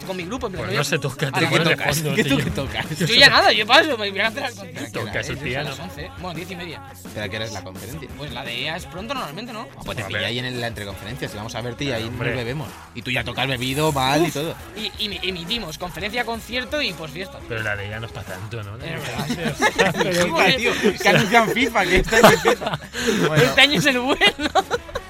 Con 0.06 0.18
mi 0.18 0.24
grupo. 0.26 0.50
pues 0.50 0.72
no 0.72 0.84
se 0.84 1.00
toca. 1.00 1.32
Te 1.32 1.48
¿Qué 1.48 1.60
tocas? 1.60 1.96
fondo, 1.98 2.16
¿Qué 2.16 2.24
tú 2.24 2.38
qué 2.38 2.52
tocas? 2.52 2.86
Yo 3.00 3.16
ya 3.16 3.30
nada, 3.30 3.52
yo 3.52 3.66
paso, 3.66 3.98
me 3.98 4.10
voy 4.12 4.20
a 4.20 4.28
hacer 4.28 4.44
al 4.44 4.54
concierto. 4.56 5.00
Tocas 5.00 5.30
el 5.30 5.36
¿Qué 5.38 5.42
A 5.42 5.44
piano. 5.44 5.70
las 5.70 5.80
11, 5.80 6.12
bueno, 6.20 6.36
10 6.38 6.52
y 6.52 6.56
media. 6.56 6.84
¿Pero 7.14 7.30
qué 7.30 7.36
hora 7.38 7.46
es 7.46 7.54
la 7.54 7.64
conferencia? 7.64 8.10
Pues 8.18 8.32
la 8.32 8.44
de 8.44 8.64
EA 8.64 8.76
es 8.78 8.86
pronto 8.86 9.14
normalmente, 9.14 9.52
¿no? 9.54 9.68
Ah, 9.78 9.82
pues 9.86 9.98
te 10.06 10.16
ahí 10.26 10.40
en 10.40 10.62
la 10.62 10.68
entreconferencia, 10.68 11.28
si 11.30 11.38
vamos 11.38 11.56
a 11.56 11.62
verte 11.62 11.86
y 11.86 11.92
ahí 11.92 12.10
nos 12.10 12.20
bebemos. 12.20 12.68
Y 12.94 13.02
tú 13.02 13.12
ya 13.12 13.24
tocas 13.24 13.48
bebido 13.48 13.92
mal 13.92 14.26
y 14.28 14.32
todo. 14.32 14.56
Y, 14.76 14.92
y 15.04 15.10
mi- 15.10 15.20
emitimos 15.24 15.78
conferencia, 15.78 16.24
concierto 16.26 16.82
y 16.82 16.94
posfiesta. 16.94 17.40
Pero 17.48 17.64
la 17.64 17.76
de 17.76 17.88
ella 17.88 18.00
no 18.00 18.06
es 18.08 18.12
para 18.12 18.28
tanto, 18.28 18.62
¿no? 18.64 18.76
Es 18.78 19.02
verdad. 19.02 20.14
FIFA, 20.14 20.98
que 21.04 21.10
anuncian 21.10 21.50
FIFA, 21.50 21.86
que 21.86 21.96
está 21.98 22.20
en 22.20 22.40
FIFA. 22.40 22.80
Bueno, 23.28 23.44
Este 23.44 23.62
año 23.62 23.80
es 23.80 23.86
el 23.86 24.00
bueno. 24.00 24.20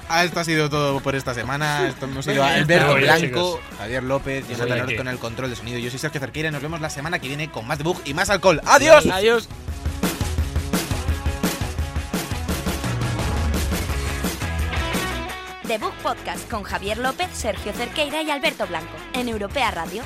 Ah, 0.08 0.24
esto 0.24 0.40
ha 0.40 0.44
sido 0.44 0.68
todo 0.70 1.00
por 1.00 1.14
esta 1.14 1.34
semana. 1.34 1.88
Esto 1.88 2.06
hemos 2.06 2.26
ido 2.26 2.42
a 2.42 2.48
Venga, 2.48 2.62
Alberto 2.62 2.94
Blanco, 2.94 3.20
chicos. 3.20 3.60
Javier 3.78 4.02
López, 4.02 4.48
Jonathan 4.48 4.72
aquí. 4.72 4.80
Orozco 4.80 4.96
con 4.96 5.08
el 5.08 5.18
control 5.18 5.50
de 5.50 5.56
sonido. 5.56 5.78
Yo 5.78 5.90
soy 5.90 5.98
Sergio 5.98 6.20
Cerqueira 6.20 6.48
y 6.48 6.52
nos 6.52 6.62
vemos 6.62 6.80
la 6.80 6.90
semana 6.90 7.18
que 7.18 7.28
viene 7.28 7.50
con 7.50 7.66
más 7.66 7.78
debug 7.78 8.00
y 8.04 8.14
más 8.14 8.30
alcohol. 8.30 8.60
¡Adiós! 8.64 9.06
Adiós. 9.06 9.48
The 15.66 15.78
Book 15.78 15.94
Podcast 16.00 16.48
con 16.48 16.62
Javier 16.62 16.98
López, 16.98 17.28
Sergio 17.32 17.72
Cerqueira 17.72 18.22
y 18.22 18.30
Alberto 18.30 18.68
Blanco 18.68 18.94
en 19.14 19.28
Europea 19.28 19.72
Radio. 19.72 20.02